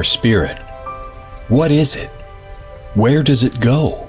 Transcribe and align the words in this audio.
our 0.00 0.04
spirit? 0.04 0.56
What 1.48 1.70
is 1.70 1.94
it? 1.94 2.08
Where 2.94 3.22
does 3.22 3.42
it 3.42 3.60
go? 3.60 4.08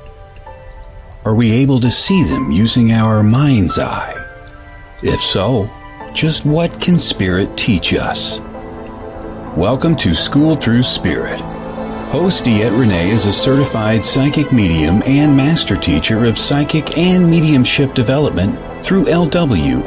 Are 1.25 1.35
we 1.35 1.51
able 1.51 1.81
to 1.81 1.89
see 1.89 2.23
them 2.23 2.49
using 2.49 2.93
our 2.93 3.21
mind's 3.21 3.77
eye? 3.77 4.15
If 5.03 5.19
so, 5.19 5.69
just 6.13 6.45
what 6.45 6.79
can 6.79 6.97
spirit 6.97 7.57
teach 7.57 7.93
us? 7.93 8.39
Welcome 9.57 9.97
to 9.97 10.15
School 10.15 10.55
Through 10.55 10.83
Spirit. 10.83 11.41
Host 12.11 12.45
DeEtte 12.45 12.79
Renee 12.79 13.09
is 13.09 13.25
a 13.25 13.33
certified 13.33 14.01
psychic 14.01 14.53
medium 14.53 15.01
and 15.05 15.35
master 15.35 15.75
teacher 15.75 16.23
of 16.23 16.37
psychic 16.37 16.97
and 16.97 17.29
mediumship 17.29 17.93
development 17.93 18.57
through 18.81 19.03
LWISSD. 19.03 19.81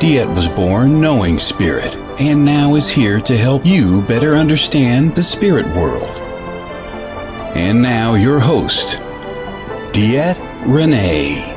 DeEtte 0.00 0.34
was 0.34 0.48
born 0.48 0.98
knowing 0.98 1.36
spirit 1.38 2.05
and 2.18 2.44
now 2.44 2.74
is 2.76 2.88
here 2.88 3.20
to 3.20 3.36
help 3.36 3.66
you 3.66 4.00
better 4.02 4.34
understand 4.34 5.14
the 5.14 5.22
spirit 5.22 5.66
world. 5.76 6.16
And 7.54 7.82
now 7.82 8.14
your 8.14 8.40
host, 8.40 8.98
DeEtte 9.92 10.38
Renee. 10.66 11.52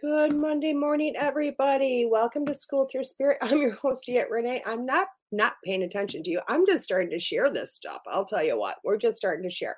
Good 0.00 0.36
Monday 0.36 0.72
morning, 0.72 1.14
everybody. 1.16 2.06
Welcome 2.06 2.46
to 2.46 2.54
School 2.54 2.88
Through 2.90 3.04
Spirit. 3.04 3.38
I'm 3.42 3.58
your 3.58 3.72
host, 3.72 4.04
DeEtte 4.08 4.30
Renee. 4.30 4.62
I'm 4.64 4.86
not 4.86 5.08
not 5.32 5.54
paying 5.64 5.82
attention 5.82 6.22
to 6.22 6.30
you. 6.30 6.40
I'm 6.48 6.64
just 6.64 6.84
starting 6.84 7.10
to 7.10 7.18
share 7.18 7.50
this 7.50 7.74
stuff. 7.74 8.02
I'll 8.06 8.24
tell 8.24 8.42
you 8.42 8.56
what, 8.58 8.78
we're 8.84 8.98
just 8.98 9.16
starting 9.16 9.48
to 9.48 9.54
share. 9.54 9.76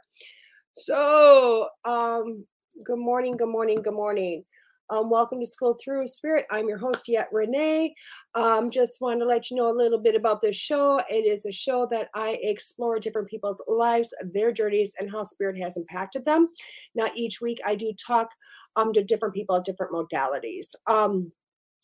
So, 0.73 1.69
um, 1.84 2.47
good 2.84 2.98
morning, 2.98 3.37
good 3.37 3.48
morning, 3.48 3.83
good 3.83 3.95
morning. 3.95 4.45
Um, 4.91 5.09
welcome 5.09 5.41
to 5.41 5.47
School 5.47 5.78
Through 5.83 6.06
Spirit. 6.09 6.47
I'm 6.51 6.69
your 6.69 6.78
host, 6.78 7.06
DeEtte 7.06 7.27
Renee. 7.33 7.95
Um, 8.34 8.70
just 8.70 9.01
want 9.01 9.20
to 9.20 9.27
let 9.27 9.51
you 9.51 9.56
know 9.56 9.69
a 9.69 9.73
little 9.73 9.98
bit 9.98 10.15
about 10.15 10.42
this 10.42 10.56
show. 10.56 11.00
It 11.09 11.25
is 11.27 11.47
a 11.47 11.53
show 11.53 11.87
that 11.91 12.09
I 12.15 12.39
explore 12.43 12.98
different 12.98 13.28
people's 13.28 13.62
lives, 13.69 14.12
their 14.33 14.53
journeys, 14.53 14.95
and 14.98 15.11
how 15.11 15.23
spirit 15.23 15.59
has 15.62 15.77
impacted 15.77 16.25
them. 16.25 16.48
Now, 16.95 17.09
each 17.15 17.41
week 17.41 17.59
I 17.65 17.75
do 17.75 17.93
talk 17.95 18.28
um, 18.77 18.93
to 18.93 19.05
different 19.05 19.34
people 19.34 19.56
of 19.56 19.65
different 19.65 19.93
modalities. 19.93 20.75
Um, 20.87 21.33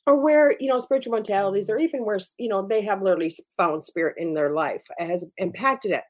or 0.06 0.22
where 0.22 0.56
you 0.58 0.68
know 0.68 0.78
spiritual 0.78 1.12
modalities 1.12 1.68
or 1.68 1.78
even 1.78 2.04
where 2.04 2.18
you 2.38 2.48
know 2.48 2.62
they 2.66 2.80
have 2.80 3.02
literally 3.02 3.32
found 3.56 3.84
spirit 3.84 4.14
in 4.16 4.32
their 4.32 4.50
life 4.52 4.82
has 4.98 5.28
impacted 5.36 5.90
it 5.90 6.04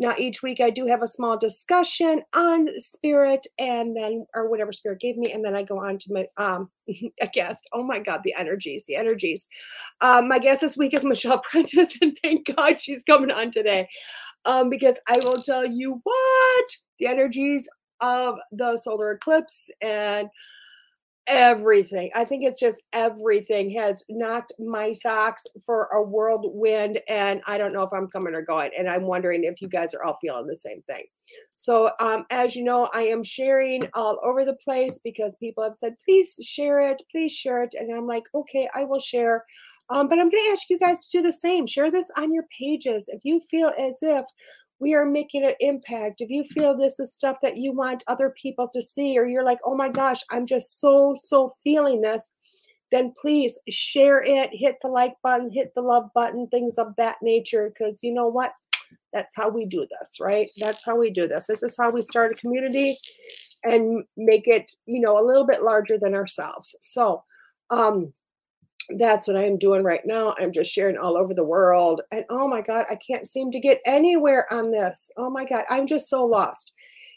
now, 0.00 0.14
each 0.16 0.44
week 0.44 0.60
I 0.60 0.70
do 0.70 0.86
have 0.86 1.02
a 1.02 1.08
small 1.08 1.36
discussion 1.36 2.22
on 2.32 2.68
spirit 2.78 3.44
and 3.58 3.96
then, 3.96 4.24
or 4.32 4.48
whatever 4.48 4.72
spirit 4.72 5.00
gave 5.00 5.16
me. 5.16 5.32
And 5.32 5.44
then 5.44 5.56
I 5.56 5.64
go 5.64 5.80
on 5.80 5.98
to 5.98 6.12
my, 6.12 6.26
um, 6.36 6.70
a 7.20 7.26
guest. 7.26 7.68
Oh 7.72 7.82
my 7.82 7.98
God, 7.98 8.20
the 8.22 8.34
energies, 8.38 8.86
the 8.86 8.94
energies. 8.94 9.48
Um, 10.00 10.28
my 10.28 10.38
guest 10.38 10.60
this 10.60 10.76
week 10.76 10.94
is 10.94 11.04
Michelle 11.04 11.42
Prentiss, 11.50 11.98
and 12.00 12.16
thank 12.22 12.54
God 12.56 12.80
she's 12.80 13.02
coming 13.02 13.32
on 13.32 13.50
today. 13.50 13.88
Um, 14.44 14.70
because 14.70 14.96
I 15.08 15.18
will 15.24 15.42
tell 15.42 15.66
you 15.66 16.00
what 16.04 16.66
the 17.00 17.08
energies 17.08 17.68
of 18.00 18.38
the 18.52 18.76
solar 18.76 19.10
eclipse 19.10 19.68
and 19.82 20.28
everything. 21.28 22.10
I 22.14 22.24
think 22.24 22.44
it's 22.44 22.58
just 22.58 22.82
everything 22.92 23.70
has 23.78 24.04
knocked 24.08 24.52
my 24.58 24.92
socks 24.92 25.44
for 25.64 25.88
a 25.92 26.02
whirlwind, 26.02 27.00
and 27.08 27.40
I 27.46 27.58
don't 27.58 27.72
know 27.72 27.82
if 27.82 27.92
I'm 27.92 28.08
coming 28.08 28.34
or 28.34 28.42
going. 28.42 28.70
And 28.76 28.88
I'm 28.88 29.02
wondering 29.02 29.44
if 29.44 29.60
you 29.60 29.68
guys 29.68 29.94
are 29.94 30.02
all 30.02 30.18
feeling 30.20 30.46
the 30.46 30.56
same 30.56 30.82
thing. 30.88 31.04
So, 31.56 31.90
um, 32.00 32.24
as 32.30 32.56
you 32.56 32.64
know, 32.64 32.88
I 32.94 33.02
am 33.02 33.22
sharing 33.22 33.88
all 33.94 34.18
over 34.24 34.44
the 34.44 34.56
place 34.56 34.98
because 35.04 35.36
people 35.36 35.62
have 35.62 35.74
said, 35.74 35.94
please 36.04 36.38
share 36.42 36.80
it, 36.80 37.02
please 37.10 37.32
share 37.32 37.62
it. 37.64 37.74
And 37.78 37.94
I'm 37.94 38.06
like, 38.06 38.24
okay, 38.34 38.68
I 38.74 38.84
will 38.84 39.00
share. 39.00 39.44
Um, 39.90 40.08
but 40.08 40.18
I'm 40.18 40.30
going 40.30 40.44
to 40.44 40.50
ask 40.50 40.68
you 40.70 40.78
guys 40.78 41.00
to 41.00 41.18
do 41.18 41.22
the 41.22 41.32
same. 41.32 41.66
Share 41.66 41.90
this 41.90 42.10
on 42.16 42.32
your 42.32 42.44
pages. 42.58 43.08
If 43.08 43.20
you 43.24 43.40
feel 43.50 43.72
as 43.78 43.98
if 44.02 44.24
we 44.80 44.94
are 44.94 45.04
making 45.04 45.44
an 45.44 45.54
impact. 45.60 46.20
If 46.20 46.30
you 46.30 46.44
feel 46.44 46.76
this 46.76 47.00
is 47.00 47.12
stuff 47.12 47.38
that 47.42 47.56
you 47.56 47.72
want 47.72 48.04
other 48.06 48.34
people 48.40 48.68
to 48.72 48.82
see, 48.82 49.18
or 49.18 49.26
you're 49.26 49.44
like, 49.44 49.58
oh 49.64 49.76
my 49.76 49.88
gosh, 49.88 50.20
I'm 50.30 50.46
just 50.46 50.80
so, 50.80 51.16
so 51.18 51.52
feeling 51.64 52.00
this, 52.00 52.32
then 52.90 53.12
please 53.20 53.58
share 53.68 54.22
it, 54.22 54.50
hit 54.52 54.76
the 54.82 54.88
like 54.88 55.14
button, 55.22 55.50
hit 55.50 55.72
the 55.74 55.82
love 55.82 56.08
button, 56.14 56.46
things 56.46 56.78
of 56.78 56.94
that 56.96 57.16
nature. 57.22 57.70
Because 57.70 58.02
you 58.02 58.14
know 58.14 58.28
what? 58.28 58.52
That's 59.12 59.34
how 59.36 59.48
we 59.48 59.66
do 59.66 59.86
this, 59.98 60.18
right? 60.20 60.48
That's 60.58 60.84
how 60.84 60.96
we 60.96 61.10
do 61.10 61.26
this. 61.26 61.46
This 61.46 61.62
is 61.62 61.76
how 61.78 61.90
we 61.90 62.02
start 62.02 62.32
a 62.32 62.40
community 62.40 62.96
and 63.64 64.04
make 64.16 64.46
it, 64.46 64.70
you 64.86 65.00
know, 65.00 65.18
a 65.18 65.24
little 65.24 65.46
bit 65.46 65.62
larger 65.62 65.98
than 65.98 66.14
ourselves. 66.14 66.76
So, 66.82 67.24
um, 67.70 68.12
that's 68.96 69.28
what 69.28 69.36
I'm 69.36 69.58
doing 69.58 69.82
right 69.82 70.00
now. 70.04 70.34
I'm 70.38 70.52
just 70.52 70.72
sharing 70.72 70.96
all 70.96 71.16
over 71.16 71.34
the 71.34 71.44
world. 71.44 72.02
And 72.10 72.24
oh 72.30 72.48
my 72.48 72.60
God, 72.62 72.86
I 72.90 72.96
can't 72.96 73.28
seem 73.28 73.50
to 73.50 73.60
get 73.60 73.80
anywhere 73.84 74.52
on 74.52 74.70
this. 74.70 75.10
Oh 75.16 75.30
my 75.30 75.44
God, 75.44 75.64
I'm 75.68 75.86
just 75.86 76.08
so 76.08 76.24
lost. 76.24 76.72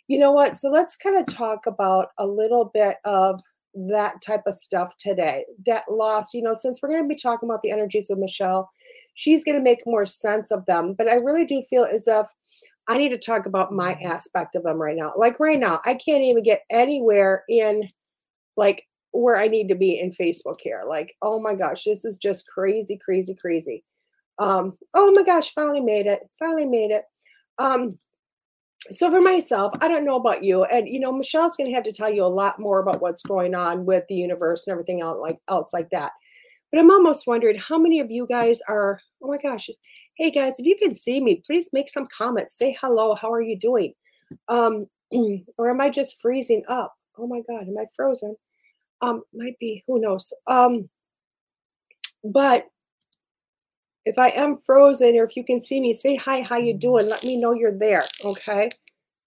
You 0.08 0.20
know 0.20 0.32
what? 0.32 0.58
So 0.58 0.70
let's 0.70 0.98
kind 0.98 1.18
of 1.18 1.26
talk 1.26 1.66
about 1.68 2.10
a 2.18 2.28
little 2.28 2.72
bit 2.74 2.98
of 3.06 3.40
that 3.74 4.22
type 4.22 4.42
of 4.46 4.56
stuff 4.56 4.98
today. 4.98 5.46
That 5.66 5.84
lost, 5.90 6.34
you 6.34 6.42
know, 6.42 6.56
since 6.60 6.82
we're 6.82 6.90
going 6.90 7.04
to 7.04 7.08
be 7.08 7.16
talking 7.16 7.48
about 7.48 7.62
the 7.64 7.72
energies 7.72 8.10
of 8.10 8.18
Michelle, 8.18 8.70
she's 9.14 9.46
going 9.46 9.58
to 9.58 9.64
make 9.64 9.80
more 9.86 10.06
sense 10.06 10.52
of 10.52 10.66
them. 10.66 10.96
But 10.98 11.08
I 11.08 11.16
really 11.16 11.46
do 11.46 11.64
feel 11.70 11.86
as 11.86 12.08
if 12.08 12.26
I 12.88 12.98
need 12.98 13.10
to 13.10 13.18
talk 13.18 13.46
about 13.46 13.72
my 13.72 13.94
aspect 14.04 14.56
of 14.56 14.64
them 14.64 14.82
right 14.82 14.98
now. 14.98 15.14
Like 15.16 15.40
right 15.40 15.60
now, 15.60 15.80
I 15.86 15.94
can't 15.94 16.24
even 16.24 16.44
get 16.44 16.64
anywhere 16.70 17.44
in 17.48 17.88
like 18.58 18.86
where 19.12 19.38
I 19.38 19.48
need 19.48 19.68
to 19.70 19.76
be 19.76 20.00
in 20.00 20.12
Facebook 20.12 20.58
here. 20.60 20.84
Like, 20.86 21.16
oh 21.22 21.42
my 21.42 21.54
gosh, 21.54 21.84
this 21.84 22.06
is 22.06 22.18
just 22.18 22.48
crazy, 22.48 22.98
crazy, 23.04 23.36
crazy. 23.40 23.84
Um, 24.40 24.78
oh 24.94 25.12
my 25.12 25.24
gosh, 25.24 25.54
finally 25.54 25.82
made 25.82 26.06
it. 26.06 26.22
Finally 26.40 26.66
made 26.66 26.92
it. 26.92 27.04
Um, 27.58 27.92
so 28.90 29.12
for 29.12 29.22
myself, 29.22 29.74
I 29.82 29.88
don't 29.88 30.06
know 30.06 30.16
about 30.16 30.44
you, 30.44 30.64
and 30.64 30.88
you 30.88 31.00
know, 31.00 31.12
Michelle's 31.12 31.56
gonna 31.56 31.76
have 31.76 31.84
to 31.84 31.92
tell 31.92 32.12
you 32.12 32.24
a 32.24 32.26
lot 32.26 32.60
more 32.60 32.80
about 32.80 33.02
what's 33.02 33.24
going 33.24 33.54
on 33.54 33.86
with 33.86 34.06
the 34.08 34.16
universe 34.16 34.66
and 34.66 34.72
everything 34.72 35.02
else 35.02 35.20
like 35.20 35.38
else 35.48 35.72
like 35.72 35.90
that. 35.92 36.12
But 36.72 36.80
I'm 36.80 36.90
almost 36.90 37.28
wondering 37.28 37.58
how 37.58 37.78
many 37.78 38.00
of 38.00 38.10
you 38.10 38.26
guys 38.26 38.62
are, 38.68 39.00
oh 39.22 39.28
my 39.28 39.38
gosh, 39.38 39.70
hey 40.18 40.32
guys, 40.32 40.58
if 40.58 40.66
you 40.66 40.78
can 40.82 40.96
see 40.96 41.20
me, 41.20 41.44
please 41.46 41.70
make 41.74 41.90
some 41.90 42.08
comments. 42.16 42.58
Say 42.58 42.76
hello, 42.80 43.14
how 43.14 43.32
are 43.32 43.42
you 43.42 43.60
doing? 43.60 43.94
Um, 44.48 44.88
or 45.58 45.70
am 45.70 45.82
I 45.82 45.90
just 45.90 46.20
freezing 46.22 46.64
up? 46.68 46.96
Oh 47.18 47.28
my 47.28 47.42
god, 47.48 47.68
am 47.68 47.78
I 47.78 47.86
frozen? 47.96 48.36
Um, 49.02 49.24
might 49.34 49.58
be, 49.60 49.84
who 49.88 50.00
knows? 50.00 50.34
Um, 50.48 50.90
but 52.24 52.68
if 54.06 54.18
I 54.18 54.30
am 54.30 54.58
frozen 54.58 55.16
or 55.18 55.24
if 55.24 55.36
you 55.36 55.44
can 55.44 55.64
see 55.64 55.80
me, 55.80 55.94
say 55.94 56.16
hi, 56.16 56.42
how 56.42 56.58
you 56.58 56.74
doing? 56.74 57.08
Let 57.08 57.24
me 57.24 57.38
know 57.38 57.54
you're 57.54 57.78
there, 57.78 58.06
okay? 58.26 58.70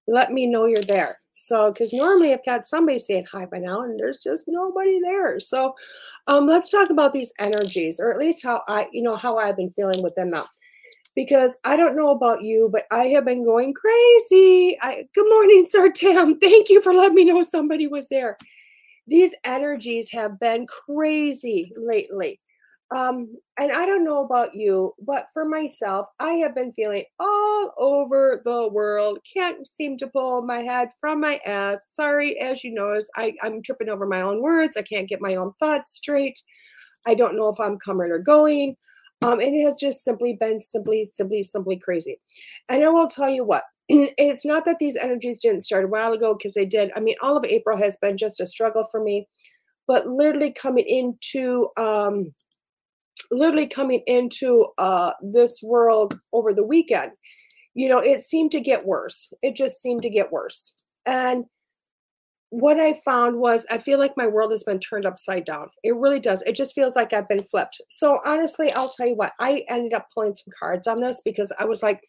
Let 0.06 0.32
me 0.32 0.46
know 0.46 0.66
you're 0.66 0.82
there. 0.82 1.18
So, 1.32 1.72
because 1.72 1.92
normally 1.92 2.32
I've 2.32 2.44
got 2.44 2.68
somebody 2.68 2.98
saying 2.98 3.26
hi 3.30 3.46
by 3.46 3.58
now, 3.58 3.82
and 3.82 3.98
there's 3.98 4.18
just 4.18 4.44
nobody 4.46 5.00
there. 5.00 5.40
So, 5.40 5.74
um, 6.28 6.46
let's 6.46 6.70
talk 6.70 6.90
about 6.90 7.12
these 7.12 7.32
energies, 7.40 7.98
or 7.98 8.12
at 8.12 8.18
least 8.18 8.44
how 8.44 8.62
I, 8.68 8.86
you 8.92 9.02
know, 9.02 9.16
how 9.16 9.38
I've 9.38 9.56
been 9.56 9.70
feeling 9.70 10.02
with 10.02 10.14
them 10.14 10.30
now. 10.30 10.44
Because 11.16 11.56
I 11.64 11.76
don't 11.76 11.96
know 11.96 12.10
about 12.10 12.42
you, 12.42 12.68
but 12.72 12.84
I 12.92 13.06
have 13.08 13.24
been 13.24 13.44
going 13.44 13.74
crazy. 13.74 14.78
I, 14.80 15.06
good 15.14 15.28
morning, 15.28 15.66
Sir 15.68 15.90
Tam. 15.90 16.38
Thank 16.40 16.68
you 16.68 16.80
for 16.80 16.94
letting 16.94 17.16
me 17.16 17.24
know 17.24 17.42
somebody 17.42 17.88
was 17.88 18.08
there 18.08 18.36
these 19.06 19.34
energies 19.44 20.10
have 20.10 20.38
been 20.40 20.66
crazy 20.66 21.70
lately. 21.76 22.40
Um, 22.94 23.34
and 23.60 23.72
I 23.72 23.86
don't 23.86 24.04
know 24.04 24.24
about 24.24 24.54
you, 24.54 24.92
but 25.00 25.26
for 25.32 25.44
myself, 25.48 26.06
I 26.20 26.34
have 26.34 26.54
been 26.54 26.72
feeling 26.74 27.04
all 27.18 27.72
over 27.78 28.40
the 28.44 28.68
world. 28.68 29.18
Can't 29.34 29.66
seem 29.66 29.96
to 29.98 30.06
pull 30.06 30.42
my 30.42 30.58
head 30.58 30.90
from 31.00 31.20
my 31.20 31.40
ass. 31.44 31.88
Sorry, 31.92 32.38
as 32.40 32.62
you 32.62 32.72
notice, 32.72 33.08
I, 33.16 33.34
I'm 33.42 33.62
tripping 33.62 33.88
over 33.88 34.06
my 34.06 34.20
own 34.20 34.40
words. 34.42 34.76
I 34.76 34.82
can't 34.82 35.08
get 35.08 35.20
my 35.20 35.34
own 35.34 35.52
thoughts 35.58 35.92
straight. 35.92 36.40
I 37.06 37.14
don't 37.14 37.36
know 37.36 37.48
if 37.48 37.58
I'm 37.58 37.78
coming 37.78 38.10
or 38.10 38.18
going. 38.18 38.76
Um, 39.22 39.40
it 39.40 39.60
has 39.64 39.76
just 39.76 40.04
simply 40.04 40.36
been 40.38 40.60
simply, 40.60 41.08
simply, 41.10 41.42
simply 41.42 41.78
crazy. 41.78 42.20
And 42.68 42.84
I 42.84 42.88
will 42.88 43.08
tell 43.08 43.30
you 43.30 43.44
what, 43.44 43.64
it's 43.88 44.44
not 44.44 44.64
that 44.64 44.78
these 44.78 44.96
energies 44.96 45.40
didn't 45.40 45.62
start 45.62 45.84
a 45.84 45.88
while 45.88 46.12
ago 46.12 46.34
because 46.34 46.54
they 46.54 46.64
did. 46.64 46.90
I 46.96 47.00
mean, 47.00 47.16
all 47.22 47.36
of 47.36 47.44
April 47.44 47.76
has 47.76 47.96
been 48.00 48.16
just 48.16 48.40
a 48.40 48.46
struggle 48.46 48.86
for 48.90 49.02
me, 49.02 49.28
but 49.86 50.06
literally 50.06 50.52
coming 50.52 50.86
into 50.86 51.68
um, 51.76 52.32
literally 53.30 53.66
coming 53.66 54.02
into 54.06 54.66
uh, 54.78 55.12
this 55.22 55.60
world 55.62 56.18
over 56.32 56.52
the 56.52 56.64
weekend, 56.64 57.12
you 57.74 57.88
know, 57.88 57.98
it 57.98 58.22
seemed 58.22 58.52
to 58.52 58.60
get 58.60 58.86
worse. 58.86 59.32
It 59.42 59.56
just 59.56 59.82
seemed 59.82 60.02
to 60.02 60.10
get 60.10 60.32
worse. 60.32 60.76
And 61.06 61.44
what 62.50 62.78
I 62.78 63.00
found 63.04 63.40
was 63.40 63.66
I 63.68 63.78
feel 63.78 63.98
like 63.98 64.16
my 64.16 64.28
world 64.28 64.52
has 64.52 64.62
been 64.62 64.78
turned 64.78 65.06
upside 65.06 65.44
down. 65.44 65.66
It 65.82 65.96
really 65.96 66.20
does. 66.20 66.40
It 66.42 66.54
just 66.54 66.74
feels 66.74 66.94
like 66.94 67.12
I've 67.12 67.28
been 67.28 67.42
flipped. 67.42 67.80
So 67.88 68.20
honestly, 68.24 68.72
I'll 68.72 68.90
tell 68.90 69.08
you 69.08 69.16
what, 69.16 69.32
I 69.40 69.64
ended 69.68 69.92
up 69.92 70.06
pulling 70.14 70.36
some 70.36 70.52
cards 70.56 70.86
on 70.86 71.00
this 71.00 71.20
because 71.24 71.52
I 71.58 71.64
was 71.64 71.82
like, 71.82 72.00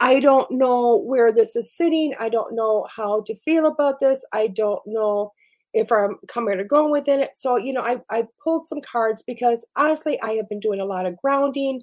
I 0.00 0.20
don't 0.20 0.50
know 0.50 0.98
where 0.98 1.32
this 1.32 1.56
is 1.56 1.74
sitting. 1.74 2.12
I 2.20 2.28
don't 2.28 2.54
know 2.54 2.86
how 2.94 3.22
to 3.22 3.36
feel 3.36 3.66
about 3.66 3.98
this. 4.00 4.24
I 4.32 4.48
don't 4.48 4.82
know 4.86 5.32
if 5.72 5.90
I'm 5.90 6.16
coming 6.28 6.58
or 6.58 6.64
going 6.64 6.90
within 6.90 7.20
it. 7.20 7.30
So, 7.34 7.56
you 7.56 7.72
know, 7.72 7.82
I, 7.82 8.00
I 8.10 8.26
pulled 8.42 8.66
some 8.66 8.80
cards 8.80 9.22
because 9.26 9.66
honestly, 9.76 10.20
I 10.22 10.32
have 10.32 10.48
been 10.48 10.60
doing 10.60 10.80
a 10.80 10.84
lot 10.84 11.06
of 11.06 11.16
grounding. 11.16 11.82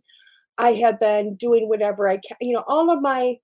I 0.58 0.74
have 0.74 1.00
been 1.00 1.36
doing 1.36 1.68
whatever 1.68 2.08
I 2.08 2.18
can, 2.18 2.38
you 2.40 2.54
know, 2.54 2.64
all 2.68 2.92
of 2.92 3.02
my 3.02 3.38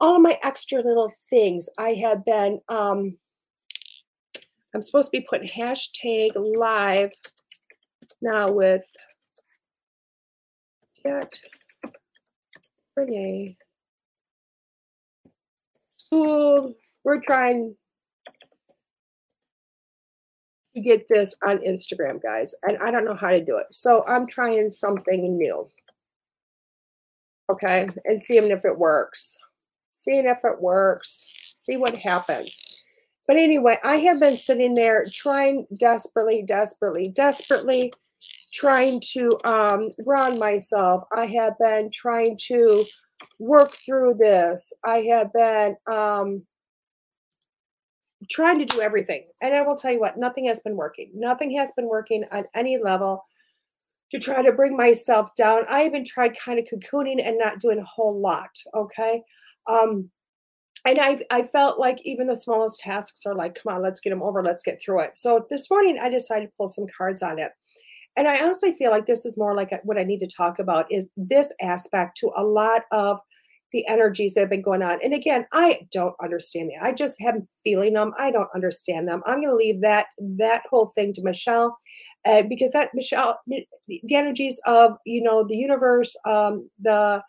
all 0.00 0.16
of 0.16 0.22
my 0.22 0.36
extra 0.42 0.82
little 0.82 1.12
things. 1.30 1.68
I 1.78 1.94
have 1.94 2.24
been 2.24 2.60
um 2.68 3.16
I'm 4.74 4.82
supposed 4.82 5.12
to 5.12 5.18
be 5.18 5.26
putting 5.28 5.48
hashtag 5.48 6.30
live 6.34 7.12
now 8.20 8.50
with 8.50 8.82
DeEtte 11.04 11.38
Renee. 12.96 13.56
School. 16.12 16.74
We're 17.04 17.22
trying 17.22 17.74
to 20.74 20.80
get 20.80 21.08
this 21.08 21.34
on 21.42 21.58
Instagram, 21.58 22.22
guys, 22.22 22.54
and 22.64 22.76
I 22.84 22.90
don't 22.90 23.06
know 23.06 23.16
how 23.16 23.30
to 23.30 23.42
do 23.42 23.56
it. 23.56 23.66
So 23.70 24.04
I'm 24.06 24.26
trying 24.26 24.70
something 24.72 25.38
new. 25.38 25.68
Okay, 27.50 27.88
and 28.04 28.22
seeing 28.22 28.50
if 28.50 28.64
it 28.66 28.78
works. 28.78 29.38
Seeing 29.90 30.26
if 30.26 30.38
it 30.44 30.60
works. 30.60 31.26
See 31.56 31.78
what 31.78 31.96
happens. 31.96 32.60
But 33.26 33.36
anyway, 33.36 33.78
I 33.82 33.96
have 33.98 34.20
been 34.20 34.36
sitting 34.36 34.74
there 34.74 35.06
trying 35.10 35.66
desperately, 35.78 36.42
desperately, 36.42 37.08
desperately 37.08 37.90
trying 38.52 39.00
to 39.12 39.30
um, 39.44 39.90
ground 40.04 40.38
myself. 40.38 41.04
I 41.16 41.24
have 41.26 41.54
been 41.58 41.90
trying 41.90 42.36
to 42.48 42.84
work 43.38 43.72
through 43.72 44.14
this. 44.14 44.72
I 44.84 44.98
have 45.10 45.32
been 45.32 45.76
um, 45.90 46.46
trying 48.30 48.58
to 48.58 48.64
do 48.64 48.80
everything. 48.80 49.26
And 49.40 49.54
I 49.54 49.62
will 49.62 49.76
tell 49.76 49.92
you 49.92 50.00
what, 50.00 50.18
nothing 50.18 50.46
has 50.46 50.60
been 50.60 50.76
working. 50.76 51.10
Nothing 51.14 51.56
has 51.56 51.72
been 51.72 51.88
working 51.88 52.24
on 52.32 52.44
any 52.54 52.78
level 52.78 53.24
to 54.10 54.18
try 54.18 54.42
to 54.42 54.52
bring 54.52 54.76
myself 54.76 55.30
down. 55.36 55.62
I 55.68 55.86
even 55.86 56.04
tried 56.04 56.38
kind 56.38 56.58
of 56.58 56.66
cocooning 56.66 57.26
and 57.26 57.38
not 57.38 57.60
doing 57.60 57.78
a 57.78 57.84
whole 57.84 58.20
lot. 58.20 58.50
Okay. 58.74 59.22
Um, 59.66 60.10
and 60.84 60.98
I, 60.98 61.20
I 61.30 61.44
felt 61.44 61.78
like 61.78 62.00
even 62.04 62.26
the 62.26 62.36
smallest 62.36 62.80
tasks 62.80 63.24
are 63.24 63.34
like, 63.34 63.58
come 63.62 63.74
on, 63.74 63.82
let's 63.82 64.00
get 64.00 64.10
them 64.10 64.22
over, 64.22 64.42
let's 64.42 64.64
get 64.64 64.82
through 64.82 65.00
it. 65.00 65.12
So 65.16 65.46
this 65.48 65.70
morning 65.70 65.98
I 66.00 66.10
decided 66.10 66.46
to 66.46 66.52
pull 66.58 66.68
some 66.68 66.86
cards 66.96 67.22
on 67.22 67.38
it. 67.38 67.52
And 68.16 68.28
I 68.28 68.42
honestly 68.42 68.74
feel 68.74 68.90
like 68.90 69.06
this 69.06 69.24
is 69.24 69.38
more 69.38 69.54
like 69.54 69.72
what 69.84 69.98
I 69.98 70.04
need 70.04 70.20
to 70.20 70.26
talk 70.26 70.58
about 70.58 70.90
is 70.90 71.10
this 71.16 71.52
aspect 71.60 72.16
to 72.18 72.30
a 72.36 72.44
lot 72.44 72.82
of 72.90 73.20
the 73.72 73.86
energies 73.88 74.34
that 74.34 74.40
have 74.40 74.50
been 74.50 74.62
going 74.62 74.82
on. 74.82 74.98
And 75.02 75.14
again, 75.14 75.46
I 75.52 75.86
don't 75.90 76.14
understand 76.22 76.70
it. 76.70 76.78
I 76.80 76.92
just 76.92 77.20
am 77.22 77.42
feeling 77.64 77.94
them. 77.94 78.12
I 78.18 78.30
don't 78.30 78.50
understand 78.54 79.08
them. 79.08 79.22
I'm 79.26 79.40
going 79.40 79.48
to 79.48 79.54
leave 79.54 79.80
that 79.80 80.06
that 80.18 80.64
whole 80.68 80.88
thing 80.88 81.12
to 81.14 81.22
Michelle, 81.22 81.78
uh, 82.26 82.42
because 82.42 82.72
that 82.72 82.90
Michelle, 82.94 83.40
the 83.46 83.66
energies 84.10 84.60
of 84.66 84.96
you 85.06 85.22
know 85.22 85.44
the 85.44 85.56
universe, 85.56 86.14
um, 86.26 86.68
the 86.80 87.22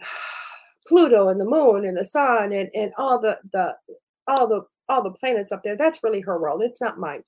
Pluto 0.88 1.28
and 1.28 1.40
the 1.40 1.46
moon 1.46 1.86
and 1.86 1.96
the 1.96 2.04
sun 2.04 2.52
and 2.52 2.68
and 2.74 2.92
all 2.98 3.20
the 3.20 3.38
the 3.52 3.76
all 4.26 4.48
the 4.48 4.62
all 4.88 5.02
the 5.02 5.12
planets 5.12 5.52
up 5.52 5.62
there. 5.62 5.76
That's 5.76 6.02
really 6.02 6.20
her 6.22 6.38
world. 6.38 6.62
It's 6.62 6.80
not 6.80 6.98
mine. 6.98 7.22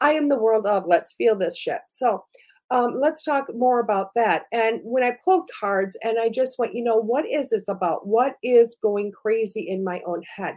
I 0.00 0.12
am 0.12 0.28
the 0.28 0.38
world 0.38 0.66
of 0.66 0.84
let's 0.86 1.14
feel 1.14 1.36
this 1.36 1.56
shit. 1.56 1.80
So 1.88 2.24
um, 2.70 3.00
let's 3.00 3.22
talk 3.22 3.46
more 3.54 3.80
about 3.80 4.10
that. 4.14 4.44
And 4.52 4.80
when 4.82 5.02
I 5.02 5.16
pulled 5.24 5.48
cards 5.58 5.96
and 6.02 6.18
I 6.18 6.28
just 6.28 6.58
went, 6.58 6.74
you 6.74 6.84
know, 6.84 6.96
what 6.96 7.24
is 7.26 7.50
this 7.50 7.68
about? 7.68 8.06
What 8.06 8.36
is 8.42 8.76
going 8.82 9.12
crazy 9.12 9.68
in 9.68 9.82
my 9.82 10.02
own 10.06 10.22
head? 10.36 10.56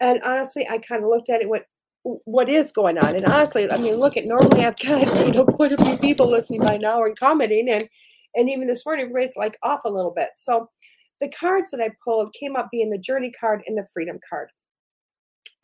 And 0.00 0.20
honestly, 0.22 0.68
I 0.68 0.78
kind 0.78 1.04
of 1.04 1.08
looked 1.08 1.30
at 1.30 1.40
it, 1.40 1.48
went, 1.48 1.64
what 2.02 2.48
is 2.48 2.72
going 2.72 2.98
on? 2.98 3.16
And 3.16 3.24
honestly, 3.24 3.70
I 3.70 3.78
mean, 3.78 3.96
look 3.96 4.16
at 4.16 4.26
normally 4.26 4.64
I've 4.64 4.78
got 4.78 5.26
you 5.26 5.32
know 5.32 5.44
quite 5.44 5.72
a 5.72 5.84
few 5.84 5.96
people 5.96 6.30
listening 6.30 6.60
by 6.60 6.76
now 6.76 7.02
and 7.02 7.18
commenting, 7.18 7.68
and 7.68 7.88
and 8.34 8.48
even 8.48 8.66
this 8.66 8.86
morning 8.86 9.06
everybody's 9.06 9.36
like 9.36 9.58
off 9.62 9.80
a 9.84 9.90
little 9.90 10.12
bit. 10.14 10.30
So 10.36 10.70
the 11.20 11.30
cards 11.30 11.70
that 11.72 11.80
I 11.80 11.90
pulled 12.04 12.32
came 12.32 12.54
up 12.54 12.68
being 12.70 12.90
the 12.90 12.98
journey 12.98 13.32
card 13.38 13.62
and 13.66 13.76
the 13.76 13.88
freedom 13.92 14.20
card, 14.28 14.50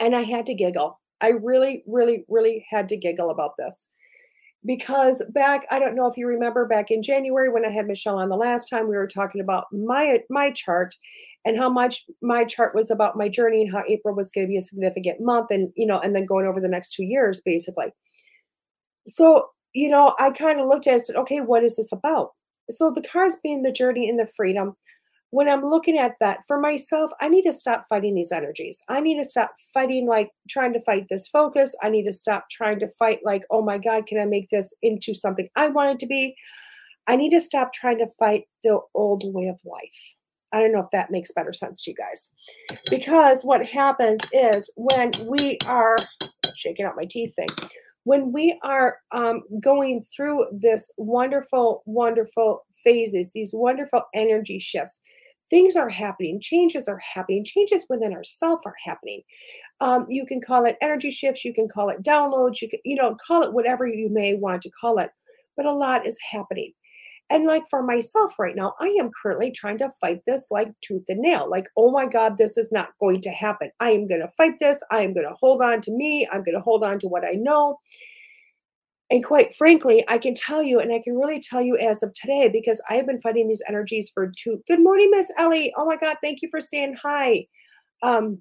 and 0.00 0.16
I 0.16 0.22
had 0.22 0.46
to 0.46 0.54
giggle 0.54 1.00
I 1.22 1.30
really, 1.30 1.84
really, 1.86 2.24
really 2.28 2.66
had 2.68 2.88
to 2.90 2.96
giggle 2.96 3.30
about 3.30 3.52
this 3.58 3.88
because 4.64 5.22
back 5.30 5.66
i 5.70 5.78
don't 5.80 5.96
know 5.96 6.06
if 6.06 6.16
you 6.16 6.26
remember 6.26 6.66
back 6.66 6.90
in 6.90 7.02
january 7.02 7.48
when 7.48 7.64
i 7.64 7.68
had 7.68 7.86
michelle 7.86 8.18
on 8.18 8.28
the 8.28 8.36
last 8.36 8.68
time 8.70 8.88
we 8.88 8.96
were 8.96 9.08
talking 9.08 9.40
about 9.40 9.64
my 9.72 10.20
my 10.30 10.52
chart 10.52 10.94
and 11.44 11.58
how 11.58 11.68
much 11.68 12.04
my 12.20 12.44
chart 12.44 12.74
was 12.74 12.90
about 12.90 13.16
my 13.16 13.28
journey 13.28 13.62
and 13.62 13.72
how 13.72 13.82
april 13.88 14.14
was 14.14 14.30
going 14.30 14.46
to 14.46 14.48
be 14.48 14.56
a 14.56 14.62
significant 14.62 15.20
month 15.20 15.48
and 15.50 15.72
you 15.76 15.86
know 15.86 15.98
and 15.98 16.14
then 16.14 16.26
going 16.26 16.46
over 16.46 16.60
the 16.60 16.68
next 16.68 16.92
two 16.92 17.04
years 17.04 17.42
basically. 17.44 17.92
So 19.08 19.48
you 19.72 19.88
know 19.88 20.14
i 20.18 20.30
kind 20.30 20.60
of 20.60 20.66
looked 20.66 20.86
at 20.86 20.92
it 20.92 20.94
and 20.94 21.04
said 21.04 21.16
okay 21.16 21.40
what 21.40 21.64
is 21.64 21.76
this 21.76 21.92
about? 21.92 22.30
So 22.70 22.90
the 22.90 23.02
cards 23.02 23.36
being 23.42 23.62
the 23.62 23.72
journey 23.72 24.08
and 24.08 24.18
the 24.18 24.30
freedom 24.36 24.76
when 25.32 25.48
I'm 25.48 25.62
looking 25.62 25.96
at 25.96 26.16
that 26.20 26.40
for 26.46 26.60
myself, 26.60 27.10
I 27.18 27.30
need 27.30 27.42
to 27.42 27.54
stop 27.54 27.86
fighting 27.88 28.14
these 28.14 28.32
energies. 28.32 28.82
I 28.90 29.00
need 29.00 29.18
to 29.18 29.24
stop 29.24 29.54
fighting 29.72 30.06
like 30.06 30.30
trying 30.50 30.74
to 30.74 30.80
fight 30.82 31.06
this 31.08 31.26
focus. 31.26 31.74
I 31.82 31.88
need 31.88 32.04
to 32.04 32.12
stop 32.12 32.44
trying 32.50 32.78
to 32.80 32.88
fight 32.98 33.20
like, 33.24 33.42
oh 33.50 33.62
my 33.62 33.78
God, 33.78 34.06
can 34.06 34.20
I 34.20 34.26
make 34.26 34.50
this 34.50 34.74
into 34.82 35.14
something 35.14 35.48
I 35.56 35.68
want 35.68 35.88
it 35.88 35.98
to 36.00 36.06
be? 36.06 36.36
I 37.06 37.16
need 37.16 37.30
to 37.30 37.40
stop 37.40 37.72
trying 37.72 37.96
to 37.98 38.08
fight 38.18 38.44
the 38.62 38.78
old 38.94 39.22
way 39.24 39.48
of 39.48 39.58
life. 39.64 40.14
I 40.52 40.60
don't 40.60 40.70
know 40.70 40.80
if 40.80 40.90
that 40.92 41.10
makes 41.10 41.32
better 41.32 41.54
sense 41.54 41.82
to 41.84 41.92
you 41.92 41.96
guys. 41.96 42.30
Because 42.90 43.42
what 43.42 43.66
happens 43.66 44.20
is 44.34 44.70
when 44.76 45.12
we 45.26 45.56
are 45.66 45.96
shaking 46.54 46.84
out 46.84 46.94
my 46.94 47.06
teeth 47.08 47.34
thing, 47.36 47.48
when 48.04 48.32
we 48.32 48.60
are 48.62 48.98
um, 49.12 49.44
going 49.62 50.04
through 50.14 50.44
this 50.52 50.92
wonderful, 50.98 51.82
wonderful 51.86 52.66
phases, 52.84 53.32
these 53.32 53.52
wonderful 53.54 54.02
energy 54.14 54.58
shifts, 54.58 55.00
things 55.52 55.76
are 55.76 55.90
happening, 55.90 56.40
changes 56.40 56.88
are 56.88 57.00
happening, 57.14 57.44
changes 57.44 57.84
within 57.90 58.14
ourselves 58.14 58.62
are 58.64 58.74
happening. 58.82 59.20
Um, 59.80 60.06
you 60.08 60.24
can 60.24 60.40
call 60.40 60.64
it 60.64 60.78
energy 60.80 61.10
shifts, 61.10 61.44
you 61.44 61.52
can 61.52 61.68
call 61.68 61.90
it 61.90 62.02
downloads, 62.02 62.62
you 62.62 62.70
can, 62.70 62.80
you 62.86 62.96
know, 62.96 63.14
call 63.26 63.42
it 63.42 63.52
whatever 63.52 63.86
you 63.86 64.08
may 64.10 64.32
want 64.32 64.62
to 64.62 64.70
call 64.80 64.98
it, 64.98 65.10
but 65.54 65.66
a 65.66 65.72
lot 65.72 66.06
is 66.06 66.18
happening. 66.32 66.72
And 67.28 67.44
like 67.44 67.64
for 67.68 67.82
myself 67.82 68.38
right 68.38 68.56
now, 68.56 68.72
I 68.80 68.96
am 68.98 69.10
currently 69.22 69.50
trying 69.50 69.76
to 69.78 69.92
fight 70.00 70.20
this 70.26 70.48
like 70.50 70.68
tooth 70.82 71.04
and 71.08 71.20
nail. 71.20 71.48
Like, 71.50 71.66
oh 71.76 71.90
my 71.90 72.06
God, 72.06 72.38
this 72.38 72.56
is 72.56 72.72
not 72.72 72.88
going 72.98 73.20
to 73.22 73.30
happen. 73.30 73.70
I 73.78 73.90
am 73.90 74.06
going 74.06 74.22
to 74.22 74.32
fight 74.38 74.58
this. 74.58 74.82
I 74.90 75.02
am 75.02 75.12
going 75.12 75.26
to 75.26 75.36
hold 75.40 75.60
on 75.60 75.82
to 75.82 75.92
me. 75.92 76.26
I'm 76.32 76.42
going 76.42 76.56
to 76.56 76.60
hold 76.62 76.82
on 76.82 76.98
to 77.00 77.08
what 77.08 77.24
I 77.24 77.32
know. 77.32 77.78
And 79.12 79.22
quite 79.22 79.54
frankly, 79.54 80.02
I 80.08 80.16
can 80.16 80.32
tell 80.32 80.62
you, 80.62 80.80
and 80.80 80.90
I 80.90 80.98
can 81.04 81.18
really 81.18 81.38
tell 81.38 81.60
you 81.60 81.76
as 81.76 82.02
of 82.02 82.14
today, 82.14 82.48
because 82.48 82.80
I 82.88 82.94
have 82.94 83.06
been 83.06 83.20
fighting 83.20 83.46
these 83.46 83.62
energies 83.68 84.10
for 84.12 84.32
two. 84.34 84.62
Good 84.66 84.82
morning, 84.82 85.10
Miss 85.10 85.30
Ellie. 85.36 85.70
Oh 85.76 85.84
my 85.84 85.96
God, 85.96 86.16
thank 86.22 86.40
you 86.40 86.48
for 86.50 86.62
saying 86.62 86.96
hi. 87.02 87.46
Um, 88.02 88.40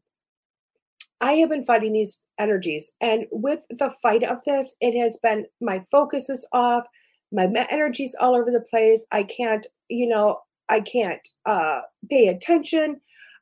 I 1.20 1.34
have 1.34 1.50
been 1.50 1.66
fighting 1.66 1.92
these 1.92 2.24
energies, 2.40 2.90
and 3.02 3.26
with 3.32 3.60
the 3.70 3.94
fight 4.02 4.24
of 4.24 4.38
this, 4.46 4.74
it 4.80 4.98
has 4.98 5.20
been 5.22 5.46
my 5.60 5.84
focus 5.92 6.30
is 6.30 6.48
off, 6.54 6.86
my 7.34 7.52
energy's 7.70 8.16
all 8.22 8.34
over 8.34 8.50
the 8.50 8.62
place. 8.62 9.06
I 9.12 9.24
can't, 9.24 9.68
you 9.90 10.08
know, 10.08 10.40
I 10.70 10.80
can't 10.80 11.28
uh, 11.46 11.82
pay 12.10 12.30
attention. 12.30 13.02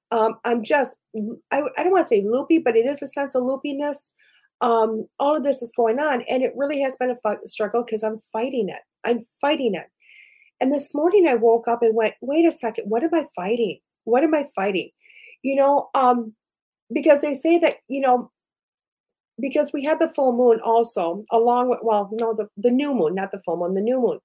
Um, 0.09 0.39
I'm 0.45 0.63
just, 0.63 0.97
I, 1.51 1.61
I 1.77 1.83
don't 1.83 1.91
want 1.91 2.07
to 2.07 2.15
say 2.15 2.25
loopy, 2.27 2.57
but 2.57 2.75
it 2.75 2.87
is 2.87 3.03
a 3.03 3.07
sense 3.07 3.35
of 3.35 3.43
loopiness 3.43 4.13
um, 4.61 5.07
all 5.19 5.35
of 5.35 5.43
this 5.43 5.61
is 5.61 5.73
going 5.75 5.99
on. 5.99 6.23
And 6.23 6.43
it 6.43 6.53
really 6.55 6.81
has 6.81 6.97
been 6.97 7.11
a 7.11 7.47
struggle 7.47 7.83
because 7.83 8.03
I'm 8.03 8.17
fighting 8.31 8.69
it. 8.69 8.81
I'm 9.05 9.21
fighting 9.41 9.75
it. 9.75 9.87
And 10.61 10.71
this 10.71 10.93
morning 10.93 11.27
I 11.27 11.35
woke 11.35 11.67
up 11.67 11.81
and 11.81 11.95
went, 11.95 12.15
wait 12.21 12.45
a 12.45 12.51
second, 12.51 12.89
what 12.89 13.03
am 13.03 13.13
I 13.13 13.25
fighting? 13.35 13.79
What 14.03 14.23
am 14.23 14.35
I 14.35 14.47
fighting? 14.55 14.89
You 15.41 15.55
know, 15.55 15.89
um, 15.95 16.33
because 16.91 17.21
they 17.21 17.33
say 17.33 17.59
that, 17.59 17.77
you 17.87 18.01
know, 18.01 18.31
because 19.39 19.71
we 19.71 19.85
had 19.85 19.99
the 19.99 20.09
full 20.09 20.35
moon 20.35 20.59
also, 20.63 21.23
along 21.31 21.69
with, 21.69 21.79
well, 21.81 22.09
no, 22.11 22.33
the, 22.33 22.49
the 22.57 22.71
new 22.71 22.93
moon, 22.93 23.15
not 23.15 23.31
the 23.31 23.41
full 23.45 23.57
moon, 23.57 23.73
the 23.73 23.81
new 23.81 24.01
moon. 24.01 24.19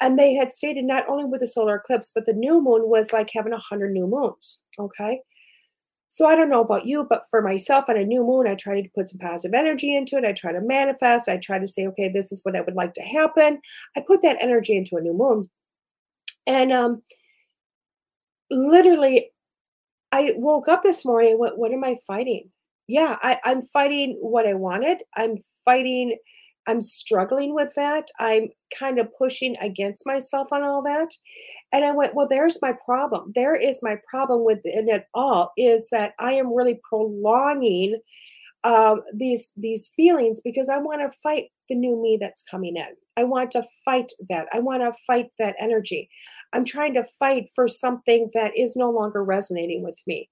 And 0.00 0.16
they 0.16 0.34
had 0.34 0.52
stated 0.52 0.84
not 0.84 1.08
only 1.08 1.24
with 1.24 1.40
the 1.40 1.46
solar 1.48 1.76
eclipse, 1.76 2.12
but 2.14 2.26
the 2.26 2.34
new 2.34 2.62
moon 2.62 2.88
was 2.88 3.12
like 3.12 3.30
having 3.34 3.52
a 3.52 3.58
hundred 3.58 3.92
new 3.92 4.06
moons. 4.06 4.62
Okay. 4.78 5.20
So 6.14 6.28
I 6.28 6.36
don't 6.36 6.48
know 6.48 6.60
about 6.60 6.86
you, 6.86 7.04
but 7.10 7.24
for 7.28 7.42
myself 7.42 7.86
on 7.88 7.96
a 7.96 8.04
new 8.04 8.22
moon, 8.22 8.46
I 8.46 8.54
try 8.54 8.80
to 8.80 8.88
put 8.94 9.10
some 9.10 9.18
positive 9.18 9.52
energy 9.52 9.96
into 9.96 10.16
it. 10.16 10.24
I 10.24 10.32
try 10.32 10.52
to 10.52 10.60
manifest. 10.60 11.28
I 11.28 11.38
try 11.38 11.58
to 11.58 11.66
say, 11.66 11.88
okay, 11.88 12.08
this 12.08 12.30
is 12.30 12.44
what 12.44 12.54
I 12.54 12.60
would 12.60 12.76
like 12.76 12.94
to 12.94 13.02
happen. 13.02 13.60
I 13.96 14.00
put 14.00 14.22
that 14.22 14.36
energy 14.38 14.76
into 14.76 14.94
a 14.96 15.00
new 15.00 15.12
moon. 15.12 15.46
And 16.46 16.70
um, 16.70 17.02
literally, 18.48 19.32
I 20.12 20.34
woke 20.36 20.68
up 20.68 20.84
this 20.84 21.04
morning. 21.04 21.36
What 21.36 21.58
what 21.58 21.72
am 21.72 21.82
I 21.82 21.98
fighting? 22.06 22.48
Yeah, 22.86 23.16
I, 23.20 23.40
I'm 23.42 23.62
fighting 23.62 24.16
what 24.20 24.46
I 24.46 24.54
wanted. 24.54 25.02
I'm 25.16 25.38
fighting 25.64 26.16
I'm 26.66 26.80
struggling 26.80 27.54
with 27.54 27.74
that. 27.74 28.08
I'm 28.18 28.48
kind 28.78 28.98
of 28.98 29.08
pushing 29.16 29.56
against 29.60 30.06
myself 30.06 30.48
on 30.52 30.62
all 30.62 30.82
that. 30.82 31.10
And 31.72 31.84
I 31.84 31.92
went, 31.92 32.14
well, 32.14 32.28
there's 32.28 32.62
my 32.62 32.72
problem. 32.84 33.32
There 33.34 33.54
is 33.54 33.82
my 33.82 33.96
problem 34.08 34.44
with 34.44 34.60
it 34.64 35.06
all 35.12 35.52
is 35.56 35.88
that 35.90 36.14
I 36.18 36.34
am 36.34 36.54
really 36.54 36.80
prolonging 36.88 38.00
um, 38.64 39.02
these 39.12 39.52
these 39.56 39.92
feelings 39.94 40.40
because 40.40 40.68
I 40.68 40.78
want 40.78 41.00
to 41.00 41.18
fight 41.22 41.50
the 41.68 41.74
new 41.74 42.00
me 42.00 42.16
that's 42.20 42.42
coming 42.42 42.76
in. 42.76 42.96
I 43.16 43.24
want 43.24 43.50
to 43.52 43.64
fight 43.84 44.12
that. 44.28 44.46
I 44.52 44.58
want 44.60 44.82
to 44.82 44.92
fight 45.06 45.26
that 45.38 45.56
energy. 45.58 46.08
I'm 46.52 46.64
trying 46.64 46.94
to 46.94 47.04
fight 47.18 47.48
for 47.54 47.68
something 47.68 48.30
that 48.34 48.56
is 48.56 48.76
no 48.76 48.90
longer 48.90 49.24
resonating 49.24 49.82
with 49.82 49.98
me. 50.06 50.28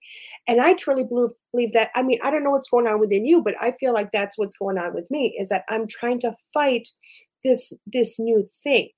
And 0.49 0.61
I 0.61 0.75
truly 0.75 1.05
believe, 1.05 1.73
that. 1.75 1.91
I 1.95 2.03
mean, 2.03 2.19
I 2.23 2.31
don't 2.31 2.43
know 2.43 2.51
what's 2.51 2.71
going 2.71 2.87
on 2.87 3.01
within 3.01 3.27
you, 3.27 3.43
but 3.43 3.55
I 3.61 3.73
feel 3.73 3.93
like 3.93 4.11
that's 4.13 4.39
what's 4.39 4.57
going 4.57 4.79
on 4.79 4.95
with 4.95 5.11
me 5.11 5.37
is 5.39 5.49
that 5.51 5.65
I'm 5.69 5.87
trying 5.87 6.19
to 6.21 6.35
fight 6.53 6.89
this 7.45 7.73
this 7.87 8.19
new 8.19 8.47
thing. 8.63 8.89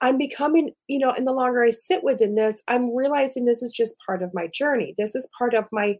I'm 0.00 0.18
becoming, 0.18 0.72
you 0.86 0.98
know, 0.98 1.12
and 1.12 1.26
the 1.26 1.32
longer 1.32 1.64
I 1.64 1.70
sit 1.70 2.04
within 2.04 2.34
this, 2.34 2.62
I'm 2.68 2.94
realizing 2.94 3.44
this 3.44 3.62
is 3.62 3.72
just 3.72 3.96
part 4.06 4.22
of 4.22 4.34
my 4.34 4.48
journey. 4.52 4.94
This 4.98 5.14
is 5.14 5.30
part 5.38 5.54
of 5.54 5.66
my 5.72 5.96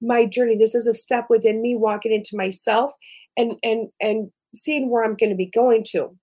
my 0.00 0.26
journey. 0.26 0.56
This 0.56 0.74
is 0.74 0.86
a 0.86 0.94
step 0.94 1.26
within 1.30 1.62
me 1.62 1.74
walking 1.76 2.12
into 2.12 2.36
myself 2.36 2.92
and 3.36 3.56
and 3.62 3.88
and 4.00 4.30
seeing 4.54 4.90
where 4.90 5.04
I'm 5.04 5.16
going 5.16 5.30
to 5.30 5.36
be 5.36 5.50
going 5.50 5.84
to. 5.88 6.16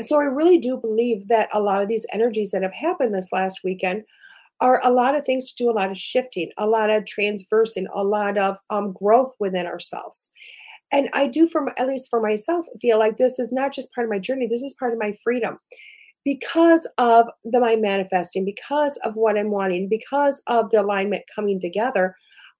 So 0.00 0.20
I 0.20 0.24
really 0.24 0.58
do 0.58 0.76
believe 0.76 1.28
that 1.28 1.48
a 1.52 1.60
lot 1.60 1.82
of 1.82 1.88
these 1.88 2.06
energies 2.12 2.50
that 2.50 2.62
have 2.62 2.74
happened 2.74 3.14
this 3.14 3.32
last 3.32 3.60
weekend 3.64 4.04
are 4.60 4.80
a 4.84 4.92
lot 4.92 5.14
of 5.14 5.24
things 5.24 5.50
to 5.50 5.64
do 5.64 5.70
a 5.70 5.72
lot 5.72 5.90
of 5.90 5.98
shifting, 5.98 6.50
a 6.56 6.66
lot 6.66 6.88
of 6.88 7.04
transversing, 7.04 7.86
a 7.92 8.04
lot 8.04 8.38
of 8.38 8.56
um, 8.70 8.92
growth 8.92 9.32
within 9.40 9.66
ourselves. 9.66 10.30
And 10.92 11.08
I 11.14 11.26
do, 11.26 11.48
from 11.48 11.70
at 11.78 11.88
least 11.88 12.10
for 12.10 12.20
myself, 12.20 12.66
feel 12.80 12.98
like 12.98 13.16
this 13.16 13.38
is 13.38 13.50
not 13.50 13.72
just 13.72 13.92
part 13.92 14.06
of 14.06 14.10
my 14.10 14.18
journey. 14.18 14.46
This 14.46 14.62
is 14.62 14.76
part 14.78 14.92
of 14.92 14.98
my 14.98 15.16
freedom 15.24 15.56
because 16.24 16.86
of 16.98 17.26
the 17.44 17.60
my 17.60 17.76
manifesting, 17.76 18.44
because 18.44 18.98
of 18.98 19.16
what 19.16 19.38
I'm 19.38 19.50
wanting, 19.50 19.88
because 19.88 20.42
of 20.46 20.70
the 20.70 20.80
alignment 20.80 21.24
coming 21.34 21.60
together. 21.60 22.14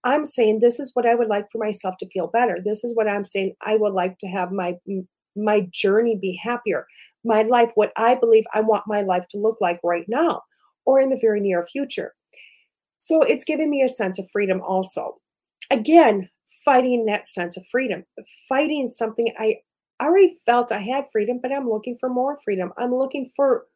I'm 0.05 0.27
saying 0.27 0.59
this 0.59 0.81
is 0.81 0.91
what 0.95 1.07
I 1.07 1.15
would 1.15 1.29
like 1.29 1.47
for 1.53 1.59
myself 1.59 1.97
to 1.99 2.09
feel 2.09 2.27
better. 2.27 2.57
This 2.65 2.83
is 2.83 2.97
what 2.97 3.09
I'm 3.09 3.25
saying 3.25 3.55
I 3.61 3.77
would 3.77 3.93
like 3.93 4.19
to 4.19 4.27
have 4.27 4.51
my 4.51 4.77
my 5.37 5.69
journey 5.71 6.17
be 6.17 6.39
happier. 6.43 6.87
My 7.25 7.43
life, 7.43 7.71
what 7.75 7.93
I 7.97 8.15
believe 8.15 8.45
I 8.53 8.61
want 8.61 8.85
my 8.87 9.03
life 9.03 9.27
to 9.29 9.39
look 9.39 9.61
like 9.61 9.81
right 9.83 10.07
now 10.09 10.43
or 10.85 11.01
in 11.01 11.11
the 11.11 11.19
very 11.21 11.41
near 11.41 11.67
future. 11.67 12.15
So 12.99 13.23
it's 13.23 13.45
giving 13.45 13.71
me 13.71 13.83
a 13.83 13.89
sense 13.89 14.19
of 14.19 14.31
freedom 14.31 14.61
also. 14.61 15.19
Again, 15.71 16.29
fighting 16.65 17.07
that 17.07 17.29
sense 17.29 17.57
of 17.57 17.67
freedom, 17.71 18.05
fighting 18.49 18.89
something 18.89 19.33
I 19.39 19.59
already 20.01 20.37
felt 20.47 20.73
I 20.73 20.81
had 20.81 21.07
freedom, 21.13 21.39
but 21.41 21.53
I'm 21.53 21.69
looking 21.69 21.97
for 21.99 22.09
more 22.09 22.39
freedom. 22.45 22.73
I'm 22.79 22.93
looking 22.93 23.31
for 23.35 23.67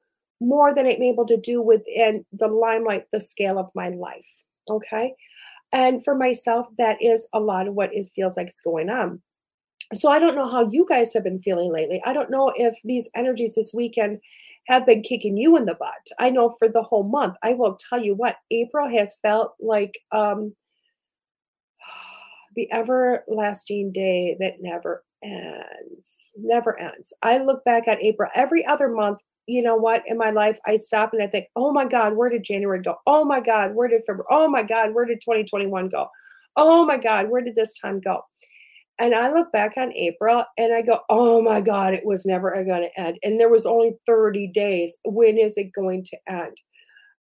more 0.40 0.74
than 0.74 0.86
I'm 0.86 1.02
able 1.02 1.26
to 1.26 1.36
do 1.36 1.62
within 1.62 2.24
the 2.32 2.48
limelight, 2.48 3.06
the 3.12 3.20
scale 3.20 3.58
of 3.58 3.70
my 3.74 3.88
life. 3.88 4.28
Okay. 4.68 5.14
And 5.72 6.04
for 6.04 6.14
myself, 6.14 6.66
that 6.78 7.00
is 7.00 7.28
a 7.32 7.40
lot 7.40 7.68
of 7.68 7.74
what 7.74 7.94
is 7.94 8.10
feels 8.14 8.36
like 8.36 8.48
it's 8.48 8.60
going 8.60 8.88
on. 8.88 9.22
So 9.94 10.10
I 10.10 10.18
don't 10.18 10.34
know 10.34 10.50
how 10.50 10.68
you 10.68 10.84
guys 10.88 11.14
have 11.14 11.24
been 11.24 11.42
feeling 11.42 11.72
lately. 11.72 12.02
I 12.04 12.12
don't 12.12 12.30
know 12.30 12.52
if 12.56 12.76
these 12.84 13.08
energies 13.14 13.54
this 13.54 13.72
weekend 13.74 14.20
have 14.66 14.84
been 14.84 15.02
kicking 15.02 15.36
you 15.36 15.56
in 15.56 15.64
the 15.64 15.74
butt. 15.74 16.08
I 16.18 16.30
know 16.30 16.56
for 16.58 16.68
the 16.68 16.82
whole 16.82 17.04
month, 17.04 17.36
I 17.42 17.52
will 17.52 17.76
tell 17.76 18.02
you 18.02 18.14
what, 18.14 18.36
April 18.50 18.88
has 18.88 19.18
felt 19.22 19.54
like 19.60 19.98
um 20.12 20.54
the 22.56 22.72
everlasting 22.72 23.92
day 23.92 24.36
that 24.40 24.54
never 24.60 25.04
ends. 25.22 26.30
Never 26.36 26.78
ends. 26.80 27.12
I 27.22 27.38
look 27.38 27.64
back 27.64 27.86
at 27.86 28.02
April 28.02 28.30
every 28.34 28.64
other 28.64 28.88
month 28.88 29.18
you 29.46 29.62
know 29.62 29.76
what, 29.76 30.02
in 30.06 30.18
my 30.18 30.30
life, 30.30 30.58
I 30.66 30.76
stop 30.76 31.12
and 31.12 31.22
I 31.22 31.28
think, 31.28 31.46
oh 31.54 31.72
my 31.72 31.86
God, 31.86 32.16
where 32.16 32.28
did 32.28 32.44
January 32.44 32.82
go? 32.82 32.96
Oh 33.06 33.24
my 33.24 33.40
God, 33.40 33.74
where 33.74 33.88
did 33.88 34.02
February? 34.06 34.26
Oh 34.30 34.48
my 34.48 34.62
God, 34.62 34.92
where 34.92 35.06
did 35.06 35.20
2021 35.20 35.88
go? 35.88 36.08
Oh 36.56 36.84
my 36.84 36.96
God, 36.96 37.30
where 37.30 37.42
did 37.42 37.54
this 37.54 37.78
time 37.78 38.00
go? 38.00 38.22
And 38.98 39.14
I 39.14 39.30
look 39.30 39.52
back 39.52 39.74
on 39.76 39.92
April 39.94 40.44
and 40.56 40.72
I 40.72 40.80
go, 40.82 41.00
oh 41.10 41.42
my 41.42 41.60
God, 41.60 41.92
it 41.92 42.06
was 42.06 42.24
never 42.24 42.50
going 42.64 42.82
to 42.82 43.00
end. 43.00 43.18
And 43.22 43.38
there 43.38 43.50
was 43.50 43.66
only 43.66 43.98
30 44.06 44.48
days. 44.48 44.96
When 45.04 45.36
is 45.36 45.58
it 45.58 45.72
going 45.74 46.04
to 46.04 46.16
end? 46.28 46.56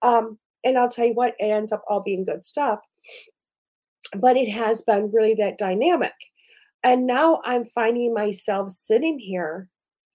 Um, 0.03 0.39
and 0.65 0.77
I'll 0.77 0.89
tell 0.89 1.07
you 1.07 1.15
what, 1.15 1.35
it 1.39 1.45
ends 1.45 1.73
up 1.73 1.85
all 1.89 2.03
being 2.03 2.25
good 2.25 2.45
stuff. 2.45 2.81
But 4.17 4.37
it 4.37 4.49
has 4.49 4.83
been 4.83 5.13
really 5.13 5.35
that 5.35 5.59
dynamic. 5.59 6.15
And 6.83 7.07
now 7.07 7.41
I'm 7.45 7.67
finding 7.67 8.15
myself 8.15 8.73
sitting 8.73 9.19
here 9.19 9.69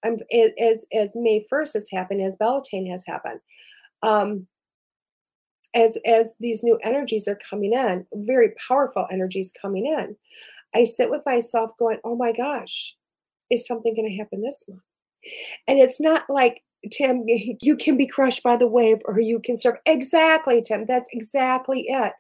I'm 0.05 0.17
as 0.31 0.85
as 0.93 1.15
May 1.15 1.45
1st 1.51 1.74
has 1.74 1.89
happened, 1.91 2.21
as 2.21 2.35
Beltane 2.35 2.89
has 2.89 3.05
happened. 3.05 3.39
Um, 4.01 4.47
as 5.74 5.97
as 6.05 6.35
these 6.39 6.63
new 6.63 6.77
energies 6.83 7.27
are 7.27 7.39
coming 7.50 7.74
in, 7.74 8.05
very 8.13 8.53
powerful 8.67 9.07
energies 9.12 9.53
coming 9.59 9.85
in, 9.85 10.15
I 10.75 10.84
sit 10.84 11.10
with 11.10 11.22
myself 11.25 11.72
going, 11.79 12.00
"Oh 12.03 12.15
my 12.15 12.32
gosh, 12.32 12.96
is 13.50 13.67
something 13.67 13.96
going 13.96 14.10
to 14.10 14.17
happen 14.17 14.41
this 14.41 14.65
month?" 14.70 14.82
And 15.67 15.79
it's 15.79 16.00
not 16.00 16.29
like 16.29 16.62
Tim, 16.91 17.24
you 17.27 17.75
can 17.75 17.98
be 17.98 18.08
crushed 18.08 18.44
by 18.44 18.58
the 18.58 18.67
wave, 18.67 19.00
or 19.05 19.20
you 19.20 19.39
can 19.39 19.60
serve. 19.60 19.75
Exactly, 19.86 20.62
Tim. 20.62 20.86
That's 20.86 21.10
exactly 21.12 21.86
it. 21.88 22.13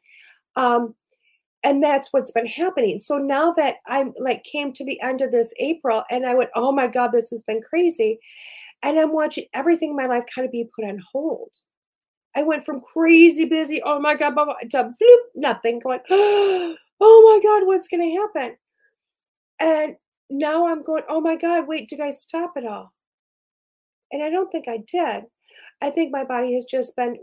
Um, 0.55 0.95
and 1.65 1.83
that's 1.83 2.13
what's 2.13 2.31
been 2.31 2.45
happening 2.45 2.99
so 3.01 3.17
now 3.17 3.51
that 3.51 3.77
i'm 3.87 4.13
like 4.19 4.43
came 4.43 4.71
to 4.71 4.85
the 4.85 5.01
end 5.01 5.21
of 5.21 5.31
this 5.31 5.51
april 5.59 6.03
and 6.09 6.25
i 6.25 6.35
went 6.35 6.49
oh 6.55 6.71
my 6.71 6.87
god 6.87 7.11
this 7.11 7.29
has 7.29 7.43
been 7.43 7.61
crazy 7.67 8.19
and 8.83 8.99
i'm 8.99 9.11
watching 9.11 9.45
everything 9.53 9.89
in 9.89 9.95
my 9.95 10.05
life 10.05 10.23
kind 10.33 10.45
of 10.45 10.51
be 10.51 10.69
put 10.75 10.85
on 10.85 11.01
hold 11.11 11.51
i 12.35 12.43
went 12.43 12.63
from 12.63 12.81
crazy 12.81 13.45
busy 13.45 13.81
oh 13.83 13.99
my 13.99 14.15
god 14.15 14.35
blah, 14.35 14.45
blah, 14.45 14.55
to 14.69 14.83
bloop, 14.83 15.19
nothing 15.35 15.79
going 15.79 15.99
oh 16.09 16.75
Oh 16.99 17.39
my 17.41 17.47
god 17.47 17.67
what's 17.67 17.87
going 17.87 18.01
to 18.01 18.15
happen 18.15 18.57
and 19.59 19.95
now 20.29 20.67
i'm 20.67 20.83
going 20.83 21.03
oh 21.07 21.21
my 21.21 21.35
god 21.35 21.67
wait 21.67 21.87
did 21.87 21.99
i 21.99 22.09
stop 22.09 22.53
it 22.55 22.65
all 22.65 22.91
and 24.11 24.23
i 24.23 24.29
don't 24.29 24.51
think 24.51 24.67
i 24.67 24.77
did 24.87 25.23
i 25.81 25.89
think 25.89 26.11
my 26.11 26.23
body 26.23 26.53
has 26.53 26.65
just 26.65 26.95
been 26.95 27.15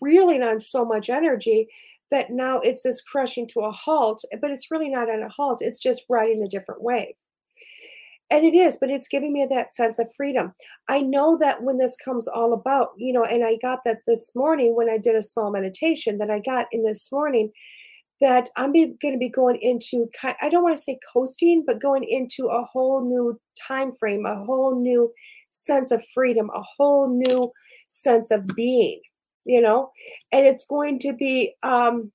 reeling 0.00 0.42
on 0.42 0.60
so 0.60 0.84
much 0.84 1.10
energy 1.10 1.68
that 2.10 2.30
now 2.30 2.60
it's 2.60 2.84
this 2.84 3.02
crushing 3.02 3.46
to 3.48 3.60
a 3.60 3.72
halt, 3.72 4.22
eh, 4.32 4.38
but 4.40 4.50
it's 4.50 4.70
really 4.70 4.88
not 4.88 5.10
on 5.10 5.22
a 5.22 5.28
halt. 5.28 5.60
It's 5.60 5.80
just 5.80 6.04
riding 6.08 6.42
a 6.42 6.48
different 6.48 6.82
wave. 6.82 7.14
And 8.30 8.44
it 8.44 8.54
is, 8.54 8.78
but 8.80 8.90
it's 8.90 9.08
giving 9.08 9.32
me 9.32 9.46
that 9.46 9.74
sense 9.74 9.98
of 9.98 10.12
freedom. 10.16 10.54
I 10.88 11.02
know 11.02 11.36
that 11.38 11.62
when 11.62 11.76
this 11.76 11.96
comes 12.02 12.26
all 12.26 12.52
about, 12.52 12.90
you 12.96 13.12
know, 13.12 13.24
and 13.24 13.44
I 13.44 13.58
got 13.60 13.80
that 13.84 13.98
this 14.06 14.34
morning 14.34 14.74
when 14.74 14.88
I 14.88 14.96
did 14.96 15.14
a 15.14 15.22
small 15.22 15.50
meditation 15.50 16.18
that 16.18 16.30
I 16.30 16.40
got 16.40 16.66
in 16.72 16.84
this 16.84 17.10
morning 17.12 17.50
that 18.24 18.48
I'm 18.56 18.72
going 18.72 18.96
to 19.00 19.18
be 19.18 19.28
going 19.28 19.58
into 19.60 20.08
I 20.40 20.48
don't 20.48 20.62
want 20.62 20.76
to 20.76 20.82
say 20.82 20.98
coasting, 21.12 21.62
but 21.66 21.80
going 21.80 22.04
into 22.04 22.46
a 22.46 22.64
whole 22.64 23.04
new 23.04 23.38
time 23.68 23.92
frame, 23.92 24.24
a 24.24 24.44
whole 24.44 24.80
new 24.80 25.12
sense 25.50 25.92
of 25.92 26.02
freedom, 26.14 26.50
a 26.54 26.62
whole 26.62 27.08
new 27.08 27.52
sense 27.88 28.30
of 28.30 28.46
being 28.56 29.00
you 29.44 29.60
know? 29.60 29.90
And 30.32 30.46
it's 30.46 30.66
going 30.66 30.98
to 31.00 31.12
be 31.12 31.54
um 31.62 32.12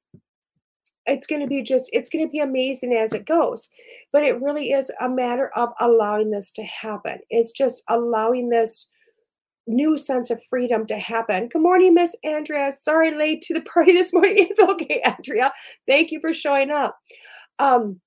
it's 1.06 1.26
going 1.26 1.42
to 1.42 1.48
be 1.48 1.64
just 1.64 1.90
it's 1.94 2.10
going 2.10 2.24
to 2.26 2.32
be 2.32 2.40
amazing 2.40 2.94
as 2.94 3.14
it 3.14 3.26
goes. 3.26 3.70
But 4.12 4.24
it 4.24 4.42
really 4.42 4.72
is 4.72 4.92
a 5.00 5.10
matter 5.10 5.52
of 5.56 5.70
allowing 5.80 6.32
this 6.32 6.52
to 6.54 6.64
happen. 6.64 7.20
It's 7.30 7.52
just 7.52 7.84
allowing 7.90 8.50
this 8.50 8.90
new 9.70 9.98
sense 9.98 10.30
of 10.30 10.42
freedom 10.50 10.86
to 10.86 10.98
happen 10.98 11.48
good 11.48 11.62
morning 11.62 11.94
miss 11.94 12.16
andrea 12.24 12.72
sorry 12.82 13.12
late 13.12 13.42
to 13.42 13.54
the 13.54 13.62
party 13.62 13.92
this 13.94 14.14
morning 14.14 14.36
it's 14.38 14.60
okay 14.60 15.02
andrea 15.06 15.52
thank 15.88 16.12
you 16.12 16.20
for 16.20 16.34
showing 16.34 16.72
up 16.72 16.98
um 17.60 18.00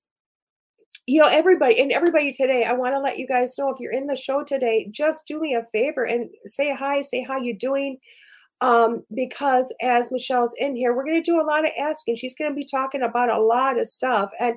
you 1.07 1.21
know 1.21 1.28
everybody 1.31 1.81
and 1.81 1.92
everybody 1.92 2.33
today 2.33 2.64
i 2.64 2.73
want 2.73 2.95
to 2.95 2.99
let 2.99 3.19
you 3.19 3.26
guys 3.26 3.57
know 3.59 3.71
if 3.71 3.78
you're 3.81 3.92
in 3.92 4.07
the 4.07 4.16
show 4.16 4.42
today 4.42 4.88
just 4.90 5.26
do 5.26 5.40
me 5.40 5.54
a 5.54 5.64
favor 5.73 6.04
and 6.04 6.28
say 6.47 6.75
hi 6.75 7.00
say 7.02 7.23
how 7.23 7.38
you 7.38 7.57
doing 7.57 7.99
um, 8.62 9.02
because 9.12 9.75
as 9.83 10.12
Michelle's 10.12 10.54
in 10.57 10.76
here, 10.76 10.95
we're 10.95 11.04
going 11.04 11.21
to 11.21 11.31
do 11.31 11.40
a 11.40 11.42
lot 11.42 11.64
of 11.64 11.73
asking. 11.76 12.14
She's 12.14 12.37
going 12.37 12.52
to 12.52 12.54
be 12.54 12.64
talking 12.64 13.02
about 13.02 13.28
a 13.28 13.42
lot 13.42 13.78
of 13.78 13.88
stuff. 13.88 14.31
And, 14.38 14.54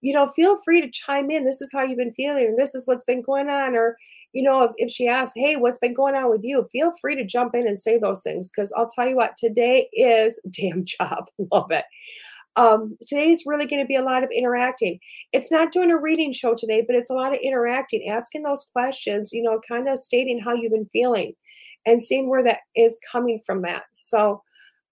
you 0.00 0.12
know, 0.12 0.26
feel 0.26 0.60
free 0.64 0.80
to 0.80 0.90
chime 0.90 1.30
in. 1.30 1.44
This 1.44 1.62
is 1.62 1.70
how 1.72 1.84
you've 1.84 1.98
been 1.98 2.12
feeling, 2.12 2.46
and 2.46 2.58
this 2.58 2.74
is 2.74 2.88
what's 2.88 3.04
been 3.04 3.22
going 3.22 3.48
on. 3.48 3.76
Or, 3.76 3.96
you 4.34 4.42
know, 4.42 4.62
if, 4.62 4.72
if 4.76 4.90
she 4.90 5.08
asks, 5.08 5.32
hey, 5.36 5.56
what's 5.56 5.78
been 5.78 5.94
going 5.94 6.14
on 6.14 6.28
with 6.28 6.40
you? 6.42 6.66
Feel 6.72 6.92
free 7.00 7.14
to 7.14 7.24
jump 7.24 7.54
in 7.54 7.66
and 7.66 7.82
say 7.82 7.98
those 7.98 8.22
things 8.22 8.50
because 8.50 8.72
I'll 8.76 8.88
tell 8.88 9.08
you 9.08 9.16
what, 9.16 9.36
today 9.38 9.88
is 9.92 10.38
damn 10.50 10.84
job. 10.84 11.26
Love 11.52 11.70
it. 11.70 11.84
Um, 12.56 12.96
today 13.06 13.30
is 13.30 13.44
really 13.46 13.66
going 13.66 13.82
to 13.82 13.86
be 13.86 13.96
a 13.96 14.02
lot 14.02 14.22
of 14.22 14.30
interacting. 14.30 14.98
It's 15.32 15.50
not 15.50 15.72
doing 15.72 15.90
a 15.90 15.98
reading 15.98 16.32
show 16.32 16.54
today, 16.54 16.84
but 16.86 16.94
it's 16.94 17.10
a 17.10 17.14
lot 17.14 17.32
of 17.32 17.40
interacting, 17.42 18.08
asking 18.08 18.42
those 18.42 18.68
questions, 18.72 19.32
you 19.32 19.42
know, 19.42 19.60
kind 19.66 19.88
of 19.88 19.98
stating 19.98 20.40
how 20.40 20.54
you've 20.54 20.72
been 20.72 20.88
feeling 20.92 21.32
and 21.86 22.04
seeing 22.04 22.28
where 22.28 22.42
that 22.42 22.60
is 22.76 23.00
coming 23.10 23.40
from 23.44 23.62
that. 23.62 23.84
So 23.94 24.42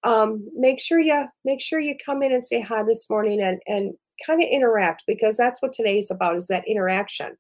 um, 0.05 0.49
make 0.57 0.81
sure 0.81 0.99
you 0.99 1.27
make 1.45 1.61
sure 1.61 1.79
you 1.79 1.95
come 2.05 2.23
in 2.23 2.33
and 2.33 2.47
say 2.47 2.61
hi 2.61 2.83
this 2.83 3.09
morning 3.09 3.41
and 3.41 3.61
and 3.69 3.95
kind 4.27 4.43
of 4.43 4.49
interact 4.49 5.05
because 5.07 5.37
that's 5.37 5.63
what 5.63 5.73
today 5.73 5.99
is 5.99 6.11
about 6.11 6.37
is 6.37 6.49
that 6.49 6.67
interaction. 6.67 7.37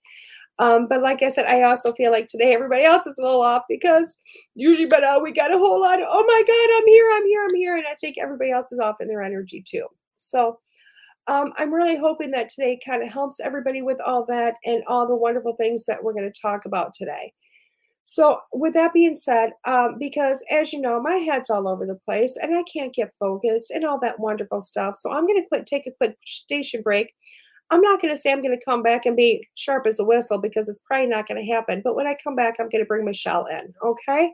Um, 0.62 0.87
but 0.87 1.02
like 1.02 1.25
I 1.25 1.28
said, 1.28 1.47
I 1.47 1.62
also 1.62 1.92
feel 1.92 2.12
like 2.12 2.28
today 2.28 2.54
everybody 2.54 2.85
else 2.85 3.04
is 3.04 3.19
a 3.19 3.23
little 3.23 3.42
off 3.42 3.64
because 3.69 4.16
usually, 4.54 4.87
but 4.87 5.02
uh, 5.02 5.19
we 5.21 5.33
got 5.33 5.52
a 5.52 5.59
whole 5.59 5.81
lot 5.81 6.00
of, 6.00 6.07
oh 6.09 6.25
my 6.25 6.42
God, 6.47 6.78
I'm 6.78 6.87
here, 6.87 7.11
I'm 7.14 7.26
here, 7.26 7.49
I'm 7.49 7.57
here. 7.57 7.76
And 7.78 7.87
I 7.90 7.97
think 8.00 8.14
everybody 8.16 8.52
else 8.52 8.71
is 8.71 8.78
off 8.78 9.00
in 9.00 9.09
their 9.09 9.23
energy 9.23 9.64
too. 9.66 9.88
So 10.14 10.61
um, 11.26 11.52
I'm 11.57 11.75
really 11.75 11.97
hoping 11.97 12.31
that 12.31 12.49
today 12.49 12.78
kind 12.87 13.02
of 13.02 13.09
helps 13.09 13.40
everybody 13.40 13.83
with 13.83 14.00
all 14.00 14.25
that 14.26 14.54
and 14.64 14.85
all 14.87 15.09
the 15.09 15.16
wonderful 15.16 15.57
things 15.57 15.85
that 15.87 16.04
we're 16.04 16.14
going 16.14 16.31
to 16.31 16.40
talk 16.40 16.64
about 16.64 16.95
today. 16.95 17.33
So, 18.04 18.38
with 18.52 18.75
that 18.75 18.92
being 18.92 19.16
said, 19.16 19.52
um, 19.64 19.97
because 19.99 20.45
as 20.50 20.73
you 20.73 20.81
know, 20.81 21.00
my 21.00 21.16
head's 21.16 21.50
all 21.50 21.69
over 21.69 21.87
the 21.87 21.99
place 22.04 22.37
and 22.40 22.57
I 22.57 22.62
can't 22.64 22.95
get 22.95 23.12
focused 23.19 23.71
and 23.71 23.85
all 23.85 23.99
that 24.00 24.21
wonderful 24.21 24.61
stuff. 24.61 24.97
So, 24.97 25.12
I'm 25.12 25.26
going 25.26 25.45
to 25.52 25.64
take 25.64 25.87
a 25.87 25.92
quick 25.92 26.16
station 26.26 26.83
break. 26.83 27.12
I'm 27.73 27.81
not 27.81 28.00
going 28.02 28.14
to 28.14 28.21
say 28.21 28.31
I'm 28.31 28.43
going 28.43 28.57
to 28.57 28.64
come 28.64 28.83
back 28.83 29.07
and 29.07 29.17
be 29.17 29.49
sharp 29.55 29.87
as 29.87 29.99
a 29.99 30.05
whistle 30.05 30.38
because 30.38 30.69
it's 30.69 30.83
probably 30.87 31.07
not 31.07 31.26
going 31.26 31.43
to 31.43 31.52
happen. 31.52 31.81
But 31.83 31.97
when 31.97 32.07
I 32.07 32.14
come 32.23 32.37
back, 32.37 32.57
I'm 32.61 32.69
going 32.69 32.85
to 32.85 32.87
bring 32.87 33.07
Michelle 33.07 33.47
in. 33.47 33.73
Okay. 33.83 34.31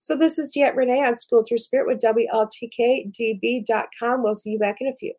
So, 0.00 0.16
this 0.16 0.38
is 0.38 0.56
DeEtte 0.56 0.74
Renee 0.74 1.04
on 1.04 1.18
School 1.18 1.44
Through 1.46 1.58
Spirit 1.58 1.86
with 1.86 2.00
WLTKDB.com. 2.00 4.22
We'll 4.22 4.34
see 4.34 4.48
you 4.50 4.58
back 4.58 4.80
in 4.80 4.88
a 4.88 4.94
few. 4.94 5.12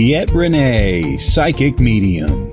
DeEtte 0.00 0.32
Renee, 0.34 1.18
psychic 1.18 1.78
medium. 1.78 2.50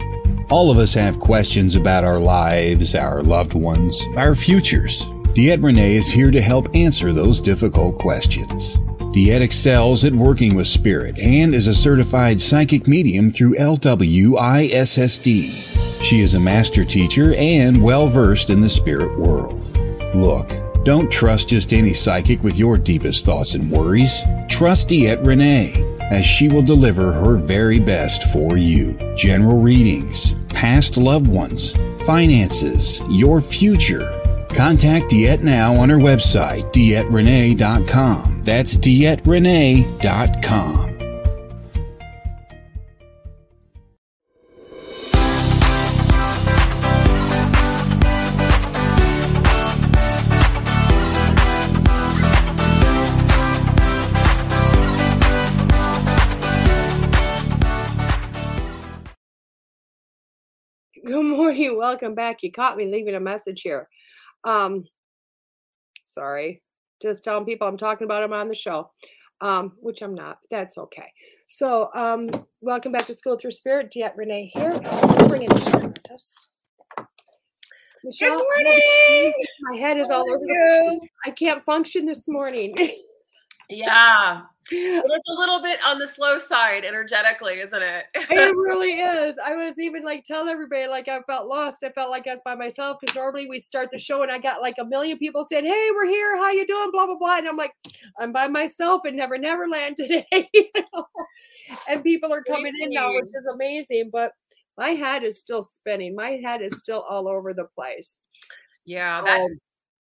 All 0.49 0.69
of 0.69 0.77
us 0.77 0.93
have 0.95 1.17
questions 1.17 1.77
about 1.77 2.03
our 2.03 2.19
lives, 2.19 2.93
our 2.93 3.23
loved 3.23 3.53
ones, 3.53 4.05
our 4.17 4.35
futures. 4.35 5.07
DeEtte 5.33 5.63
Renee 5.63 5.95
is 5.95 6.11
here 6.11 6.29
to 6.29 6.41
help 6.41 6.67
answer 6.75 7.13
those 7.13 7.39
difficult 7.39 7.99
questions. 7.99 8.75
DeEtte 9.15 9.39
excels 9.39 10.03
at 10.03 10.11
working 10.11 10.55
with 10.55 10.67
spirit 10.67 11.17
and 11.19 11.55
is 11.55 11.67
a 11.67 11.73
certified 11.73 12.41
psychic 12.41 12.85
medium 12.85 13.31
through 13.31 13.55
LWISSD. 13.55 13.93
She 16.03 16.19
is 16.19 16.33
a 16.33 16.39
master 16.41 16.83
teacher 16.83 17.33
and 17.35 17.81
well 17.81 18.07
versed 18.07 18.49
in 18.49 18.59
the 18.59 18.67
spirit 18.67 19.17
world. 19.17 19.63
Look, 20.13 20.51
don't 20.83 21.09
trust 21.09 21.47
just 21.47 21.71
any 21.71 21.93
psychic 21.93 22.43
with 22.43 22.59
your 22.59 22.77
deepest 22.77 23.25
thoughts 23.25 23.55
and 23.55 23.71
worries. 23.71 24.21
Trust 24.49 24.89
DeEtte 24.89 25.25
Renee 25.25 25.96
as 26.09 26.25
she 26.25 26.49
will 26.49 26.61
deliver 26.61 27.11
her 27.11 27.35
very 27.37 27.79
best 27.79 28.31
for 28.31 28.55
you. 28.57 28.97
General 29.15 29.59
readings, 29.59 30.33
past 30.49 30.97
loved 30.97 31.27
ones, 31.27 31.75
finances, 32.05 33.01
your 33.09 33.41
future. 33.41 34.13
Contact 34.49 35.09
DeEtte 35.11 35.43
now 35.43 35.73
on 35.75 35.89
her 35.89 35.97
website, 35.97 36.71
DeEtteRenee.com. 36.73 38.41
That's 38.43 38.77
DeEtteRenee.com. 38.77 40.96
Morning. 61.57 61.77
Welcome 61.77 62.13
back. 62.13 62.43
You 62.43 62.51
caught 62.51 62.77
me 62.77 62.85
leaving 62.85 63.15
a 63.15 63.19
message 63.19 63.61
here. 63.61 63.89
Um, 64.43 64.83
sorry. 66.05 66.61
Just 67.01 67.23
telling 67.23 67.45
people 67.45 67.67
I'm 67.67 67.77
talking 67.77 68.05
about 68.05 68.21
them 68.21 68.31
on 68.33 68.47
the 68.47 68.53
show, 68.53 68.91
um, 69.41 69.73
which 69.79 70.03
I'm 70.03 70.13
not. 70.13 70.37
That's 70.51 70.77
okay. 70.77 71.11
So, 71.47 71.89
um, 71.95 72.29
welcome 72.61 72.91
back 72.91 73.05
to 73.07 73.13
School 73.15 73.37
Through 73.37 73.51
Spirit. 73.51 73.91
DeEtte 73.91 74.15
Renee 74.15 74.51
here. 74.53 74.79
Bringing 75.27 75.49
Michelle 75.49 75.87
with 75.87 76.11
us. 76.11 76.35
Michelle, 78.03 78.37
Good 78.37 78.65
morning. 78.65 79.33
my 79.61 79.77
head 79.77 79.99
is 79.99 80.11
all 80.11 80.29
over 80.29 80.43
the. 80.43 80.99
I 81.25 81.31
can't 81.31 81.63
function 81.63 82.05
this 82.05 82.27
morning. 82.29 82.75
Yeah. 83.69 84.43
It's 84.71 85.27
a 85.29 85.33
little 85.39 85.61
bit 85.61 85.79
on 85.85 85.99
the 85.99 86.07
slow 86.07 86.37
side 86.37 86.83
energetically, 86.83 87.59
isn't 87.59 87.81
it? 87.81 88.05
it 88.15 88.55
really 88.55 88.93
is. 88.99 89.39
I 89.43 89.55
was 89.55 89.79
even 89.79 90.03
like 90.03 90.23
telling 90.23 90.49
everybody 90.49 90.87
like 90.87 91.07
I 91.07 91.21
felt 91.21 91.47
lost. 91.47 91.83
I 91.83 91.91
felt 91.91 92.09
like 92.09 92.27
I 92.27 92.31
was 92.31 92.41
by 92.43 92.55
myself 92.55 92.97
because 92.99 93.15
normally 93.15 93.47
we 93.47 93.59
start 93.59 93.89
the 93.91 93.99
show 93.99 94.23
and 94.23 94.31
I 94.31 94.39
got 94.39 94.61
like 94.61 94.75
a 94.79 94.85
million 94.85 95.17
people 95.17 95.45
saying, 95.45 95.65
"Hey, 95.65 95.89
we're 95.95 96.07
here. 96.07 96.37
How 96.37 96.51
you 96.51 96.65
doing?" 96.65 96.89
Blah 96.91 97.05
blah 97.05 97.17
blah, 97.17 97.37
and 97.37 97.47
I'm 97.47 97.57
like, 97.57 97.73
I'm 98.19 98.31
by 98.31 98.47
myself 98.47 99.05
in 99.05 99.15
Never 99.15 99.37
Never 99.37 99.67
Land 99.67 99.97
today, 99.97 100.25
and 101.89 102.03
people 102.03 102.33
are 102.33 102.43
coming 102.43 102.73
in 102.81 102.89
now, 102.91 103.13
which 103.13 103.25
is 103.25 103.49
amazing. 103.53 104.09
But 104.11 104.31
my 104.77 104.89
head 104.89 105.23
is 105.23 105.39
still 105.39 105.63
spinning. 105.63 106.15
My 106.15 106.31
head 106.43 106.61
is 106.61 106.77
still 106.77 107.01
all 107.01 107.27
over 107.27 107.53
the 107.53 107.67
place. 107.75 108.19
yeah, 108.85 109.19
So, 109.19 109.25
that 109.25 109.49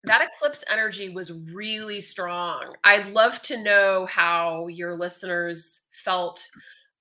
that 0.03 0.21
eclipse 0.21 0.63
energy 0.71 1.09
was 1.09 1.31
really 1.53 1.99
strong. 1.99 2.75
I'd 2.83 3.13
love 3.13 3.41
to 3.43 3.61
know 3.61 4.07
how 4.07 4.67
your 4.67 4.97
listeners 4.97 5.81
felt 5.91 6.47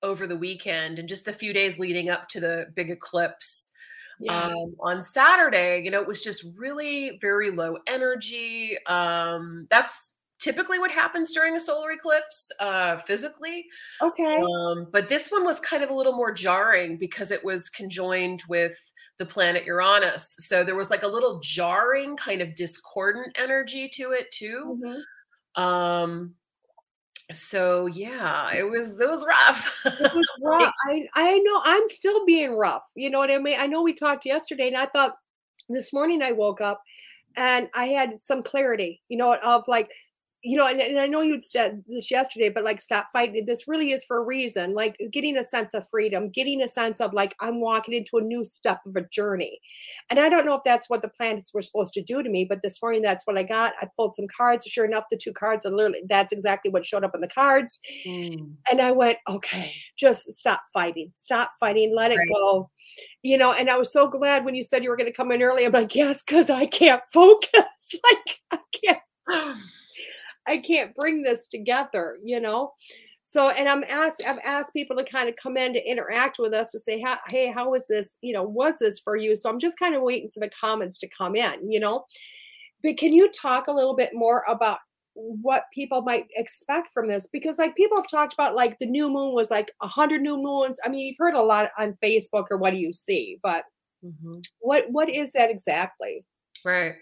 over 0.02 0.26
the 0.26 0.36
weekend 0.36 0.98
and 0.98 1.08
just 1.08 1.28
a 1.28 1.32
few 1.32 1.52
days 1.52 1.78
leading 1.78 2.10
up 2.10 2.28
to 2.28 2.40
the 2.40 2.66
big 2.74 2.90
eclipse. 2.90 3.70
yeah. 4.18 4.48
Um, 4.48 4.74
on 4.80 5.00
Saturday, 5.00 5.82
you 5.82 5.90
know, 5.90 6.00
it 6.00 6.06
was 6.06 6.22
just 6.22 6.44
really 6.56 7.18
very 7.20 7.50
low 7.50 7.78
energy. 7.86 8.76
Um, 8.86 9.66
that's 9.70 10.12
typically 10.40 10.78
what 10.78 10.90
happens 10.90 11.32
during 11.32 11.54
a 11.54 11.60
solar 11.60 11.92
eclipse 11.92 12.50
uh, 12.60 12.96
physically. 12.96 13.66
okay. 14.02 14.40
Um, 14.40 14.88
but 14.90 15.08
this 15.08 15.30
one 15.30 15.44
was 15.44 15.60
kind 15.60 15.84
of 15.84 15.90
a 15.90 15.94
little 15.94 16.14
more 16.14 16.32
jarring 16.32 16.96
because 16.96 17.30
it 17.30 17.44
was 17.44 17.68
conjoined 17.68 18.42
with 18.48 18.92
the 19.18 19.26
planet 19.26 19.64
Uranus. 19.66 20.34
So 20.38 20.64
there 20.64 20.76
was 20.76 20.90
like 20.90 21.02
a 21.02 21.08
little 21.08 21.40
jarring, 21.40 22.16
kind 22.16 22.40
of 22.40 22.54
discordant 22.54 23.36
energy 23.38 23.88
to 23.90 24.12
it 24.12 24.30
too. 24.30 24.80
Mhm. 24.82 25.02
Um, 25.62 26.34
so 27.30 27.86
yeah, 27.86 28.52
it 28.54 28.68
was 28.68 29.00
it 29.00 29.08
was 29.08 29.24
rough. 29.26 29.80
It 29.84 30.14
was 30.14 30.26
rough. 30.42 30.72
I 30.88 31.06
I 31.14 31.38
know 31.38 31.60
I'm 31.64 31.86
still 31.86 32.24
being 32.24 32.56
rough. 32.56 32.84
You 32.94 33.10
know 33.10 33.18
what 33.18 33.30
I 33.30 33.38
mean? 33.38 33.56
I 33.58 33.66
know 33.66 33.82
we 33.82 33.92
talked 33.94 34.24
yesterday, 34.24 34.68
and 34.68 34.76
I 34.76 34.86
thought 34.86 35.16
this 35.68 35.92
morning 35.92 36.22
I 36.22 36.32
woke 36.32 36.60
up 36.60 36.82
and 37.36 37.68
I 37.74 37.86
had 37.86 38.22
some 38.22 38.42
clarity. 38.42 39.02
You 39.08 39.18
know, 39.18 39.36
of 39.36 39.64
like, 39.68 39.90
you 40.42 40.56
know, 40.56 40.66
and, 40.66 40.80
and 40.80 40.98
I 40.98 41.06
know 41.06 41.20
you'd 41.20 41.44
said 41.44 41.84
this 41.86 42.10
yesterday, 42.10 42.48
but 42.48 42.64
like, 42.64 42.80
stop 42.80 43.08
fighting. 43.12 43.44
This 43.44 43.68
really 43.68 43.92
is 43.92 44.04
for 44.04 44.18
a 44.18 44.24
reason. 44.24 44.72
Like, 44.72 44.96
getting 45.12 45.36
a 45.36 45.44
sense 45.44 45.74
of 45.74 45.86
freedom, 45.88 46.30
getting 46.30 46.62
a 46.62 46.68
sense 46.68 47.00
of 47.00 47.12
like 47.12 47.34
I'm 47.40 47.60
walking 47.60 47.92
into 47.94 48.16
a 48.16 48.22
new 48.22 48.42
step 48.42 48.80
of 48.86 48.96
a 48.96 49.06
journey. 49.08 49.60
And 50.08 50.18
I 50.18 50.30
don't 50.30 50.46
know 50.46 50.54
if 50.54 50.62
that's 50.64 50.88
what 50.88 51.02
the 51.02 51.10
planets 51.10 51.52
were 51.52 51.60
supposed 51.60 51.92
to 51.94 52.02
do 52.02 52.22
to 52.22 52.30
me, 52.30 52.46
but 52.48 52.62
this 52.62 52.80
morning 52.80 53.02
that's 53.02 53.26
what 53.26 53.36
I 53.36 53.42
got. 53.42 53.74
I 53.80 53.88
pulled 53.96 54.14
some 54.14 54.28
cards. 54.34 54.66
Sure 54.66 54.86
enough, 54.86 55.04
the 55.10 55.18
two 55.18 55.32
cards 55.32 55.66
are 55.66 55.70
literally 55.70 56.00
that's 56.08 56.32
exactly 56.32 56.70
what 56.70 56.86
showed 56.86 57.04
up 57.04 57.14
in 57.14 57.20
the 57.20 57.28
cards. 57.28 57.78
Mm, 58.06 58.54
And 58.70 58.80
I 58.80 58.92
went, 58.92 59.18
okay, 59.28 59.74
just 59.98 60.32
stop 60.32 60.62
fighting, 60.72 61.10
stop 61.12 61.52
fighting, 61.60 61.94
let 61.94 62.12
it 62.12 62.18
Right. 62.18 62.28
go. 62.32 62.70
You 63.22 63.36
know, 63.36 63.52
and 63.52 63.68
I 63.68 63.76
was 63.76 63.92
so 63.92 64.08
glad 64.08 64.46
when 64.46 64.54
you 64.54 64.62
said 64.62 64.82
you 64.82 64.88
were 64.88 64.96
going 64.96 65.10
to 65.10 65.16
come 65.16 65.30
in 65.32 65.42
early. 65.42 65.66
I'm 65.66 65.72
like, 65.72 65.94
yes, 65.94 66.22
because 66.22 66.48
I 66.48 66.64
can't 66.64 67.02
focus. 67.12 67.50
like, 68.10 68.38
I 68.52 68.58
can't, 68.72 69.00
I 70.50 70.58
can't 70.58 70.94
bring 70.94 71.22
this 71.22 71.46
together, 71.46 72.18
you 72.24 72.40
know? 72.40 72.72
So, 73.22 73.50
and 73.50 73.68
I'm 73.68 73.84
asked, 73.84 74.22
I've 74.26 74.40
asked 74.44 74.72
people 74.72 74.96
to 74.96 75.04
kind 75.04 75.28
of 75.28 75.36
come 75.36 75.56
in 75.56 75.72
to 75.74 75.88
interact 75.88 76.38
with 76.38 76.52
us 76.52 76.70
to 76.72 76.78
say, 76.78 77.02
hey, 77.28 77.52
how 77.52 77.70
was 77.70 77.86
this, 77.86 78.18
you 78.22 78.32
know, 78.32 78.42
was 78.42 78.78
this 78.78 78.98
for 78.98 79.16
you? 79.16 79.36
So 79.36 79.48
I'm 79.48 79.60
just 79.60 79.78
kind 79.78 79.94
of 79.94 80.02
waiting 80.02 80.28
for 80.28 80.40
the 80.40 80.50
comments 80.50 80.98
to 80.98 81.08
come 81.16 81.36
in, 81.36 81.70
you 81.70 81.78
know? 81.78 82.04
But 82.82 82.96
can 82.96 83.12
you 83.12 83.30
talk 83.30 83.68
a 83.68 83.72
little 83.72 83.94
bit 83.94 84.10
more 84.14 84.44
about 84.48 84.78
what 85.14 85.64
people 85.74 86.02
might 86.02 86.26
expect 86.36 86.92
from 86.92 87.08
this 87.08 87.28
because 87.32 87.58
like 87.58 87.74
people 87.74 87.98
have 87.98 88.08
talked 88.08 88.32
about 88.32 88.54
like 88.54 88.78
the 88.78 88.86
new 88.86 89.10
moon 89.10 89.34
was 89.34 89.50
like 89.50 89.70
a 89.82 89.86
hundred 89.86 90.22
new 90.22 90.36
moons 90.36 90.78
i 90.84 90.88
mean 90.88 91.04
you've 91.04 91.16
heard 91.18 91.34
a 91.34 91.42
lot 91.42 91.68
on 91.78 91.92
facebook 92.02 92.44
or 92.48 92.56
what 92.56 92.70
do 92.70 92.76
you 92.76 92.92
see 92.92 93.36
but 93.42 93.64
mhm. 94.04 94.40
what 94.60 94.84
what 94.88 95.10
is 95.10 95.32
that 95.32 95.50
exactly 95.50 96.24
Right. 96.64 96.94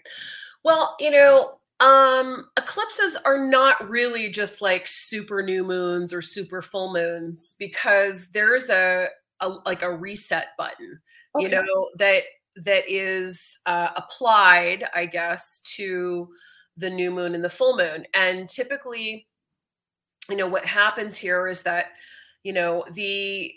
Well, 0.63 0.95
you 0.99 1.11
know, 1.11 1.58
um, 1.79 2.49
eclipses 2.57 3.17
are 3.25 3.47
not 3.47 3.89
really 3.89 4.29
just 4.29 4.61
like 4.61 4.85
super 4.85 5.41
new 5.41 5.63
moons 5.63 6.11
or 6.11 6.21
super 6.21 6.61
full 6.61 6.93
moons 6.93 7.55
because 7.57 8.31
there's 8.31 8.69
a, 8.69 9.07
a 9.39 9.49
like 9.65 9.81
a 9.81 9.95
reset 9.95 10.47
button, 10.57 10.99
you 11.37 11.47
know, 11.47 11.89
that 11.97 12.23
that 12.57 12.83
is 12.89 13.59
uh, 13.65 13.89
applied, 13.95 14.83
I 14.93 15.05
guess, 15.05 15.61
to 15.77 16.27
the 16.75 16.89
new 16.89 17.11
moon 17.11 17.35
and 17.35 17.43
the 17.43 17.49
full 17.49 17.77
moon. 17.77 18.05
And 18.13 18.49
typically, 18.49 19.27
you 20.29 20.35
know, 20.35 20.47
what 20.47 20.65
happens 20.65 21.17
here 21.17 21.47
is 21.47 21.63
that, 21.63 21.87
you 22.43 22.51
know, 22.51 22.83
the 22.91 23.53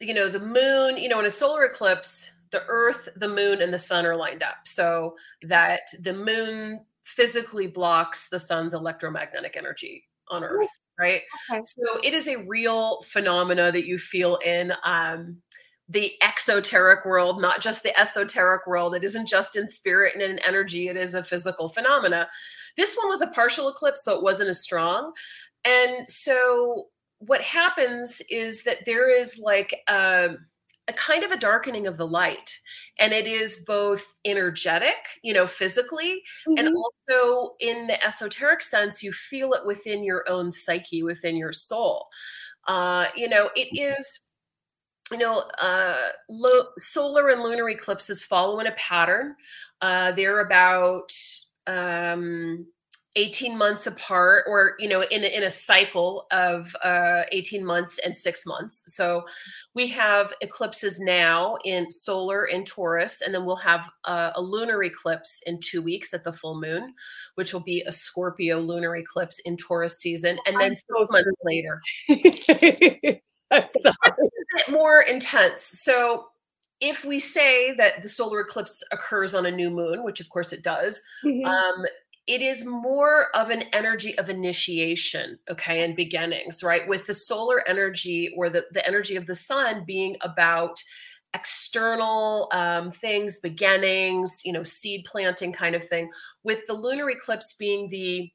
you 0.00 0.12
know, 0.12 0.28
the 0.28 0.40
moon, 0.40 0.98
you 0.98 1.08
know, 1.08 1.20
in 1.20 1.26
a 1.26 1.30
solar 1.30 1.64
eclipse, 1.64 2.34
the 2.50 2.62
earth, 2.68 3.08
the 3.16 3.28
moon, 3.28 3.62
and 3.62 3.72
the 3.72 3.78
sun 3.78 4.04
are 4.04 4.16
lined 4.16 4.42
up. 4.42 4.56
So 4.66 5.16
that 5.42 5.80
the 6.02 6.12
moon 6.12 6.84
physically 7.06 7.66
blocks 7.66 8.28
the 8.28 8.38
sun's 8.38 8.74
electromagnetic 8.74 9.56
energy 9.56 10.04
on 10.28 10.42
earth 10.42 10.68
right? 10.98 11.22
okay. 11.50 11.62
so 11.62 12.00
it 12.02 12.12
is 12.12 12.28
a 12.28 12.42
real 12.44 13.00
phenomena 13.02 13.70
that 13.70 13.86
you 13.86 13.96
feel 13.96 14.36
in 14.44 14.72
um, 14.82 15.36
the 15.88 16.12
exoteric 16.20 17.04
world 17.04 17.40
not 17.40 17.60
just 17.60 17.82
the 17.82 17.98
esoteric 17.98 18.66
world. 18.66 18.94
It 18.94 19.04
isn't 19.04 19.28
just 19.28 19.56
in 19.56 19.68
spirit 19.68 20.14
and 20.14 20.22
in 20.22 20.38
energy. 20.40 20.88
It 20.88 20.96
is 20.96 21.14
a 21.14 21.22
physical 21.22 21.68
phenomena. 21.68 22.28
This 22.76 22.96
one 22.96 23.08
was 23.08 23.22
a 23.22 23.28
partial 23.28 23.68
eclipse 23.68 24.04
so 24.04 24.16
it 24.16 24.22
wasn't 24.22 24.50
as 24.50 24.60
strong. 24.60 25.12
And 25.64 26.06
so 26.06 26.86
what 27.18 27.40
happens 27.40 28.20
is 28.30 28.64
that 28.64 28.84
there 28.84 29.08
is 29.08 29.40
like 29.42 29.80
a, 29.88 30.30
a 30.88 30.92
kind 30.92 31.24
of 31.24 31.32
a 31.32 31.36
darkening 31.36 31.86
of 31.86 31.96
the 31.96 32.06
light 32.06 32.58
and 32.98 33.12
it 33.12 33.26
is 33.26 33.64
both 33.66 34.14
energetic 34.24 35.18
you 35.22 35.32
know 35.34 35.46
physically 35.46 36.22
mm-hmm. 36.46 36.58
and 36.58 36.74
also 36.76 37.54
in 37.60 37.86
the 37.86 38.04
esoteric 38.04 38.62
sense 38.62 39.02
you 39.02 39.12
feel 39.12 39.52
it 39.52 39.66
within 39.66 40.04
your 40.04 40.24
own 40.28 40.50
psyche 40.50 41.02
within 41.02 41.36
your 41.36 41.52
soul. 41.52 42.06
Uh 42.68 43.06
you 43.14 43.28
know 43.28 43.50
it 43.56 43.68
is 43.72 44.20
you 45.10 45.18
know 45.18 45.42
uh 45.58 46.08
lo- 46.28 46.68
solar 46.78 47.28
and 47.28 47.42
lunar 47.42 47.68
eclipses 47.68 48.22
follow 48.22 48.60
in 48.60 48.66
a 48.66 48.72
pattern. 48.72 49.34
Uh 49.80 50.12
they're 50.12 50.40
about 50.40 51.10
um 51.66 52.66
18 53.16 53.56
months 53.56 53.86
apart 53.86 54.44
or 54.46 54.74
you 54.78 54.88
know 54.88 55.02
in 55.02 55.24
a, 55.24 55.26
in 55.26 55.42
a 55.42 55.50
cycle 55.50 56.26
of 56.30 56.76
uh, 56.84 57.22
18 57.32 57.64
months 57.64 57.98
and 58.04 58.16
six 58.16 58.46
months 58.46 58.94
so 58.94 59.24
we 59.74 59.88
have 59.88 60.32
eclipses 60.42 61.00
now 61.00 61.56
in 61.64 61.90
solar 61.90 62.44
in 62.44 62.64
taurus 62.64 63.22
and 63.22 63.34
then 63.34 63.44
we'll 63.44 63.56
have 63.56 63.90
uh, 64.04 64.30
a 64.36 64.42
lunar 64.42 64.82
eclipse 64.84 65.42
in 65.46 65.58
two 65.60 65.82
weeks 65.82 66.14
at 66.14 66.22
the 66.24 66.32
full 66.32 66.60
moon 66.60 66.94
which 67.34 67.52
will 67.52 67.60
be 67.60 67.82
a 67.86 67.92
scorpio 67.92 68.60
lunar 68.60 68.94
eclipse 68.96 69.40
in 69.40 69.56
taurus 69.56 69.98
season 69.98 70.38
and 70.46 70.60
then 70.60 70.74
six 70.74 70.84
months 71.10 71.32
later 71.42 71.80
I'm 73.50 73.70
sorry. 73.70 73.94
a 74.04 74.12
bit 74.12 74.70
more 74.70 75.00
intense 75.00 75.62
so 75.62 76.26
if 76.80 77.04
we 77.04 77.18
say 77.18 77.74
that 77.76 78.02
the 78.02 78.08
solar 78.08 78.40
eclipse 78.40 78.84
occurs 78.92 79.34
on 79.34 79.46
a 79.46 79.50
new 79.50 79.70
moon, 79.70 80.04
which 80.04 80.20
of 80.20 80.28
course 80.28 80.52
it 80.52 80.62
does, 80.62 81.02
mm-hmm. 81.24 81.46
um, 81.46 81.86
it 82.26 82.42
is 82.42 82.64
more 82.64 83.26
of 83.34 83.50
an 83.50 83.62
energy 83.72 84.16
of 84.18 84.28
initiation 84.28 85.38
okay 85.50 85.84
and 85.84 85.96
beginnings 85.96 86.62
right? 86.62 86.86
With 86.88 87.06
the 87.06 87.14
solar 87.14 87.66
energy 87.68 88.30
or 88.36 88.50
the, 88.50 88.64
the 88.72 88.86
energy 88.86 89.16
of 89.16 89.26
the 89.26 89.34
sun 89.34 89.84
being 89.84 90.16
about 90.22 90.82
external 91.34 92.48
um, 92.52 92.90
things 92.90 93.38
beginnings 93.38 94.40
you 94.44 94.52
know 94.52 94.62
seed 94.62 95.04
planting 95.04 95.52
kind 95.52 95.74
of 95.74 95.86
thing 95.86 96.08
with 96.44 96.66
the 96.66 96.72
lunar 96.72 97.10
eclipse 97.10 97.52
being 97.58 97.88
the 97.88 98.30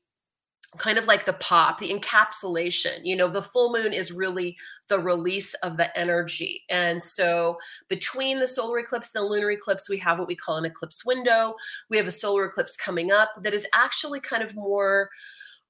kind 0.78 0.98
of 0.98 1.06
like 1.06 1.26
the 1.26 1.34
pop, 1.34 1.80
the 1.80 1.92
encapsulation. 1.92 3.00
You 3.04 3.16
know, 3.16 3.28
the 3.28 3.42
full 3.42 3.74
moon 3.74 3.92
is 3.92 4.12
really 4.12 4.58
the 4.88 5.00
release 5.00 5.54
of 5.56 5.78
the 5.78 5.98
energy. 6.00 6.64
And 6.70 7.02
so 7.02 7.58
between 7.90 8.40
the 8.40 8.48
solar 8.48 8.80
eclipse 8.80 9.14
and 9.14 9.24
the 9.24 9.28
lunar 9.28 9.52
eclipse, 9.52 9.90
we 9.90 9.98
have 9.98 10.18
what 10.18 10.30
we 10.30 10.36
call 10.36 10.58
an 10.58 10.66
eclipse 10.66 11.06
window. 11.06 11.56
We 11.90 11.98
have 11.98 12.08
a 12.08 12.12
solar 12.12 12.46
eclipse 12.46 12.78
coming 12.78 13.12
up 13.12 13.32
that 13.42 13.54
is 13.54 13.68
actually 13.74 14.22
kind 14.22 14.44
of 14.44 14.56
more 14.56 15.10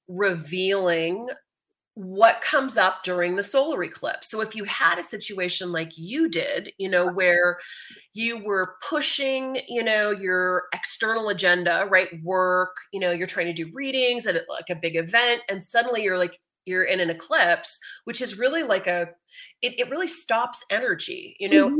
revealing 0.08 1.30
what 1.96 2.42
comes 2.42 2.78
up 2.78 3.04
during 3.04 3.36
the 3.36 3.44
solar 3.44 3.84
eclipse. 3.84 4.30
So 4.30 4.42
if 4.42 4.56
you 4.56 4.64
had 4.64 4.98
a 4.98 5.04
situation 5.04 5.72
like 5.72 5.92
you 5.98 6.30
did, 6.30 6.72
you 6.78 6.90
know, 6.90 7.12
where 7.12 7.60
you 8.14 8.38
were 8.44 8.76
pushing, 8.88 9.60
you 9.68 9.84
know, 9.84 10.12
your 10.12 10.64
external 10.74 11.30
agenda, 11.30 11.88
right? 11.90 12.08
Work, 12.24 12.78
you 12.94 13.00
know, 13.00 13.12
you're 13.12 13.28
trying 13.28 13.54
to 13.54 13.54
do 13.54 13.72
readings 13.74 14.26
at 14.26 14.42
like 14.50 14.70
a 14.70 14.76
big 14.76 14.96
event 14.96 15.42
and 15.50 15.64
suddenly 15.64 16.04
you're 16.04 16.18
like 16.18 16.40
you're 16.66 16.84
in 16.84 17.00
an 17.00 17.10
eclipse, 17.10 17.80
which 18.06 18.22
is 18.22 18.38
really 18.38 18.64
like 18.64 18.88
a 18.88 19.08
it, 19.62 19.80
it 19.80 19.90
really 19.90 20.08
stops 20.08 20.64
energy. 20.70 21.36
You 21.40 21.50
know, 21.50 21.68
mm-hmm. 21.68 21.80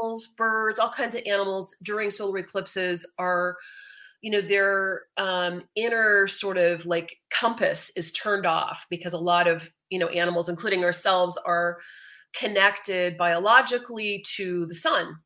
animals, 0.00 0.34
birds, 0.36 0.80
all 0.80 0.90
kinds 0.90 1.14
of 1.14 1.22
animals 1.26 1.76
during 1.84 2.10
solar 2.10 2.38
eclipses 2.38 3.06
are 3.18 3.56
you 4.22 4.30
know 4.30 4.40
their 4.40 5.02
um, 5.18 5.64
inner 5.74 6.26
sort 6.26 6.56
of 6.56 6.86
like 6.86 7.16
compass 7.30 7.90
is 7.96 8.10
turned 8.12 8.46
off 8.46 8.86
because 8.88 9.12
a 9.12 9.18
lot 9.18 9.46
of 9.46 9.68
you 9.90 9.98
know 9.98 10.08
animals 10.08 10.48
including 10.48 10.84
ourselves 10.84 11.38
are 11.44 11.78
connected 12.34 13.16
biologically 13.18 14.24
to 14.36 14.64
the 14.66 14.74
sun 14.74 15.16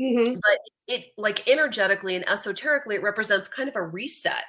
mm-hmm. 0.00 0.34
but 0.34 0.58
it 0.88 1.06
like 1.16 1.48
energetically 1.48 2.16
and 2.16 2.28
esoterically 2.28 2.96
it 2.96 3.02
represents 3.02 3.48
kind 3.48 3.68
of 3.68 3.76
a 3.76 3.82
reset 3.82 4.44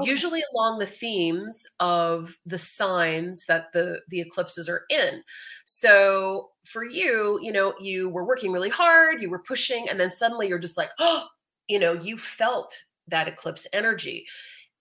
okay. 0.00 0.10
usually 0.10 0.42
along 0.54 0.78
the 0.78 0.86
themes 0.86 1.64
of 1.78 2.36
the 2.46 2.58
signs 2.58 3.44
that 3.46 3.66
the 3.72 4.00
the 4.08 4.20
eclipses 4.20 4.68
are 4.68 4.82
in 4.90 5.22
so 5.64 6.48
for 6.64 6.84
you 6.84 7.38
you 7.42 7.52
know 7.52 7.74
you 7.80 8.08
were 8.08 8.24
working 8.24 8.50
really 8.50 8.70
hard 8.70 9.20
you 9.20 9.30
were 9.30 9.42
pushing 9.42 9.88
and 9.88 10.00
then 10.00 10.10
suddenly 10.10 10.48
you're 10.48 10.58
just 10.58 10.78
like 10.78 10.90
oh 10.98 11.26
you 11.68 11.78
know 11.78 11.92
you 11.92 12.18
felt 12.18 12.76
that 13.12 13.28
eclipse 13.28 13.66
energy. 13.72 14.26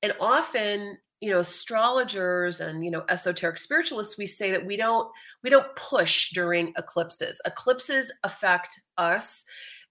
And 0.01 0.13
often, 0.19 0.97
you 1.19 1.29
know, 1.29 1.39
astrologers 1.39 2.59
and, 2.59 2.83
you 2.83 2.89
know, 2.89 3.03
esoteric 3.07 3.59
spiritualists, 3.59 4.17
we 4.17 4.25
say 4.25 4.49
that 4.51 4.65
we 4.65 4.75
don't 4.75 5.07
we 5.43 5.51
don't 5.51 5.73
push 5.75 6.31
during 6.31 6.73
eclipses. 6.77 7.39
Eclipses 7.45 8.11
affect 8.23 8.79
us 8.97 9.45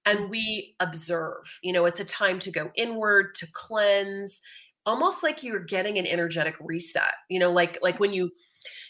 and 0.05 0.29
we 0.29 0.75
observe. 0.81 1.61
You 1.63 1.73
know, 1.73 1.85
it's 1.85 2.01
a 2.01 2.05
time 2.05 2.41
to 2.41 2.51
go 2.51 2.73
inward, 2.75 3.37
to 3.37 3.47
cleanse, 3.53 4.43
almost 4.85 5.23
like 5.23 5.45
you're 5.45 5.65
getting 5.65 5.99
an 5.99 6.07
energetic 6.07 6.57
reset. 6.59 7.15
You 7.29 7.39
know, 7.39 7.53
like 7.53 7.79
like 7.81 8.01
when 8.01 8.13
you 8.13 8.33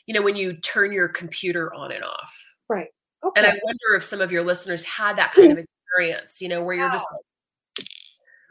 you 0.06 0.14
know, 0.14 0.22
when 0.22 0.36
you 0.36 0.54
turn 0.54 0.92
your 0.92 1.08
computer 1.08 1.72
on 1.74 1.92
and 1.92 2.02
off. 2.02 2.56
Right. 2.68 2.88
Okay. 3.22 3.40
And 3.40 3.46
I 3.46 3.50
wonder 3.62 3.96
if 3.96 4.02
some 4.02 4.20
of 4.20 4.32
your 4.32 4.42
listeners 4.42 4.82
had 4.84 5.18
that 5.18 5.32
kind 5.32 5.52
of 5.52 5.58
experience, 5.98 6.40
you 6.40 6.48
know, 6.48 6.62
where 6.62 6.74
you're 6.74 6.90
just 6.90 7.06
like, 7.12 7.22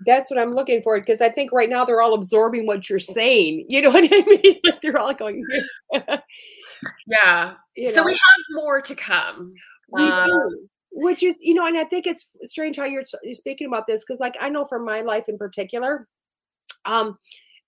that's 0.05 0.31
what 0.31 0.39
I'm 0.39 0.53
looking 0.53 0.81
for 0.81 0.99
because 0.99 1.21
I 1.21 1.29
think 1.29 1.51
right 1.51 1.69
now 1.69 1.85
they're 1.85 2.01
all 2.01 2.13
absorbing 2.13 2.65
what 2.65 2.89
you're 2.89 2.99
saying. 2.99 3.65
You 3.69 3.81
know 3.81 3.89
what 3.91 4.05
I 4.05 4.23
mean? 4.25 4.55
Like 4.65 4.81
they're 4.81 4.97
all 4.97 5.13
going. 5.13 5.43
yeah. 7.07 7.53
You 7.75 7.87
know? 7.87 7.93
So 7.93 8.03
we 8.03 8.11
have 8.11 8.45
more 8.51 8.81
to 8.81 8.95
come. 8.95 9.53
We 9.91 10.03
um, 10.03 10.27
do. 10.27 10.67
Which 10.91 11.23
is, 11.23 11.37
you 11.41 11.53
know, 11.53 11.65
and 11.65 11.77
I 11.77 11.83
think 11.83 12.07
it's 12.07 12.29
strange 12.43 12.77
how 12.77 12.85
you're 12.85 13.03
speaking 13.33 13.67
about 13.67 13.85
this 13.87 14.03
because, 14.03 14.19
like, 14.19 14.35
I 14.41 14.49
know 14.49 14.65
from 14.65 14.83
my 14.83 15.01
life 15.01 15.29
in 15.29 15.37
particular, 15.37 16.07
um, 16.85 17.17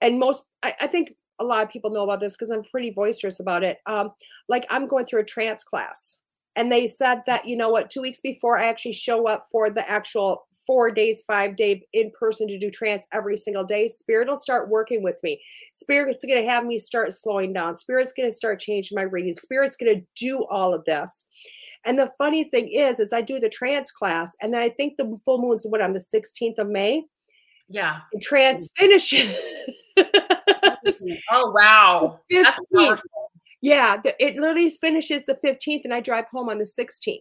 and 0.01 0.19
most, 0.19 0.45
I, 0.63 0.73
I 0.81 0.87
think 0.87 1.13
a 1.39 1.45
lot 1.45 1.63
of 1.63 1.69
people 1.69 1.91
know 1.91 2.03
about 2.03 2.19
this 2.19 2.35
because 2.35 2.49
I'm 2.49 2.63
pretty 2.71 2.89
boisterous 2.89 3.39
about 3.39 3.63
it. 3.63 3.77
Um, 3.85 4.09
like, 4.49 4.65
I'm 4.71 4.87
going 4.87 5.05
through 5.05 5.21
a 5.21 5.25
trance 5.25 5.63
class, 5.63 6.19
and 6.55 6.71
they 6.71 6.87
said 6.87 7.21
that 7.27 7.47
you 7.47 7.55
know 7.55 7.69
what, 7.69 7.91
two 7.91 8.01
weeks 8.01 8.21
before 8.21 8.57
I 8.57 8.65
actually 8.65 8.93
show 8.93 9.27
up 9.27 9.45
for 9.51 9.69
the 9.69 9.87
actual 9.89 10.47
four 10.71 10.89
days, 10.89 11.21
five 11.27 11.57
day 11.57 11.86
in 11.91 12.10
person 12.17 12.47
to 12.47 12.57
do 12.57 12.69
trance 12.69 13.05
every 13.12 13.36
single 13.36 13.65
day, 13.65 13.89
spirit 13.89 14.29
will 14.29 14.38
start 14.38 14.69
working 14.69 15.03
with 15.03 15.19
me. 15.21 15.38
Spirit's 15.73 16.23
going 16.23 16.41
to 16.41 16.49
have 16.49 16.63
me 16.63 16.77
start 16.77 17.12
slowing 17.12 17.51
down. 17.51 17.77
Spirit's 17.77 18.13
going 18.13 18.29
to 18.29 18.34
start 18.34 18.57
changing 18.57 18.95
my 18.95 19.01
reading. 19.01 19.36
Spirit's 19.38 19.75
going 19.75 19.93
to 19.93 20.05
do 20.15 20.45
all 20.49 20.73
of 20.73 20.86
this. 20.86 21.25
And 21.84 21.99
the 21.99 22.10
funny 22.17 22.45
thing 22.45 22.71
is, 22.71 23.01
is 23.01 23.12
I 23.12 23.19
do 23.19 23.38
the 23.38 23.49
trance 23.49 23.91
class, 23.91 24.34
and 24.41 24.53
then 24.53 24.62
I 24.62 24.69
think 24.69 24.95
the 24.95 25.17
full 25.25 25.41
moon's 25.41 25.65
what 25.67 25.81
on 25.81 25.91
the 25.91 25.99
16th 25.99 26.57
of 26.57 26.69
May. 26.69 27.03
Yeah. 27.67 27.97
And 28.13 28.21
trance 28.21 28.69
mm-hmm. 28.79 28.86
finishes. 28.86 29.36
oh 31.31 31.51
wow. 31.53 32.21
That's 32.29 32.62
powerful. 32.73 33.10
Yeah, 33.62 34.01
it 34.05 34.38
literally 34.38 34.69
finishes 34.69 35.25
the 35.25 35.38
15th, 35.45 35.81
and 35.84 35.93
I 35.93 35.99
drive 35.99 36.27
home 36.31 36.47
on 36.47 36.60
the 36.60 36.71
16th. 36.79 37.17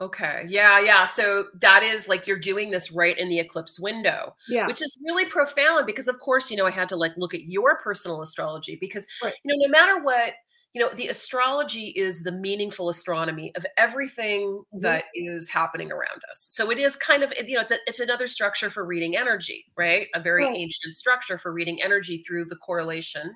Okay. 0.00 0.44
Yeah. 0.48 0.80
Yeah. 0.80 1.04
So 1.04 1.44
that 1.60 1.84
is 1.84 2.08
like 2.08 2.26
you're 2.26 2.38
doing 2.38 2.70
this 2.70 2.90
right 2.90 3.16
in 3.16 3.28
the 3.28 3.38
eclipse 3.38 3.78
window, 3.78 4.34
yeah. 4.48 4.66
which 4.66 4.82
is 4.82 4.96
really 5.04 5.24
profound 5.24 5.86
because, 5.86 6.08
of 6.08 6.18
course, 6.18 6.50
you 6.50 6.56
know, 6.56 6.66
I 6.66 6.72
had 6.72 6.88
to 6.88 6.96
like 6.96 7.12
look 7.16 7.32
at 7.32 7.42
your 7.42 7.78
personal 7.78 8.20
astrology 8.20 8.76
because, 8.80 9.06
right. 9.22 9.34
you 9.44 9.56
know, 9.56 9.64
no 9.64 9.70
matter 9.70 10.02
what, 10.02 10.32
you 10.72 10.82
know, 10.82 10.90
the 10.92 11.06
astrology 11.06 11.92
is 11.96 12.24
the 12.24 12.32
meaningful 12.32 12.88
astronomy 12.88 13.52
of 13.54 13.64
everything 13.76 14.50
mm-hmm. 14.50 14.80
that 14.80 15.04
is 15.14 15.48
happening 15.48 15.92
around 15.92 16.20
us. 16.28 16.40
So 16.40 16.72
it 16.72 16.80
is 16.80 16.96
kind 16.96 17.22
of, 17.22 17.32
you 17.46 17.54
know, 17.54 17.60
it's 17.60 17.70
a, 17.70 17.76
it's 17.86 18.00
another 18.00 18.26
structure 18.26 18.70
for 18.70 18.84
reading 18.84 19.16
energy, 19.16 19.64
right? 19.76 20.08
A 20.16 20.20
very 20.20 20.44
right. 20.44 20.56
ancient 20.56 20.96
structure 20.96 21.38
for 21.38 21.52
reading 21.52 21.80
energy 21.80 22.18
through 22.18 22.46
the 22.46 22.56
correlation 22.56 23.32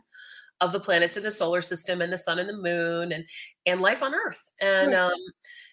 of 0.60 0.72
the 0.72 0.80
planets 0.80 1.16
in 1.16 1.22
the 1.22 1.30
solar 1.30 1.62
system 1.62 2.00
and 2.00 2.12
the 2.12 2.18
sun 2.18 2.40
and 2.40 2.48
the 2.48 2.56
moon 2.56 3.12
and 3.12 3.24
and 3.66 3.80
life 3.80 4.02
on 4.02 4.12
Earth. 4.12 4.50
And 4.60 4.88
right. 4.88 4.98
um 4.98 5.12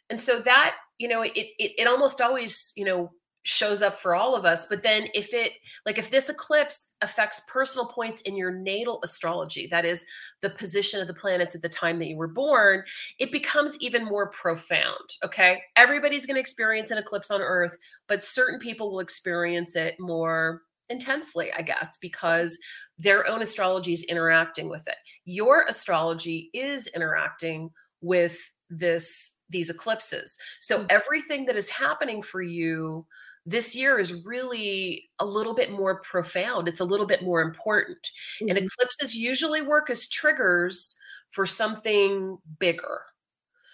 and 0.10 0.20
so 0.20 0.39
that 0.39 0.76
you 0.98 1.08
know 1.08 1.22
it, 1.22 1.34
it 1.36 1.72
it 1.78 1.88
almost 1.88 2.22
always 2.22 2.74
you 2.76 2.86
know 2.86 3.12
shows 3.48 3.84
up 3.84 4.00
for 4.00 4.15
all 4.15 4.34
of 4.34 4.44
us 4.44 4.65
but 4.65 4.82
then 4.82 5.08
if 5.13 5.32
it 5.32 5.52
like 5.86 6.00
if 6.00 6.10
this 6.10 6.30
eclipse 6.30 6.96
affects 7.02 7.41
personal 7.48 7.86
points 7.86 8.22
in 8.22 8.36
your 8.36 8.52
natal 8.52 9.00
astrology 9.04 9.68
that 9.70 9.86
is 9.86 10.04
the 10.41 10.50
position 10.50 11.00
of 11.00 11.06
the 11.06 11.13
planets 11.13 11.54
at 11.54 11.62
the 11.62 11.70
time 11.70 12.00
that 12.00 12.08
you 12.08 12.18
were 12.18 12.28
born 12.28 12.84
it 13.20 13.32
becomes 13.32 13.78
even 13.82 14.04
more 14.04 14.32
profound 14.32 15.10
okay 15.24 15.62
everybody's 15.76 16.26
going 16.26 16.34
to 16.34 16.41
experience 16.41 16.89
an 16.89 16.98
eclipse 16.98 17.30
on 17.30 17.39
earth 17.39 17.78
but 18.08 18.24
certain 18.24 18.60
people 18.60 18.91
will 18.91 19.00
experience 19.00 19.76
it 19.76 19.94
more 20.00 20.63
intensely, 20.89 21.50
I 21.58 21.62
guess, 21.62 21.98
because 21.98 22.58
their 22.98 23.28
own 23.28 23.41
astrology 23.41 23.94
is 23.94 24.04
interacting 24.04 24.70
with 24.70 24.88
it. 24.88 24.96
Your 25.26 25.65
astrology 25.68 26.50
is 26.54 26.88
interacting 26.96 27.72
with 28.02 28.38
this 28.69 29.41
these 29.49 29.69
eclipses. 29.69 30.38
So 30.60 30.84
mm. 30.84 30.88
everything 30.89 31.45
that 31.45 31.56
is 31.56 31.69
happening 31.69 32.21
for 32.21 32.41
you 32.41 33.06
this 33.45 33.75
year 33.75 33.99
is 33.99 34.25
really 34.25 35.10
a 35.19 35.25
little 35.25 35.54
bit 35.54 35.71
more 35.71 36.01
profound. 36.01 36.67
It's 36.67 36.80
a 36.80 36.86
little 36.86 37.06
bit 37.06 37.21
more 37.21 37.41
important. 37.41 37.99
Mm-hmm. 38.41 38.49
And 38.49 38.58
eclipses 38.58 39.15
usually 39.15 39.62
work 39.62 39.89
as 39.89 40.08
triggers 40.08 40.97
for 41.30 41.45
something 41.45 42.38
bigger. 42.60 43.01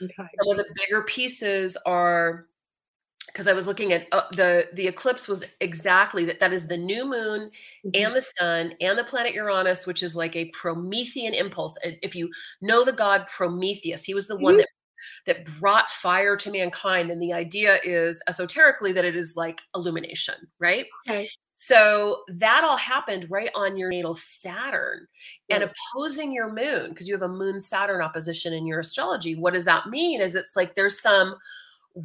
Okay. 0.01 0.13
Some 0.17 0.51
of 0.51 0.57
the 0.57 0.65
bigger 0.75 1.03
pieces 1.03 1.77
are 1.85 2.47
because 3.27 3.47
I 3.47 3.53
was 3.53 3.67
looking 3.67 3.93
at 3.93 4.07
uh, 4.11 4.23
the 4.33 4.67
the 4.73 4.87
eclipse 4.87 5.27
was 5.27 5.45
exactly 5.61 6.25
that 6.25 6.39
that 6.39 6.51
is 6.51 6.67
the 6.67 6.77
new 6.77 7.05
moon 7.05 7.51
mm-hmm. 7.85 7.89
and 7.93 8.15
the 8.15 8.21
sun 8.21 8.73
and 8.81 8.97
the 8.97 9.03
planet 9.03 9.33
Uranus 9.33 9.87
which 9.87 10.03
is 10.03 10.15
like 10.15 10.35
a 10.35 10.49
Promethean 10.49 11.33
impulse 11.33 11.77
if 11.83 12.15
you 12.15 12.29
know 12.61 12.83
the 12.83 12.91
god 12.91 13.27
Prometheus 13.27 14.03
he 14.03 14.13
was 14.13 14.27
the 14.27 14.33
mm-hmm. 14.33 14.43
one 14.43 14.57
that 14.57 14.67
that 15.25 15.45
brought 15.59 15.89
fire 15.89 16.35
to 16.35 16.51
mankind 16.51 17.09
and 17.09 17.21
the 17.21 17.33
idea 17.33 17.79
is 17.83 18.21
esoterically 18.27 18.91
that 18.91 19.05
it 19.05 19.15
is 19.15 19.35
like 19.35 19.61
illumination 19.75 20.35
right 20.59 20.85
okay 21.07 21.29
so 21.61 22.23
that 22.27 22.63
all 22.63 22.77
happened 22.77 23.29
right 23.29 23.51
on 23.53 23.77
your 23.77 23.91
natal 23.91 24.15
Saturn 24.15 25.05
and 25.47 25.63
opposing 25.63 26.33
your 26.33 26.51
moon 26.51 26.89
because 26.89 27.07
you 27.07 27.13
have 27.13 27.21
a 27.21 27.27
moon 27.27 27.59
Saturn 27.59 28.01
opposition 28.01 28.51
in 28.51 28.65
your 28.65 28.79
astrology. 28.79 29.35
What 29.35 29.53
does 29.53 29.65
that 29.65 29.85
mean? 29.85 30.21
Is 30.21 30.33
it's 30.33 30.55
like 30.55 30.73
there's 30.73 30.99
some 30.99 31.35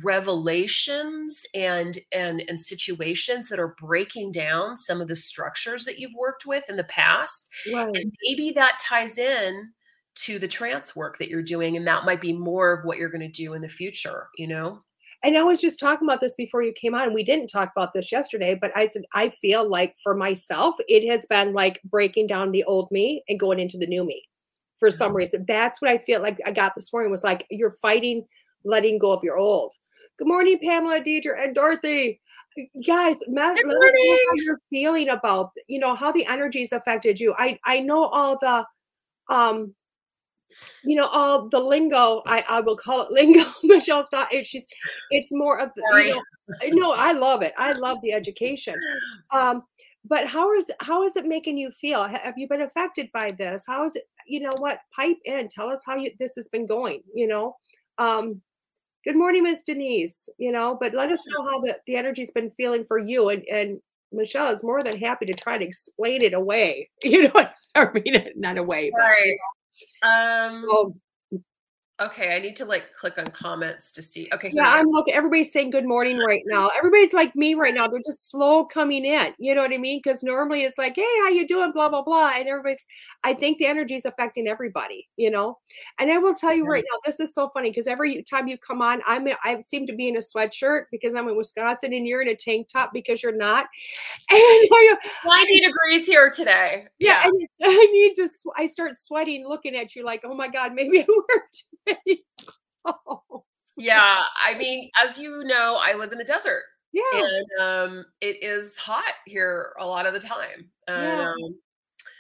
revelations 0.05 1.47
and 1.55 1.99
and 2.13 2.43
and 2.49 2.61
situations 2.61 3.49
that 3.49 3.59
are 3.59 3.75
breaking 3.81 4.33
down 4.33 4.77
some 4.77 5.01
of 5.01 5.09
the 5.09 5.17
structures 5.17 5.87
that 5.87 5.99
you've 5.99 6.15
worked 6.15 6.45
with 6.45 6.69
in 6.69 6.77
the 6.77 6.85
past 6.85 7.49
right. 7.73 7.97
and 7.97 8.13
maybe 8.25 8.51
that 8.51 8.79
ties 8.79 9.17
in 9.17 9.73
to 10.17 10.39
the 10.39 10.49
trance 10.49 10.97
work 10.97 11.19
that 11.19 11.29
you're 11.29 11.43
doing 11.43 11.77
and 11.77 11.87
that 11.87 12.05
might 12.05 12.21
be 12.21 12.33
more 12.33 12.73
of 12.73 12.85
what 12.85 12.99
you're 12.99 13.11
going 13.11 13.21
to 13.21 13.29
do 13.29 13.55
in 13.55 13.63
the 13.63 13.69
future 13.69 14.29
you 14.37 14.47
know 14.47 14.83
and 15.23 15.37
I 15.37 15.43
was 15.43 15.61
just 15.61 15.79
talking 15.79 16.07
about 16.07 16.21
this 16.21 16.35
before 16.35 16.63
you 16.63 16.73
came 16.73 16.95
on. 16.95 17.15
We 17.15 17.25
didn't 17.25 17.49
talk 17.49 17.73
about 17.75 17.93
this 17.93 18.13
yesterday, 18.13 18.55
but 18.61 18.71
I 18.77 18.87
said 18.87 19.03
I 19.15 19.31
feel 19.31 19.69
like 19.69 19.97
for 20.03 20.15
myself, 20.15 20.77
it 20.89 21.09
has 21.11 21.27
been 21.27 21.53
like 21.53 21.81
breaking 21.85 22.27
down 22.27 22.53
the 22.53 22.65
old 22.65 22.91
me 22.91 23.25
and 23.29 23.41
going 23.41 23.59
into 23.59 23.79
the 23.79 23.87
new 23.87 24.05
me. 24.05 24.23
For 24.79 24.91
some 24.91 25.09
mm-hmm. 25.09 25.17
reason, 25.17 25.45
that's 25.49 25.81
what 25.81 25.91
I 25.91 25.99
feel 25.99 26.21
like 26.21 26.39
I 26.45 26.53
got 26.53 26.75
this 26.75 26.93
morning 26.93 27.11
was 27.11 27.25
like 27.25 27.47
you're 27.51 27.73
fighting 27.73 28.25
letting 28.65 28.99
go 28.99 29.13
of 29.13 29.25
your 29.25 29.39
old. 29.39 29.73
Good 30.19 30.29
morning, 30.29 30.59
Pamela, 30.63 31.01
Deidre, 31.01 31.43
and 31.43 31.55
Dorothy. 31.55 32.21
Guys, 32.87 33.19
let, 33.29 33.57
let 33.57 33.77
us 33.77 33.93
know 33.93 34.19
how 34.29 34.35
you're 34.37 34.61
feeling 34.71 35.11
about, 35.11 35.51
you 35.69 35.79
know, 35.79 35.95
how 35.95 36.11
the 36.11 36.27
energies 36.27 36.73
affected 36.73 37.21
you. 37.21 37.35
I 37.39 37.59
I 37.65 37.81
know 37.81 38.05
all 38.05 38.39
the 38.39 38.67
um 39.35 39.75
you 40.85 40.97
know 40.97 41.09
all 41.13 41.49
the 41.49 41.61
lingo 41.61 42.23
i 42.27 42.45
i 42.49 42.61
will 42.61 42.77
call 42.77 43.03
it 43.03 43.11
lingo 43.11 43.45
michelle's 43.65 44.07
not 44.13 44.33
it's 44.33 44.49
she's 44.49 44.67
it's 45.11 45.33
more 45.33 45.59
of 45.61 45.71
you 46.63 46.75
know, 46.75 46.89
no 46.89 46.95
i 46.97 47.13
love 47.13 47.43
it 47.43 47.53
i 47.59 47.73
love 47.73 47.99
the 48.03 48.13
education 48.13 48.75
um 49.33 49.63
but 50.09 50.27
how 50.27 50.53
is 50.53 50.71
how 50.81 51.03
is 51.03 51.17
it 51.17 51.27
making 51.27 51.59
you 51.59 51.71
feel 51.71 52.05
have 52.05 52.35
you 52.37 52.49
been 52.49 52.63
affected 52.63 53.11
by 53.13 53.33
this 53.33 53.65
how 53.67 53.85
is 53.85 53.97
it 53.97 54.05
you 54.27 54.41
know 54.41 54.55
what 54.59 54.81
pipe 54.95 55.19
in 55.25 55.49
tell 55.49 55.69
us 55.69 55.81
how 55.85 55.97
you 55.97 56.11
this 56.21 56.35
has 56.37 56.49
been 56.49 56.67
going 56.67 57.03
you 57.15 57.27
know 57.27 57.55
um 57.99 58.41
good 59.07 59.17
morning, 59.17 59.45
Miss 59.45 59.63
Denise. 59.63 60.29
You 60.37 60.53
know, 60.53 60.77
but 60.79 60.93
let 60.93 61.11
us 61.11 61.27
know 61.29 61.45
how 61.45 61.61
the, 61.61 61.79
the 61.87 61.97
energy's 61.97 62.33
been 62.33 62.51
feeling 62.57 62.85
for 62.87 62.99
you. 62.99 63.31
And, 63.31 63.45
and 63.51 63.81
Michelle 64.13 64.55
is 64.55 64.65
more 64.65 64.83
than 64.83 64.99
happy 64.99 65.27
to 65.27 65.35
try 65.35 65.57
to 65.57 65.65
explain 65.65 66.23
it 66.23 66.35
away. 66.35 66.91
You 67.05 67.23
know, 67.25 67.49
I 67.75 67.91
mean, 67.93 68.31
not 68.37 68.59
away. 68.59 68.91
Right. 68.97 69.39
Um, 70.03 70.65
so, 70.69 70.95
Okay, 71.99 72.37
I 72.37 72.41
need 72.41 72.57
to 72.57 72.67
like 72.67 72.93
click 72.93 73.17
on 73.17 73.29
comments 73.29 73.91
to 73.93 74.03
see. 74.03 74.29
Okay. 74.35 74.51
Yeah, 74.53 74.67
I'm 74.67 74.87
looking. 74.87 75.15
Everybody's 75.15 75.51
saying 75.51 75.71
good 75.71 75.87
morning 75.87 76.19
right 76.19 76.43
now. 76.45 76.69
Everybody's 76.77 77.15
like 77.15 77.35
me 77.35 77.55
right 77.55 77.73
now. 77.73 77.89
They're 77.89 78.03
just 78.05 78.29
slow 78.29 78.67
coming 78.67 79.07
in. 79.07 79.33
You 79.39 79.55
know 79.55 79.63
what 79.63 79.73
I 79.73 79.79
mean? 79.79 80.01
Because 80.05 80.23
normally 80.23 80.65
it's 80.65 80.77
like, 80.77 80.95
hey, 80.95 81.07
how 81.21 81.31
you 81.31 81.47
doing? 81.47 81.73
Blah 81.73 81.89
blah 81.89 82.03
blah. 82.03 82.33
And 82.37 82.49
everybody's. 82.49 82.85
I 83.25 83.33
think 83.33 83.57
the 83.57 83.67
energy 83.67 83.95
is 83.95 84.05
affecting 84.05 84.47
everybody. 84.47 85.09
You 85.17 85.31
know. 85.31 85.57
And 85.99 86.13
I 86.13 86.19
will 86.19 86.35
tell 86.35 86.53
you 86.53 86.67
right 86.67 86.85
now, 86.87 86.99
this 87.07 87.19
is 87.19 87.35
so 87.35 87.49
funny 87.49 87.71
because 87.71 87.87
every 87.87 88.23
time 88.25 88.47
you 88.47 88.59
come 88.59 88.83
on, 88.83 89.01
I'm 89.07 89.27
I 89.43 89.59
seem 89.61 89.87
to 89.87 89.95
be 89.95 90.09
in 90.09 90.19
a 90.19 90.21
sweatshirt 90.21 90.85
because 90.91 91.15
I'm 91.15 91.27
in 91.29 91.37
Wisconsin, 91.37 91.95
and 91.95 92.07
you're 92.07 92.21
in 92.21 92.29
a 92.29 92.37
tank 92.37 92.69
top 92.69 92.91
because 92.93 93.23
you're 93.23 93.37
not. 93.37 93.69
And 94.29 94.99
90 95.25 95.61
degrees 95.61 96.07
here 96.07 96.31
today. 96.31 96.87
Yeah. 96.99 97.25
yeah. 97.25 97.47
I 97.63 97.89
need 97.93 98.15
to. 98.17 98.29
I 98.57 98.67
start 98.67 98.97
sweating 98.97 99.49
looking 99.49 99.75
at 99.77 99.97
you 99.97 100.05
like, 100.05 100.23
oh 100.25 100.35
my 100.35 100.49
god, 100.49 100.75
maybe 100.75 100.99
it 100.99 101.07
worked 101.35 101.65
yeah, 103.77 104.23
I 104.45 104.55
mean, 104.59 104.91
as 105.03 105.19
you 105.19 105.43
know, 105.45 105.79
I 105.81 105.95
live 105.95 106.13
in 106.13 106.19
the 106.19 106.25
desert. 106.25 106.63
Yeah. 106.93 107.03
And 107.15 107.61
um, 107.61 108.05
it 108.21 108.43
is 108.43 108.77
hot 108.77 109.15
here 109.27 109.73
a 109.79 109.87
lot 109.87 110.07
of 110.07 110.15
the 110.15 110.21
time. 110.21 110.71
And, 110.89 111.03
yeah. 111.03 111.29
Um, 111.29 111.59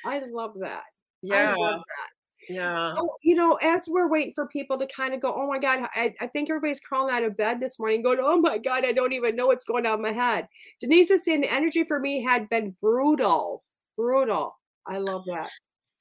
I 0.05 0.23
love 0.31 0.55
that. 0.61 0.85
Yeah. 1.23 1.53
I 1.53 1.55
love 1.55 1.81
that. 1.81 2.11
Yeah. 2.49 2.95
So, 2.95 3.09
you 3.23 3.35
know, 3.35 3.59
as 3.63 3.89
we're 3.89 4.09
waiting 4.09 4.33
for 4.35 4.47
people 4.47 4.79
to 4.79 4.87
kind 4.87 5.15
of 5.15 5.21
go, 5.21 5.33
oh 5.35 5.49
my 5.49 5.59
God, 5.59 5.89
I, 5.95 6.15
I 6.21 6.27
think 6.29 6.49
everybody's 6.49 6.81
crawling 6.81 7.15
out 7.15 7.25
of 7.25 7.37
bed 7.37 7.59
this 7.59 7.79
morning 7.79 8.03
going, 8.03 8.19
oh 8.21 8.39
my 8.41 8.59
God, 8.59 8.85
I 8.85 8.93
don't 8.93 9.13
even 9.13 9.35
know 9.35 9.49
what's 9.49 9.65
going 9.65 9.87
on 9.87 9.95
in 9.95 10.03
my 10.03 10.13
head. 10.13 10.49
Denise 10.81 11.11
is 11.11 11.25
saying 11.25 11.41
the 11.41 11.53
energy 11.53 11.83
for 11.83 11.99
me 11.99 12.23
had 12.23 12.49
been 12.49 12.77
brutal. 12.81 13.65
Brutal. 13.97 14.57
I 14.87 14.99
love 14.99 15.25
that. 15.27 15.49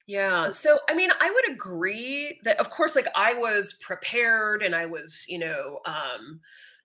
Yeah. 0.06 0.50
So, 0.50 0.78
I 0.88 0.94
mean, 0.94 1.10
I 1.20 1.30
would 1.30 1.50
agree 1.50 2.38
that, 2.44 2.60
of 2.60 2.70
course, 2.70 2.94
like 2.94 3.08
I 3.16 3.34
was 3.34 3.76
prepared 3.80 4.62
and 4.62 4.74
I 4.74 4.86
was, 4.86 5.26
you 5.28 5.38
know, 5.38 5.80
um, 5.84 6.40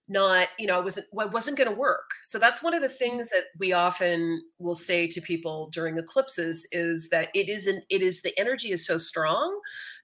not, 0.08 0.48
you 0.58 0.66
know, 0.66 0.76
I 0.76 0.80
wasn't, 0.80 1.06
I 1.18 1.26
wasn't 1.26 1.58
going 1.58 1.70
to 1.70 1.76
work. 1.76 2.10
So 2.24 2.40
that's 2.40 2.64
one 2.64 2.74
of 2.74 2.82
the 2.82 2.88
mm-hmm. 2.88 2.98
things 2.98 3.30
that 3.30 3.44
we 3.60 3.74
often 3.74 4.42
will 4.58 4.76
say 4.76 5.08
to 5.08 5.22
people 5.22 5.70
during 5.72 5.98
eclipses 5.98 6.68
is 6.72 7.10
that 7.10 7.30
it 7.36 7.48
isn't, 7.48 7.84
it 7.90 8.02
is 8.02 8.22
the 8.22 8.38
energy 8.40 8.72
is 8.72 8.86
so 8.86 8.98
strong 8.98 9.60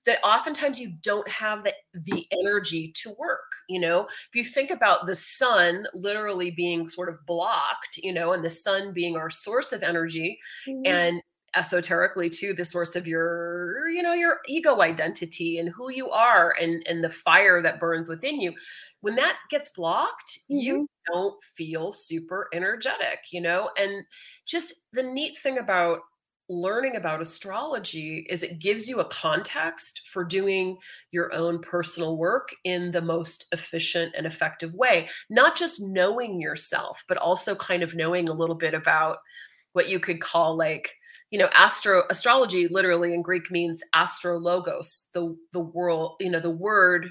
that 0.08 0.24
oftentimes 0.24 0.80
you 0.80 0.94
don't 1.04 1.28
have 1.28 1.64
the 1.64 1.74
the 1.94 2.26
energy 2.32 2.92
to 2.96 3.14
work 3.20 3.44
you 3.68 3.80
know 3.80 4.06
if 4.06 4.30
you 4.34 4.44
think 4.44 4.72
about 4.72 5.06
the 5.06 5.14
sun 5.14 5.86
literally 5.94 6.50
being 6.50 6.88
sort 6.88 7.10
of 7.10 7.24
blocked 7.28 7.98
you 7.98 8.14
know 8.14 8.32
and 8.32 8.44
the 8.44 8.50
sun 8.50 8.94
being 8.94 9.18
our 9.18 9.30
source 9.30 9.74
of 9.74 9.84
energy 9.84 10.40
mm-hmm. 10.68 10.82
and 10.86 11.22
esoterically 11.56 12.30
too 12.30 12.54
the 12.54 12.66
source 12.66 12.96
of 12.96 13.08
your 13.08 13.88
you 13.90 14.02
know 14.02 14.14
your 14.14 14.38
ego 14.48 14.82
identity 14.82 15.58
and 15.60 15.70
who 15.70 15.90
you 15.90 16.10
are 16.10 16.54
and 16.62 16.86
and 16.88 17.04
the 17.04 17.10
fire 17.10 17.62
that 17.62 17.80
burns 17.80 18.10
within 18.10 18.40
you 18.40 18.54
when 19.02 19.16
that 19.16 19.38
gets 19.50 19.70
blocked 19.70 20.40
mm-hmm. 20.44 20.58
you 20.58 20.90
don't 21.08 21.42
feel 21.42 21.92
super 21.92 22.48
energetic 22.54 23.20
you 23.32 23.42
know 23.42 23.70
and 23.80 24.04
just 24.46 24.74
the 24.94 25.04
neat 25.04 25.38
thing 25.38 25.58
about 25.58 26.00
learning 26.50 26.96
about 26.96 27.22
astrology 27.22 28.26
is 28.30 28.42
it 28.42 28.60
gives 28.60 28.88
you 28.88 29.00
a 29.00 29.06
context 29.06 30.08
for 30.08 30.24
doing 30.24 30.78
your 31.12 31.34
own 31.34 31.60
personal 31.60 32.18
work 32.18 32.50
in 32.64 32.92
the 32.92 33.02
most 33.02 33.48
efficient 33.52 34.14
and 34.18 34.26
effective 34.26 34.74
way 34.74 35.10
not 35.30 35.58
just 35.58 35.82
knowing 35.82 36.40
yourself 36.40 37.04
but 37.08 37.18
also 37.18 37.54
kind 37.56 37.84
of 37.84 37.96
knowing 37.96 38.30
a 38.30 38.34
little 38.34 38.56
bit 38.56 38.74
about 38.74 39.18
what 39.74 39.90
you 39.90 40.00
could 40.00 40.22
call 40.22 40.56
like 40.56 40.94
you 41.32 41.40
know 41.40 41.50
astro 41.54 42.04
astrology 42.10 42.68
literally 42.68 43.14
in 43.14 43.22
greek 43.22 43.52
means 43.52 43.82
astrologos 43.96 45.10
the 45.14 45.36
the 45.54 45.60
world 45.60 46.16
you 46.20 46.30
know 46.30 46.40
the 46.40 46.50
word 46.50 47.10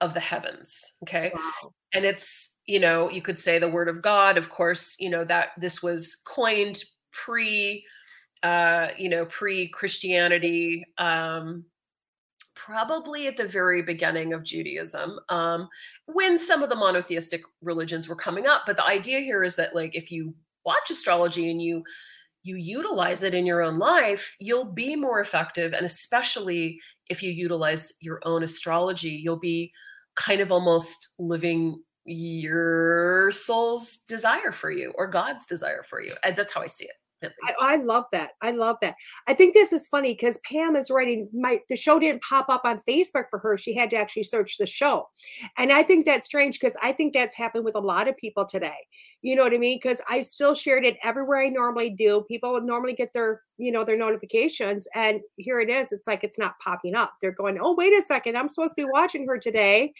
of 0.00 0.12
the 0.14 0.20
heavens 0.20 0.94
okay 1.02 1.30
wow. 1.34 1.72
and 1.94 2.04
it's 2.04 2.58
you 2.66 2.78
know 2.78 3.10
you 3.10 3.22
could 3.22 3.38
say 3.38 3.58
the 3.58 3.68
word 3.68 3.88
of 3.88 4.02
god 4.02 4.36
of 4.36 4.50
course 4.50 4.96
you 4.98 5.08
know 5.08 5.24
that 5.24 5.48
this 5.58 5.82
was 5.82 6.16
coined 6.26 6.82
pre 7.12 7.84
uh 8.42 8.88
you 8.98 9.08
know 9.08 9.24
pre 9.26 9.68
christianity 9.68 10.84
um 10.98 11.64
probably 12.64 13.26
at 13.26 13.36
the 13.36 13.46
very 13.46 13.82
beginning 13.82 14.32
of 14.32 14.42
Judaism, 14.42 15.18
um, 15.28 15.68
when 16.06 16.38
some 16.38 16.62
of 16.62 16.70
the 16.70 16.76
monotheistic 16.76 17.42
religions 17.60 18.08
were 18.08 18.16
coming 18.16 18.46
up. 18.46 18.62
But 18.66 18.78
the 18.78 18.86
idea 18.86 19.20
here 19.20 19.42
is 19.44 19.54
that, 19.56 19.74
like, 19.74 19.94
if 19.94 20.10
you 20.10 20.34
watch 20.64 20.88
astrology 20.88 21.50
and 21.50 21.60
you 21.60 21.82
you 22.44 22.56
utilize 22.56 23.22
it 23.22 23.34
in 23.34 23.46
your 23.46 23.62
own 23.62 23.78
life, 23.78 24.36
you'll 24.38 24.66
be 24.66 24.94
more 24.94 25.20
effective. 25.20 25.72
And 25.72 25.84
especially 25.84 26.78
if 27.08 27.22
you 27.22 27.30
utilize 27.30 27.92
your 28.00 28.20
own 28.24 28.42
astrology, 28.42 29.10
you'll 29.10 29.38
be 29.38 29.72
kind 30.14 30.40
of 30.40 30.52
almost 30.52 31.14
living 31.18 31.82
your 32.04 33.30
soul's 33.30 33.96
desire 34.06 34.52
for 34.52 34.70
you 34.70 34.92
or 34.96 35.06
God's 35.08 35.46
desire 35.46 35.82
for 35.82 36.02
you. 36.02 36.12
And 36.22 36.36
that's 36.36 36.52
how 36.52 36.60
I 36.60 36.66
see 36.66 36.84
it. 36.84 36.92
I, 37.42 37.54
I, 37.58 37.76
love 37.76 38.04
that. 38.12 38.32
I 38.42 38.50
love 38.50 38.76
that. 38.82 38.96
I 39.26 39.32
think 39.32 39.54
this 39.54 39.72
is 39.72 39.88
funny 39.88 40.12
because 40.12 40.38
Pam 40.44 40.76
is 40.76 40.90
writing 40.90 41.26
my 41.32 41.58
the 41.70 41.76
show 41.76 41.98
didn't 41.98 42.22
pop 42.22 42.50
up 42.50 42.62
on 42.64 42.80
Facebook 42.86 43.24
for 43.30 43.38
her. 43.38 43.56
She 43.56 43.74
had 43.74 43.88
to 43.90 43.96
actually 43.96 44.24
search 44.24 44.58
the 44.58 44.66
show. 44.66 45.08
And 45.56 45.72
I 45.72 45.82
think 45.82 46.04
that's 46.04 46.26
strange 46.26 46.60
because 46.60 46.76
I 46.82 46.92
think 46.92 47.14
that's 47.14 47.34
happened 47.34 47.64
with 47.64 47.76
a 47.76 47.80
lot 47.80 48.08
of 48.08 48.16
people 48.18 48.44
today 48.44 48.76
You 49.24 49.34
know 49.34 49.42
what 49.42 49.54
I 49.54 49.58
mean? 49.58 49.78
Because 49.82 50.02
I 50.06 50.20
still 50.20 50.54
shared 50.54 50.84
it 50.84 50.98
everywhere 51.02 51.38
I 51.38 51.48
normally 51.48 51.88
do. 51.88 52.26
People 52.28 52.60
normally 52.60 52.92
get 52.92 53.14
their, 53.14 53.40
you 53.56 53.72
know, 53.72 53.82
their 53.82 53.96
notifications, 53.96 54.86
and 54.94 55.22
here 55.36 55.60
it 55.60 55.70
is. 55.70 55.92
It's 55.92 56.06
like 56.06 56.24
it's 56.24 56.36
not 56.36 56.58
popping 56.62 56.94
up. 56.94 57.14
They're 57.22 57.32
going, 57.32 57.58
"Oh, 57.58 57.74
wait 57.74 57.94
a 57.94 58.02
second, 58.02 58.36
I'm 58.36 58.48
supposed 58.48 58.76
to 58.76 58.82
be 58.82 58.90
watching 58.92 59.26
her 59.26 59.38
today. 59.38 59.94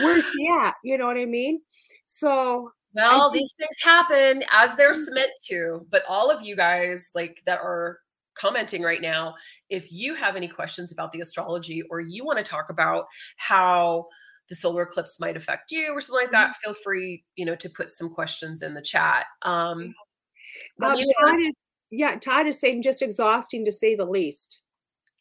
Where's 0.00 0.24
she 0.24 0.48
at?" 0.48 0.76
You 0.82 0.96
know 0.96 1.06
what 1.06 1.18
I 1.18 1.26
mean? 1.26 1.60
So 2.06 2.72
well, 2.94 3.30
think- 3.30 3.42
these 3.42 3.54
things 3.58 3.76
happen 3.82 4.44
as 4.50 4.76
they're 4.76 4.92
mm. 4.92 5.12
meant 5.12 5.32
to, 5.48 5.86
but 5.90 6.02
all 6.08 6.30
of 6.30 6.40
you 6.40 6.56
guys 6.56 7.12
like 7.14 7.42
that 7.44 7.60
are 7.60 7.98
commenting 8.32 8.82
right 8.82 9.02
now, 9.02 9.34
if 9.68 9.92
you 9.92 10.14
have 10.14 10.36
any 10.36 10.48
questions 10.48 10.90
about 10.90 11.12
the 11.12 11.20
astrology 11.20 11.82
or 11.90 12.00
you 12.00 12.24
want 12.24 12.38
to 12.38 12.42
talk 12.42 12.70
about 12.70 13.04
how 13.36 14.06
the 14.50 14.56
solar 14.56 14.82
eclipse 14.82 15.18
might 15.18 15.36
affect 15.36 15.72
you 15.72 15.92
or 15.92 16.00
something 16.00 16.24
like 16.24 16.32
that, 16.32 16.48
mm-hmm. 16.48 16.72
feel 16.72 16.74
free, 16.74 17.24
you 17.36 17.46
know, 17.46 17.54
to 17.54 17.70
put 17.70 17.90
some 17.90 18.10
questions 18.10 18.62
in 18.62 18.74
the 18.74 18.82
chat. 18.82 19.24
Um, 19.42 19.94
um 20.82 20.96
Todd 21.18 21.40
is, 21.40 21.54
yeah, 21.90 22.16
Todd 22.16 22.46
is 22.46 22.60
saying 22.60 22.82
just 22.82 23.00
exhausting 23.00 23.64
to 23.64 23.72
say 23.72 23.94
the 23.94 24.04
least. 24.04 24.62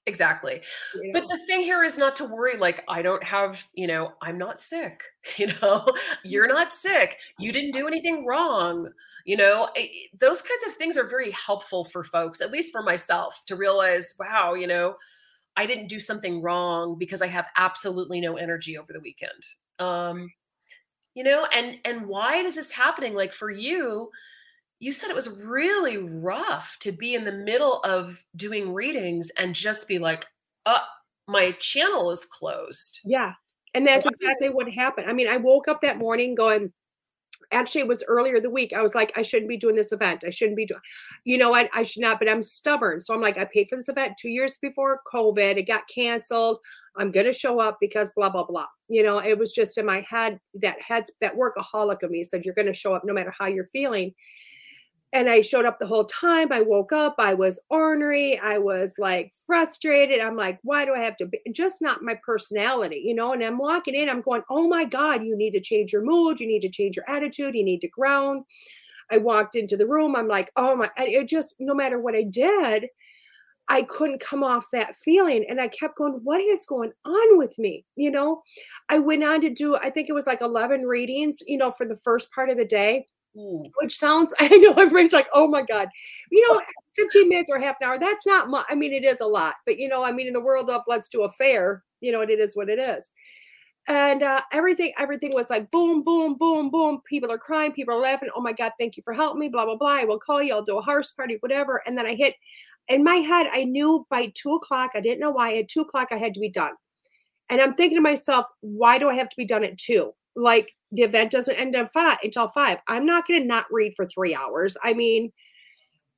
Exactly. 0.06 0.62
Yeah. 0.96 1.12
But 1.14 1.28
the 1.28 1.38
thing 1.46 1.62
here 1.62 1.84
is 1.84 2.00
not 2.00 2.16
to 2.16 2.26
worry 2.26 2.58
like 2.58 2.84
I 2.88 3.04
don't 3.04 3.24
have, 3.24 3.64
you 3.76 3.86
know, 3.86 4.14
I'm 4.24 4.40
not 4.40 4.58
sick, 4.58 5.04
you 5.38 5.48
know. 5.62 5.86
You're 6.24 6.48
mm-hmm. 6.48 6.56
not 6.56 6.74
sick. 6.74 7.20
You 7.38 7.52
didn't 7.52 7.74
do 7.74 7.88
anything 7.88 8.26
wrong. 8.26 8.90
You 9.26 9.38
know, 9.38 9.70
it, 9.76 10.10
those 10.20 10.42
kinds 10.42 10.64
of 10.66 10.74
things 10.74 10.98
are 10.98 11.08
very 11.08 11.30
helpful 11.32 11.84
for 11.84 12.04
folks, 12.04 12.42
at 12.42 12.52
least 12.52 12.72
for 12.72 12.82
myself 12.82 13.44
to 13.46 13.56
realize, 13.56 14.16
wow, 14.20 14.56
you 14.56 14.66
know, 14.66 14.96
I 15.60 15.66
didn't 15.66 15.88
do 15.88 16.00
something 16.00 16.42
wrong 16.42 16.98
because 16.98 17.22
I 17.22 17.28
have 17.28 17.48
absolutely 17.58 18.22
no 18.22 18.38
energy 18.38 18.78
over 18.78 18.94
the 18.94 19.02
weekend. 19.02 19.44
Um, 19.78 20.32
you 21.16 21.26
know, 21.26 21.46
and 21.54 21.80
and 21.84 22.08
why 22.08 22.38
is 22.38 22.56
this 22.56 22.72
happening? 22.72 23.14
Like 23.14 23.34
for 23.34 23.52
you, 23.52 24.10
you 24.80 24.94
said 24.94 25.10
it 25.10 25.18
was 25.18 25.42
really 25.44 25.98
rough 25.98 26.78
to 26.80 26.94
be 26.94 27.14
in 27.14 27.26
the 27.26 27.34
middle 27.34 27.82
of 27.82 28.24
doing 28.38 28.74
readings 28.74 29.32
and 29.38 29.54
just 29.54 29.86
be 29.86 30.00
like, 30.00 30.28
uh, 30.66 30.80
my 31.28 31.52
channel 31.60 32.10
is 32.12 32.26
closed. 32.26 33.02
Yeah. 33.04 33.34
And 33.74 33.86
that's 33.86 34.06
exactly 34.06 34.48
what 34.48 34.72
happened. 34.72 35.10
I 35.10 35.14
mean, 35.14 35.28
I 35.28 35.36
woke 35.36 35.68
up 35.68 35.82
that 35.82 35.98
morning 35.98 36.36
going, 36.36 36.72
actually 37.52 37.82
it 37.82 37.88
was 37.88 38.04
earlier 38.08 38.40
the 38.40 38.50
week 38.50 38.74
i 38.74 38.82
was 38.82 38.96
like 38.96 39.18
i 39.18 39.22
shouldn't 39.22 39.50
be 39.50 39.58
doing 39.58 39.76
this 39.76 39.92
event. 39.92 40.24
I 40.26 40.30
shouldn't 40.30 40.58
be 40.58 40.66
doing 40.66 40.82
you 41.24 41.38
know 41.38 41.54
I, 41.54 41.70
I 41.74 41.84
should 41.84 42.02
not 42.02 42.20
but 42.20 42.30
i'm 42.30 42.42
stubborn. 42.42 43.02
So 43.02 43.14
i'm 43.14 43.22
like 43.22 43.38
i 43.38 43.46
paid 43.46 43.68
for 43.70 43.76
this 43.76 43.90
event 43.90 44.18
two 44.20 44.30
years 44.30 44.58
before 44.62 45.02
covid. 45.12 45.58
It 45.58 45.68
got 45.68 45.84
canceled. 45.94 46.60
I'm 46.98 47.12
gonna 47.12 47.34
show 47.34 47.60
up 47.60 47.78
because 47.80 48.12
blah 48.16 48.30
blah 48.30 48.46
blah. 48.46 48.68
You 48.88 49.04
know 49.04 49.20
it 49.20 49.38
was 49.38 49.54
just 49.54 49.78
in 49.78 49.86
my 49.86 50.06
head 50.10 50.40
that 50.62 50.82
heads 50.82 51.12
that 51.22 51.36
workaholic 51.36 52.04
of 52.04 52.12
me 52.12 52.24
said 52.24 52.46
you're 52.46 52.56
gonna 52.56 52.74
show 52.74 52.94
up 52.94 53.04
no 53.06 53.14
matter 53.14 53.34
how 53.38 53.48
you're 53.48 53.66
feeling 53.66 54.14
and 55.12 55.28
I 55.28 55.42
showed 55.42 55.66
up 55.66 55.80
the 55.80 55.88
whole 55.88 56.06
time. 56.06 56.52
I 56.52 56.62
woke 56.62 56.92
up, 56.92 57.16
I 57.18 57.34
was 57.34 57.60
ornery, 57.70 58.38
I 58.40 58.60
was 58.60 58.96
like 59.00 59.34
frustrated. 59.46 60.20
I'm 60.20 60.36
like, 60.36 60.60
why 60.62 60.86
do 60.86 60.94
I 60.94 61.00
have 61.00 61.18
to 61.18 61.26
be 61.26 61.40
just 61.52 61.82
not 61.82 62.04
my 62.04 62.16
personality, 62.24 63.02
you 63.04 63.16
know? 63.16 63.34
And 63.34 63.44
I'm 63.44 63.58
walking 63.58 63.96
in, 63.96 64.10
I'm 64.10 64.22
going, 64.22 64.44
oh 64.50 64.68
my 64.68 64.86
God, 64.86 65.24
you 65.24 65.36
need 65.36 65.52
to 65.52 65.62
change 65.62 65.92
your 65.92 66.04
mood, 66.04 66.40
you 66.40 66.48
need 66.48 66.62
to 66.62 66.70
change 66.70 66.96
your 66.96 67.10
attitude, 67.10 67.56
you 67.56 67.64
need 67.64 67.82
to 67.82 67.88
ground. 67.88 68.44
I 69.12 69.18
walked 69.18 69.56
into 69.56 69.76
the 69.76 69.88
room, 69.88 70.16
I'm 70.16 70.28
like, 70.28 70.52
oh 70.56 70.76
my, 70.76 70.92
it 70.98 71.28
just 71.28 71.56
no 71.60 71.74
matter 71.74 72.00
what 72.00 72.16
I 72.16 72.24
did, 72.24 72.86
I 73.68 73.84
couldn't 73.84 74.20
come 74.20 74.44
off 74.44 74.66
that 74.74 74.96
feeling. 74.98 75.46
And 75.50 75.60
I 75.60 75.70
kept 75.70 75.98
going, 75.98 76.20
what 76.24 76.42
is 76.42 76.68
going 76.68 76.92
on 77.06 77.38
with 77.38 77.58
me? 77.58 77.86
You 77.96 78.12
know, 78.12 78.44
I 78.90 79.00
went 79.00 79.24
on 79.24 79.42
to 79.42 79.50
do, 79.50 79.76
I 79.76 79.90
think 79.90 80.08
it 80.10 80.14
was 80.14 80.28
like 80.28 80.42
11 80.42 80.84
readings, 80.84 81.40
you 81.48 81.58
know, 81.58 81.72
for 81.72 81.88
the 81.88 82.00
first 82.04 82.32
part 82.32 82.52
of 82.52 82.58
the 82.58 82.66
day 82.66 83.06
Which 83.34 83.96
sounds, 83.98 84.34
I 84.40 84.48
know 84.50 84.74
everybody's 84.74 85.14
like, 85.14 85.28
oh 85.34 85.48
my 85.48 85.62
God. 85.62 85.88
You 86.32 86.48
know, 86.48 86.62
15 86.98 87.30
minutes 87.30 87.50
or 87.50 87.60
half 87.60 87.78
an 87.82 87.88
hour, 87.88 87.98
that's 87.98 88.26
not 88.26 88.50
much. 88.50 88.66
I 88.70 88.76
mean, 88.76 88.94
it 88.94 89.04
is 89.04 89.22
a 89.22 89.28
lot, 89.28 89.56
but 89.66 89.80
you 89.80 89.88
know, 89.88 90.04
I 90.04 90.12
mean, 90.12 90.28
in 90.28 90.34
the 90.34 90.42
world 90.42 90.70
of 90.70 90.84
let's 90.88 91.10
do 91.10 91.24
a 91.24 91.30
fair, 91.30 91.84
you 92.02 92.12
know, 92.12 92.22
it 92.22 92.30
is 92.30 92.56
what 92.56 92.70
it 92.70 92.80
is. 92.80 93.10
And 93.88 94.22
uh, 94.22 94.42
everything, 94.54 94.94
everything 95.00 95.32
was 95.34 95.50
like 95.50 95.72
boom, 95.72 96.04
boom, 96.04 96.36
boom, 96.38 96.70
boom. 96.70 97.02
People 97.06 97.32
are 97.32 97.40
crying, 97.40 97.72
people 97.72 97.96
are 97.96 98.00
laughing. 98.00 98.30
Oh 98.36 98.42
my 98.42 98.54
God, 98.54 98.72
thank 98.80 98.98
you 98.98 99.04
for 99.04 99.14
helping 99.14 99.40
me, 99.40 99.50
blah, 99.50 99.66
blah, 99.66 99.78
blah. 99.78 99.96
I 99.96 100.06
will 100.06 100.20
call 100.20 100.44
you, 100.44 100.54
I'll 100.54 100.64
do 100.64 100.78
a 100.78 100.82
horse 100.82 101.12
party, 101.12 101.38
whatever. 101.40 101.82
And 101.88 101.98
then 101.98 102.06
I 102.06 102.14
hit 102.14 102.36
in 102.88 103.04
my 103.04 103.16
head, 103.16 103.48
I 103.52 103.64
knew 103.64 104.06
by 104.10 104.32
two 104.36 104.52
o'clock, 104.54 104.92
I 104.96 105.02
didn't 105.02 105.20
know 105.20 105.32
why, 105.32 105.58
at 105.58 105.70
two 105.70 105.82
o'clock 105.82 106.10
I 106.12 106.18
had 106.18 106.34
to 106.34 106.40
be 106.40 106.50
done. 106.50 106.74
And 107.50 107.62
I'm 107.62 107.74
thinking 107.74 107.98
to 107.98 108.02
myself, 108.02 108.46
why 108.62 109.00
do 109.00 109.10
I 109.10 109.16
have 109.16 109.30
to 109.30 109.38
be 109.38 109.46
done 109.46 109.64
at 109.64 109.78
two? 109.78 110.12
Like 110.36 110.72
the 110.92 111.04
event 111.04 111.32
doesn't 111.32 111.60
end 111.60 111.76
at 111.76 111.94
five 111.94 112.18
until 112.24 112.50
five. 112.50 112.80
I'm 112.88 113.06
not 113.06 113.28
going 113.28 113.42
to 113.42 113.48
not 113.48 113.66
read 113.72 113.94
for 113.96 114.06
three 114.06 114.36
hours. 114.36 114.76
I 114.84 114.94
mean, 114.94 115.32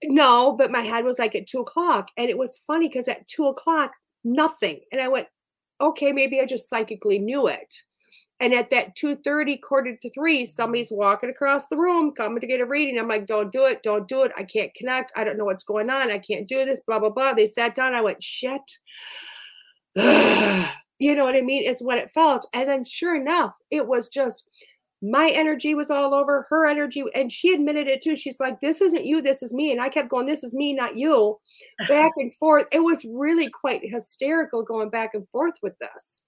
no, 0.04 0.56
but 0.58 0.72
my 0.72 0.82
head 0.82 1.06
was 1.06 1.20
like 1.20 1.36
at 1.36 1.48
two 1.48 1.60
o'clock, 1.60 2.08
and 2.18 2.30
it 2.30 2.38
was 2.38 2.64
funny 2.66 2.88
because 2.88 3.08
at 3.08 3.28
two 3.28 3.48
o'clock, 3.48 3.92
nothing, 4.24 4.80
and 4.92 5.02
I 5.02 5.08
went, 5.08 5.28
okay, 5.80 6.12
maybe 6.12 6.40
I 6.40 6.46
just 6.46 6.70
psychically 6.70 7.20
knew 7.20 7.48
it. 7.48 7.74
And 8.40 8.56
at 8.56 8.72
that 8.72 8.96
2:30, 8.96 9.62
quarter 9.62 9.96
to 9.96 10.10
three, 10.10 10.48
somebody's 10.48 10.92
walking 10.92 11.30
across 11.30 11.68
the 11.68 11.78
room, 11.78 12.12
coming 12.12 12.42
to 12.42 12.48
get 12.48 12.60
a 12.60 12.66
reading. 12.66 12.98
I'm 12.98 13.08
like, 13.08 13.28
don't 13.28 13.52
do 13.52 13.66
it, 13.66 13.84
don't 13.84 14.08
do 14.08 14.24
it. 14.24 14.32
I 14.36 14.44
can't 14.44 14.74
connect. 14.74 15.12
I 15.16 15.24
don't 15.24 15.38
know 15.38 15.46
what's 15.46 15.64
going 15.64 15.92
on. 15.92 16.10
I 16.10 16.18
can't 16.18 16.48
do 16.48 16.66
this, 16.66 16.82
blah, 16.88 16.98
blah, 16.98 17.10
blah. 17.10 17.36
They 17.36 17.46
sat 17.46 17.76
down. 17.76 17.94
I 17.94 18.02
went, 18.02 18.24
shit. 18.24 18.62
You 21.02 21.16
know 21.16 21.24
what 21.24 21.36
I 21.36 21.42
mean? 21.42 21.64
It's 21.66 21.82
what 21.82 21.98
it 21.98 22.12
felt. 22.12 22.46
And 22.54 22.70
then 22.70 22.84
sure 22.84 23.16
enough, 23.16 23.56
it 23.72 23.88
was 23.88 24.08
just 24.08 24.48
my 25.02 25.32
energy 25.34 25.74
was 25.74 25.90
all 25.90 26.14
over 26.14 26.46
her 26.52 26.68
energy. 26.68 27.04
And 27.16 27.32
she 27.32 27.56
admitted 27.56 27.88
it 27.88 28.04
too. 28.04 28.16
She's 28.16 28.40
like, 28.40 28.60
This 28.60 28.82
isn't 28.82 29.04
you, 29.04 29.20
this 29.20 29.42
is 29.42 29.52
me. 29.52 29.72
And 29.72 29.82
I 29.82 29.90
kept 29.90 30.10
going, 30.10 30.28
This 30.28 30.44
is 30.44 30.54
me, 30.54 30.74
not 30.74 30.96
you. 30.96 31.40
Back 31.90 32.12
and 32.18 32.32
forth. 32.36 32.68
It 32.72 32.84
was 32.84 33.04
really 33.12 33.50
quite 33.50 33.82
hysterical 33.84 34.62
going 34.62 34.92
back 34.92 35.16
and 35.16 35.28
forth 35.30 35.56
with 35.64 35.74
this. 35.80 36.22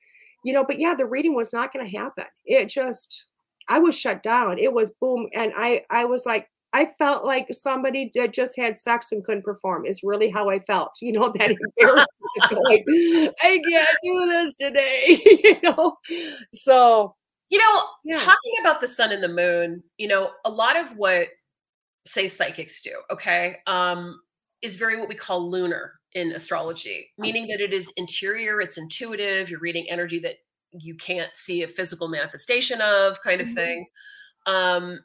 You 0.44 0.54
know, 0.54 0.66
but 0.66 0.80
yeah, 0.80 0.96
the 0.96 1.06
reading 1.06 1.36
was 1.36 1.54
not 1.54 1.72
going 1.72 1.86
to 1.86 1.96
happen. 1.96 2.26
It 2.44 2.68
just 2.68 3.28
I 3.70 3.78
was 3.78 3.96
shut 3.96 4.24
down. 4.24 4.58
It 4.58 4.74
was 4.74 4.96
boom. 5.00 5.30
And 5.36 5.54
I 5.56 5.84
I 5.92 6.06
was 6.06 6.26
like, 6.26 6.50
I 6.74 6.86
felt 6.86 7.24
like 7.24 7.48
somebody 7.52 8.12
that 8.16 8.34
just 8.34 8.58
had 8.58 8.80
sex 8.80 9.12
and 9.12 9.24
couldn't 9.24 9.44
perform 9.44 9.86
is 9.86 10.02
really 10.04 10.30
how 10.30 10.50
I 10.50 10.60
felt. 10.60 10.98
You 11.02 11.14
know, 11.14 11.32
that 11.40 11.56
embarrassment. 11.80 12.64
like, 12.64 12.84
I 13.44 13.62
can't 13.70 13.98
do 14.04 14.26
this 14.28 14.56
today. 14.56 15.22
you 15.44 15.60
know? 15.64 15.98
So 16.54 17.16
you 17.54 17.60
know, 17.60 17.84
yeah. 18.04 18.16
talking 18.16 18.54
about 18.62 18.82
the 18.82 18.88
sun 18.88 19.12
and 19.12 19.22
the 19.22 19.28
moon, 19.28 19.84
you 20.00 20.08
know, 20.08 20.32
a 20.44 20.50
lot 20.50 20.76
of 20.76 20.98
what 20.98 21.28
say 22.08 22.28
psychics 22.28 22.82
do, 22.82 22.94
okay, 23.12 23.58
um, 23.68 24.20
is 24.64 24.76
very 24.76 24.98
what 25.00 25.08
we 25.08 25.14
call 25.14 25.52
lunar 25.52 25.94
in 26.14 26.32
astrology, 26.32 27.12
meaning 27.20 27.46
that 27.48 27.60
it 27.60 27.72
is 27.72 27.94
interior, 27.96 28.60
it's 28.60 28.80
intuitive, 28.80 29.52
you're 29.52 29.60
reading 29.60 29.86
energy 29.88 30.18
that 30.18 30.38
you 30.72 30.96
can't 30.96 31.30
see 31.38 31.62
a 31.62 31.68
physical 31.68 32.08
manifestation 32.08 32.82
of, 32.82 33.22
kind 33.22 33.40
of 33.40 33.46
mm-hmm. 33.46 33.56
thing. 33.56 33.86
Um, 34.48 35.00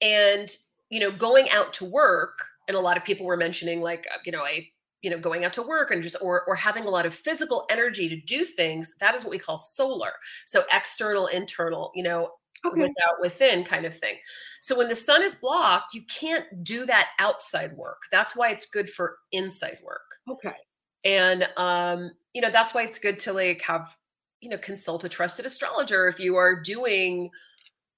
and 0.00 0.48
you 0.92 1.00
know, 1.00 1.10
going 1.10 1.48
out 1.50 1.72
to 1.72 1.86
work, 1.86 2.38
and 2.68 2.76
a 2.76 2.80
lot 2.80 2.98
of 2.98 3.04
people 3.04 3.24
were 3.24 3.36
mentioning 3.36 3.80
like, 3.80 4.06
uh, 4.14 4.18
you 4.24 4.30
know, 4.30 4.46
a 4.46 4.70
you 5.02 5.10
know 5.10 5.18
going 5.18 5.44
out 5.44 5.52
to 5.54 5.62
work 5.62 5.90
and 5.90 6.02
just 6.02 6.16
or 6.20 6.44
or 6.46 6.54
having 6.54 6.84
a 6.84 6.90
lot 6.90 7.06
of 7.06 7.14
physical 7.14 7.66
energy 7.70 8.08
to 8.08 8.20
do 8.20 8.44
things 8.44 8.94
that 9.00 9.14
is 9.14 9.24
what 9.24 9.30
we 9.30 9.38
call 9.38 9.58
solar. 9.58 10.12
So 10.46 10.62
external 10.72 11.26
internal 11.26 11.90
you 11.94 12.04
know 12.04 12.30
okay. 12.64 12.82
without 12.82 13.20
within 13.20 13.64
kind 13.64 13.84
of 13.84 13.96
thing. 13.96 14.14
So 14.60 14.78
when 14.78 14.88
the 14.88 14.94
sun 14.94 15.22
is 15.22 15.34
blocked 15.34 15.92
you 15.92 16.02
can't 16.08 16.46
do 16.62 16.86
that 16.86 17.08
outside 17.18 17.76
work. 17.76 18.02
That's 18.12 18.36
why 18.36 18.50
it's 18.50 18.66
good 18.66 18.88
for 18.88 19.16
inside 19.32 19.78
work. 19.84 20.02
Okay. 20.28 20.54
And 21.04 21.48
um 21.56 22.12
you 22.32 22.40
know 22.40 22.50
that's 22.50 22.72
why 22.72 22.82
it's 22.82 23.00
good 23.00 23.18
to 23.20 23.32
like 23.32 23.60
have 23.62 23.96
you 24.40 24.50
know 24.50 24.58
consult 24.58 25.04
a 25.04 25.08
trusted 25.08 25.46
astrologer 25.46 26.06
if 26.06 26.20
you 26.20 26.36
are 26.36 26.60
doing 26.62 27.30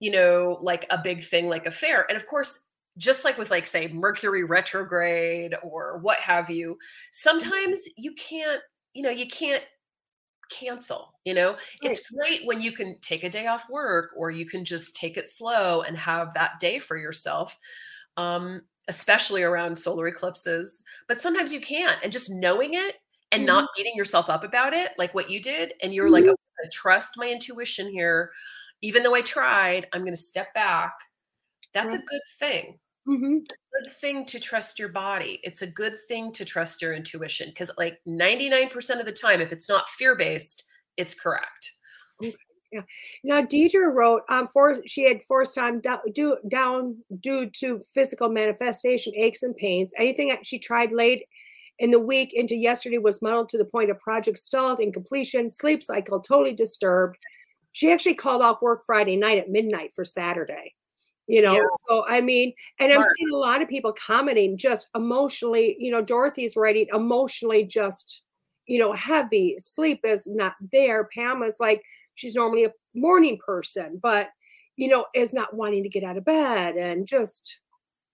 you 0.01 0.11
know 0.11 0.59
like 0.63 0.87
a 0.91 0.99
big 0.99 1.23
thing 1.23 1.49
like 1.49 1.67
a 1.67 1.71
fair. 1.71 2.07
And 2.09 2.17
of 2.17 2.27
course 2.27 2.61
just 2.99 3.25
like 3.25 3.39
with 3.39 3.51
like 3.51 3.67
say 3.67 3.89
mercury 3.89 4.45
retrograde 4.45 5.55
or 5.63 5.99
what 5.99 6.19
have 6.19 6.51
you 6.51 6.71
mm-hmm. 6.71 6.79
sometimes 7.13 7.89
you 7.97 8.13
can't 8.15 8.61
you 8.93 9.03
know 9.03 9.11
you 9.11 9.27
can't 9.27 9.65
cancel 10.51 11.15
you 11.25 11.35
know 11.35 11.51
right. 11.53 11.59
it's 11.83 12.11
great 12.11 12.43
when 12.45 12.61
you 12.61 12.71
can 12.71 12.97
take 13.01 13.25
a 13.25 13.31
day 13.31 13.47
off 13.47 13.69
work 13.71 14.11
or 14.17 14.31
you 14.31 14.47
can 14.47 14.65
just 14.65 14.95
take 14.95 15.17
it 15.17 15.29
slow 15.29 15.81
and 15.83 15.97
have 15.97 16.35
that 16.35 16.61
day 16.61 16.79
for 16.79 16.97
yourself 16.97 17.57
um 18.17 18.61
especially 18.89 19.43
around 19.43 19.77
solar 19.77 20.07
eclipses 20.07 20.83
but 21.09 21.21
sometimes 21.21 21.53
you 21.53 21.61
can't 21.61 21.99
and 22.03 22.13
just 22.13 22.31
knowing 22.31 22.75
it 22.75 22.97
and 23.33 23.41
mm-hmm. 23.41 23.47
not 23.47 23.69
beating 23.77 23.95
yourself 23.97 24.29
up 24.29 24.45
about 24.45 24.75
it 24.75 24.93
like 24.99 25.15
what 25.15 25.31
you 25.31 25.41
did 25.41 25.73
and 25.83 25.95
you're 25.95 26.11
mm-hmm. 26.11 26.27
like 26.27 26.37
i 26.65 26.69
trust 26.71 27.15
my 27.17 27.27
intuition 27.27 27.89
here 27.89 28.31
even 28.83 29.03
though 29.03 29.15
i 29.15 29.23
tried 29.23 29.87
i'm 29.93 30.03
going 30.03 30.15
to 30.15 30.21
step 30.21 30.53
back 30.53 30.93
that's 31.73 31.95
right. 31.95 32.03
a 32.03 32.07
good 32.07 32.21
thing 32.39 32.79
Mm-hmm. 33.07 33.35
good 33.35 33.93
thing 34.01 34.25
to 34.27 34.41
trust 34.41 34.79
your 34.79 34.89
body. 34.89 35.41
It's 35.43 35.63
a 35.63 35.67
good 35.67 35.95
thing 36.09 36.33
to 36.33 36.45
trust 36.45 36.81
your 36.81 36.95
intuition 36.95 37.49
because, 37.49 37.71
like 37.77 37.99
99% 38.09 38.99
of 38.99 39.05
the 39.05 39.13
time, 39.13 39.41
if 39.41 39.53
it's 39.53 39.69
not 39.69 39.89
fear 39.89 40.17
based, 40.17 40.65
it's 40.97 41.15
correct. 41.15 41.73
Yeah. 42.75 42.83
Now, 43.23 43.41
Deidre 43.41 43.95
wrote, 43.95 44.23
um, 44.29 44.49
for 44.49 44.77
she 44.85 45.05
had 45.05 45.23
forced 45.23 45.55
time 45.55 45.81
down, 45.81 46.01
due, 46.13 46.39
down 46.49 46.97
due 47.21 47.49
to 47.61 47.81
physical 47.95 48.29
manifestation, 48.29 49.13
aches 49.15 49.45
and 49.45 49.57
pains. 49.57 49.95
Anything 49.97 50.29
that 50.29 50.45
she 50.45 50.59
tried 50.59 50.91
late 50.91 51.25
in 51.79 51.93
the 51.93 52.01
week 52.01 52.33
into 52.35 52.57
yesterday 52.57 52.99
was 52.99 53.23
muddled 53.23 53.49
to 53.51 53.59
the 53.59 53.65
point 53.65 53.91
of 53.91 53.99
project 53.99 54.39
stalled 54.39 54.81
in 54.81 54.93
completion, 54.93 55.53
sleep 55.53 55.85
cycle 55.85 56.21
totally 56.21 56.53
disturbed. 56.53 57.17
She 57.73 57.93
actually 57.93 58.15
called 58.15 58.43
off 58.43 58.61
work 58.61 58.83
Friday 58.85 59.17
night 59.17 59.39
at 59.39 59.51
midnight 59.51 59.93
for 59.95 60.05
Saturday. 60.05 60.75
You 61.27 61.41
know, 61.41 61.55
yeah. 61.55 61.63
so 61.89 62.05
I 62.07 62.21
mean, 62.21 62.53
and 62.79 62.93
I'm 62.93 63.03
seeing 63.17 63.33
a 63.33 63.37
lot 63.37 63.63
of 63.63 63.69
people 63.69 63.95
commenting 63.95 64.59
just 64.59 64.91
emotionally, 64.95 65.77
you 65.79 65.91
know, 65.91 66.03
Dorothy's 66.03 66.57
writing 66.57 66.87
emotionally 66.93 67.65
just, 67.65 68.23
you 68.67 68.79
know, 68.79 68.93
heavy. 68.93 69.57
Sleep 69.59 70.01
is 70.05 70.27
not 70.27 70.55
there. 70.73 71.09
Pam 71.15 71.43
is 71.43 71.57
like, 71.61 71.83
she's 72.15 72.35
normally 72.35 72.65
a 72.65 72.73
morning 72.95 73.39
person, 73.45 73.99
but 74.03 74.29
you 74.77 74.89
know, 74.89 75.07
is 75.15 75.33
not 75.33 75.55
wanting 75.55 75.83
to 75.83 75.89
get 75.89 76.05
out 76.05 76.17
of 76.17 76.25
bed 76.25 76.77
and 76.77 77.07
just 77.07 77.61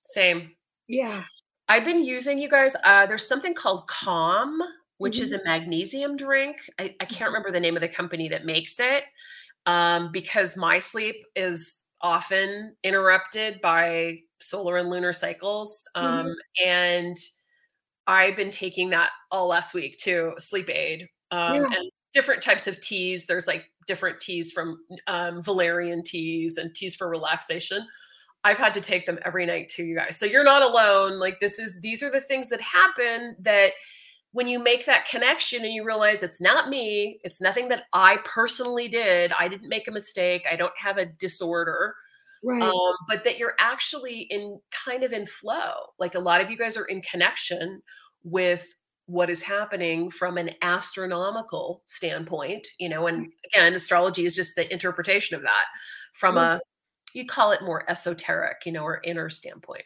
same. 0.05 0.51
Yeah. 0.89 1.23
I've 1.69 1.85
been 1.85 2.05
using 2.05 2.39
you 2.39 2.49
guys. 2.49 2.77
Uh, 2.85 3.07
there's 3.07 3.27
something 3.27 3.55
called 3.55 3.87
Calm, 3.87 4.61
which 4.99 5.17
mm-hmm. 5.17 5.23
is 5.23 5.33
a 5.33 5.45
magnesium 5.45 6.17
drink. 6.17 6.57
I, 6.79 6.95
I, 7.01 7.05
can't 7.05 7.11
mm-hmm. 7.11 7.25
remember 7.27 7.53
the 7.53 7.61
name 7.61 7.77
of 7.77 7.81
the 7.81 7.89
company 7.89 8.29
that 8.29 8.45
makes 8.45 8.81
it 8.81 9.05
um, 9.67 10.11
because 10.13 10.57
my 10.57 10.79
sleep 10.79 11.17
is 11.37 11.85
often 12.03 12.77
interrupted 12.83 13.61
by 13.61 14.19
solar 14.41 14.77
and 14.77 14.89
lunar 14.89 15.13
cycles. 15.13 15.89
Um, 15.95 16.27
mm-hmm. 16.27 16.69
And 16.69 17.17
I've 18.07 18.37
been 18.37 18.51
taking 18.51 18.91
that 18.91 19.11
all 19.31 19.49
last 19.49 19.75
week 19.75 19.97
too, 19.99 20.35
sleep 20.39 20.71
aid. 20.71 21.09
Um, 21.31 21.57
yeah. 21.57 21.79
and 21.79 21.91
different 22.13 22.43
types 22.43 22.67
of 22.67 22.81
teas. 22.81 23.27
There's 23.27 23.47
like 23.47 23.71
different 23.87 24.21
teas 24.21 24.53
from 24.53 24.79
um, 25.07 25.43
valerian 25.43 26.03
teas 26.03 26.59
and 26.59 26.75
teas 26.75 26.97
for 26.97 27.09
relaxation. 27.09 27.87
I've 28.43 28.59
had 28.59 28.75
to 28.75 28.81
take 28.81 29.07
them 29.07 29.19
every 29.25 29.47
night 29.47 29.69
too, 29.69 29.85
you 29.85 29.95
guys. 29.95 30.19
So 30.19 30.27
you're 30.27 30.45
not 30.45 30.63
alone. 30.63 31.19
Like 31.19 31.41
this 31.41 31.59
is 31.59 31.81
these 31.83 32.03
are 32.03 32.11
the 32.11 32.21
things 32.21 32.49
that 32.49 32.61
happen 32.61 33.37
that 33.41 33.73
when 34.33 34.47
you 34.47 34.59
make 34.59 34.87
that 34.87 35.09
connection 35.09 35.65
and 35.65 35.73
you 35.73 35.85
realize 35.85 36.23
it's 36.23 36.41
not 36.41 36.69
me, 36.69 37.19
it's 37.25 37.41
nothing 37.41 37.69
that 37.69 37.85
I 37.93 38.19
personally 38.25 38.87
did. 38.89 39.33
I 39.39 39.49
didn't 39.49 39.69
make 39.69 39.89
a 39.89 39.93
mistake. 39.93 40.47
I 40.51 40.57
don't 40.57 40.77
have 40.79 40.99
a 40.99 41.07
disorder. 41.07 41.97
Right. 42.43 42.63
Um, 42.63 42.95
but 43.09 43.25
that 43.25 43.39
you're 43.39 43.57
actually 43.59 44.21
in 44.31 44.61
kind 44.71 45.03
of 45.03 45.13
in 45.13 45.27
flow. 45.27 45.73
Like 45.99 46.15
a 46.15 46.21
lot 46.21 46.41
of 46.41 46.51
you 46.51 46.57
guys 46.57 46.77
are 46.77 46.87
in 46.87 47.03
connection 47.03 47.83
with 48.23 48.67
what 49.07 49.29
is 49.29 49.43
happening 49.43 50.09
from 50.09 50.39
an 50.39 50.51
astronomical 50.63 51.83
standpoint, 51.87 52.67
you 52.79 52.89
know, 52.89 53.09
and 53.09 53.27
again, 53.47 53.75
astrology 53.75 54.25
is 54.25 54.37
just 54.37 54.55
the 54.55 54.73
interpretation 54.73 55.37
of 55.37 55.43
that 55.43 55.65
from 56.15 56.37
a, 56.37 56.61
you 57.13 57.27
call 57.27 57.51
it 57.51 57.61
more 57.63 57.85
esoteric, 57.91 58.59
you 58.65 58.71
know, 58.71 58.85
or 58.85 59.01
inner 59.03 59.29
standpoint. 59.29 59.83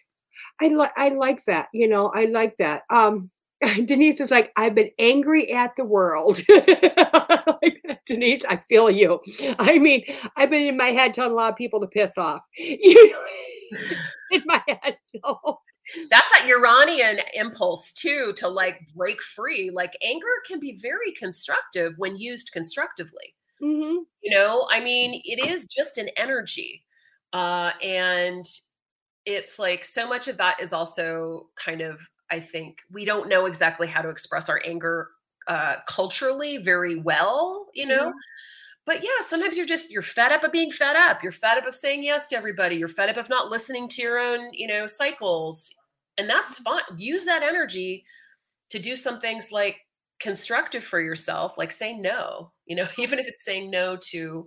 I 0.60 0.68
like, 0.68 0.92
I 0.96 1.08
like 1.08 1.42
that, 1.46 1.68
you 1.72 1.88
know, 1.88 2.12
I 2.14 2.26
like 2.26 2.58
that. 2.58 2.82
Um, 2.90 3.30
Denise 3.84 4.20
is 4.20 4.30
like, 4.30 4.52
I've 4.56 4.74
been 4.74 4.90
angry 4.98 5.50
at 5.52 5.76
the 5.76 5.84
world. 5.84 6.40
Denise, 8.06 8.44
I 8.48 8.56
feel 8.68 8.90
you. 8.90 9.20
I 9.58 9.78
mean, 9.78 10.04
I've 10.36 10.50
been 10.50 10.66
in 10.66 10.76
my 10.76 10.88
head 10.88 11.14
telling 11.14 11.32
a 11.32 11.34
lot 11.34 11.52
of 11.52 11.56
people 11.56 11.80
to 11.80 11.86
piss 11.86 12.18
off. 12.18 12.42
You 12.58 13.10
know, 13.10 13.88
in 14.30 14.42
my 14.46 14.62
head. 14.68 14.98
So 15.24 15.60
that's 16.10 16.30
that 16.32 16.46
Uranian 16.46 17.18
impulse 17.34 17.92
too 17.92 18.32
to 18.36 18.48
like 18.48 18.80
break 18.94 19.22
free. 19.22 19.70
Like 19.72 19.96
anger 20.02 20.26
can 20.46 20.60
be 20.60 20.78
very 20.80 21.12
constructive 21.18 21.94
when 21.96 22.16
used 22.16 22.50
constructively. 22.52 23.34
Mm-hmm. 23.62 24.02
You 24.22 24.34
know, 24.34 24.66
I 24.70 24.80
mean, 24.80 25.20
it 25.24 25.46
is 25.48 25.66
just 25.66 25.98
an 25.98 26.08
energy. 26.16 26.84
Uh, 27.32 27.72
and 27.82 28.44
it's 29.26 29.58
like 29.58 29.84
so 29.84 30.08
much 30.08 30.28
of 30.28 30.36
that 30.36 30.60
is 30.60 30.72
also 30.72 31.48
kind 31.56 31.80
of, 31.80 32.00
I 32.30 32.40
think, 32.40 32.78
we 32.90 33.04
don't 33.04 33.28
know 33.28 33.46
exactly 33.46 33.86
how 33.86 34.02
to 34.02 34.08
express 34.08 34.48
our 34.48 34.60
anger 34.64 35.10
uh, 35.46 35.76
culturally 35.86 36.58
very 36.58 36.96
well, 36.96 37.66
you 37.74 37.86
know. 37.86 38.06
Mm-hmm. 38.08 38.18
But 38.86 39.02
yeah 39.02 39.08
sometimes 39.20 39.56
you're 39.56 39.64
just 39.64 39.90
you're 39.90 40.02
fed 40.02 40.30
up 40.30 40.44
of 40.44 40.52
being 40.52 40.70
fed 40.70 40.94
up. 40.94 41.22
You're 41.22 41.32
fed 41.32 41.56
up 41.56 41.66
of 41.66 41.74
saying 41.74 42.04
yes 42.04 42.26
to 42.28 42.36
everybody. 42.36 42.76
You're 42.76 42.88
fed 42.88 43.08
up 43.08 43.16
of 43.16 43.30
not 43.30 43.50
listening 43.50 43.88
to 43.88 44.02
your 44.02 44.18
own 44.18 44.50
you 44.52 44.66
know 44.66 44.86
cycles. 44.86 45.74
And 46.18 46.28
that's 46.28 46.58
fine. 46.58 46.82
Use 46.98 47.24
that 47.24 47.42
energy 47.42 48.04
to 48.70 48.78
do 48.78 48.94
some 48.94 49.20
things 49.20 49.50
like 49.52 49.80
constructive 50.20 50.84
for 50.84 51.00
yourself 51.00 51.58
like 51.58 51.72
say 51.72 51.96
no 51.96 52.50
you 52.66 52.76
know 52.76 52.86
even 52.98 53.18
if 53.18 53.26
it's 53.26 53.44
saying 53.44 53.70
no 53.70 53.96
to 53.96 54.46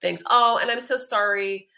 things. 0.00 0.22
Oh 0.30 0.58
and 0.60 0.70
i'm 0.70 0.80
so 0.80 0.96
sorry 0.96 1.68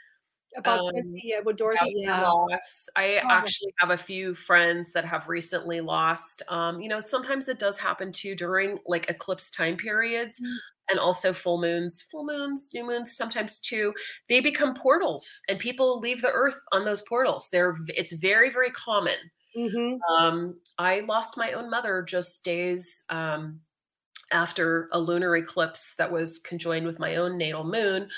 about 0.56 0.94
um, 0.94 1.12
yeah, 1.14 1.40
with 1.44 1.56
Dorothy. 1.56 1.94
Yeah. 1.96 2.22
Loss. 2.22 2.88
I 2.96 3.20
oh. 3.24 3.28
actually 3.30 3.74
have 3.78 3.90
a 3.90 3.96
few 3.96 4.34
friends 4.34 4.92
that 4.92 5.04
have 5.04 5.28
recently 5.28 5.80
lost. 5.80 6.42
Um, 6.48 6.80
you 6.80 6.88
know, 6.88 7.00
sometimes 7.00 7.48
it 7.48 7.58
does 7.58 7.78
happen 7.78 8.12
too 8.12 8.34
during 8.34 8.78
like 8.86 9.08
eclipse 9.08 9.50
time 9.50 9.76
periods 9.76 10.40
mm. 10.40 10.54
and 10.90 10.98
also 10.98 11.32
full 11.32 11.60
moons, 11.60 12.02
full 12.10 12.24
moons, 12.26 12.70
new 12.74 12.86
moons, 12.86 13.16
sometimes 13.16 13.60
too. 13.60 13.92
They 14.28 14.40
become 14.40 14.74
portals 14.74 15.40
and 15.48 15.58
people 15.58 16.00
leave 16.00 16.22
the 16.22 16.32
earth 16.32 16.60
on 16.72 16.84
those 16.84 17.02
portals. 17.02 17.48
They're 17.50 17.74
it's 17.88 18.12
very, 18.12 18.50
very 18.50 18.70
common. 18.70 19.16
Mm-hmm. 19.56 20.14
Um, 20.14 20.60
I 20.78 21.00
lost 21.00 21.36
my 21.36 21.52
own 21.52 21.70
mother 21.70 22.02
just 22.06 22.44
days 22.44 23.04
um, 23.10 23.60
after 24.30 24.88
a 24.92 25.00
lunar 25.00 25.36
eclipse 25.36 25.94
that 25.96 26.10
was 26.10 26.38
conjoined 26.38 26.86
with 26.86 26.98
my 26.98 27.16
own 27.16 27.36
natal 27.36 27.64
moon. 27.64 28.08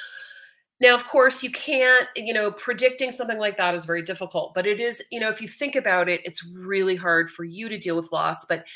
Now, 0.84 0.94
of 0.94 1.08
course, 1.08 1.42
you 1.42 1.50
can't, 1.50 2.06
you 2.14 2.34
know, 2.34 2.52
predicting 2.52 3.10
something 3.10 3.38
like 3.38 3.56
that 3.56 3.74
is 3.74 3.86
very 3.86 4.02
difficult, 4.02 4.52
but 4.54 4.66
it 4.66 4.80
is, 4.80 5.02
you 5.10 5.18
know, 5.18 5.30
if 5.30 5.40
you 5.40 5.48
think 5.48 5.76
about 5.76 6.10
it, 6.10 6.20
it's 6.26 6.46
really 6.54 6.94
hard 6.94 7.30
for 7.30 7.42
you 7.42 7.70
to 7.70 7.78
deal 7.78 7.96
with 7.96 8.12
loss. 8.12 8.44
But 8.44 8.66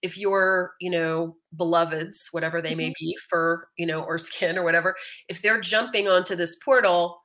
if 0.00 0.16
your, 0.16 0.72
you 0.80 0.90
know, 0.90 1.36
beloveds, 1.54 2.28
whatever 2.30 2.62
they 2.62 2.74
may 2.74 2.86
mm-hmm. 2.86 3.04
be, 3.04 3.18
fur, 3.28 3.66
you 3.76 3.84
know, 3.84 4.00
or 4.00 4.16
skin 4.16 4.56
or 4.56 4.62
whatever, 4.62 4.96
if 5.28 5.42
they're 5.42 5.60
jumping 5.60 6.08
onto 6.08 6.34
this 6.34 6.56
portal, 6.56 7.20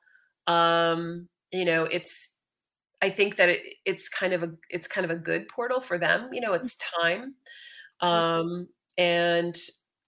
um, 0.46 1.26
you 1.50 1.64
know, 1.64 1.84
it's, 1.84 2.36
I 3.00 3.08
think 3.08 3.36
that 3.36 3.48
it, 3.48 3.60
it's 3.86 4.10
kind 4.10 4.34
of 4.34 4.42
a, 4.42 4.50
it's 4.68 4.86
kind 4.86 5.06
of 5.06 5.10
a 5.10 5.16
good 5.16 5.48
portal 5.48 5.80
for 5.80 5.96
them. 5.96 6.28
You 6.32 6.42
know, 6.42 6.52
it's 6.52 6.76
mm-hmm. 6.76 7.02
time. 7.02 7.34
Um, 8.00 8.68
and 8.98 9.56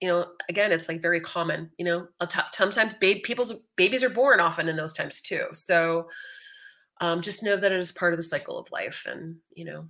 you 0.01 0.09
know, 0.09 0.27
again, 0.49 0.73
it's 0.73 0.89
like 0.89 1.01
very 1.01 1.21
common, 1.21 1.71
you 1.79 1.85
know, 1.85 2.07
sometimes 2.53 2.95
baby, 2.95 3.21
people's 3.21 3.69
babies 3.77 4.05
are 4.05 4.11
born 4.11 4.41
often 4.41 4.69
in 4.69 4.77
those 4.77 4.93
times 4.93 5.21
too. 5.21 5.45
So 5.53 6.09
um, 7.01 7.23
just 7.23 7.43
know 7.43 7.57
that 7.57 7.73
it 7.73 7.79
is 7.79 7.93
part 7.93 8.13
of 8.13 8.19
the 8.19 8.23
cycle 8.23 8.59
of 8.59 8.71
life 8.71 9.07
and, 9.09 9.37
you 9.55 9.65
know, 9.65 9.89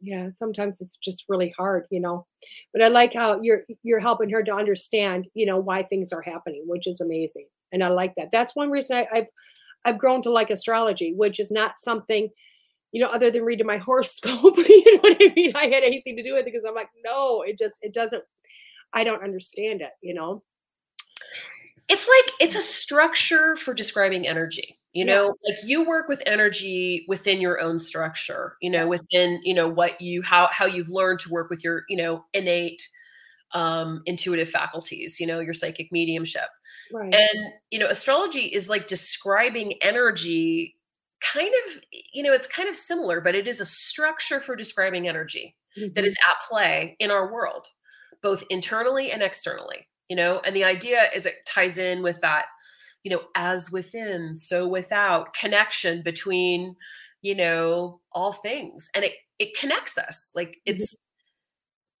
yeah, 0.00 0.28
sometimes 0.32 0.80
it's 0.80 0.96
just 0.96 1.24
really 1.28 1.52
hard, 1.56 1.86
you 1.90 2.00
know. 2.00 2.26
But 2.72 2.82
I 2.82 2.88
like 2.88 3.14
how 3.14 3.40
you're 3.42 3.62
you're 3.82 3.98
helping 4.00 4.30
her 4.30 4.42
to 4.44 4.54
understand, 4.54 5.26
you 5.34 5.46
know, 5.46 5.58
why 5.58 5.82
things 5.82 6.12
are 6.12 6.22
happening, 6.22 6.64
which 6.66 6.86
is 6.86 7.00
amazing. 7.00 7.48
And 7.72 7.82
I 7.82 7.88
like 7.88 8.14
that. 8.16 8.28
That's 8.32 8.54
one 8.54 8.70
reason 8.70 8.96
I, 8.96 9.08
I've 9.12 9.26
I've 9.84 9.98
grown 9.98 10.22
to 10.22 10.30
like 10.30 10.50
astrology, 10.50 11.14
which 11.16 11.40
is 11.40 11.50
not 11.50 11.74
something, 11.80 12.28
you 12.92 13.02
know, 13.02 13.10
other 13.10 13.30
than 13.30 13.44
reading 13.44 13.66
my 13.66 13.78
horoscope. 13.78 14.56
you 14.68 14.94
know 14.94 15.00
what 15.00 15.16
I 15.20 15.32
mean? 15.34 15.52
I 15.56 15.64
had 15.64 15.82
anything 15.82 16.16
to 16.16 16.22
do 16.22 16.34
with 16.34 16.42
it 16.42 16.44
because 16.44 16.64
I'm 16.64 16.74
like, 16.74 16.90
no, 17.04 17.42
it 17.42 17.58
just 17.58 17.78
it 17.82 17.92
doesn't 17.92 18.22
I 18.92 19.04
don't 19.04 19.22
understand 19.22 19.80
it, 19.80 19.92
you 20.02 20.14
know? 20.14 20.42
It's 21.88 22.06
like 22.06 22.34
it's 22.40 22.56
a 22.56 22.60
structure 22.60 23.56
for 23.56 23.72
describing 23.72 24.26
energy. 24.26 24.78
You 24.94 25.04
know, 25.04 25.36
yeah. 25.42 25.52
like 25.52 25.58
you 25.64 25.86
work 25.86 26.08
with 26.08 26.22
energy 26.24 27.04
within 27.08 27.40
your 27.40 27.60
own 27.60 27.78
structure, 27.78 28.56
you 28.60 28.70
know, 28.70 28.80
yes. 28.80 28.88
within, 28.88 29.40
you 29.44 29.54
know, 29.54 29.68
what 29.68 30.00
you 30.00 30.22
how 30.22 30.48
how 30.50 30.66
you've 30.66 30.88
learned 30.88 31.20
to 31.20 31.30
work 31.30 31.50
with 31.50 31.62
your, 31.62 31.84
you 31.88 31.96
know, 31.96 32.24
innate 32.32 32.88
um 33.52 34.02
intuitive 34.06 34.48
faculties, 34.48 35.20
you 35.20 35.26
know, 35.26 35.40
your 35.40 35.54
psychic 35.54 35.92
mediumship. 35.92 36.48
Right. 36.92 37.14
And, 37.14 37.52
you 37.70 37.78
know, 37.78 37.86
astrology 37.86 38.46
is 38.46 38.70
like 38.70 38.86
describing 38.86 39.74
energy 39.82 40.74
kind 41.20 41.52
of, 41.66 41.82
you 42.12 42.22
know, 42.22 42.32
it's 42.32 42.46
kind 42.46 42.68
of 42.68 42.74
similar, 42.74 43.20
but 43.20 43.34
it 43.34 43.46
is 43.46 43.60
a 43.60 43.66
structure 43.66 44.40
for 44.40 44.56
describing 44.56 45.06
energy 45.06 45.54
mm-hmm. 45.78 45.92
that 45.94 46.04
is 46.04 46.16
at 46.28 46.42
play 46.48 46.96
in 46.98 47.10
our 47.10 47.32
world 47.32 47.68
both 48.22 48.44
internally 48.50 49.10
and 49.10 49.22
externally 49.22 49.88
you 50.08 50.16
know 50.16 50.40
and 50.44 50.54
the 50.54 50.64
idea 50.64 51.02
is 51.14 51.26
it 51.26 51.34
ties 51.46 51.78
in 51.78 52.02
with 52.02 52.20
that 52.20 52.46
you 53.04 53.10
know 53.10 53.22
as 53.34 53.70
within 53.70 54.34
so 54.34 54.66
without 54.66 55.34
connection 55.34 56.02
between 56.02 56.74
you 57.22 57.34
know 57.34 58.00
all 58.12 58.32
things 58.32 58.88
and 58.94 59.04
it 59.04 59.12
it 59.38 59.58
connects 59.58 59.98
us 59.98 60.32
like 60.34 60.48
mm-hmm. 60.48 60.74
it's 60.74 60.96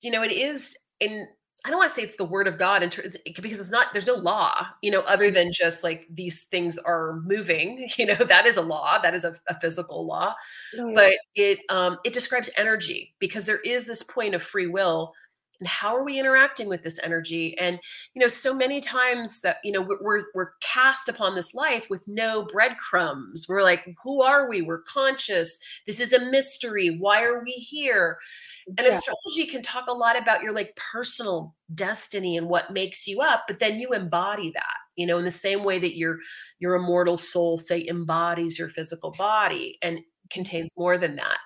you 0.02 0.10
know 0.10 0.22
it 0.22 0.32
is 0.32 0.76
in 1.00 1.26
I 1.64 1.70
don't 1.70 1.78
want 1.78 1.88
to 1.88 1.94
say 1.96 2.02
it's 2.02 2.16
the 2.16 2.24
word 2.24 2.46
of 2.46 2.56
God 2.56 2.84
in 2.84 2.88
terms 2.88 3.16
because 3.24 3.58
it's 3.58 3.72
not 3.72 3.88
there's 3.92 4.06
no 4.06 4.14
law, 4.14 4.54
you 4.80 4.92
know, 4.92 5.00
other 5.00 5.28
than 5.28 5.52
just 5.52 5.82
like 5.82 6.06
these 6.08 6.44
things 6.44 6.78
are 6.78 7.20
moving, 7.24 7.88
you 7.96 8.06
know, 8.06 8.14
that 8.14 8.46
is 8.46 8.56
a 8.56 8.62
law, 8.62 8.98
that 9.00 9.12
is 9.12 9.24
a, 9.24 9.34
a 9.48 9.58
physical 9.58 10.06
law. 10.06 10.34
Oh, 10.78 10.88
yeah. 10.88 10.92
But 10.94 11.12
it 11.34 11.58
um 11.68 11.98
it 12.04 12.12
describes 12.12 12.48
energy 12.56 13.14
because 13.18 13.44
there 13.46 13.58
is 13.58 13.86
this 13.86 14.04
point 14.04 14.36
of 14.36 14.42
free 14.42 14.68
will 14.68 15.12
and 15.60 15.68
how 15.68 15.96
are 15.96 16.04
we 16.04 16.18
interacting 16.18 16.68
with 16.68 16.82
this 16.82 16.98
energy? 17.02 17.56
And 17.58 17.78
you 18.14 18.20
know 18.20 18.28
so 18.28 18.54
many 18.54 18.80
times 18.80 19.40
that 19.40 19.58
you 19.64 19.72
know 19.72 19.82
we're 19.82 20.22
we're 20.34 20.52
cast 20.60 21.08
upon 21.08 21.34
this 21.34 21.54
life 21.54 21.88
with 21.90 22.06
no 22.08 22.44
breadcrumbs. 22.44 23.46
We're 23.48 23.62
like 23.62 23.96
who 24.02 24.22
are 24.22 24.48
we? 24.48 24.62
We're 24.62 24.82
conscious. 24.82 25.58
This 25.86 26.00
is 26.00 26.12
a 26.12 26.30
mystery. 26.30 26.96
Why 26.98 27.24
are 27.24 27.42
we 27.42 27.52
here? 27.52 28.18
And 28.66 28.80
yeah. 28.80 28.88
astrology 28.88 29.46
can 29.50 29.62
talk 29.62 29.86
a 29.88 29.92
lot 29.92 30.20
about 30.20 30.42
your 30.42 30.52
like 30.52 30.76
personal 30.76 31.54
destiny 31.74 32.36
and 32.36 32.48
what 32.48 32.72
makes 32.72 33.06
you 33.06 33.20
up 33.20 33.44
but 33.46 33.58
then 33.58 33.78
you 33.78 33.90
embody 33.90 34.50
that 34.52 34.76
you 34.96 35.06
know 35.06 35.18
in 35.18 35.24
the 35.24 35.30
same 35.30 35.64
way 35.64 35.78
that 35.78 35.98
your 35.98 36.16
your 36.60 36.74
immortal 36.74 37.18
soul 37.18 37.58
say 37.58 37.86
embodies 37.86 38.58
your 38.58 38.68
physical 38.68 39.10
body. 39.12 39.78
And 39.82 40.00
contains 40.30 40.70
more 40.76 40.96
than 40.96 41.16
that. 41.16 41.38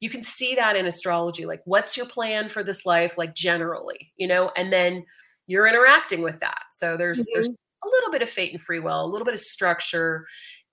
You 0.00 0.10
can 0.10 0.22
see 0.22 0.54
that 0.54 0.76
in 0.76 0.86
astrology. 0.86 1.46
Like, 1.46 1.62
what's 1.64 1.96
your 1.96 2.06
plan 2.06 2.48
for 2.48 2.62
this 2.62 2.86
life, 2.86 3.18
like 3.18 3.34
generally, 3.34 4.12
you 4.16 4.26
know, 4.26 4.50
and 4.56 4.72
then 4.72 5.04
you're 5.46 5.66
interacting 5.66 6.22
with 6.22 6.40
that. 6.40 6.62
So 6.70 6.96
there's 6.96 7.20
mm-hmm. 7.20 7.34
there's 7.34 7.48
a 7.48 7.88
little 7.88 8.10
bit 8.10 8.22
of 8.22 8.30
fate 8.30 8.52
and 8.52 8.60
free 8.60 8.80
will, 8.80 9.04
a 9.04 9.06
little 9.06 9.24
bit 9.24 9.34
of 9.34 9.40
structure, 9.40 10.26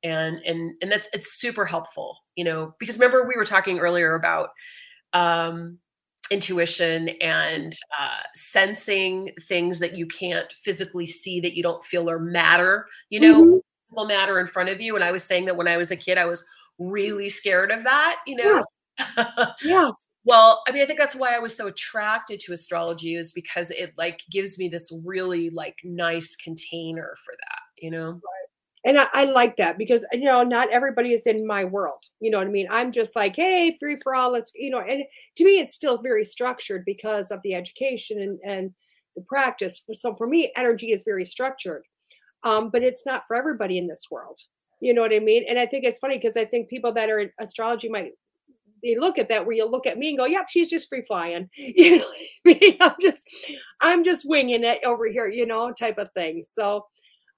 and 0.04 0.40
and 0.46 0.76
and 0.82 0.92
that's 0.92 1.10
it's 1.14 1.40
super 1.40 1.66
helpful, 1.66 2.18
you 2.36 2.44
know, 2.44 2.76
because 2.80 2.98
remember 2.98 3.28
we 3.28 3.36
were 3.36 3.46
talking 3.46 3.80
earlier 3.80 4.16
about 4.16 4.50
um 5.14 5.80
intuition 6.30 7.10
and 7.22 7.74
uh, 8.00 8.22
sensing 8.34 9.32
things 9.42 9.80
that 9.80 9.96
you 9.96 10.06
can't 10.06 10.52
physically 10.54 11.06
see 11.06 11.40
that 11.40 11.56
you 11.56 11.64
don't 11.64 11.84
feel 11.84 12.10
or 12.10 12.20
matter 12.20 12.86
you 13.10 13.20
know 13.20 13.44
mm-hmm. 13.46 14.08
matter 14.08 14.40
in 14.40 14.48
front 14.48 14.70
of 14.70 14.82
you 14.82 14.96
and 14.96 15.04
i 15.04 15.12
was 15.12 15.24
saying 15.24 15.46
that 15.46 15.56
when 15.56 15.68
i 15.68 15.78
was 15.78 15.92
a 15.92 15.96
kid 15.96 16.18
i 16.18 16.26
was 16.26 16.46
really 16.80 17.30
scared 17.30 17.72
of 17.72 17.84
that, 17.84 18.20
you 18.26 18.36
know? 18.36 18.64
Yes. 19.18 19.54
yes. 19.64 20.10
Well, 20.26 20.62
I 20.68 20.74
mean, 20.74 20.82
I 20.82 20.86
think 20.86 21.00
that's 21.00 21.16
why 21.16 21.34
I 21.34 21.40
was 21.40 21.56
so 21.56 21.68
attracted 21.68 22.42
to 22.42 22.52
astrology 22.52 23.16
is 23.16 23.32
because 23.32 23.72
it 23.72 23.94
like 23.98 24.20
gives 24.30 24.60
me 24.60 24.68
this 24.68 24.92
really 25.06 25.50
like 25.50 25.78
nice 25.86 26.36
container 26.36 27.16
for 27.24 27.34
that, 27.34 27.62
you 27.78 27.92
know? 27.92 28.10
Right. 28.10 28.48
And 28.86 29.00
I, 29.00 29.08
I, 29.14 29.24
like 29.26 29.56
that 29.58 29.78
because 29.78 30.06
you 30.14 30.26
know 30.26 30.44
not 30.44 30.70
everybody 30.70 31.14
is 31.14 31.28
in 31.28 31.48
my 31.48 31.66
world. 31.66 32.04
You 32.20 32.32
know 32.32 32.38
what 32.38 32.48
I 32.48 32.52
mean? 32.52 32.68
I'm 32.70 32.92
just 32.92 33.16
like, 33.16 33.36
hey, 33.36 33.76
free 33.80 33.98
for 34.02 34.16
all. 34.16 34.32
Let's 34.32 34.52
you 34.56 34.70
know. 34.70 34.80
And 34.80 35.04
to 35.36 35.46
me, 35.46 35.60
it's 35.60 35.74
still 35.74 36.02
very 36.02 36.24
structured 36.24 36.84
because 36.86 37.32
of 37.32 37.42
the 37.44 37.54
education 37.54 38.22
and 38.22 38.40
and 38.46 38.72
the 39.16 39.24
practice. 39.24 39.84
So 39.94 40.16
for 40.16 40.28
me, 40.28 40.52
energy 40.56 40.92
is 40.92 41.04
very 41.04 41.26
structured, 41.26 41.84
um, 42.44 42.70
but 42.70 42.84
it's 42.84 43.06
not 43.06 43.24
for 43.28 43.36
everybody 43.36 43.78
in 43.78 43.88
this 43.88 44.06
world. 44.10 44.40
You 44.80 44.94
know 44.94 45.02
what 45.02 45.14
I 45.14 45.20
mean? 45.20 45.44
And 45.48 45.58
I 45.58 45.66
think 45.66 45.84
it's 45.84 46.00
funny 46.00 46.18
because 46.18 46.38
I 46.38 46.46
think 46.46 46.70
people 46.70 46.94
that 46.94 47.10
are 47.10 47.20
in 47.20 47.32
astrology 47.40 47.90
might 47.90 48.12
they 48.84 48.96
look 48.96 49.18
at 49.18 49.30
that 49.30 49.46
where 49.46 49.56
you 49.56 49.66
look 49.66 49.88
at 49.88 49.98
me 49.98 50.10
and 50.10 50.18
go, 50.18 50.26
"Yep, 50.26 50.48
she's 50.50 50.70
just 50.70 50.90
free 50.90 51.02
flying." 51.02 51.50
You 51.58 51.98
know 51.98 52.06
I 52.48 52.60
mean? 52.60 52.78
I'm 52.80 52.96
just 53.02 53.28
I'm 53.82 54.04
just 54.04 54.28
winging 54.28 54.64
it 54.64 54.80
over 54.86 55.08
here, 55.08 55.30
you 55.30 55.46
know, 55.46 55.72
type 55.72 55.98
of 55.98 56.10
thing. 56.14 56.44
So 56.44 56.86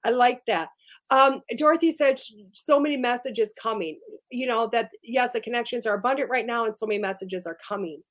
I 0.04 0.10
like 0.10 0.42
that. 0.46 0.68
Um, 1.10 1.42
Dorothy 1.56 1.90
said 1.90 2.20
so 2.52 2.78
many 2.78 2.96
messages 2.96 3.52
coming. 3.60 3.98
You 4.30 4.46
know 4.46 4.68
that 4.72 4.90
yes, 5.02 5.32
the 5.32 5.40
connections 5.40 5.86
are 5.86 5.96
abundant 5.96 6.30
right 6.30 6.46
now, 6.46 6.66
and 6.66 6.76
so 6.76 6.86
many 6.86 7.00
messages 7.00 7.46
are 7.46 7.58
coming, 7.66 8.02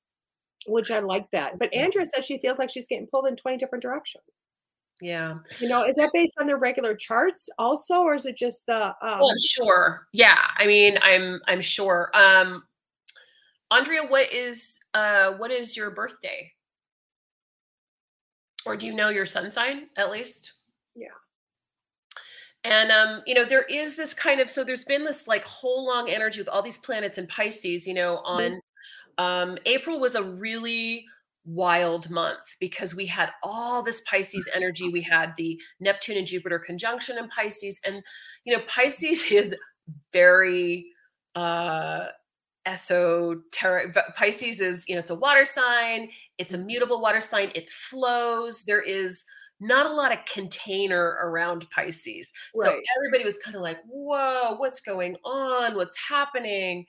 which 0.66 0.90
I 0.90 0.98
like 0.98 1.26
that. 1.32 1.58
But 1.58 1.72
Andrea 1.74 2.06
says 2.06 2.26
she 2.26 2.38
feels 2.38 2.58
like 2.58 2.70
she's 2.70 2.88
getting 2.88 3.06
pulled 3.06 3.26
in 3.26 3.36
20 3.36 3.56
different 3.56 3.82
directions. 3.82 4.24
Yeah. 5.00 5.38
You 5.58 5.68
know, 5.68 5.84
is 5.84 5.96
that 5.96 6.10
based 6.12 6.34
on 6.40 6.46
their 6.46 6.58
regular 6.58 6.94
charts 6.94 7.48
also, 7.58 8.02
or 8.02 8.14
is 8.14 8.26
it 8.26 8.36
just 8.36 8.66
the? 8.66 8.88
Um... 9.02 9.20
Well, 9.20 9.30
I'm 9.30 9.40
sure. 9.40 10.06
Yeah. 10.12 10.40
I 10.56 10.66
mean, 10.66 10.98
I'm 11.02 11.40
I'm 11.46 11.60
sure. 11.60 12.10
Um, 12.14 12.64
Andrea, 13.70 14.02
what 14.08 14.32
is 14.32 14.80
uh 14.94 15.32
what 15.32 15.50
is 15.50 15.76
your 15.76 15.90
birthday? 15.90 16.52
Or 18.66 18.76
do 18.76 18.86
you 18.86 18.94
know 18.94 19.08
your 19.08 19.24
sun 19.24 19.50
sign 19.50 19.86
at 19.96 20.10
least? 20.10 20.54
Yeah. 20.94 21.08
And 22.64 22.90
um, 22.90 23.22
you 23.26 23.34
know, 23.34 23.44
there 23.44 23.62
is 23.62 23.96
this 23.96 24.12
kind 24.12 24.40
of 24.40 24.50
so 24.50 24.64
there's 24.64 24.84
been 24.84 25.02
this 25.02 25.26
like 25.26 25.46
whole 25.46 25.86
long 25.86 26.10
energy 26.10 26.40
with 26.40 26.48
all 26.48 26.62
these 26.62 26.78
planets 26.78 27.16
in 27.16 27.26
Pisces. 27.26 27.86
You 27.86 27.94
know, 27.94 28.22
mm-hmm. 28.26 28.54
on 29.18 29.50
um, 29.50 29.58
April 29.64 29.98
was 29.98 30.14
a 30.14 30.22
really 30.22 31.06
wild 31.50 32.10
month 32.10 32.56
because 32.60 32.94
we 32.94 33.06
had 33.06 33.30
all 33.42 33.82
this 33.82 34.00
Pisces 34.02 34.48
energy. 34.54 34.88
We 34.88 35.02
had 35.02 35.32
the 35.36 35.60
Neptune 35.80 36.16
and 36.16 36.26
Jupiter 36.26 36.58
conjunction 36.58 37.18
in 37.18 37.28
Pisces. 37.28 37.80
And, 37.86 38.02
you 38.44 38.56
know, 38.56 38.62
Pisces 38.66 39.24
is 39.32 39.56
very 40.12 40.86
uh 41.34 42.06
esoteric. 42.66 43.96
Pisces 44.14 44.60
is, 44.60 44.84
you 44.88 44.94
know, 44.94 45.00
it's 45.00 45.10
a 45.10 45.14
water 45.14 45.44
sign, 45.44 46.10
it's 46.38 46.54
a 46.54 46.58
mutable 46.58 47.00
water 47.00 47.20
sign, 47.20 47.50
it 47.54 47.68
flows. 47.68 48.64
There 48.64 48.82
is 48.82 49.24
not 49.60 49.86
a 49.86 49.94
lot 49.94 50.12
of 50.12 50.18
container 50.32 51.18
around 51.22 51.68
Pisces. 51.70 52.32
Right. 52.56 52.66
So 52.66 52.80
everybody 52.96 53.24
was 53.24 53.38
kind 53.38 53.56
of 53.56 53.62
like, 53.62 53.78
whoa, 53.86 54.56
what's 54.56 54.80
going 54.80 55.16
on? 55.24 55.74
What's 55.74 55.96
happening? 56.08 56.86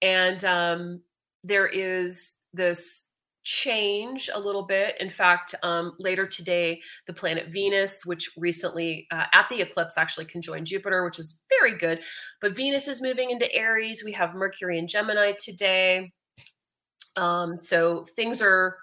And 0.00 0.44
um, 0.44 1.00
there 1.42 1.66
is 1.66 2.38
this 2.52 3.06
change 3.44 4.30
a 4.32 4.38
little 4.38 4.62
bit. 4.62 5.00
In 5.00 5.10
fact, 5.10 5.54
um, 5.62 5.94
later 5.98 6.26
today, 6.26 6.80
the 7.06 7.12
planet 7.12 7.48
Venus, 7.48 8.06
which 8.06 8.30
recently 8.36 9.06
uh, 9.10 9.24
at 9.32 9.48
the 9.48 9.60
eclipse 9.60 9.98
actually 9.98 10.26
conjoined 10.26 10.66
Jupiter, 10.66 11.04
which 11.04 11.18
is 11.18 11.44
very 11.48 11.76
good. 11.76 12.00
But 12.40 12.54
Venus 12.56 12.88
is 12.88 13.02
moving 13.02 13.30
into 13.30 13.52
Aries. 13.54 14.02
We 14.04 14.12
have 14.12 14.34
Mercury 14.34 14.78
and 14.78 14.88
Gemini 14.88 15.32
today. 15.32 16.12
Um, 17.16 17.58
so 17.58 18.04
things 18.16 18.40
are, 18.40 18.76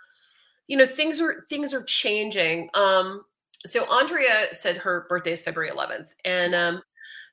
you 0.67 0.77
know, 0.77 0.85
things 0.85 1.19
are 1.21 1.43
things 1.49 1.73
are 1.73 1.83
changing. 1.83 2.69
Um, 2.73 3.23
so 3.65 3.85
Andrea 3.91 4.47
said 4.51 4.77
her 4.77 5.05
birthday 5.09 5.33
is 5.33 5.43
February 5.43 5.71
11th, 5.71 6.09
and 6.23 6.55
um, 6.55 6.81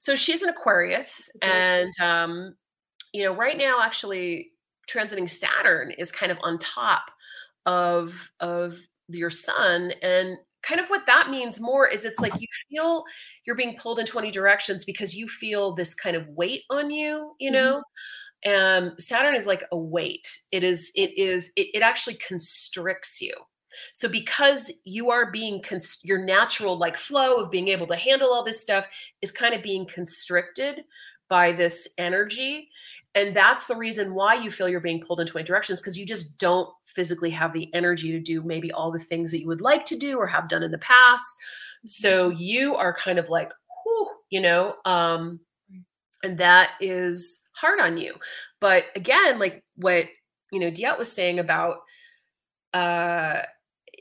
so 0.01 0.16
she's 0.16 0.43
an 0.43 0.49
Aquarius, 0.49 1.31
and 1.43 1.93
um, 2.01 2.55
you 3.12 3.24
know, 3.24 3.35
right 3.35 3.57
now 3.57 3.81
actually 3.83 4.53
transiting 4.89 5.29
Saturn 5.29 5.91
is 5.93 6.12
kind 6.12 6.33
of 6.33 6.39
on 6.43 6.59
top 6.59 7.11
of 7.66 8.30
of 8.40 8.78
your 9.08 9.30
sun 9.30 9.92
and 10.02 10.36
kind 10.62 10.80
of 10.80 10.88
what 10.88 11.06
that 11.06 11.30
means 11.30 11.60
more 11.60 11.86
is 11.86 12.04
it's 12.04 12.20
like 12.20 12.32
you 12.40 12.46
feel 12.68 13.04
you're 13.44 13.56
being 13.56 13.76
pulled 13.76 14.00
in 14.00 14.06
20 14.06 14.30
directions 14.32 14.84
because 14.84 15.14
you 15.14 15.28
feel 15.28 15.72
this 15.72 15.94
kind 15.94 16.16
of 16.16 16.26
weight 16.28 16.62
on 16.70 16.90
you 16.90 17.34
you 17.38 17.50
mm-hmm. 17.50 17.54
know? 17.54 17.82
And 18.44 18.90
um, 18.90 18.98
saturn 18.98 19.34
is 19.34 19.46
like 19.46 19.64
a 19.72 19.78
weight. 19.78 20.28
It 20.52 20.62
is 20.62 20.92
it 20.94 21.16
is 21.18 21.52
it, 21.56 21.68
it 21.74 21.82
actually 21.82 22.14
constricts 22.16 23.20
you. 23.20 23.32
So 23.92 24.08
because 24.08 24.72
you 24.84 25.10
are 25.10 25.30
being 25.30 25.62
const- 25.62 26.04
your 26.04 26.24
natural 26.24 26.78
like 26.78 26.96
flow 26.96 27.36
of 27.36 27.50
being 27.50 27.68
able 27.68 27.86
to 27.88 27.96
handle 27.96 28.32
all 28.32 28.44
this 28.44 28.60
stuff 28.60 28.88
is 29.22 29.32
kind 29.32 29.54
of 29.54 29.62
being 29.62 29.86
constricted 29.86 30.84
by 31.28 31.52
this 31.52 31.88
energy 31.98 32.68
and 33.16 33.34
that's 33.34 33.64
the 33.64 33.74
reason 33.74 34.14
why 34.14 34.34
you 34.34 34.50
feel 34.50 34.68
you're 34.68 34.78
being 34.78 35.00
pulled 35.00 35.20
in 35.20 35.26
20 35.26 35.44
directions 35.46 35.80
because 35.80 35.98
you 35.98 36.04
just 36.04 36.38
don't 36.38 36.68
physically 36.84 37.30
have 37.30 37.52
the 37.52 37.74
energy 37.74 38.12
to 38.12 38.20
do 38.20 38.42
maybe 38.42 38.70
all 38.70 38.92
the 38.92 38.98
things 38.98 39.32
that 39.32 39.40
you 39.40 39.46
would 39.46 39.62
like 39.62 39.86
to 39.86 39.96
do 39.96 40.18
or 40.18 40.26
have 40.26 40.48
done 40.48 40.62
in 40.62 40.70
the 40.70 40.78
past. 40.78 41.24
So 41.86 42.28
you 42.28 42.76
are 42.76 42.92
kind 42.92 43.18
of 43.18 43.30
like 43.30 43.50
whew, 43.82 44.08
you 44.30 44.40
know 44.40 44.74
um 44.84 45.40
and 46.22 46.36
that 46.38 46.72
is 46.80 47.48
hard 47.52 47.80
on 47.80 47.96
you. 47.96 48.14
But 48.60 48.84
again 48.94 49.38
like 49.38 49.64
what 49.76 50.04
you 50.52 50.60
know 50.60 50.70
diet 50.70 50.98
was 50.98 51.10
saying 51.10 51.38
about 51.38 51.76
uh 52.74 53.40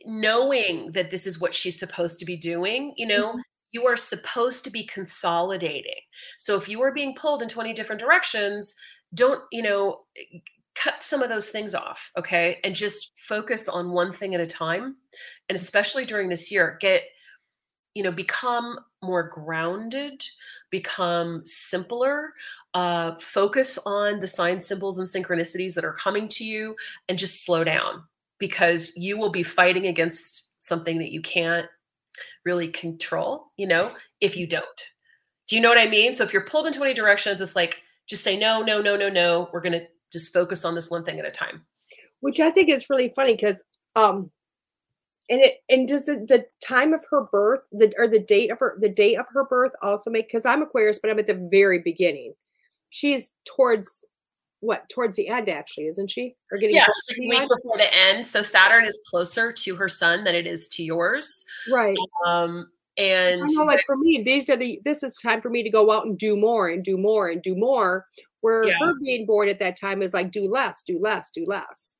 knowing 0.05 0.91
that 0.91 1.09
this 1.09 1.25
is 1.25 1.39
what 1.39 1.53
she's 1.53 1.79
supposed 1.79 2.19
to 2.19 2.25
be 2.25 2.37
doing 2.37 2.93
you 2.97 3.07
know 3.07 3.29
mm-hmm. 3.29 3.39
you 3.71 3.87
are 3.87 3.95
supposed 3.95 4.65
to 4.65 4.71
be 4.71 4.85
consolidating. 4.85 6.01
So 6.37 6.57
if 6.57 6.67
you 6.67 6.81
are 6.81 6.93
being 6.93 7.15
pulled 7.15 7.41
in 7.41 7.47
20 7.47 7.73
different 7.73 8.01
directions, 8.01 8.75
don't 9.15 9.41
you 9.51 9.61
know 9.61 10.01
cut 10.75 11.01
some 11.01 11.23
of 11.23 11.29
those 11.29 11.49
things 11.49 11.73
off 11.73 12.11
okay? 12.17 12.59
And 12.63 12.75
just 12.75 13.17
focus 13.17 13.67
on 13.67 13.91
one 13.91 14.11
thing 14.11 14.35
at 14.35 14.41
a 14.41 14.45
time 14.45 14.97
and 15.49 15.55
especially 15.55 16.05
during 16.05 16.29
this 16.29 16.51
year 16.51 16.77
get 16.79 17.01
you 17.95 18.03
know 18.03 18.11
become 18.11 18.77
more 19.01 19.23
grounded 19.23 20.23
become 20.69 21.41
simpler 21.45 22.33
uh, 22.73 23.15
focus 23.19 23.79
on 23.85 24.19
the 24.19 24.27
signs 24.27 24.65
symbols 24.65 24.99
and 24.99 25.07
synchronicities 25.07 25.73
that 25.73 25.85
are 25.85 25.93
coming 25.93 26.27
to 26.27 26.43
you 26.43 26.75
and 27.07 27.17
just 27.17 27.45
slow 27.45 27.63
down 27.63 28.03
because 28.37 28.95
you 28.97 29.17
will 29.17 29.31
be 29.31 29.43
fighting 29.43 29.87
against 29.87 30.61
something 30.61 30.97
that 30.97 31.11
you 31.11 31.21
can't 31.21 31.67
really 32.43 32.67
control 32.67 33.51
you 33.57 33.65
know 33.65 33.91
if 34.21 34.37
you 34.37 34.45
don't. 34.45 34.91
Do 35.47 35.55
you 35.55 35.61
know 35.61 35.69
what 35.69 35.79
i 35.79 35.87
mean? 35.87 36.13
So 36.13 36.23
if 36.23 36.33
you're 36.33 36.45
pulled 36.45 36.67
in 36.67 36.73
20 36.73 36.93
directions 36.93 37.41
it's 37.41 37.55
like 37.55 37.77
just 38.07 38.23
say 38.23 38.37
no 38.37 38.61
no 38.61 38.81
no 38.81 38.95
no 38.95 39.09
no 39.09 39.49
we're 39.53 39.61
going 39.61 39.73
to 39.73 39.85
just 40.11 40.33
focus 40.33 40.65
on 40.65 40.75
this 40.75 40.89
one 40.89 41.03
thing 41.03 41.19
at 41.19 41.25
a 41.25 41.31
time 41.31 41.65
which 42.21 42.39
i 42.39 42.49
think 42.49 42.69
is 42.69 42.89
really 42.89 43.11
funny 43.15 43.35
because 43.35 43.63
um 43.95 44.29
and 45.29 45.41
it 45.41 45.55
and 45.69 45.87
does 45.87 46.05
the, 46.05 46.25
the 46.27 46.45
time 46.63 46.93
of 46.93 47.03
her 47.09 47.25
birth 47.31 47.61
the 47.71 47.93
or 47.97 48.07
the 48.07 48.19
date 48.19 48.51
of 48.51 48.59
her 48.59 48.77
the 48.79 48.89
date 48.89 49.15
of 49.15 49.25
her 49.33 49.45
birth 49.45 49.71
also 49.81 50.09
make 50.09 50.27
because 50.27 50.45
i'm 50.45 50.61
aquarius 50.61 50.99
but 50.99 51.09
i'm 51.09 51.19
at 51.19 51.27
the 51.27 51.47
very 51.51 51.79
beginning 51.79 52.33
she's 52.89 53.31
towards 53.45 54.05
what 54.65 54.87
towards 54.89 55.15
the 55.15 55.27
end 55.27 55.47
actually, 55.47 55.85
isn't 55.85 56.09
she? 56.09 56.35
Or 56.51 56.57
getting 56.57 56.75
yes, 56.75 56.85
close 56.85 57.09
like 57.09 57.17
the 57.19 57.29
week 57.29 57.39
end? 57.41 57.49
before 57.49 57.77
the 57.77 57.93
end. 57.93 58.25
So 58.25 58.41
Saturn 58.41 58.85
is 58.85 58.99
closer 59.09 59.51
to 59.51 59.75
her 59.75 59.87
sun 59.87 60.23
than 60.23 60.35
it 60.35 60.47
is 60.47 60.67
to 60.69 60.83
yours. 60.83 61.45
right. 61.71 61.97
Um, 62.25 62.69
and 62.97 63.41
I 63.43 63.47
know, 63.47 63.63
like 63.65 63.81
for 63.85 63.97
me, 63.97 64.21
these 64.23 64.49
are 64.49 64.55
the 64.55 64.79
this 64.85 65.03
is 65.03 65.13
time 65.15 65.41
for 65.41 65.49
me 65.49 65.63
to 65.63 65.69
go 65.69 65.91
out 65.91 66.05
and 66.05 66.17
do 66.17 66.35
more 66.37 66.69
and 66.69 66.83
do 66.83 66.97
more 66.97 67.29
and 67.29 67.41
do 67.41 67.55
more. 67.55 68.05
Where 68.41 68.63
Yeah. 68.65 68.77
her 68.79 68.93
being 69.03 69.25
bored 69.25 69.49
at 69.49 69.59
that 69.59 69.77
time 69.79 70.01
is 70.01 70.13
like 70.13 70.31
do 70.31 70.43
less, 70.43 70.83
do 70.83 70.99
less, 70.99 71.31
do 71.31 71.45
less. 71.47 71.95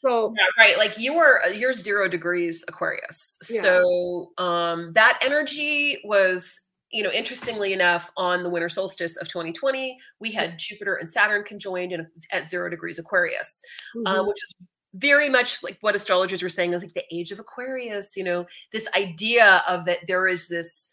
So 0.00 0.34
Yeah, 0.36 0.44
right. 0.58 0.76
Like 0.76 0.98
you 0.98 1.14
were 1.14 1.40
you're 1.52 1.72
zero 1.72 2.08
degrees 2.08 2.64
Aquarius. 2.68 3.38
Yeah. 3.50 3.62
So 3.62 4.32
um 4.38 4.92
that 4.94 5.18
energy 5.24 5.98
was, 6.04 6.60
you 6.90 7.02
know, 7.02 7.10
interestingly 7.10 7.72
enough, 7.72 8.10
on 8.16 8.42
the 8.42 8.50
winter 8.50 8.68
solstice 8.68 9.16
of 9.16 9.28
2020, 9.28 9.96
we 10.20 10.30
had 10.32 10.58
Jupiter 10.58 10.96
and 10.96 11.08
Saturn 11.10 11.42
conjoined 11.44 11.92
in, 11.92 12.06
at 12.32 12.46
zero 12.46 12.68
degrees 12.68 12.98
Aquarius, 12.98 13.62
uh, 14.06 14.20
mhm, 14.20 14.28
which 14.28 14.36
is 14.42 14.54
very 14.94 15.28
much 15.28 15.62
like 15.62 15.78
what 15.80 15.94
astrologers 15.94 16.42
were 16.42 16.48
saying 16.48 16.72
is 16.72 16.82
like 16.82 16.94
the 16.94 17.04
age 17.14 17.32
of 17.32 17.38
Aquarius, 17.40 18.16
you 18.16 18.24
know, 18.24 18.46
this 18.72 18.88
idea 18.96 19.62
of 19.68 19.84
that 19.86 20.00
there 20.08 20.26
is 20.28 20.48
this 20.48 20.90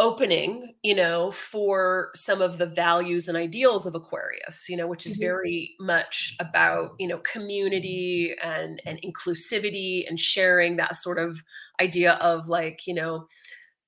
opening, 0.00 0.74
you 0.82 0.94
know, 0.94 1.30
for 1.30 2.10
some 2.16 2.42
of 2.42 2.58
the 2.58 2.66
values 2.66 3.28
and 3.28 3.38
ideals 3.38 3.86
of 3.86 3.94
Aquarius, 3.94 4.68
you 4.68 4.76
know, 4.76 4.88
which 4.88 5.06
is 5.06 5.14
Mhm. 5.14 5.16
very 5.16 5.76
much 5.78 6.34
about, 6.40 6.96
you 6.98 7.06
know, 7.06 7.18
community 7.18 8.34
and 8.42 8.82
and 8.84 9.00
inclusivity 9.02 10.04
and 10.08 10.18
sharing 10.18 10.76
that 10.76 10.96
sort 10.96 11.18
of 11.18 11.40
idea 11.80 12.14
of 12.14 12.48
like, 12.48 12.86
you 12.88 12.94
know, 12.94 13.28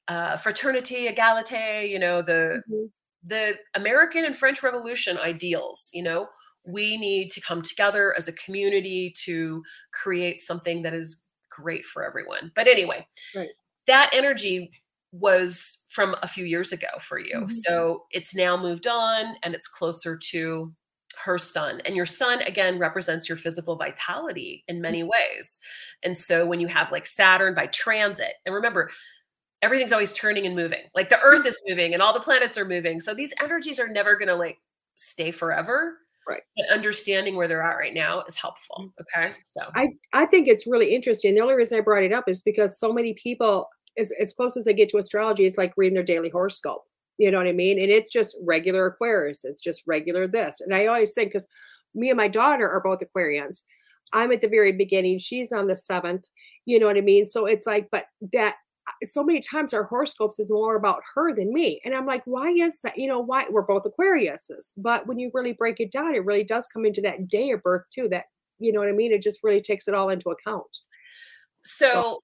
uh, 0.09 0.37
fraternity, 0.37 1.09
egalite, 1.09 1.89
you 1.91 1.99
know, 1.99 2.23
the 2.23 2.63
mhm, 2.67 2.89
the 3.23 3.55
American 3.75 4.25
and 4.25 4.37
French 4.37 4.63
Revolution 4.63 5.19
ideals, 5.19 5.91
you 5.95 6.03
know, 6.03 6.29
we 6.67 6.97
need 6.97 7.31
to 7.33 7.41
come 7.41 7.63
together 7.63 8.15
as 8.17 8.29
a 8.29 8.33
community 8.33 9.13
to 9.25 9.63
create 9.93 10.41
something 10.41 10.83
that 10.83 10.95
is 10.95 11.25
great 11.51 11.85
for 11.85 12.05
everyone. 12.05 12.53
But 12.55 12.69
anyway, 12.69 13.07
Right. 13.35 13.51
that 13.87 14.11
energy 14.13 14.71
was 15.13 15.85
from 15.91 16.17
a 16.23 16.29
few 16.29 16.45
years 16.45 16.73
ago 16.73 16.89
for 17.01 17.19
you. 17.19 17.47
Mhm. 17.47 17.51
So 17.51 18.07
it's 18.11 18.35
now 18.35 18.57
moved 18.57 18.87
on 18.87 19.37
and 19.43 19.55
it's 19.55 19.69
closer 19.69 20.17
to 20.31 20.75
her 21.25 21.39
sun. 21.39 21.81
And 21.87 21.97
your 21.97 22.05
sun, 22.07 22.43
again, 22.43 22.79
represents 22.79 23.29
your 23.29 23.39
physical 23.39 23.77
vitality 23.77 24.65
in 24.69 24.83
many 24.83 25.03
ways. 25.03 25.61
And 26.03 26.19
so 26.19 26.45
when 26.47 26.61
you 26.61 26.67
have 26.69 26.93
like 26.93 27.07
Saturn 27.07 27.55
by 27.55 27.69
transit, 27.69 28.35
and 28.45 28.55
remember, 28.55 28.91
everything's 29.63 29.93
always 29.93 30.13
turning 30.13 30.47
and 30.47 30.55
moving. 30.57 30.85
Like 30.95 31.09
the 31.09 31.21
earth 31.21 31.47
is 31.47 31.61
moving 31.67 31.95
and 31.95 32.03
all 32.03 32.13
the 32.13 32.21
planets 32.21 32.59
are 32.59 32.65
moving. 32.67 33.01
So 33.01 33.15
these 33.15 33.33
energies 33.43 33.81
are 33.81 33.89
never 33.89 34.17
going 34.17 34.29
to 34.29 34.35
like 34.35 34.59
stay 34.97 35.31
forever. 35.31 35.99
Right. 36.29 36.43
But 36.57 36.75
understanding 36.75 37.37
where 37.37 37.47
they're 37.47 37.63
at 37.63 37.77
right 37.77 37.95
now 37.95 38.23
is 38.23 38.35
helpful. 38.35 38.77
Mm, 38.81 38.93
okay. 39.03 39.35
So 39.43 39.61
I 39.75 39.91
I 40.13 40.27
think 40.27 40.49
it's 40.49 40.67
really 40.67 40.95
interesting. 40.95 41.35
The 41.35 41.41
only 41.41 41.55
reason 41.55 41.79
I 41.79 41.83
brought 41.83 42.03
it 42.03 42.13
up 42.13 42.29
is 42.29 42.43
because 42.43 42.79
so 42.81 42.93
many 42.93 43.15
people, 43.15 43.69
as 43.97 44.13
as 44.21 44.33
close 44.33 44.57
as 44.57 44.65
they 44.65 44.75
get 44.75 44.89
to 44.91 44.99
astrology, 44.99 45.45
is 45.45 45.57
like 45.57 45.73
reading 45.77 45.95
their 45.95 46.03
daily 46.03 46.31
horoscope. 46.31 46.83
You 47.19 47.31
know 47.31 47.39
what 47.39 47.47
I 47.47 47.53
mean? 47.53 47.81
And 47.81 47.91
it's 47.91 48.11
just 48.11 48.37
regular 48.45 48.87
Aquarius. 48.87 49.45
It's 49.45 49.61
just 49.61 49.85
regular 49.87 50.27
this. 50.27 50.61
And 50.61 50.75
I 50.75 50.87
always 50.87 51.13
think 51.13 51.31
because 51.31 51.49
me 51.95 52.11
and 52.11 52.17
my 52.17 52.29
daughter 52.29 52.69
are 52.69 52.83
both 52.83 53.01
Aquarians. 53.01 53.63
I'm 54.13 54.33
at 54.33 54.41
the 54.41 54.49
very 54.49 54.73
beginning. 54.73 55.19
She's 55.19 55.53
on 55.53 55.67
the 55.67 55.77
seventh. 55.77 56.29
You 56.65 56.79
know 56.79 56.87
what 56.87 56.97
I 56.97 57.01
mean? 57.01 57.27
So 57.27 57.47
it's 57.47 57.67
like, 57.67 57.89
but 57.91 58.07
that 58.33 58.57
so 59.05 59.23
many 59.23 59.41
times 59.41 59.75
our 59.75 59.85
horoscopes 59.85 60.39
is 60.39 60.51
more 60.51 60.77
about 60.77 61.03
her 61.15 61.35
than 61.35 61.53
me. 61.53 61.81
And 61.85 61.95
I'm 61.95 62.07
like, 62.07 62.23
why 62.25 62.51
is 62.51 62.81
that? 62.83 62.99
You 62.99 63.09
know, 63.09 63.21
why 63.21 63.47
we're 63.51 63.63
both 63.63 63.85
Aquariuses. 63.85 64.75
But 64.77 65.07
when 65.07 65.19
you 65.19 65.31
really 65.35 65.53
break 65.53 65.81
it 65.81 65.91
down, 65.93 66.15
it 66.15 66.25
really 66.25 66.45
does 66.45 66.69
come 66.69 66.85
into 66.87 67.01
that 67.03 67.29
day 67.29 67.51
of 67.51 67.63
birth 67.63 67.89
too. 67.91 68.09
That 68.09 68.27
you 68.59 68.73
know 68.73 68.81
what 68.81 68.89
I 68.89 68.93
mean? 68.93 69.13
It 69.13 69.23
just 69.23 69.45
really 69.45 69.61
takes 69.61 69.89
it 69.89 69.95
all 69.95 70.09
into 70.09 70.31
account. 70.31 70.79
So 71.65 72.21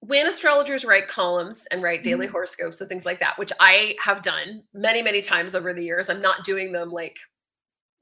when 0.00 0.26
astrologers 0.26 0.84
write 0.84 1.08
columns 1.08 1.66
and 1.70 1.82
write 1.82 2.02
daily 2.02 2.26
Mhm. 2.26 2.30
horoscopes 2.30 2.80
and 2.80 2.88
things 2.88 3.06
like 3.06 3.20
that, 3.20 3.38
which 3.38 3.52
I 3.60 3.96
have 4.00 4.22
done 4.22 4.62
many, 4.72 5.02
many 5.02 5.20
times 5.22 5.54
over 5.54 5.72
the 5.72 5.82
years, 5.84 6.10
I'm 6.10 6.20
not 6.20 6.44
doing 6.44 6.72
them 6.72 6.90
like 6.90 7.16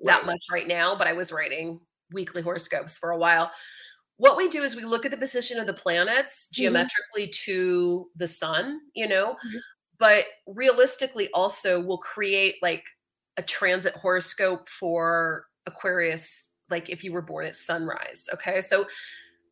that 0.01 0.19
Right. 0.19 0.27
much 0.27 0.45
right 0.51 0.67
now, 0.67 0.97
but 0.97 1.07
I 1.07 1.13
was 1.13 1.33
writing 1.33 1.81
weekly 2.13 2.43
horoscopes 2.43 2.99
for 2.99 3.11
a 3.11 3.17
while. 3.17 3.51
What 4.19 4.37
we 4.37 4.49
do 4.49 4.63
is 4.63 4.77
we 4.77 4.85
look 4.85 5.05
at 5.05 5.11
the 5.11 5.17
position 5.17 5.59
of 5.59 5.67
the 5.67 5.73
planets 5.75 6.49
Mhm. 6.51 6.55
geometrically 6.55 7.29
to 7.45 8.11
the 8.17 8.27
sun, 8.27 8.81
you 8.95 9.09
know, 9.09 9.37
Mhm. 9.45 9.63
but 9.99 10.27
realistically 10.47 11.31
also 11.35 11.81
we'll 11.81 11.99
create 11.99 12.57
like 12.63 12.85
a 13.39 13.43
transit 13.43 13.95
horoscope 13.97 14.69
for 14.69 15.47
Aquarius, 15.67 16.55
like 16.71 16.91
if 16.91 17.05
you 17.05 17.13
were 17.13 17.23
born 17.23 17.47
at 17.47 17.57
sunrise. 17.57 18.29
Okay. 18.35 18.61
So 18.63 18.89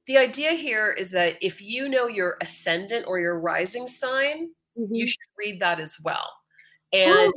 the 0.07 0.19
idea 0.19 0.53
here 0.53 0.91
is 0.93 1.13
that 1.13 1.39
if 1.43 1.63
you 1.63 1.89
know 1.89 2.09
your 2.09 2.37
ascendant 2.43 3.07
or 3.09 3.21
your 3.21 3.39
rising 3.41 3.87
sign, 3.89 4.55
you 4.93 5.07
Mhm. 5.07 5.09
should 5.09 5.19
read 5.39 5.61
that 5.61 5.81
as 5.81 5.99
well. 6.05 6.33
And 6.93 7.33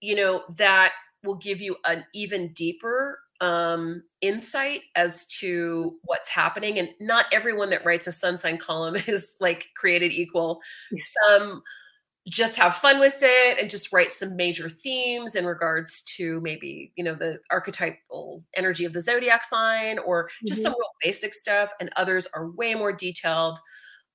you 0.00 0.16
know, 0.16 0.44
that 0.58 0.94
will 1.24 1.36
give 1.36 1.60
you 1.62 1.76
an 1.84 2.06
even 2.14 2.52
deeper 2.54 3.20
um 3.40 4.02
insight 4.20 4.82
as 4.96 5.26
to 5.26 5.96
what's 6.04 6.28
happening 6.28 6.78
and 6.78 6.90
not 7.00 7.26
everyone 7.32 7.70
that 7.70 7.84
writes 7.84 8.06
a 8.08 8.12
sun 8.12 8.38
sign 8.38 8.58
column 8.58 8.96
is 9.06 9.36
like 9.40 9.68
created 9.76 10.12
equal. 10.12 10.60
Some 11.28 11.62
just 12.28 12.56
have 12.56 12.74
fun 12.76 13.00
with 13.00 13.18
it 13.22 13.58
and 13.58 13.70
just 13.70 13.92
write 13.92 14.12
some 14.12 14.36
major 14.36 14.68
themes 14.68 15.34
in 15.34 15.46
regards 15.46 16.02
to 16.02 16.40
maybe 16.42 16.92
you 16.96 17.04
know 17.04 17.14
the 17.14 17.40
archetypal 17.50 18.44
energy 18.54 18.84
of 18.84 18.92
the 18.92 19.00
zodiac 19.00 19.44
sign 19.44 19.98
or 20.00 20.28
just 20.46 20.62
Mhm. 20.62 20.62
some 20.62 20.72
real 20.74 20.90
basic 21.02 21.32
stuff 21.34 21.72
and 21.80 21.90
others 21.96 22.28
are 22.34 22.50
way 22.50 22.74
more 22.74 22.92
detailed. 22.92 23.58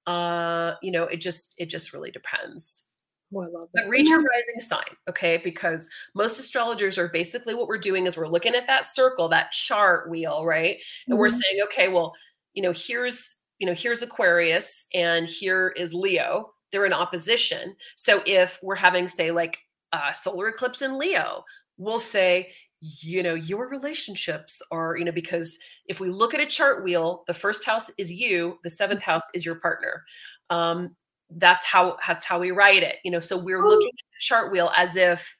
Uh 0.07 0.75
you 0.83 0.91
know 0.91 1.05
it 1.05 1.21
just 1.21 1.55
it 1.59 1.67
just 1.69 1.93
really 1.93 2.11
depends 2.11 2.89
Oh, 3.35 3.41
I 3.41 3.47
love 3.47 3.69
but 3.73 3.83
that. 3.83 3.89
read 3.89 4.07
your 4.07 4.19
rising 4.19 4.59
sign, 4.59 4.95
okay? 5.09 5.37
Because 5.43 5.89
most 6.13 6.39
astrologers 6.39 6.97
are 6.97 7.07
basically 7.09 7.55
what 7.55 7.67
we're 7.67 7.77
doing 7.77 8.05
is 8.05 8.17
we're 8.17 8.27
looking 8.27 8.53
at 8.55 8.67
that 8.67 8.85
circle, 8.85 9.27
that 9.29 9.51
chart 9.51 10.09
wheel, 10.09 10.45
right? 10.45 10.77
And 11.09 11.17
we're 11.17 11.29
Mhm. 11.29 11.41
saying, 11.41 11.63
okay, 11.65 11.87
well, 11.89 12.13
you 12.53 12.61
know, 12.61 12.73
here's, 12.75 13.35
you 13.59 13.65
know, 13.67 13.73
here's 13.73 14.01
Aquarius 14.03 14.87
and 14.93 15.27
here 15.27 15.69
is 15.77 15.93
Leo. 15.93 16.53
They're 16.71 16.85
in 16.85 16.93
opposition. 16.93 17.75
So 17.95 18.21
if 18.25 18.59
we're 18.61 18.75
having, 18.75 19.07
say, 19.07 19.31
like 19.31 19.57
a 19.93 20.13
solar 20.13 20.49
eclipse 20.49 20.81
in 20.81 20.97
Leo, 20.97 21.43
we'll 21.77 21.99
say, 21.99 22.51
you 22.81 23.23
know, 23.23 23.33
your 23.35 23.69
relationships 23.69 24.61
are, 24.71 24.97
you 24.97 25.05
know, 25.05 25.11
because 25.11 25.57
if 25.87 25.99
we 25.99 26.09
look 26.09 26.33
at 26.33 26.41
a 26.41 26.45
chart 26.45 26.83
wheel, 26.83 27.23
the 27.27 27.33
first 27.33 27.63
house 27.65 27.89
is 27.97 28.11
you, 28.11 28.59
the 28.63 28.69
seventh 28.69 29.01
house 29.01 29.23
is 29.33 29.45
your 29.45 29.55
partner. 29.55 30.03
Um, 30.49 30.95
that's 31.37 31.65
how 31.65 31.97
that's 32.07 32.25
how 32.25 32.39
we 32.39 32.51
write 32.51 32.83
it 32.83 32.97
you 33.03 33.11
know 33.11 33.19
so 33.19 33.37
we're 33.37 33.63
Oh. 33.63 33.67
looking 33.69 33.87
at 33.89 34.05
the 34.11 34.19
chart 34.19 34.51
wheel 34.51 34.71
as 34.75 34.95
if 34.95 35.35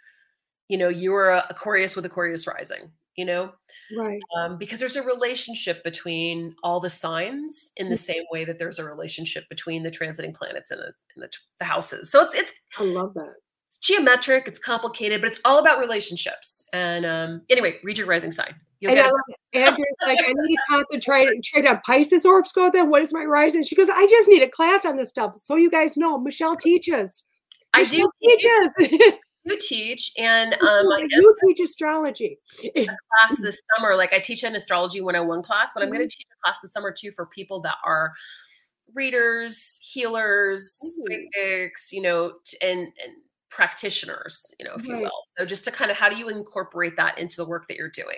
you 0.69 0.77
know 0.77 0.89
you're 0.89 1.29
a 1.29 1.45
aquarius 1.49 1.95
with 1.95 2.05
aquarius 2.05 2.47
rising 2.47 2.91
you 3.15 3.25
know 3.25 3.51
Right. 3.97 4.21
um, 4.37 4.57
because 4.57 4.79
there's 4.79 4.95
a 4.95 5.03
relationship 5.03 5.83
between 5.83 6.55
all 6.63 6.79
the 6.79 6.89
signs 6.89 7.71
in 7.77 7.89
the 7.89 7.95
Mm. 7.95 7.97
same 7.97 8.23
way 8.31 8.45
that 8.45 8.59
there's 8.59 8.79
a 8.79 8.85
relationship 8.85 9.45
between 9.49 9.83
the 9.83 9.91
transiting 9.91 10.33
planets 10.33 10.71
and 10.71 10.79
the, 10.81 10.93
and 11.15 11.23
the, 11.23 11.29
the 11.59 11.65
houses 11.65 12.11
so 12.11 12.21
it's 12.21 12.35
it's 12.35 12.53
I 12.77 12.83
love 12.83 13.13
that. 13.15 13.35
It's 13.75 13.87
geometric 13.87 14.47
it's 14.47 14.59
complicated 14.59 15.19
but 15.19 15.27
it's 15.27 15.39
all 15.45 15.57
about 15.57 15.79
relationships 15.79 16.63
and 16.73 17.05
um 17.07 17.41
anyway 17.49 17.77
read 17.83 17.97
your 17.97 18.05
rising 18.05 18.31
sign 18.31 18.53
You'll 18.79 18.91
And 18.91 18.99
I 18.99 19.07
it. 19.07 19.11
love 19.13 19.21
it. 19.53 19.59
Andrea's 19.59 19.95
like, 20.05 20.19
I 20.27 20.33
need 20.35 20.55
to 20.57 20.61
concentrate 20.69 21.41
trade 21.41 21.65
on 21.67 21.79
Pisces 21.85 22.23
horoscope. 22.23 22.73
Then 22.73 22.89
what 22.89 23.01
is 23.01 23.13
my 23.13 23.23
rising? 23.23 23.63
She 23.63 23.75
goes, 23.75 23.87
I 23.89 24.05
just 24.07 24.27
need 24.27 24.43
a 24.43 24.49
class 24.49 24.83
on 24.85 24.97
this 24.97 25.07
stuff. 25.07 25.37
So 25.37 25.55
you 25.55 25.71
guys 25.71 25.95
know, 25.95 26.17
Michelle 26.17 26.57
teaches. 26.57 27.23
i 27.73 27.85
do 27.85 28.09
teaches. 28.21 28.73
you 29.45 29.57
teach 29.59 30.11
and 30.17 30.53
um 30.61 30.87
I 30.91 31.07
you 31.09 31.35
teach 31.47 31.61
astrology. 31.61 32.37
class 32.59 33.39
this 33.41 33.61
summer. 33.77 33.95
Like 33.95 34.13
I 34.13 34.19
teach 34.19 34.43
an 34.43 34.53
astrology 34.53 34.99
101 34.99 35.43
class, 35.43 35.71
but 35.73 35.81
I'm 35.81 35.87
going 35.89 36.01
to 36.01 36.13
teach 36.13 36.25
a 36.29 36.35
class 36.45 36.59
this 36.61 36.73
summer 36.73 36.91
too 36.91 37.11
for 37.11 37.25
people 37.27 37.61
that 37.61 37.75
are 37.85 38.11
readers, 38.93 39.79
healers, 39.81 40.77
Ooh. 40.83 41.05
psychics, 41.09 41.93
you 41.93 42.01
know, 42.01 42.33
and 42.61 42.79
and 42.79 43.15
practitioners, 43.53 44.43
you 44.59 44.65
know, 44.65 44.73
if 44.75 44.85
you 44.85 44.97
will. 44.97 45.21
So 45.37 45.45
just 45.45 45.63
to 45.65 45.71
kind 45.71 45.91
of 45.91 45.97
how 45.97 46.09
do 46.09 46.15
you 46.15 46.29
incorporate 46.29 46.95
that 46.97 47.17
into 47.17 47.37
the 47.37 47.45
work 47.45 47.67
that 47.67 47.77
you're 47.77 47.89
doing? 47.89 48.17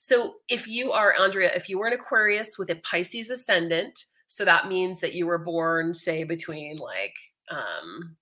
So 0.00 0.34
if 0.48 0.68
you 0.68 0.92
are 0.92 1.14
Andrea, 1.18 1.50
if 1.54 1.68
you 1.68 1.78
were 1.78 1.86
an 1.86 1.94
Aquarius 1.94 2.58
with 2.58 2.70
a 2.70 2.76
Pisces 2.76 3.30
ascendant, 3.30 4.04
so 4.26 4.44
that 4.44 4.68
means 4.68 5.00
that 5.00 5.14
you 5.14 5.26
were 5.26 5.38
born, 5.38 5.94
say, 5.94 6.24
between 6.24 6.76
like 6.76 7.14
um, 7.50 8.16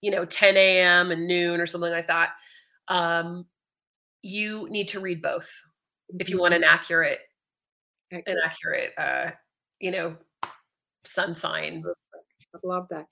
you 0.00 0.10
know, 0.10 0.24
10 0.24 0.56
a.m. 0.56 1.10
and 1.10 1.26
noon 1.26 1.60
or 1.60 1.66
something 1.66 1.90
like 1.90 2.08
that. 2.08 2.30
Um, 2.88 3.46
you 4.22 4.66
need 4.70 4.88
to 4.88 5.00
read 5.00 5.22
both 5.22 5.48
if 6.18 6.28
you 6.28 6.38
want 6.38 6.54
an 6.54 6.64
accurate 6.64 7.18
an 8.10 8.22
Accurate. 8.26 8.38
accurate 8.44 8.90
uh 8.98 9.30
you 9.80 9.90
know 9.90 10.16
sun 11.04 11.34
sign 11.34 11.82
I 12.64 12.66
love 12.66 12.88
that. 12.88 13.06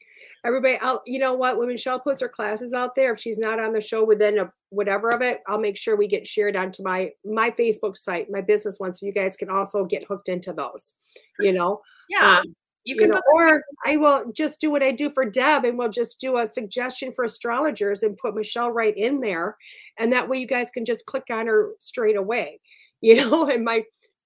Everybody, 0.44 0.78
I'll, 0.80 1.02
you 1.06 1.18
know 1.18 1.34
what? 1.34 1.58
When 1.58 1.68
Michelle 1.68 2.00
puts 2.00 2.22
her 2.22 2.28
classes 2.28 2.72
out 2.72 2.94
there, 2.94 3.12
if 3.12 3.20
she's 3.20 3.38
not 3.38 3.60
on 3.60 3.72
the 3.72 3.80
show 3.80 4.04
within 4.04 4.38
a 4.38 4.52
whatever 4.70 5.10
of 5.10 5.22
it, 5.22 5.42
I'll 5.46 5.60
make 5.60 5.76
sure 5.76 5.96
we 5.96 6.08
get 6.08 6.26
shared 6.26 6.56
onto 6.56 6.82
my 6.82 7.12
my 7.24 7.50
Facebook 7.50 7.96
site, 7.96 8.30
my 8.30 8.40
business 8.40 8.80
one, 8.80 8.94
so 8.94 9.06
you 9.06 9.12
guys 9.12 9.36
can 9.36 9.50
also 9.50 9.84
get 9.84 10.04
hooked 10.04 10.28
into 10.28 10.52
those. 10.52 10.94
You 11.38 11.52
know. 11.52 11.80
Yeah. 12.08 12.38
Um, 12.38 12.54
you 12.84 12.96
can, 12.96 13.06
you 13.06 13.12
know, 13.12 13.22
or 13.34 13.64
I 13.86 13.96
will 13.96 14.30
just 14.32 14.60
do 14.60 14.70
what 14.70 14.82
I 14.82 14.92
do 14.92 15.08
for 15.08 15.24
Deb, 15.24 15.64
and 15.64 15.78
we'll 15.78 15.88
just 15.88 16.20
do 16.20 16.36
a 16.36 16.46
suggestion 16.46 17.12
for 17.12 17.24
astrologers 17.24 18.02
and 18.02 18.16
put 18.18 18.34
Michelle 18.34 18.70
right 18.70 18.94
in 18.94 19.20
there, 19.20 19.56
and 19.98 20.12
that 20.12 20.28
way 20.28 20.38
you 20.38 20.46
guys 20.46 20.70
can 20.70 20.84
just 20.84 21.06
click 21.06 21.24
on 21.30 21.46
her 21.46 21.70
straight 21.80 22.16
away. 22.16 22.60
You 23.00 23.16
know, 23.16 23.50
and 23.50 23.66
my 23.66 23.82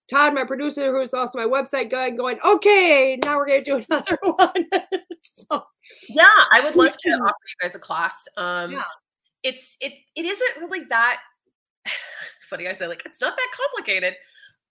Todd, 0.09 0.35
my 0.35 0.45
producer, 0.45 0.93
who's 0.93 1.13
also 1.13 1.39
my 1.39 1.45
website 1.45 1.91
guy, 1.91 2.11
going, 2.11 2.39
okay, 2.45 3.19
now 3.25 3.37
we're 3.37 3.47
going 3.47 3.63
to 3.63 3.71
do 3.79 3.85
another 3.89 4.19
one. 4.23 4.67
so, 5.21 5.65
yeah, 6.09 6.31
I 6.53 6.61
would 6.65 6.77
love 6.77 6.97
to 6.97 7.11
offer 7.11 7.25
you 7.25 7.63
guys 7.63 7.75
a 7.75 7.79
class. 7.79 8.25
Um, 8.37 8.73
yeah. 8.73 8.83
It's 9.45 9.77
it 9.81 9.93
it 10.17 10.25
isn't 10.25 10.57
really 10.61 10.85
that. 10.91 11.21
It's 12.27 12.45
funny 12.47 12.67
I 12.67 12.73
say 12.73 12.87
like 12.87 13.03
it's 13.05 13.21
not 13.21 13.37
that 13.37 13.49
complicated 13.55 14.15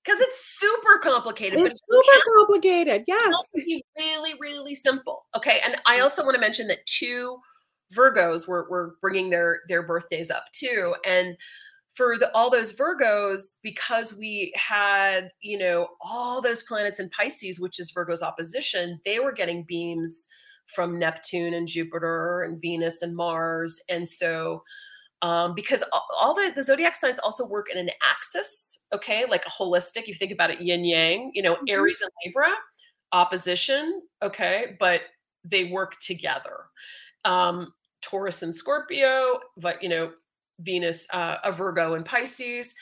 because 0.04 0.20
it's 0.20 0.58
super 0.58 1.00
complicated. 1.02 1.60
It's, 1.60 1.78
super 1.88 2.24
complicated. 2.38 3.04
Yes, 3.08 3.36
be 3.54 3.84
really 3.98 4.34
really 4.42 4.74
simple. 4.74 5.26
Okay, 5.36 5.60
and 5.64 5.78
I 5.86 6.00
also 6.00 6.24
want 6.24 6.36
to 6.36 6.42
mention 6.42 6.68
that 6.68 6.86
two 6.86 7.38
Virgos 7.96 8.48
were 8.48 8.68
were 8.70 8.96
bringing 9.02 9.30
their 9.30 9.60
their 9.68 9.84
birthdays 9.84 10.32
up 10.32 10.46
too, 10.54 10.96
and 11.06 11.38
for 11.98 12.16
the, 12.16 12.34
all 12.36 12.52
those 12.52 12.78
Virgos, 12.78 13.56
because 13.64 14.16
we 14.16 14.54
had, 14.56 15.32
you 15.42 15.58
know, 15.58 15.88
all 16.00 16.44
those 16.44 16.62
planets 16.62 17.00
in 17.00 17.10
Pisces, 17.10 17.60
which 17.60 17.80
is 17.80 17.90
Virgo's 17.90 18.22
opposition, 18.22 19.00
they 19.04 19.20
were 19.20 19.32
getting 19.32 19.66
beams 19.68 20.28
from 20.68 21.00
Neptune 21.00 21.56
and 21.56 21.68
Jupiter 21.68 22.44
and 22.44 22.62
Venus 22.62 23.02
and 23.02 23.16
Mars. 23.16 23.82
And 23.90 24.08
so, 24.08 24.62
um, 25.24 25.56
because 25.56 25.84
all 26.16 26.36
the, 26.36 26.52
the 26.56 26.62
zodiac 26.62 26.94
signs 26.94 27.18
also 27.18 27.48
work 27.48 27.66
in 27.72 27.80
an 27.80 27.90
axis, 28.04 28.86
okay, 28.94 29.26
like 29.28 29.46
a 29.48 29.50
holistic, 29.50 30.06
you 30.06 30.14
think 30.14 30.32
about 30.32 30.52
it 30.52 30.62
yin 30.62 30.86
yang, 30.86 31.32
you 31.34 31.42
know, 31.42 31.56
mm-hmm. 31.56 31.70
Aries 31.70 32.02
and 32.04 32.12
Libra, 32.24 32.54
opposition, 33.12 34.04
okay, 34.22 34.78
but 34.80 35.02
they 35.44 35.64
work 35.64 36.00
together. 36.00 36.66
Um, 37.26 37.74
Taurus 38.04 38.44
and 38.44 38.56
Scorpio, 38.56 39.40
but 39.60 39.82
you 39.82 39.90
know, 39.90 40.12
Venus, 40.60 41.08
uh, 41.14 41.38
a 41.44 41.52
Virgo 41.52 41.94
and 41.94 42.06
Pisces. 42.06 42.74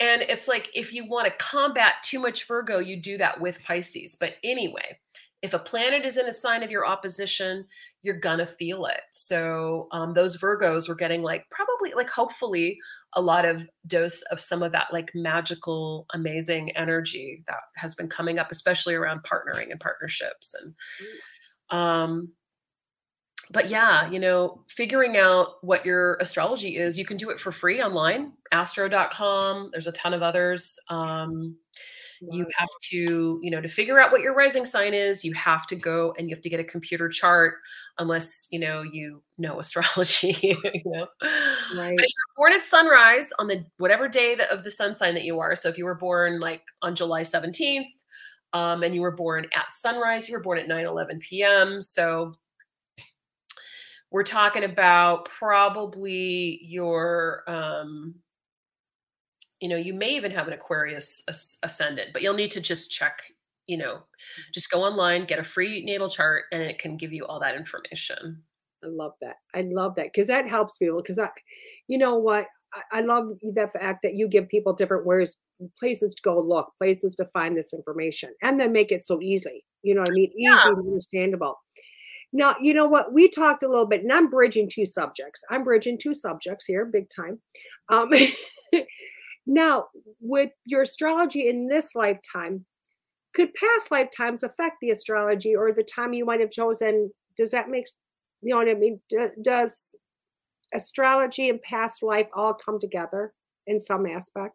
And 0.00 0.22
it's 0.22 0.48
like 0.48 0.68
if 0.74 0.92
you 0.92 1.06
want 1.06 1.26
to 1.26 1.32
combat 1.38 1.94
too 2.02 2.18
much 2.18 2.46
Virgo, 2.46 2.78
you 2.78 3.00
do 3.00 3.16
that 3.18 3.40
with 3.40 3.62
Pisces. 3.62 4.16
But 4.18 4.34
anyway, 4.42 4.98
if 5.44 5.52
a 5.52 5.58
planet 5.58 6.06
is 6.06 6.16
in 6.16 6.26
a 6.26 6.32
sign 6.32 6.62
of 6.62 6.70
your 6.70 6.86
opposition, 6.86 7.66
you're 8.02 8.18
gonna 8.18 8.46
feel 8.46 8.86
it. 8.86 9.02
So 9.12 9.88
um, 9.92 10.14
those 10.14 10.38
Virgos 10.38 10.88
were 10.88 10.94
getting 10.94 11.22
like 11.22 11.44
probably 11.50 11.92
like 11.94 12.08
hopefully 12.08 12.78
a 13.12 13.20
lot 13.20 13.44
of 13.44 13.68
dose 13.86 14.22
of 14.32 14.40
some 14.40 14.62
of 14.62 14.72
that 14.72 14.88
like 14.90 15.10
magical, 15.14 16.06
amazing 16.14 16.74
energy 16.76 17.42
that 17.46 17.60
has 17.76 17.94
been 17.94 18.08
coming 18.08 18.38
up, 18.38 18.50
especially 18.50 18.94
around 18.94 19.20
partnering 19.22 19.70
and 19.70 19.78
partnerships 19.78 20.54
and 20.54 20.74
mm. 21.70 21.76
um 21.76 22.32
but 23.54 23.70
yeah, 23.70 24.10
you 24.10 24.18
know, 24.18 24.60
figuring 24.66 25.16
out 25.16 25.62
what 25.62 25.86
your 25.86 26.16
astrology 26.20 26.76
is, 26.76 26.98
you 26.98 27.06
can 27.06 27.16
do 27.16 27.30
it 27.30 27.38
for 27.38 27.52
free 27.52 27.80
online, 27.80 28.32
astro.com. 28.52 29.70
There's 29.72 29.86
a 29.86 29.92
ton 29.92 30.12
of 30.12 30.22
others. 30.22 30.78
Um, 30.90 31.56
you 32.30 32.46
have 32.56 32.68
to, 32.90 33.38
you 33.42 33.50
know, 33.50 33.60
to 33.60 33.68
figure 33.68 34.00
out 34.00 34.10
what 34.10 34.22
your 34.22 34.34
rising 34.34 34.64
sign 34.64 34.94
is, 34.94 35.24
you 35.24 35.32
have 35.34 35.66
to 35.66 35.76
go 35.76 36.14
and 36.18 36.28
you 36.28 36.34
have 36.34 36.42
to 36.42 36.48
get 36.48 36.60
a 36.60 36.64
computer 36.64 37.08
chart 37.08 37.54
unless, 37.98 38.48
you 38.50 38.58
know, 38.58 38.82
you 38.82 39.22
know 39.38 39.58
astrology, 39.60 40.36
you 40.42 40.82
know. 40.86 41.06
Right. 41.76 41.94
But 41.96 42.04
if 42.04 42.10
you're 42.10 42.36
born 42.36 42.52
at 42.52 42.62
sunrise 42.62 43.32
on 43.38 43.46
the 43.46 43.64
whatever 43.78 44.08
day 44.08 44.36
of 44.50 44.64
the 44.64 44.70
sun 44.70 44.94
sign 44.94 45.14
that 45.14 45.24
you 45.24 45.38
are, 45.40 45.54
so 45.54 45.68
if 45.68 45.78
you 45.78 45.84
were 45.84 45.96
born 45.96 46.40
like 46.40 46.62
on 46.82 46.94
July 46.94 47.22
17th, 47.22 47.84
um, 48.52 48.84
and 48.84 48.94
you 48.94 49.00
were 49.00 49.14
born 49.14 49.46
at 49.52 49.70
sunrise, 49.72 50.28
you 50.28 50.34
were 50.34 50.42
born 50.42 50.58
at 50.58 50.68
9 50.68 50.86
11 50.86 51.18
p.m. 51.18 51.80
So 51.80 52.36
we're 54.14 54.22
talking 54.22 54.62
about 54.62 55.24
probably 55.24 56.60
your 56.62 57.42
um 57.48 58.14
you 59.60 59.68
know 59.68 59.76
you 59.76 59.92
may 59.92 60.14
even 60.14 60.30
have 60.30 60.46
an 60.46 60.52
aquarius 60.52 61.24
ascendant 61.64 62.10
but 62.12 62.22
you'll 62.22 62.32
need 62.32 62.52
to 62.52 62.60
just 62.60 62.92
check 62.92 63.18
you 63.66 63.76
know 63.76 63.98
just 64.52 64.70
go 64.70 64.84
online 64.84 65.26
get 65.26 65.40
a 65.40 65.42
free 65.42 65.84
natal 65.84 66.08
chart 66.08 66.44
and 66.52 66.62
it 66.62 66.78
can 66.78 66.96
give 66.96 67.12
you 67.12 67.26
all 67.26 67.40
that 67.40 67.56
information. 67.56 68.40
I 68.84 68.88
love 68.88 69.14
that. 69.20 69.36
I 69.54 69.62
love 69.62 69.96
that 69.96 70.12
because 70.12 70.28
that 70.28 70.46
helps 70.46 70.76
people 70.76 71.02
because 71.02 71.18
i 71.18 71.28
you 71.88 71.98
know 71.98 72.16
what? 72.16 72.46
I, 72.72 72.98
I 72.98 73.00
love 73.00 73.32
the 73.42 73.68
fact 73.68 74.02
that 74.02 74.14
you 74.14 74.28
give 74.28 74.48
people 74.48 74.74
different 74.74 75.06
ways 75.06 75.40
places 75.78 76.14
to 76.14 76.22
go 76.22 76.40
look 76.40 76.72
places 76.78 77.16
to 77.16 77.24
find 77.26 77.56
this 77.56 77.72
information 77.72 78.30
and 78.42 78.60
then 78.60 78.70
make 78.72 78.92
it 78.92 79.04
so 79.06 79.20
easy 79.20 79.64
you 79.82 79.94
know 79.94 80.00
what 80.00 80.10
i 80.10 80.14
mean? 80.14 80.30
Easy 80.30 80.42
yeah. 80.42 80.68
and 80.68 80.86
understandable 80.86 81.56
now, 82.34 82.56
you 82.60 82.74
know 82.74 82.88
what? 82.88 83.12
We 83.12 83.28
talked 83.28 83.62
a 83.62 83.68
little 83.68 83.86
bit, 83.86 84.02
and 84.02 84.12
I'm 84.12 84.28
bridging 84.28 84.68
two 84.68 84.84
subjects. 84.84 85.42
I'm 85.50 85.62
bridging 85.62 85.96
two 85.96 86.14
subjects 86.14 86.66
here, 86.66 86.84
big 86.84 87.08
time. 87.08 87.40
Um, 87.88 88.10
now, 89.46 89.86
with 90.20 90.50
your 90.66 90.82
astrology 90.82 91.48
in 91.48 91.68
this 91.68 91.94
lifetime, 91.94 92.66
could 93.34 93.54
past 93.54 93.92
lifetimes 93.92 94.42
affect 94.42 94.76
the 94.80 94.90
astrology 94.90 95.54
or 95.54 95.72
the 95.72 95.84
time 95.84 96.12
you 96.12 96.24
might 96.24 96.40
have 96.40 96.50
chosen? 96.50 97.12
Does 97.36 97.52
that 97.52 97.70
make 97.70 97.86
you 98.42 98.50
know 98.50 98.56
what 98.56 98.68
I 98.68 98.74
mean? 98.74 99.00
Does 99.40 99.96
astrology 100.74 101.48
and 101.48 101.62
past 101.62 102.02
life 102.02 102.26
all 102.34 102.52
come 102.52 102.80
together 102.80 103.32
in 103.68 103.80
some 103.80 104.06
aspect? 104.06 104.54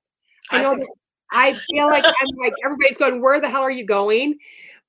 I 0.51 0.61
know 0.61 0.75
this. 0.75 0.93
I 1.31 1.53
feel 1.53 1.87
like 1.87 2.05
I'm 2.05 2.37
like 2.37 2.53
everybody's 2.63 2.97
going, 2.97 3.21
where 3.21 3.39
the 3.39 3.49
hell 3.49 3.61
are 3.61 3.71
you 3.71 3.85
going? 3.85 4.37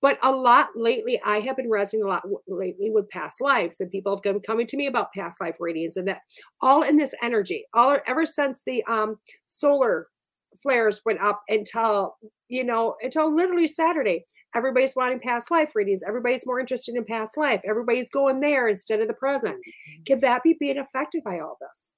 But 0.01 0.18
a 0.22 0.32
lot 0.32 0.70
lately, 0.74 1.20
I 1.24 1.41
have 1.41 1.57
been 1.57 1.68
resonating 1.68 2.07
a 2.07 2.09
lot 2.09 2.24
lately 2.49 2.91
with 2.91 3.11
past 3.11 3.41
lives, 3.41 3.80
and 3.80 3.91
people 3.91 4.14
have 4.14 4.22
been 4.22 4.41
coming 4.41 4.66
to 4.68 4.76
me 4.76 4.86
about 4.86 5.12
past 5.12 5.41
life 5.41 5.57
radiance, 5.61 5.97
and 5.97 6.09
that 6.09 6.22
all 6.62 6.82
in 6.82 6.97
this 6.97 7.14
energy, 7.22 7.66
all 7.74 7.99
ever 8.07 8.24
since 8.24 8.62
the 8.64 8.82
um, 8.84 9.18
solar 9.45 10.09
flares 10.57 11.03
went 11.05 11.20
up 11.20 11.43
until 11.49 12.16
you 12.49 12.64
know 12.64 12.97
until 13.03 13.34
literally 13.34 13.66
Saturday. 13.66 14.24
Everybody's 14.55 14.97
wanting 14.97 15.20
past 15.20 15.51
life 15.51 15.76
readings. 15.76 16.03
Everybody's 16.03 16.47
more 16.47 16.59
interested 16.59 16.97
in 16.97 17.05
past 17.05 17.36
life. 17.36 17.61
Everybody's 17.64 18.11
going 18.11 18.41
there 18.41 18.66
instead 18.66 19.01
of 19.01 19.07
the 19.07 19.14
present. 19.14 19.55
Mm-hmm. 19.55 20.03
Could 20.09 20.22
that 20.22 20.43
be 20.43 20.57
being 20.59 20.78
affected 20.78 21.22
by 21.22 21.38
all 21.38 21.57
this? 21.61 21.95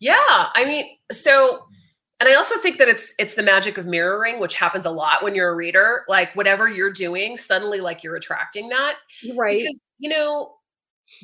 Yeah, 0.00 0.16
I 0.54 0.64
mean, 0.64 0.86
so 1.12 1.60
and 2.20 2.28
i 2.28 2.34
also 2.34 2.58
think 2.58 2.78
that 2.78 2.88
it's 2.88 3.14
it's 3.18 3.34
the 3.34 3.42
magic 3.42 3.78
of 3.78 3.86
mirroring 3.86 4.40
which 4.40 4.54
happens 4.54 4.86
a 4.86 4.90
lot 4.90 5.22
when 5.22 5.34
you're 5.34 5.50
a 5.50 5.56
reader. 5.56 6.04
Like 6.08 6.34
whatever 6.34 6.68
you're 6.68 6.92
doing 6.92 7.36
suddenly 7.36 7.80
like 7.80 8.02
you're 8.02 8.16
attracting 8.16 8.68
that. 8.70 8.96
Right. 9.36 9.58
Because 9.58 9.80
you 9.98 10.08
know 10.08 10.54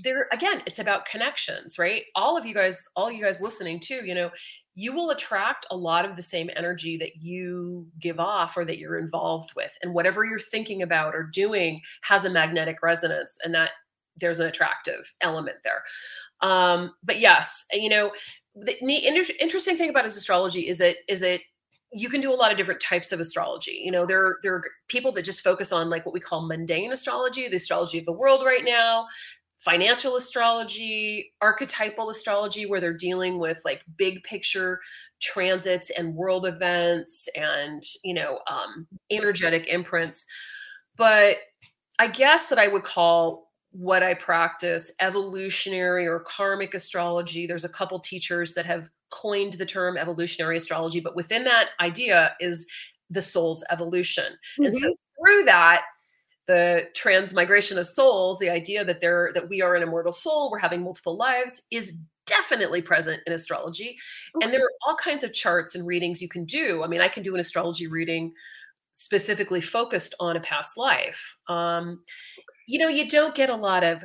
there 0.02 0.28
again 0.32 0.62
it's 0.66 0.78
about 0.78 1.06
connections 1.06 1.78
right? 1.78 2.04
All 2.14 2.36
of 2.36 2.46
you 2.46 2.54
guys 2.54 2.88
all 2.96 3.10
you 3.10 3.22
guys 3.22 3.42
listening 3.42 3.80
too 3.80 4.02
you 4.04 4.14
know 4.14 4.30
you 4.76 4.92
will 4.92 5.10
attract 5.10 5.66
a 5.70 5.76
lot 5.76 6.04
of 6.04 6.16
the 6.16 6.22
same 6.22 6.50
energy 6.56 6.96
that 6.96 7.16
you 7.20 7.86
give 8.00 8.18
off 8.18 8.56
or 8.56 8.64
that 8.64 8.78
you're 8.78 8.98
involved 8.98 9.52
with. 9.54 9.72
And 9.82 9.94
whatever 9.94 10.24
you're 10.24 10.40
thinking 10.40 10.82
about 10.82 11.14
or 11.14 11.22
doing 11.22 11.80
has 12.02 12.24
a 12.24 12.30
magnetic 12.30 12.82
resonance. 12.82 13.38
And 13.44 13.54
that 13.54 13.70
there's 14.16 14.40
an 14.40 14.46
attractive 14.46 15.12
element 15.20 15.56
there 15.64 15.82
um 16.40 16.92
but 17.02 17.18
yes 17.18 17.64
you 17.72 17.88
know 17.88 18.12
the, 18.54 18.76
the 18.82 19.06
inter- 19.06 19.34
interesting 19.40 19.76
thing 19.76 19.90
about 19.90 20.04
astrology 20.04 20.68
is 20.68 20.78
that 20.78 20.96
is 21.08 21.20
that 21.20 21.40
you 21.94 22.08
can 22.08 22.20
do 22.20 22.32
a 22.32 22.34
lot 22.34 22.50
of 22.50 22.58
different 22.58 22.80
types 22.80 23.12
of 23.12 23.20
astrology. 23.20 23.80
You 23.84 23.92
know, 23.92 24.04
there, 24.04 24.38
there 24.42 24.54
are 24.54 24.64
people 24.88 25.12
that 25.12 25.24
just 25.24 25.44
focus 25.44 25.72
on 25.72 25.88
like 25.88 26.04
what 26.04 26.12
we 26.12 26.18
call 26.18 26.46
mundane 26.46 26.92
astrology, 26.92 27.48
the 27.48 27.56
astrology 27.56 27.98
of 27.98 28.04
the 28.04 28.12
world 28.12 28.44
right 28.44 28.64
now, 28.64 29.06
financial 29.56 30.16
astrology, 30.16 31.32
archetypal 31.40 32.10
astrology, 32.10 32.66
where 32.66 32.80
they're 32.80 32.92
dealing 32.92 33.38
with 33.38 33.60
like 33.64 33.82
big 33.96 34.24
picture 34.24 34.80
transits 35.20 35.90
and 35.90 36.16
world 36.16 36.46
events 36.46 37.28
and, 37.36 37.84
you 38.02 38.12
know, 38.12 38.40
um, 38.50 38.88
energetic 39.10 39.68
imprints. 39.68 40.26
But 40.96 41.36
I 42.00 42.08
guess 42.08 42.48
that 42.48 42.58
I 42.58 42.66
would 42.66 42.82
call 42.82 43.43
what 43.74 44.04
I 44.04 44.14
practice, 44.14 44.92
evolutionary 45.00 46.06
or 46.06 46.20
karmic 46.20 46.74
astrology. 46.74 47.44
There's 47.46 47.64
a 47.64 47.68
couple 47.68 47.98
teachers 47.98 48.54
that 48.54 48.64
have 48.66 48.88
coined 49.10 49.54
the 49.54 49.66
term 49.66 49.96
evolutionary 49.96 50.56
astrology, 50.56 51.00
but 51.00 51.16
within 51.16 51.42
that 51.44 51.70
idea 51.80 52.36
is 52.40 52.66
the 53.10 53.20
soul's 53.20 53.64
evolution. 53.70 54.24
Mm-hmm. 54.24 54.64
And 54.64 54.74
so 54.74 54.86
mm-hmm. 54.86 55.24
through 55.24 55.44
that, 55.46 55.82
the 56.46 56.84
transmigration 56.94 57.76
of 57.76 57.86
souls, 57.86 58.38
the 58.38 58.50
idea 58.50 58.84
that 58.84 59.00
there 59.00 59.32
that 59.34 59.48
we 59.48 59.60
are 59.60 59.74
an 59.74 59.82
immortal 59.82 60.12
soul, 60.12 60.50
we're 60.52 60.58
having 60.58 60.82
multiple 60.82 61.16
lives, 61.16 61.62
is 61.72 61.98
definitely 62.26 62.80
present 62.80 63.22
in 63.26 63.32
astrology. 63.32 63.96
Okay. 64.36 64.44
And 64.44 64.54
there 64.54 64.60
are 64.60 64.70
all 64.86 64.94
kinds 64.94 65.24
of 65.24 65.32
charts 65.32 65.74
and 65.74 65.84
readings 65.86 66.22
you 66.22 66.28
can 66.28 66.44
do. 66.44 66.82
I 66.84 66.86
mean, 66.86 67.00
I 67.00 67.08
can 67.08 67.22
do 67.22 67.34
an 67.34 67.40
astrology 67.40 67.88
reading 67.88 68.32
specifically 68.92 69.60
focused 69.60 70.14
on 70.20 70.36
a 70.36 70.40
past 70.40 70.78
life. 70.78 71.36
Um, 71.48 72.02
you 72.66 72.78
know, 72.78 72.88
you 72.88 73.08
don't 73.08 73.34
get 73.34 73.50
a 73.50 73.56
lot 73.56 73.84
of 73.84 74.04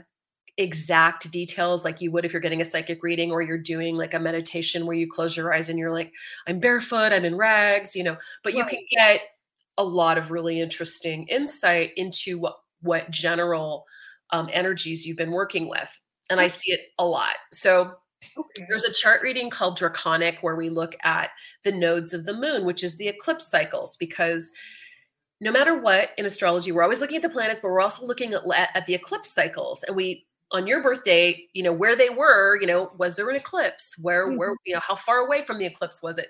exact 0.57 1.31
details 1.31 1.85
like 1.85 2.01
you 2.01 2.11
would 2.11 2.25
if 2.25 2.33
you're 2.33 2.41
getting 2.41 2.61
a 2.61 2.65
psychic 2.65 3.01
reading 3.01 3.31
or 3.31 3.41
you're 3.41 3.57
doing 3.57 3.95
like 3.95 4.13
a 4.13 4.19
meditation 4.19 4.85
where 4.85 4.95
you 4.95 5.07
close 5.09 5.37
your 5.37 5.53
eyes 5.53 5.69
and 5.69 5.79
you're 5.79 5.93
like, 5.93 6.13
I'm 6.47 6.59
barefoot, 6.59 7.13
I'm 7.13 7.25
in 7.25 7.37
rags, 7.37 7.95
you 7.95 8.03
know, 8.03 8.17
but 8.43 8.55
you 8.55 8.65
Right. 8.65 8.67
can 8.67 8.81
get 8.91 9.21
a 9.77 9.83
lot 9.83 10.17
of 10.17 10.31
really 10.31 10.59
interesting 10.59 11.27
insight 11.27 11.91
into 11.95 12.37
what 12.39 12.57
what 12.81 13.09
general 13.11 13.85
um, 14.31 14.49
energies 14.53 15.05
you've 15.05 15.17
been 15.17 15.31
working 15.31 15.69
with. 15.69 16.01
And 16.29 16.39
I 16.41 16.47
see 16.47 16.71
it 16.71 16.81
a 16.99 17.05
lot. 17.05 17.35
So 17.53 17.95
Okay. 18.37 18.69
there's 18.69 18.83
a 18.83 18.93
chart 18.93 19.21
reading 19.23 19.49
called 19.49 19.77
Draconic 19.77 20.39
where 20.41 20.55
we 20.55 20.69
look 20.69 20.95
at 21.03 21.31
the 21.63 21.71
nodes 21.71 22.13
of 22.13 22.25
the 22.25 22.33
moon, 22.33 22.65
which 22.65 22.83
is 22.83 22.97
the 22.97 23.07
eclipse 23.07 23.49
cycles, 23.49 23.97
because 23.97 24.51
no 25.41 25.51
matter 25.51 25.79
what 25.79 26.09
in 26.17 26.25
astrology, 26.25 26.71
we're 26.71 26.83
always 26.83 27.01
looking 27.01 27.15
at 27.15 27.21
the 27.21 27.29
planets, 27.29 27.59
but 27.59 27.69
we're 27.69 27.81
also 27.81 28.05
looking 28.05 28.33
at, 28.33 28.69
at 28.75 28.85
the 28.85 28.93
eclipse 28.93 29.31
cycles. 29.31 29.83
And 29.83 29.95
we, 29.95 30.25
on 30.51 30.67
your 30.67 30.81
birthday, 30.83 31.47
you 31.53 31.63
know, 31.63 31.71
where 31.71 31.95
they 31.95 32.09
were, 32.09 32.59
you 32.59 32.67
know, 32.67 32.91
was 32.97 33.15
there 33.15 33.29
an 33.29 33.35
eclipse? 33.35 33.95
Where, 34.01 34.31
where, 34.35 34.55
you 34.65 34.73
know, 34.73 34.81
how 34.81 34.95
far 34.95 35.19
away 35.19 35.41
from 35.41 35.59
the 35.59 35.65
eclipse 35.65 36.01
was 36.03 36.17
it? 36.17 36.27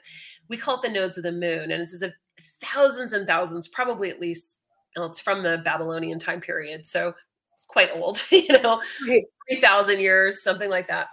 We 0.47 0.57
call 0.57 0.75
it 0.75 0.81
the 0.81 0.89
nodes 0.89 1.17
of 1.17 1.23
the 1.23 1.31
moon. 1.31 1.71
And 1.71 1.81
this 1.81 1.93
is 1.93 2.03
a 2.03 2.13
thousands 2.61 3.13
and 3.13 3.25
thousands, 3.25 3.67
probably 3.67 4.09
at 4.09 4.19
least, 4.19 4.65
well, 4.95 5.07
it's 5.07 5.19
from 5.19 5.43
the 5.43 5.61
Babylonian 5.63 6.19
time 6.19 6.41
period. 6.41 6.85
So 6.85 7.13
it's 7.53 7.65
quite 7.65 7.89
old, 7.95 8.23
you 8.31 8.61
know, 8.61 8.81
Right. 9.07 9.23
3,000 9.49 9.99
years, 9.99 10.43
something 10.43 10.69
like 10.69 10.87
that. 10.87 11.07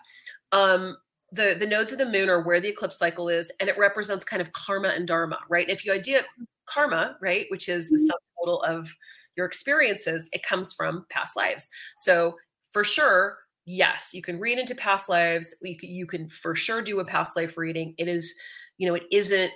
Um, 0.52 0.96
the, 1.32 1.56
the 1.58 1.66
nodes 1.66 1.92
of 1.92 1.98
the 1.98 2.06
moon 2.06 2.28
are 2.28 2.42
where 2.42 2.60
the 2.60 2.68
eclipse 2.68 2.98
cycle 2.98 3.28
is, 3.28 3.50
and 3.60 3.68
it 3.68 3.78
represents 3.78 4.24
kind 4.24 4.42
of 4.42 4.52
karma 4.52 4.88
and 4.88 5.06
dharma, 5.06 5.38
right? 5.48 5.68
If 5.68 5.84
you 5.84 5.92
idea 5.92 6.22
karma, 6.66 7.16
right, 7.20 7.46
which 7.50 7.68
is 7.68 7.88
the 7.88 7.96
Mhm. 7.96 8.06
sum 8.08 8.18
total 8.38 8.62
of 8.62 8.88
your 9.36 9.46
experiences, 9.46 10.28
it 10.32 10.42
comes 10.42 10.72
from 10.72 11.06
past 11.10 11.36
lives. 11.36 11.68
So 11.96 12.36
for 12.72 12.84
sure, 12.84 13.38
yes, 13.66 14.10
you 14.14 14.22
can 14.22 14.38
read 14.38 14.58
into 14.58 14.74
past 14.74 15.08
lives. 15.08 15.54
You 15.62 15.76
can, 15.76 15.90
you 15.90 16.06
can 16.06 16.28
for 16.28 16.54
sure 16.54 16.82
do 16.82 17.00
a 17.00 17.04
past 17.04 17.36
life 17.36 17.56
reading. 17.58 17.94
It 17.98 18.08
is, 18.08 18.38
you 18.78 18.88
know, 18.88 18.94
it 18.94 19.04
isn't 19.10 19.52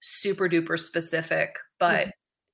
super 0.00 0.48
duper 0.48 0.78
specific, 0.78 1.56
but 1.78 2.10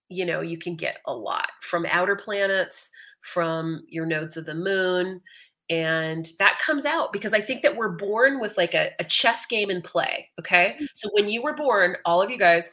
you 0.08 0.26
know, 0.26 0.40
you 0.40 0.58
can 0.58 0.74
get 0.74 0.98
a 1.06 1.14
lot 1.14 1.50
from 1.62 1.86
outer 1.86 2.16
planets, 2.16 2.90
from 3.20 3.84
your 3.88 4.06
nodes 4.06 4.36
of 4.36 4.44
the 4.46 4.54
moon. 4.54 5.20
And 5.68 6.26
that 6.40 6.58
comes 6.58 6.84
out 6.84 7.12
because 7.12 7.32
I 7.32 7.40
think 7.40 7.62
that 7.62 7.76
we're 7.76 7.90
born 7.96 8.40
with 8.40 8.56
like 8.56 8.74
a, 8.74 8.90
a 8.98 9.04
chess 9.04 9.46
game 9.46 9.70
in 9.70 9.82
play. 9.82 10.28
Okay. 10.40 10.76
So 10.94 11.08
when 11.12 11.28
you 11.28 11.42
were 11.42 11.54
born, 11.54 11.96
all 12.04 12.20
of 12.20 12.28
you 12.28 12.38
guys, 12.38 12.70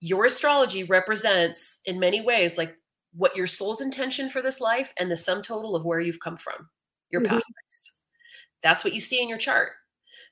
your 0.00 0.24
astrology 0.26 0.84
represents 0.84 1.80
in 1.84 1.98
many 1.98 2.20
ways 2.20 2.58
like 2.58 2.76
what 3.14 3.36
your 3.36 3.46
soul's 3.46 3.80
intention 3.80 4.30
for 4.30 4.42
this 4.42 4.60
life 4.60 4.92
and 4.98 5.10
the 5.10 5.16
sum 5.16 5.42
total 5.42 5.74
of 5.76 5.84
where 5.84 6.00
you've 6.00 6.20
come 6.20 6.36
from, 6.36 6.68
your 7.10 7.20
Mhm. 7.20 7.40
past 7.40 7.50
lives. 7.64 8.00
That's 8.62 8.84
what 8.84 8.94
you 8.94 9.00
see 9.00 9.22
in 9.22 9.28
your 9.28 9.38
chart. 9.38 9.72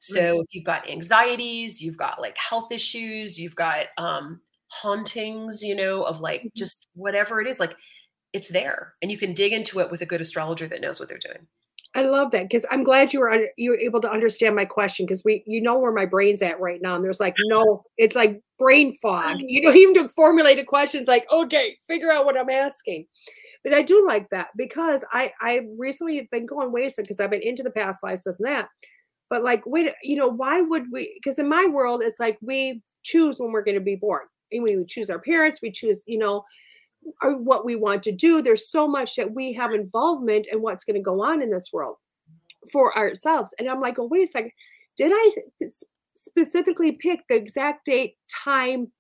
So 0.01 0.41
if 0.43 0.49
you've 0.55 0.65
got 0.67 0.89
anxieties, 0.91 1.83
you've 1.83 1.99
got 1.99 2.21
like 2.21 2.37
health 2.39 2.73
issues, 2.73 3.39
you've 3.41 3.57
got 3.57 3.87
um 3.99 4.43
hauntings, 4.73 5.63
you 5.63 5.75
know, 5.77 6.03
of 6.05 6.21
like 6.21 6.45
Mhm. 6.45 6.51
just 6.57 6.89
whatever 6.95 7.41
it 7.41 7.49
is, 7.49 7.61
like 7.61 7.77
it's 8.35 8.49
there 8.51 8.95
and 9.03 9.11
you 9.13 9.19
can 9.19 9.35
dig 9.35 9.53
into 9.53 9.81
it 9.81 9.91
with 9.91 10.03
a 10.03 10.07
good 10.07 10.21
astrologer 10.23 10.69
that 10.69 10.81
knows 10.83 11.01
what 11.01 11.09
they're 11.11 11.19
doing. 11.19 11.49
I 11.97 12.03
love 12.03 12.31
that 12.33 12.43
because 12.43 12.67
I'm 12.71 12.85
glad 12.85 13.15
you 13.15 13.21
were 13.21 13.49
you 13.57 13.71
were 13.71 13.79
able 13.79 14.03
to 14.03 14.11
understand 14.11 14.55
my 14.55 14.67
question 14.67 15.07
because 15.07 15.25
we 15.25 15.43
you 15.47 15.63
know 15.63 15.79
where 15.79 15.93
my 15.93 16.05
brain's 16.05 16.43
at 16.43 16.61
right 16.61 16.81
now 16.83 16.95
and 16.95 17.03
there's 17.03 17.21
like 17.21 17.35
no 17.47 17.85
it's 17.97 18.15
like 18.15 18.43
brain 18.59 18.93
fog. 19.01 19.39
Mm. 19.39 19.45
You 19.47 19.63
know 19.63 19.73
even 19.75 19.95
to 19.95 20.09
formulate 20.11 20.59
a 20.59 20.65
question 20.65 21.01
it's 21.01 21.09
like 21.09 21.27
okay 21.33 21.79
figure 21.89 22.13
out 22.13 22.27
what 22.27 22.39
I'm 22.39 22.51
asking. 22.51 23.07
But 23.65 23.73
I 23.73 23.81
do 23.81 24.05
like 24.07 24.29
that 24.29 24.49
because 24.59 25.07
I 25.11 25.33
I 25.41 25.63
recently 25.79 26.19
have 26.19 26.31
been 26.31 26.45
going 26.45 26.71
ways 26.71 26.97
because 26.97 27.19
I've 27.19 27.31
been 27.31 27.41
into 27.41 27.63
the 27.63 27.71
past 27.71 28.03
lives 28.03 28.25
this 28.25 28.39
and 28.41 28.47
that. 28.47 28.69
But 29.31 29.43
like 29.43 29.65
wait 29.65 29.91
you 30.03 30.17
know 30.17 30.29
why 30.29 30.61
would 30.61 30.93
we 30.93 31.19
because 31.23 31.39
in 31.39 31.49
my 31.49 31.65
world 31.65 32.03
it's 32.05 32.21
like 32.21 32.37
we 32.43 32.83
choose 33.05 33.41
when 33.41 33.53
we're 33.53 33.65
going 33.65 33.79
to 33.79 33.81
be 33.81 33.97
born. 33.97 34.23
And 34.53 34.63
we 34.63 34.85
choose 34.85 35.09
our 35.09 35.19
parents 35.19 35.63
we 35.63 35.71
choose 35.71 36.03
you 36.07 36.19
know 36.19 36.45
what 37.23 37.65
we 37.65 37.77
want 37.77 38.03
to 38.05 38.13
do. 38.13 38.43
There's 38.43 38.71
so 38.71 38.87
much 38.89 39.17
that 39.17 39.33
we 39.33 39.53
have 39.55 39.75
involvement 39.75 40.49
in 40.49 40.63
what's 40.63 40.85
going 40.85 40.97
to 40.97 41.03
go 41.03 41.23
on 41.23 41.43
in 41.43 41.51
this 41.51 41.71
world 41.73 41.97
mm-hmm. 42.29 42.69
for 42.71 42.97
ourselves. 42.97 43.55
And 43.59 43.69
I'm 43.69 43.81
like, 43.81 43.99
oh, 43.99 44.07
wait 44.07 44.29
a 44.29 44.31
second. 44.31 44.53
Did 44.97 45.13
I 45.15 45.31
specifically 46.15 46.93
pick 46.93 47.21
the 47.29 47.37
exact 47.37 47.85
date, 47.85 48.15
time, 48.45 48.91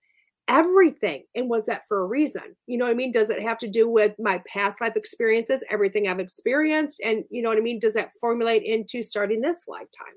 everything? 0.48 1.24
And 1.34 1.48
was 1.48 1.66
that 1.66 1.82
for 1.88 2.00
a 2.00 2.06
reason? 2.06 2.54
You 2.66 2.78
know 2.78 2.84
what 2.84 2.92
I 2.92 2.94
mean? 2.94 3.12
Does 3.12 3.30
it 3.30 3.42
have 3.42 3.58
to 3.58 3.68
do 3.68 3.88
with 3.88 4.14
my 4.18 4.42
past 4.46 4.80
life 4.80 4.96
experiences, 4.96 5.64
everything 5.70 6.06
I've 6.06 6.20
experienced? 6.20 7.00
And 7.02 7.24
you 7.30 7.42
know 7.42 7.48
what 7.48 7.58
I 7.58 7.62
mean? 7.62 7.78
Does 7.78 7.94
that 7.94 8.12
formulate 8.20 8.62
into 8.62 9.02
starting 9.02 9.40
this 9.40 9.64
lifetime? 9.66 10.14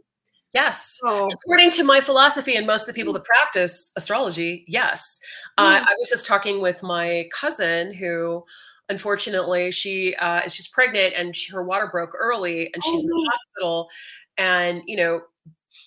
Yes. 0.53 0.97
So, 0.99 1.27
According 1.27 1.71
to 1.71 1.83
my 1.83 2.01
philosophy 2.01 2.55
and 2.55 2.65
most 2.65 2.81
of 2.81 2.87
the 2.87 2.93
people 2.93 3.13
that 3.13 3.23
practice 3.23 3.91
astrology, 3.95 4.65
yes. 4.67 5.19
Uh, 5.57 5.81
I 5.87 5.95
was 5.99 6.09
just 6.09 6.25
talking 6.25 6.61
with 6.61 6.81
my 6.81 7.29
cousin 7.33 7.93
who, 7.93 8.43
unfortunately, 8.89 9.69
she 9.71 10.15
uh, 10.15 10.47
she's 10.47 10.67
pregnant 10.67 11.13
and 11.15 11.35
she, 11.35 11.51
her 11.53 11.63
water 11.63 11.87
broke 11.91 12.11
early 12.17 12.71
and 12.73 12.83
she's 12.83 13.01
Oh, 13.01 13.03
in 13.03 13.07
the 13.09 13.31
hospital, 13.31 13.89
and 14.37 14.81
you 14.87 14.97
know, 14.97 15.21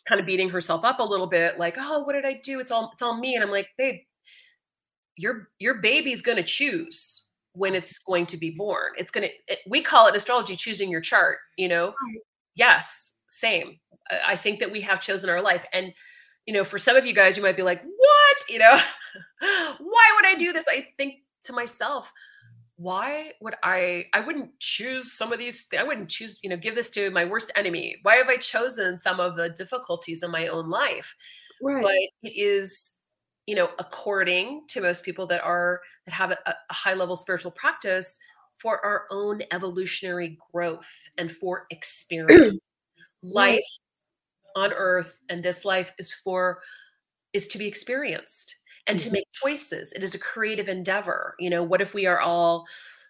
kind 0.09 0.21
of 0.21 0.27
beating 0.27 0.49
herself 0.49 0.85
up 0.85 1.01
a 1.01 1.05
little 1.05 1.27
bit, 1.27 1.59
like, 1.59 1.77
oh, 1.79 2.05
what 2.05 2.13
did 2.13 2.25
I 2.25 2.41
do? 2.45 2.61
It's 2.61 2.71
all 2.71 2.91
it's 2.93 3.03
all 3.03 3.19
me. 3.19 3.35
And 3.35 3.43
I'm 3.43 3.51
like, 3.51 3.69
babe, 3.77 4.01
your 5.17 5.49
your 5.59 5.75
baby's 5.81 6.23
going 6.23 6.37
to 6.37 6.43
choose 6.43 7.29
when 7.55 7.75
it's 7.75 7.99
going 7.99 8.27
to 8.27 8.37
be 8.37 8.51
born. 8.51 8.93
It's 8.97 9.11
going 9.11 9.29
to. 9.29 9.57
we 9.69 9.83
call 9.83 10.07
it 10.07 10.17
astrology 10.17 10.57
choosing 10.57 10.91
your 10.91 11.01
chart. 11.01 11.39
You 11.57 11.69
know. 11.69 11.95
Yes, 12.55 13.12
same. 13.43 13.79
I- 14.29 14.37
think 14.37 14.61
that 14.61 14.73
we 14.73 14.81
have 14.83 15.01
chosen 15.01 15.31
our 15.31 15.43
life. 15.43 15.65
And, 15.73 15.93
you 16.47 16.55
know, 16.55 16.65
for 16.65 16.79
some 16.79 16.97
of 16.97 17.07
you 17.07 17.15
guys, 17.15 17.37
you 17.37 17.43
might 17.43 17.57
be 17.57 17.63
like, 17.63 17.83
what? 17.83 18.37
You 18.49 18.59
know, 18.59 18.79
why 19.41 20.07
would 20.17 20.27
I 20.27 20.35
do 20.39 20.53
this? 20.53 20.67
I 20.69 20.87
think 20.97 21.23
to 21.45 21.53
myself, 21.53 22.13
why 22.77 23.33
would 23.41 23.55
I? 23.63 24.07
I 24.13 24.21
wouldn't 24.21 24.59
choose 24.59 25.13
some 25.13 25.33
of 25.33 25.39
these. 25.39 25.67
I 25.79 25.85
wouldn't 25.85 26.09
choose, 26.09 26.39
you 26.43 26.51
know, 26.51 26.57
give 26.57 26.75
this 26.75 26.91
to 26.91 27.11
my 27.11 27.25
worst 27.25 27.53
enemy. 27.55 27.97
Why 28.03 28.17
have 28.17 28.29
I 28.29 28.37
chosen 28.37 28.99
some 28.99 29.21
of 29.21 29.37
the 29.37 29.51
difficulties 29.51 30.23
in 30.23 30.31
my 30.31 30.49
own 30.49 30.69
life? 30.69 31.15
right. 31.63 31.83
But 31.83 32.29
it 32.29 32.35
is, 32.35 32.99
you 33.47 33.55
know, 33.55 33.69
according 33.79 34.63
to 34.69 34.81
most 34.81 35.05
people 35.05 35.27
that 35.29 35.43
are 35.43 35.81
that 36.07 36.13
have 36.13 36.33
a, 36.33 36.39
a 36.47 36.75
high 36.75 36.95
level 36.95 37.15
spiritual 37.15 37.53
practice 37.53 38.19
for 38.55 38.85
our 38.85 39.07
own 39.11 39.43
evolutionary 39.53 40.39
growth 40.53 40.91
and 41.19 41.31
for 41.31 41.67
experience 41.71 42.59
life 43.23 43.65
on 44.57 44.73
earth 44.73 45.21
and 45.29 45.43
this 45.45 45.65
life 45.65 45.93
is 45.99 46.13
for 46.13 46.61
is 47.33 47.49
to 47.49 47.59
be 47.59 47.67
experienced 47.67 48.57
and 48.87 48.99
to 48.99 49.09
Mhm. 49.09 49.13
make 49.13 49.29
choices. 49.33 49.93
It 49.93 50.03
is 50.03 50.15
a 50.15 50.19
creative 50.19 50.69
endeavor 50.69 51.35
you 51.39 51.51
know 51.51 51.63
what 51.63 51.81
if 51.81 51.95
we 51.95 52.07
are 52.07 52.21
all 52.21 52.67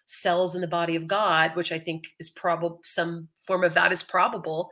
cells 0.07 0.53
in 0.55 0.61
the 0.61 0.67
body 0.67 0.95
of 0.97 1.07
god 1.07 1.55
which 1.55 1.71
i 1.71 1.79
think 1.79 2.03
is 2.19 2.29
probable 2.29 2.79
some 2.83 3.29
form 3.47 3.63
of 3.63 3.73
that 3.73 3.91
is 3.91 4.03
probable 4.03 4.69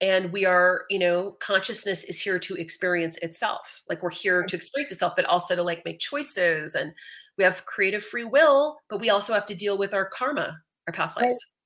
and 0.00 0.32
we 0.32 0.46
are 0.46 0.84
you 0.90 0.98
know 0.98 1.32
consciousness 1.40 2.04
is 2.04 2.20
here 2.20 2.38
to 2.38 2.54
experience 2.54 3.18
itself. 3.18 3.82
Like 3.88 4.02
we're 4.02 4.10
here 4.10 4.44
to 4.44 4.56
experience 4.56 4.92
itself 4.92 5.14
but 5.16 5.24
also 5.26 5.56
to 5.56 5.62
like 5.62 5.84
make 5.84 5.98
choices 5.98 6.74
and 6.76 6.94
we 7.36 7.44
have 7.44 7.66
creative 7.66 8.04
free 8.04 8.24
will 8.24 8.78
but 8.88 9.00
we 9.00 9.10
also 9.10 9.34
have 9.34 9.46
to 9.46 9.54
deal 9.56 9.76
with 9.76 9.92
our 9.94 10.08
karma 10.08 10.62
our 10.86 10.92
past 10.92 11.16
lives 11.20 11.56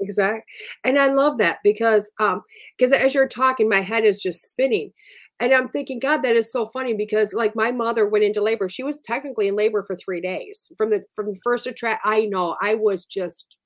Exactly. 0.00 0.42
And 0.84 0.98
I 0.98 1.08
love 1.12 1.38
that 1.38 1.58
because 1.62 2.10
um 2.20 2.42
because 2.78 2.92
as 2.92 3.14
you're 3.14 3.28
talking, 3.28 3.68
my 3.68 3.80
head 3.80 4.04
is 4.04 4.20
just 4.20 4.48
spinning. 4.48 4.92
And 5.40 5.54
I'm 5.54 5.68
thinking, 5.70 5.98
God, 6.00 6.18
that 6.18 6.36
is 6.36 6.52
so 6.52 6.66
funny 6.66 6.92
because 6.92 7.32
like 7.32 7.56
my 7.56 7.70
mother 7.72 8.06
went 8.06 8.24
into 8.24 8.42
labor. 8.42 8.68
She 8.68 8.82
was 8.82 9.00
technically 9.00 9.48
in 9.48 9.56
labor 9.56 9.82
for 9.86 9.96
three 9.96 10.20
days. 10.20 10.70
From 10.76 10.90
the 10.90 11.04
from 11.14 11.26
the 11.32 11.40
first 11.42 11.66
attract, 11.66 12.02
I 12.04 12.26
know 12.26 12.56
I 12.60 12.74
was 12.74 13.04
just 13.06 13.56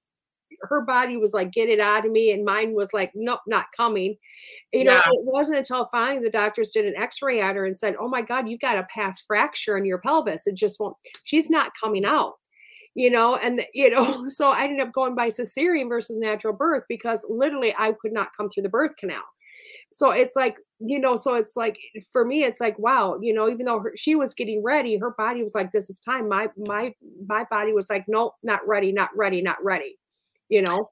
her 0.63 0.83
body 0.83 1.17
was 1.17 1.33
like, 1.35 1.53
get 1.53 1.69
it 1.69 1.81
out 1.81 2.07
of 2.07 2.13
me, 2.13 2.33
and 2.33 2.45
mine 2.45 2.75
was 2.75 2.93
like, 2.93 3.13
nope, 3.15 3.41
not 3.47 3.67
coming. 3.77 4.17
You 4.73 4.85
know, 4.85 4.99
it 5.07 5.25
wasn't 5.25 5.59
until 5.59 5.89
finally 5.93 6.23
the 6.23 6.31
doctors 6.31 6.71
did 6.71 6.87
an 6.87 6.97
x-ray 6.97 7.41
at 7.41 7.57
her 7.57 7.67
and 7.67 7.79
said, 7.79 7.97
Oh 8.01 8.09
my 8.09 8.23
God, 8.23 8.49
you've 8.49 8.61
got 8.61 8.79
a 8.79 8.85
past 8.85 9.25
fracture 9.27 9.77
in 9.77 9.85
your 9.85 9.99
pelvis. 9.99 10.47
It 10.47 10.55
just 10.57 10.81
won't, 10.81 10.97
she's 11.25 11.49
not 11.51 11.73
coming 11.81 12.05
out 12.05 12.35
you 12.95 13.11
know 13.11 13.37
and 13.37 13.65
you 13.75 13.91
know 13.91 14.25
so 14.29 14.51
i 14.51 14.65
ended 14.65 14.81
up 14.81 14.93
going 14.93 15.15
by 15.15 15.29
cesarean 15.29 15.89
versus 15.89 16.19
natural 16.19 16.53
birth 16.53 16.85
because 16.89 17.25
literally 17.29 17.75
i 17.79 17.93
could 18.01 18.13
not 18.13 18.35
come 18.37 18.49
through 18.49 18.63
the 18.63 18.69
birth 18.69 18.97
canal. 18.97 19.23
So 19.93 20.11
it's 20.11 20.35
like 20.35 20.57
you 20.81 20.99
know 20.99 21.15
so 21.15 21.35
it's 21.35 21.57
like 21.57 21.79
for 22.13 22.25
me 22.25 22.43
it's 22.43 22.61
like 22.61 22.77
wow 22.79 23.17
you 23.21 23.33
know 23.33 23.49
even 23.49 23.65
though 23.65 23.79
her, 23.79 23.93
she 23.97 24.17
was 24.17 24.35
getting 24.35 24.63
ready 24.63 24.97
her 24.97 25.15
body 25.17 25.43
was 25.43 25.55
like 25.55 25.71
this 25.71 25.89
is 25.89 25.99
time. 25.99 26.29
My 26.29 26.51
my 26.67 26.93
my 27.29 27.47
body 27.51 27.73
was 27.73 27.89
like 27.89 28.05
no 28.09 28.33
not 28.43 28.67
ready 28.67 28.91
not 28.91 29.11
ready 29.17 29.41
not 29.41 29.63
ready 29.63 29.99
you 30.49 30.63
know 30.63 30.91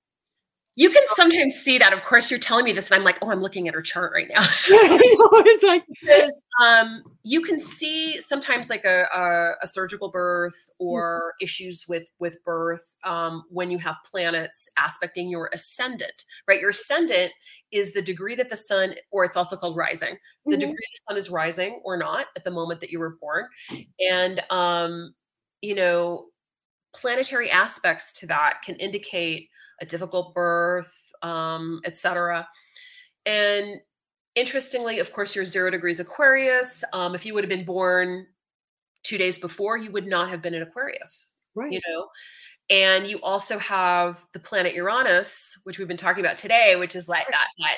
You 0.75 0.89
can 0.89 1.03
sometimes 1.17 1.57
see 1.57 1.77
that. 1.79 1.93
Of 1.93 2.03
course, 2.03 2.31
you're 2.31 2.41
telling 2.41 2.65
me 2.65 2.73
this, 2.73 2.91
and 2.91 2.99
I'm 2.99 3.05
like, 3.05 3.19
oh, 3.21 3.31
I'm 3.31 3.43
looking 3.43 3.69
at 3.69 3.75
her 3.75 3.83
chart 3.83 4.11
right 4.15 4.29
now. 4.29 4.41
it's 4.69 5.63
like 5.63 5.85
because 6.01 6.47
um, 6.63 7.03
you 7.25 7.43
can 7.43 7.59
see 7.59 8.19
sometimes 8.21 8.71
like 8.71 8.85
a, 8.87 9.05
a, 9.15 9.53
a 9.63 9.67
surgical 9.67 10.11
birth 10.11 10.71
or 10.79 11.35
mm-hmm. 11.35 11.45
issues 11.45 11.85
with 11.89 12.07
with 12.21 12.43
birth 12.45 12.97
um, 13.05 13.45
when 13.51 13.71
you 13.71 13.77
have 13.79 13.97
planets 14.11 14.71
aspecting 14.79 15.29
your 15.29 15.51
ascendant. 15.53 16.25
Right, 16.49 16.61
your 16.61 16.71
ascendant 16.71 17.33
is 17.71 17.93
the 17.93 18.03
degree 18.03 18.35
that 18.37 18.49
the 18.49 18.57
sun, 18.57 18.95
or 19.11 19.25
it's 19.25 19.37
also 19.37 19.57
called 19.57 19.77
rising, 19.77 20.17
the 20.47 20.53
mm-hmm. 20.53 20.61
degree 20.61 20.73
the 20.75 21.13
sun 21.13 21.19
is 21.19 21.29
rising 21.29 21.83
or 21.85 21.99
not 21.99 22.29
at 22.35 22.45
the 22.45 22.51
moment 22.51 22.81
that 22.81 22.91
you 22.91 22.99
were 22.99 23.19
born, 23.21 23.47
and 24.01 24.43
um, 24.49 25.13
you 25.61 25.75
know 25.75 26.29
planetary 26.95 27.51
aspects 27.51 28.13
to 28.13 28.27
that 28.27 28.57
can 28.65 28.77
indicate 28.77 29.49
a 29.83 29.87
difficult 29.87 30.35
birth, 30.35 31.13
um, 31.21 31.81
etc. 31.85 32.49
And 33.27 33.81
interestingly, 34.35 35.01
of 35.01 35.13
course, 35.13 35.37
you're 35.37 35.45
zero 35.45 35.71
degrees 35.71 36.01
Aquarius. 36.01 36.83
Um, 36.95 37.15
if 37.15 37.27
you 37.27 37.35
would 37.35 37.45
have 37.45 37.51
been 37.51 37.67
born 37.67 38.27
two 39.03 39.19
days 39.19 39.39
before, 39.39 39.77
you 39.77 39.91
would 39.93 40.07
not 40.07 40.31
have 40.31 40.41
been 40.41 40.55
an 40.55 40.63
Aquarius. 40.63 41.41
Right. 41.55 41.73
You 41.73 41.81
know, 41.87 42.09
and 42.71 43.07
you 43.07 43.21
also 43.23 43.59
have 43.59 44.25
the 44.33 44.41
planet 44.41 44.75
Uranus, 44.75 45.61
which 45.65 45.79
we've 45.79 45.89
been 45.89 45.97
talking 45.99 46.25
about 46.25 46.39
today, 46.39 46.77
which 46.77 46.97
is 46.97 47.09
like 47.09 47.27
that 47.31 47.49
that 47.59 47.77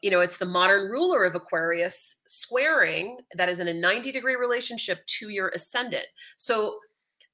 you 0.00 0.10
know, 0.10 0.20
it's 0.20 0.38
the 0.38 0.46
modern 0.46 0.90
ruler 0.90 1.24
of 1.24 1.34
Aquarius 1.34 2.22
squaring 2.28 3.18
that 3.34 3.48
is 3.48 3.58
in 3.58 3.68
a 3.68 3.74
90 3.74 4.12
degree 4.12 4.36
relationship 4.36 5.04
to 5.06 5.28
your 5.28 5.48
ascendant. 5.48 6.06
So 6.36 6.78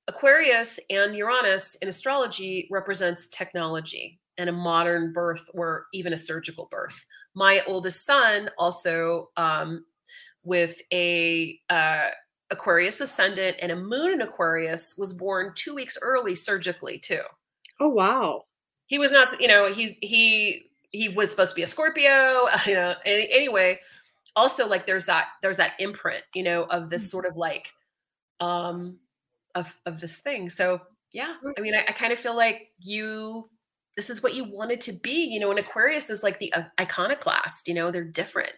Aquarius 0.08 0.78
and 0.90 1.14
Uranus 1.14 1.76
in 1.76 1.88
astrology 1.88 2.68
represents 2.70 3.28
technology 3.28 4.20
and 4.36 4.50
a 4.50 4.52
modern 4.52 5.12
birth 5.12 5.48
or 5.54 5.86
even 5.92 6.12
a 6.12 6.16
surgical 6.16 6.68
birth. 6.70 7.04
My 7.34 7.62
oldest 7.66 8.04
son 8.04 8.50
also 8.58 9.30
um, 9.36 9.84
with 10.42 10.80
a 10.92 11.58
uh, 11.70 12.08
Aquarius 12.50 13.00
ascendant 13.00 13.56
and 13.60 13.72
a 13.72 13.76
moon 13.76 14.12
in 14.12 14.20
Aquarius 14.20 14.94
was 14.98 15.12
born 15.12 15.52
two 15.54 15.74
weeks 15.74 15.96
early 16.02 16.34
surgically 16.34 16.98
too. 16.98 17.22
Oh 17.80 17.88
wow! 17.88 18.44
He 18.86 18.98
was 18.98 19.10
not, 19.10 19.28
you 19.40 19.48
know, 19.48 19.72
he 19.72 19.96
he 20.02 20.62
he 20.90 21.08
was 21.08 21.30
supposed 21.30 21.50
to 21.50 21.56
be 21.56 21.62
a 21.62 21.66
Scorpio, 21.66 22.46
you 22.66 22.74
know. 22.74 22.94
Anyway, 23.04 23.80
also 24.36 24.68
like 24.68 24.86
there's 24.86 25.06
that 25.06 25.28
there's 25.42 25.56
that 25.56 25.74
imprint, 25.78 26.22
you 26.34 26.42
know, 26.42 26.64
of 26.64 26.90
this 26.90 27.06
mm. 27.06 27.10
sort 27.10 27.26
of 27.26 27.36
like 27.36 27.72
um 28.40 28.98
of 29.54 29.76
of 29.86 30.00
this 30.00 30.18
thing. 30.18 30.50
So 30.50 30.80
yeah, 31.12 31.34
I 31.56 31.60
mean, 31.60 31.74
I, 31.74 31.84
I 31.88 31.92
kind 31.92 32.12
of 32.12 32.18
feel 32.18 32.36
like 32.36 32.72
you 32.78 33.48
this 33.96 34.10
is 34.10 34.22
what 34.22 34.34
you 34.34 34.44
wanted 34.44 34.80
to 34.80 34.92
be 35.02 35.24
you 35.24 35.40
know 35.40 35.50
and 35.50 35.58
aquarius 35.58 36.10
is 36.10 36.22
like 36.22 36.38
the 36.38 36.52
uh, 36.52 36.64
iconoclast 36.80 37.68
you 37.68 37.74
know 37.74 37.90
they're 37.90 38.04
different 38.04 38.52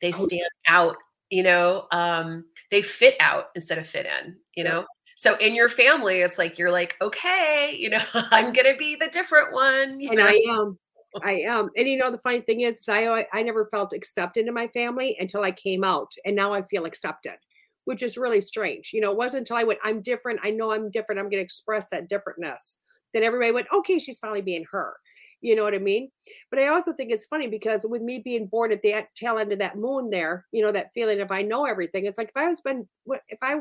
they 0.00 0.08
oh. 0.08 0.10
stand 0.10 0.42
out 0.68 0.96
you 1.30 1.42
know 1.42 1.86
um 1.92 2.44
they 2.70 2.82
fit 2.82 3.14
out 3.20 3.46
instead 3.54 3.78
of 3.78 3.86
fit 3.86 4.06
in 4.06 4.36
you 4.54 4.64
know 4.64 4.84
so 5.16 5.36
in 5.36 5.54
your 5.54 5.68
family 5.68 6.18
it's 6.18 6.38
like 6.38 6.58
you're 6.58 6.70
like 6.70 6.96
okay 7.00 7.74
you 7.76 7.90
know 7.90 8.02
i'm 8.14 8.52
gonna 8.52 8.76
be 8.78 8.96
the 8.96 9.08
different 9.12 9.52
one 9.52 9.92
and 9.92 10.00
know? 10.00 10.24
i 10.24 10.40
am 10.48 10.78
i 11.22 11.32
am 11.40 11.70
and 11.76 11.88
you 11.88 11.96
know 11.96 12.10
the 12.10 12.18
funny 12.18 12.40
thing 12.40 12.60
is 12.60 12.82
i 12.88 13.26
i 13.32 13.42
never 13.42 13.64
felt 13.66 13.92
accepted 13.92 14.46
in 14.46 14.54
my 14.54 14.66
family 14.68 15.16
until 15.18 15.42
i 15.42 15.50
came 15.50 15.84
out 15.84 16.12
and 16.24 16.36
now 16.36 16.52
i 16.52 16.62
feel 16.62 16.84
accepted 16.84 17.36
which 17.84 18.02
is 18.02 18.16
really 18.16 18.40
strange. 18.40 18.90
You 18.92 19.00
know, 19.00 19.12
it 19.12 19.18
wasn't 19.18 19.40
until 19.40 19.56
I 19.56 19.64
went, 19.64 19.80
I'm 19.82 20.02
different. 20.02 20.40
I 20.42 20.50
know 20.50 20.72
I'm 20.72 20.90
different. 20.90 21.18
I'm 21.18 21.26
going 21.26 21.40
to 21.40 21.44
express 21.44 21.90
that 21.90 22.08
differentness. 22.08 22.76
Then 23.12 23.22
everybody 23.22 23.52
went, 23.52 23.72
okay, 23.72 23.98
she's 23.98 24.18
finally 24.18 24.40
being 24.40 24.64
her. 24.70 24.94
You 25.40 25.56
know 25.56 25.64
what 25.64 25.74
I 25.74 25.78
mean? 25.78 26.08
But 26.50 26.60
I 26.60 26.68
also 26.68 26.92
think 26.92 27.10
it's 27.10 27.26
funny 27.26 27.48
because 27.48 27.84
with 27.84 28.00
me 28.00 28.20
being 28.20 28.46
born 28.46 28.70
at 28.70 28.80
the 28.80 29.04
tail 29.16 29.38
end 29.38 29.52
of 29.52 29.58
that 29.58 29.76
moon 29.76 30.08
there, 30.08 30.46
you 30.52 30.62
know, 30.62 30.70
that 30.70 30.92
feeling 30.94 31.18
if 31.18 31.32
I 31.32 31.42
know 31.42 31.64
everything, 31.64 32.06
it's 32.06 32.16
like 32.16 32.28
if 32.28 32.36
I 32.36 32.48
was 32.48 32.60
been, 32.60 32.88
if 33.28 33.38
I 33.42 33.60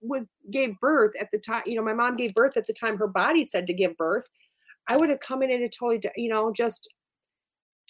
was 0.00 0.28
gave 0.52 0.78
birth 0.80 1.14
at 1.20 1.28
the 1.32 1.38
time, 1.40 1.64
you 1.66 1.74
know, 1.74 1.82
my 1.82 1.92
mom 1.92 2.16
gave 2.16 2.34
birth 2.34 2.56
at 2.56 2.68
the 2.68 2.72
time 2.72 2.96
her 2.96 3.08
body 3.08 3.42
said 3.42 3.66
to 3.66 3.74
give 3.74 3.96
birth, 3.96 4.24
I 4.88 4.96
would 4.96 5.10
have 5.10 5.18
come 5.18 5.42
in 5.42 5.50
at 5.50 5.60
a 5.60 5.68
totally, 5.68 6.00
you 6.16 6.28
know, 6.28 6.52
just 6.52 6.88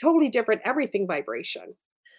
totally 0.01 0.31
different 0.31 0.63
everything 0.65 1.07
vibration 1.07 1.75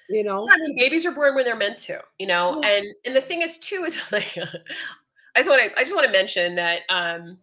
you 0.10 0.24
know 0.24 0.46
yeah, 0.48 0.54
I 0.54 0.58
mean, 0.58 0.76
babies 0.78 1.06
are 1.06 1.12
born 1.12 1.36
when 1.36 1.46
they're 1.46 1.56
meant 1.56 1.78
to 1.80 2.02
you 2.18 2.28
know 2.28 2.60
yeah. 2.62 2.70
and 2.70 2.86
and 3.06 3.16
the 3.16 3.22
thing 3.22 3.42
is 3.42 3.58
too 3.60 3.84
is 3.86 4.00
like 4.12 4.38
i 4.38 5.40
just 5.40 5.50
want 5.50 5.62
to 5.62 5.80
i 5.80 5.82
just 5.82 5.96
want 5.96 6.06
to 6.06 6.12
mention 6.12 6.56
that 6.56 6.82
um 6.90 7.38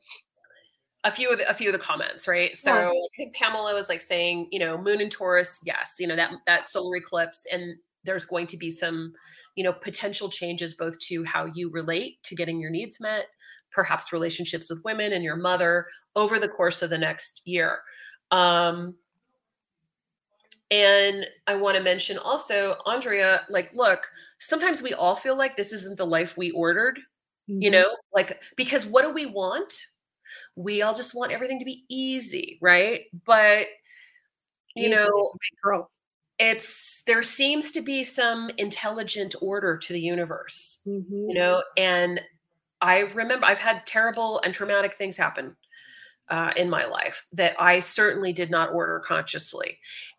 a 1.05 1.11
few 1.11 1.31
of 1.31 1.39
the, 1.39 1.49
a 1.49 1.55
few 1.55 1.69
of 1.69 1.73
the 1.73 1.79
comments 1.79 2.27
right 2.27 2.57
so 2.57 2.75
yeah. 2.75 2.89
i 2.89 3.09
think 3.17 3.35
pamela 3.35 3.73
was 3.75 3.89
like 3.89 4.01
saying 4.01 4.49
you 4.51 4.59
know 4.59 4.77
moon 4.77 5.01
and 5.01 5.13
taurus 5.13 5.63
yes 5.65 5.95
you 5.99 6.07
know 6.07 6.17
that 6.17 6.33
that 6.47 6.67
solar 6.67 6.97
eclipse 6.97 7.47
and 7.53 7.77
there's 8.05 8.25
going 8.25 8.47
to 8.47 8.57
be 8.57 8.71
some 8.71 9.13
you 9.55 9.65
know 9.65 9.73
potential 9.73 10.29
changes 10.29 10.75
both 10.75 10.99
to 10.99 11.25
how 11.25 11.47
you 11.55 11.71
relate 11.71 12.23
to 12.23 12.35
getting 12.35 12.61
your 12.61 12.71
needs 12.71 13.01
met 13.01 13.27
perhaps 13.71 14.13
relationships 14.13 14.71
with 14.71 14.83
women 14.85 15.13
and 15.13 15.23
your 15.23 15.37
mother 15.37 15.87
over 16.15 16.39
the 16.39 16.49
course 16.49 16.83
of 16.83 16.91
the 16.91 16.99
next 16.99 17.43
year 17.45 17.79
um 18.31 18.95
and 20.71 21.27
I 21.47 21.55
want 21.55 21.77
to 21.77 21.83
mention 21.83 22.19
also, 22.19 22.77
Andrea, 22.87 23.43
like, 23.49 23.73
look, 23.73 24.11
sometimes 24.39 24.83
we 24.83 24.93
all 24.95 25.15
feel 25.15 25.37
like 25.37 25.57
this 25.57 25.73
isn't 25.73 25.97
the 25.97 26.07
life 26.07 26.37
we 26.37 26.51
ordered, 26.51 26.99
mm-hmm. 27.49 27.63
you 27.63 27.71
know, 27.71 27.97
like, 28.15 28.41
because 28.57 28.85
what 28.85 29.03
do 29.03 29.13
we 29.13 29.27
want? 29.27 29.87
We 30.57 30.83
all 30.83 30.95
just 30.95 31.15
want 31.15 31.33
everything 31.33 31.59
to 31.61 31.65
be 31.65 31.85
easy, 31.89 32.59
right? 32.61 33.03
But, 33.25 33.67
you 34.75 34.89
easy 34.89 34.95
know, 34.95 35.33
it's 36.39 37.03
there 37.07 37.23
seems 37.23 37.73
to 37.73 37.81
be 37.81 38.03
some 38.03 38.51
intelligent 38.59 39.35
order 39.41 39.79
to 39.79 39.93
the 39.93 40.01
universe, 40.01 40.81
mm-hmm. 40.87 41.31
you 41.31 41.35
know, 41.35 41.63
and 41.77 42.21
I 42.81 43.01
remember 43.01 43.47
I've 43.47 43.61
had 43.61 43.87
terrible 43.87 44.41
and 44.45 44.53
traumatic 44.53 44.95
things 44.95 45.17
happen 45.17 45.57
uh, 46.29 46.53
in 46.57 46.69
my 46.69 46.85
life 46.85 47.27
that 47.33 47.55
I 47.59 47.81
certainly 47.81 48.33
did 48.33 48.51
not 48.51 48.73
order 48.73 49.01
consciously, 49.05 49.79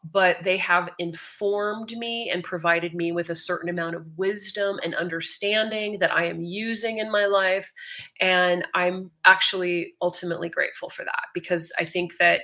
but 0.10 0.38
they 0.44 0.58
have 0.58 0.90
informed 1.00 1.92
me 1.98 2.30
and 2.30 2.44
provided 2.44 2.94
me 2.94 3.12
with 3.12 3.30
a 3.30 3.36
certain 3.36 3.70
amount 3.70 3.96
of 3.96 4.08
wisdom 4.18 4.80
and 4.84 4.96
understanding 4.96 6.00
that 6.00 6.14
I 6.14 6.26
am 6.26 6.42
using 6.42 7.00
in 7.00 7.12
my 7.12 7.26
life. 7.26 7.74
And 8.22 8.66
I'm 8.74 9.12
actually 9.26 9.94
ultimately 10.02 10.50
grateful 10.50 10.90
for 10.90 11.04
that 11.04 11.26
because 11.34 11.74
I 11.78 11.86
think 11.86 12.18
that 12.18 12.42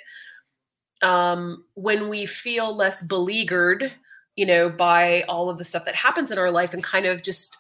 um, 1.02 1.66
when 1.76 2.10
we 2.10 2.26
feel 2.26 2.76
less 2.76 3.02
beleaguered, 3.02 3.94
you 4.36 4.46
know, 4.46 4.70
by 4.70 5.24
all 5.24 5.50
of 5.50 5.58
the 5.58 5.64
stuff 5.64 5.86
that 5.86 5.96
happens 5.96 6.32
in 6.32 6.38
our 6.38 6.52
life 6.52 6.74
and 6.74 6.84
kind 6.84 7.06
of 7.06 7.24
just 7.24 7.56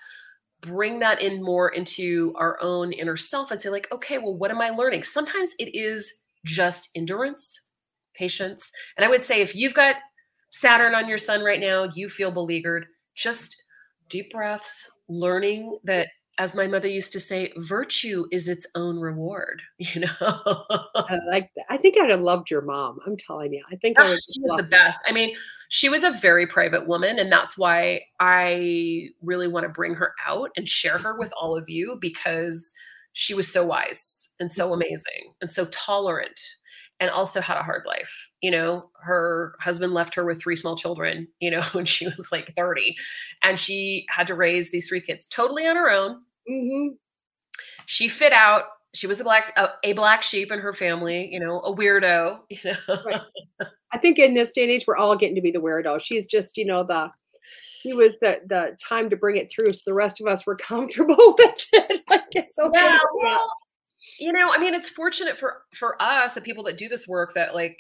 bring 0.63 0.99
that 0.99 1.21
in 1.21 1.43
more 1.43 1.69
into 1.69 2.33
our 2.37 2.57
own 2.61 2.91
inner 2.93 3.17
self 3.17 3.51
and 3.51 3.61
say 3.61 3.69
like 3.69 3.87
okay 3.91 4.17
well 4.17 4.33
what 4.33 4.51
am 4.51 4.61
i 4.61 4.69
learning? 4.69 5.03
Sometimes 5.03 5.53
it 5.59 5.75
is 5.75 6.23
just 6.45 6.89
endurance 6.95 7.69
patience. 8.15 8.71
And 8.97 9.05
i 9.05 9.09
would 9.09 9.21
say 9.21 9.41
if 9.41 9.55
you've 9.55 9.73
got 9.73 9.97
saturn 10.49 10.93
on 10.95 11.07
your 11.07 11.17
sun 11.17 11.43
right 11.43 11.59
now 11.59 11.89
you 11.95 12.07
feel 12.07 12.31
beleaguered 12.31 12.85
just 13.15 13.63
deep 14.07 14.31
breaths 14.31 14.99
learning 15.09 15.77
that 15.83 16.07
as 16.39 16.55
my 16.55 16.67
mother 16.67 16.87
used 16.87 17.11
to 17.13 17.19
say 17.19 17.51
virtue 17.57 18.25
is 18.31 18.47
its 18.47 18.67
own 18.75 18.99
reward 18.99 19.61
you 19.77 20.01
know? 20.01 20.07
I 20.19 21.19
like 21.29 21.49
that. 21.55 21.65
I 21.69 21.77
think 21.77 21.99
i'd 21.99 22.11
have 22.11 22.21
loved 22.21 22.51
your 22.51 22.61
mom 22.61 22.99
i'm 23.05 23.17
telling 23.17 23.53
you. 23.53 23.63
I 23.71 23.75
think 23.77 23.97
oh, 23.99 24.05
I 24.05 24.13
ah, 24.13 24.17
she 24.33 24.41
was 24.41 24.57
the 24.57 24.63
best. 24.63 24.99
I 25.07 25.11
mean 25.11 25.35
she 25.73 25.89
was 25.89 26.03
a 26.03 26.11
very 26.11 26.45
private 26.45 26.87
woman 26.87 27.17
and 27.17 27.31
that's 27.31 27.57
why 27.57 27.99
i 28.19 29.07
really 29.23 29.47
want 29.47 29.63
to 29.63 29.69
bring 29.69 29.95
her 29.95 30.13
out 30.27 30.51
and 30.55 30.69
share 30.69 30.99
her 30.99 31.17
with 31.17 31.33
all 31.39 31.57
of 31.57 31.67
you 31.67 31.97
because 31.99 32.71
she 33.13 33.33
was 33.33 33.51
so 33.51 33.65
wise 33.65 34.35
and 34.39 34.51
so 34.51 34.65
mm-hmm. 34.65 34.75
amazing 34.75 35.33
and 35.41 35.49
so 35.49 35.65
tolerant 35.65 36.39
and 36.99 37.09
also 37.09 37.41
had 37.41 37.57
a 37.57 37.63
hard 37.63 37.87
life 37.87 38.29
you 38.41 38.51
know 38.51 38.91
her 39.01 39.55
husband 39.61 39.93
left 39.93 40.13
her 40.13 40.23
with 40.23 40.39
three 40.39 40.55
small 40.55 40.77
children 40.77 41.27
you 41.39 41.49
know 41.49 41.61
when 41.71 41.85
she 41.85 42.05
was 42.05 42.29
like 42.31 42.53
30 42.55 42.95
and 43.41 43.59
she 43.59 44.05
had 44.09 44.27
to 44.27 44.35
raise 44.35 44.69
these 44.69 44.87
three 44.87 45.01
kids 45.01 45.27
totally 45.27 45.65
on 45.65 45.75
her 45.75 45.89
own 45.89 46.21
mm-hmm. 46.47 46.93
she 47.87 48.07
fit 48.07 48.31
out 48.31 48.65
she 48.93 49.07
was 49.07 49.19
a 49.19 49.23
black 49.23 49.53
a, 49.57 49.69
a, 49.83 49.93
black 49.93 50.21
sheep 50.21 50.51
in 50.51 50.59
her 50.59 50.73
family 50.73 51.31
you 51.31 51.39
know 51.39 51.59
a 51.61 51.75
weirdo 51.75 52.39
you 52.49 52.59
know? 52.63 52.97
Right. 53.05 53.21
i 53.91 53.97
think 53.97 54.19
in 54.19 54.33
this 54.33 54.51
day 54.51 54.63
and 54.63 54.71
age 54.71 54.85
we're 54.87 54.97
all 54.97 55.17
getting 55.17 55.35
to 55.35 55.41
be 55.41 55.51
the 55.51 55.61
weirdo. 55.61 55.99
She's 55.99 56.25
just 56.25 56.57
you 56.57 56.65
know 56.65 56.83
the 56.83 57.11
he 57.81 57.93
was 57.93 58.19
the 58.19 58.39
the 58.47 58.77
time 58.81 59.09
to 59.09 59.17
bring 59.17 59.35
it 59.37 59.51
through 59.51 59.73
so 59.73 59.81
the 59.85 59.93
rest 59.93 60.21
of 60.21 60.27
us 60.27 60.45
were 60.45 60.55
comfortable 60.69 61.35
with 61.37 61.67
it. 61.73 62.01
Like 62.09 62.23
it's 62.31 62.59
okay 62.59 62.79
yeah, 62.79 62.97
well, 63.15 63.47
you 64.19 64.31
know 64.31 64.51
i 64.51 64.57
mean 64.57 64.73
it's 64.73 64.89
fortunate 64.89 65.37
for 65.37 65.63
for 65.73 65.95
us 66.01 66.33
the 66.33 66.41
people 66.41 66.63
that 66.65 66.77
do 66.77 66.87
this 66.87 67.07
work 67.07 67.33
that 67.33 67.55
like 67.55 67.77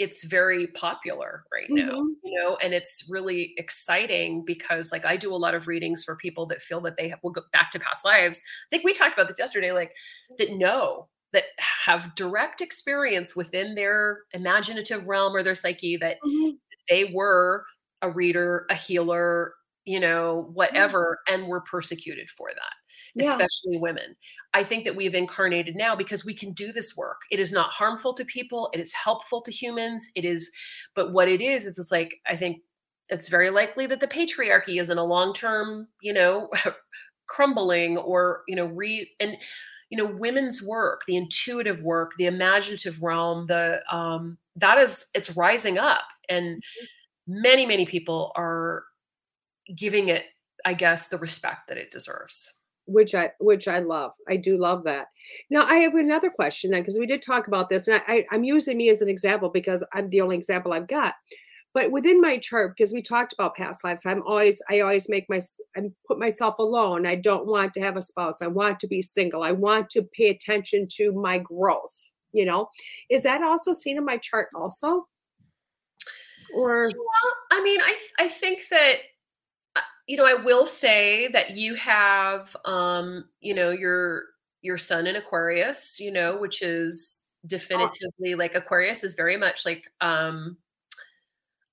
it's 0.00 0.24
very 0.24 0.66
popular 0.68 1.44
right 1.52 1.66
now 1.68 1.92
mm-hmm. 1.92 2.08
you 2.24 2.40
know 2.40 2.56
and 2.62 2.72
it's 2.72 3.04
really 3.08 3.52
exciting 3.58 4.42
because 4.44 4.90
like 4.90 5.04
i 5.04 5.16
do 5.16 5.32
a 5.32 5.36
lot 5.36 5.54
of 5.54 5.68
readings 5.68 6.02
for 6.02 6.16
people 6.16 6.46
that 6.46 6.62
feel 6.62 6.80
that 6.80 6.96
they 6.96 7.14
will 7.22 7.30
go 7.30 7.42
back 7.52 7.70
to 7.70 7.78
past 7.78 8.04
lives 8.04 8.42
i 8.66 8.68
think 8.70 8.82
we 8.82 8.94
talked 8.94 9.12
about 9.12 9.28
this 9.28 9.38
yesterday 9.38 9.72
like 9.72 9.92
that 10.38 10.50
know 10.52 11.06
that 11.32 11.44
have 11.58 12.14
direct 12.14 12.60
experience 12.60 13.36
within 13.36 13.74
their 13.74 14.20
imaginative 14.32 15.06
realm 15.06 15.36
or 15.36 15.42
their 15.42 15.54
psyche 15.54 15.96
that 15.96 16.16
Mhm. 16.26 16.58
they 16.88 17.04
were 17.04 17.64
a 18.02 18.10
reader, 18.10 18.66
a 18.70 18.74
healer, 18.74 19.54
you 19.90 20.00
know, 20.00 20.50
whatever, 20.54 21.20
and 21.28 21.48
we're 21.48 21.60
persecuted 21.62 22.28
for 22.30 22.48
that, 22.54 22.74
Yeah. 23.14 23.32
especially 23.32 23.78
women. 23.78 24.16
I 24.54 24.62
think 24.64 24.84
that 24.84 24.96
we've 24.96 25.14
incarnated 25.16 25.74
now 25.76 25.96
because 25.96 26.24
we 26.24 26.34
can 26.34 26.52
do 26.52 26.72
this 26.72 26.96
work. 26.96 27.18
It 27.30 27.40
is 27.40 27.52
not 27.52 27.72
harmful 27.72 28.14
to 28.14 28.24
people, 28.24 28.70
it 28.74 28.80
is 28.80 28.92
helpful 28.94 29.42
to 29.42 29.50
humans. 29.52 30.10
It 30.14 30.24
is, 30.24 30.50
but 30.94 31.12
what 31.12 31.28
it 31.28 31.40
is, 31.40 31.66
is 31.66 31.78
it's 31.78 31.90
like, 31.92 32.14
I 32.26 32.36
think 32.36 32.62
it's 33.10 33.28
very 33.28 33.50
likely 33.50 33.86
that 33.86 34.00
the 34.00 34.06
patriarchy 34.08 34.80
is 34.80 34.90
in 34.90 34.98
a 34.98 35.04
long 35.04 35.34
term, 35.34 35.88
you 36.00 36.12
know, 36.12 36.48
crumbling 37.26 37.98
or, 37.98 38.42
you 38.48 38.56
know, 38.56 38.66
re, 38.66 39.10
and, 39.20 39.36
you 39.90 39.98
know, 39.98 40.06
women's 40.06 40.62
work, 40.62 41.02
the 41.08 41.16
intuitive 41.16 41.82
work, 41.82 42.12
the 42.18 42.26
imaginative 42.26 43.02
realm, 43.02 43.46
the, 43.46 43.82
um, 43.90 44.38
that 44.56 44.78
is, 44.78 45.06
it's 45.14 45.36
rising 45.36 45.78
up. 45.78 46.04
And, 46.28 46.62
many 47.28 47.66
many 47.66 47.86
people 47.86 48.32
are 48.36 48.84
giving 49.76 50.08
it 50.08 50.24
i 50.64 50.74
guess 50.74 51.08
the 51.08 51.18
respect 51.18 51.68
that 51.68 51.78
it 51.78 51.90
deserves 51.90 52.60
which 52.90 53.14
I 53.14 53.30
which 53.38 53.68
I 53.68 53.78
love. 53.78 54.12
I 54.28 54.36
do 54.36 54.58
love 54.58 54.84
that. 54.84 55.08
Now 55.48 55.64
I 55.64 55.76
have 55.76 55.94
another 55.94 56.30
question 56.30 56.70
then 56.70 56.82
because 56.82 56.98
we 56.98 57.06
did 57.06 57.22
talk 57.22 57.46
about 57.46 57.68
this, 57.68 57.86
and 57.86 58.02
I, 58.06 58.14
I 58.14 58.26
I'm 58.30 58.44
using 58.44 58.76
me 58.76 58.90
as 58.90 59.02
an 59.02 59.08
example 59.08 59.48
because 59.48 59.84
I'm 59.92 60.10
the 60.10 60.20
only 60.20 60.36
example 60.36 60.72
I've 60.72 60.88
got. 60.88 61.14
But 61.72 61.92
within 61.92 62.20
my 62.20 62.36
chart, 62.36 62.74
because 62.76 62.92
we 62.92 63.00
talked 63.00 63.32
about 63.32 63.54
past 63.54 63.84
lives, 63.84 64.02
I'm 64.04 64.22
always 64.22 64.60
I 64.68 64.80
always 64.80 65.08
make 65.08 65.26
my 65.28 65.40
I 65.76 65.82
put 66.06 66.18
myself 66.18 66.58
alone. 66.58 67.06
I 67.06 67.14
don't 67.14 67.46
want 67.46 67.74
to 67.74 67.80
have 67.80 67.96
a 67.96 68.02
spouse. 68.02 68.42
I 68.42 68.48
want 68.48 68.80
to 68.80 68.88
be 68.88 69.02
single. 69.02 69.44
I 69.44 69.52
want 69.52 69.88
to 69.90 70.02
pay 70.02 70.28
attention 70.28 70.88
to 70.96 71.12
my 71.12 71.38
growth. 71.38 72.12
You 72.32 72.44
know, 72.44 72.68
is 73.08 73.22
that 73.22 73.42
also 73.42 73.72
seen 73.72 73.96
in 73.96 74.04
my 74.04 74.16
chart 74.16 74.48
also? 74.54 75.06
Or 76.52 76.90
well 76.92 77.32
i 77.52 77.62
mean 77.62 77.80
i 77.80 77.90
th- 77.90 78.12
i 78.18 78.26
think 78.26 78.62
that 78.70 78.94
you 80.06 80.16
know 80.16 80.24
i 80.24 80.34
will 80.34 80.66
say 80.66 81.28
that 81.28 81.56
you 81.56 81.74
have 81.74 82.56
um 82.64 83.24
you 83.40 83.54
know 83.54 83.70
your 83.70 84.24
your 84.62 84.76
sun 84.76 85.06
in 85.06 85.16
aquarius 85.16 85.98
you 86.00 86.10
know 86.10 86.36
which 86.36 86.62
is 86.62 87.32
definitively 87.46 88.34
like 88.34 88.54
aquarius 88.54 89.04
is 89.04 89.14
very 89.14 89.36
much 89.36 89.64
like 89.64 89.90
um 90.00 90.56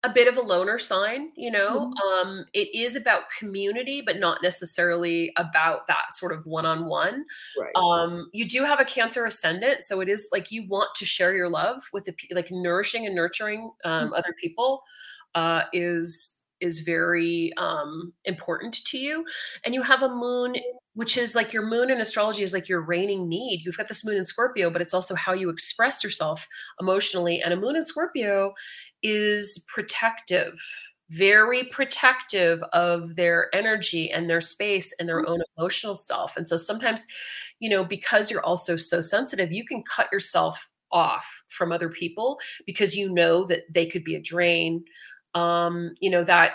a 0.04 0.10
bit 0.14 0.28
of 0.28 0.38
a 0.38 0.42
loner 0.42 0.78
sign, 0.78 1.32
you 1.36 1.52
know. 1.52 1.92
Um, 2.08 2.46
it 2.54 2.74
is 2.74 2.96
about 2.96 3.24
community, 3.38 4.02
but 4.06 4.20
not 4.20 4.42
necessarily 4.44 5.34
about 5.38 5.88
that 5.88 6.14
sort 6.14 6.32
of 6.32 6.46
one-on-one. 6.46 7.26
right. 7.60 7.76
Um, 7.76 8.30
you 8.32 8.48
do 8.48 8.64
have 8.64 8.80
a 8.80 8.86
Cancer 8.86 9.26
ascendant, 9.26 9.82
so 9.82 10.00
it 10.00 10.08
is 10.08 10.30
like 10.32 10.52
you 10.52 10.68
want 10.68 10.90
to 10.96 11.06
share 11.06 11.36
your 11.36 11.50
love 11.50 11.82
with 11.94 12.06
the 12.06 12.16
like 12.32 12.50
nourishing 12.52 13.06
and 13.06 13.16
nurturing 13.16 13.72
um, 13.84 14.14
other 14.14 14.34
people 14.40 14.82
uh, 15.36 15.64
is 15.74 16.37
is 16.62 16.82
very 16.82 17.52
um, 17.58 18.14
important 18.26 18.76
to 18.86 18.98
you. 18.98 19.26
And 19.64 19.74
you 19.74 19.82
have 19.82 20.04
a 20.04 20.10
moon, 20.10 20.56
which 20.94 21.18
is 21.18 21.36
like 21.36 21.54
your 21.54 21.66
moon 21.66 21.90
in 21.90 22.00
astrology 22.00 22.44
is 22.44 22.54
like 22.54 22.70
your 22.70 22.82
reigning 22.82 23.28
need. 23.28 23.62
You've 23.64 23.78
got 23.78 23.88
this 23.88 24.06
moon 24.06 24.18
in 24.18 24.24
Scorpio, 24.24 24.70
but 24.70 24.82
it's 24.82 24.94
also 24.94 25.16
how 25.16 25.34
you 25.34 25.50
express 25.50 26.04
yourself 26.04 26.48
emotionally. 26.80 27.42
And 27.42 27.54
a 27.54 27.58
moon 27.58 27.76
in 27.76 27.86
Scorpio 27.86 28.54
is 29.04 29.66
protective, 29.74 30.60
very 31.12 31.64
protective 31.66 32.62
of 32.74 33.16
their 33.16 33.50
energy 33.54 34.12
and 34.12 34.30
their 34.30 34.42
space 34.42 34.94
and 35.00 35.08
their 35.08 35.28
own 35.28 35.40
emotional 35.58 35.96
self. 35.96 36.36
And 36.36 36.48
so 36.48 36.58
sometimes, 36.58 37.06
you 37.60 37.70
know, 37.70 37.84
because 37.84 38.32
you're 38.32 38.46
also 38.46 38.76
so 38.76 39.02
sensitive, 39.02 39.52
you 39.52 39.66
can 39.66 39.84
cut 39.84 40.12
yourself 40.12 40.70
off 40.92 41.44
from 41.50 41.72
other 41.72 41.90
people 41.90 42.40
because 42.66 42.96
you 42.96 43.12
know 43.12 43.46
that 43.46 43.64
they 43.70 43.86
could 43.86 44.04
be 44.04 44.16
a 44.16 44.22
drain. 44.22 44.84
Um, 45.34 45.94
you 46.00 46.10
know, 46.10 46.24
that 46.24 46.54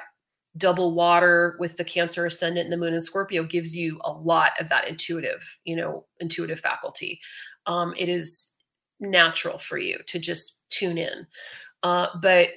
double 0.56 0.94
water 0.94 1.56
with 1.58 1.76
the 1.78 1.84
cancer 1.84 2.26
ascendant 2.26 2.64
and 2.64 2.72
the 2.72 2.76
moon 2.76 2.92
in 2.92 3.00
scorpio 3.00 3.42
gives 3.44 3.76
you 3.76 3.98
a 4.04 4.12
lot 4.12 4.52
of 4.60 4.68
that 4.68 4.86
intuitive 4.86 5.58
you 5.64 5.76
know 5.76 6.04
intuitive 6.20 6.60
faculty. 6.60 7.20
Um, 7.66 7.94
it 7.96 8.08
is 8.08 8.54
natural 9.00 9.58
for 9.58 9.78
you 9.78 9.98
to 10.06 10.18
just 10.18 10.64
tune 10.70 10.98
in. 10.98 11.26
Uh, 11.82 12.08
but 12.22 12.50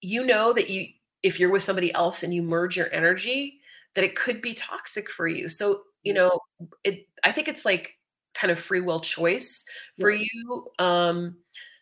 you 0.00 0.24
know 0.24 0.52
that 0.52 0.70
you 0.70 0.86
if 1.22 1.40
you're 1.40 1.50
with 1.50 1.62
somebody 1.62 1.92
else 1.94 2.22
and 2.22 2.32
you 2.34 2.42
merge 2.42 2.76
your 2.76 2.92
energy 2.92 3.60
that 3.94 4.04
it 4.04 4.14
could 4.14 4.42
be 4.42 4.54
toxic 4.54 5.10
for 5.10 5.26
you. 5.26 5.48
So 5.48 5.82
you 6.02 6.14
know 6.14 6.38
it 6.84 7.06
i 7.24 7.32
think 7.32 7.48
it's 7.48 7.64
like 7.64 7.98
kind 8.34 8.50
of 8.52 8.58
free 8.60 8.80
will 8.80 9.00
choice 9.00 9.64
for 9.98 10.10
Right. 10.10 10.20
you 10.20 10.66
um 10.78 11.36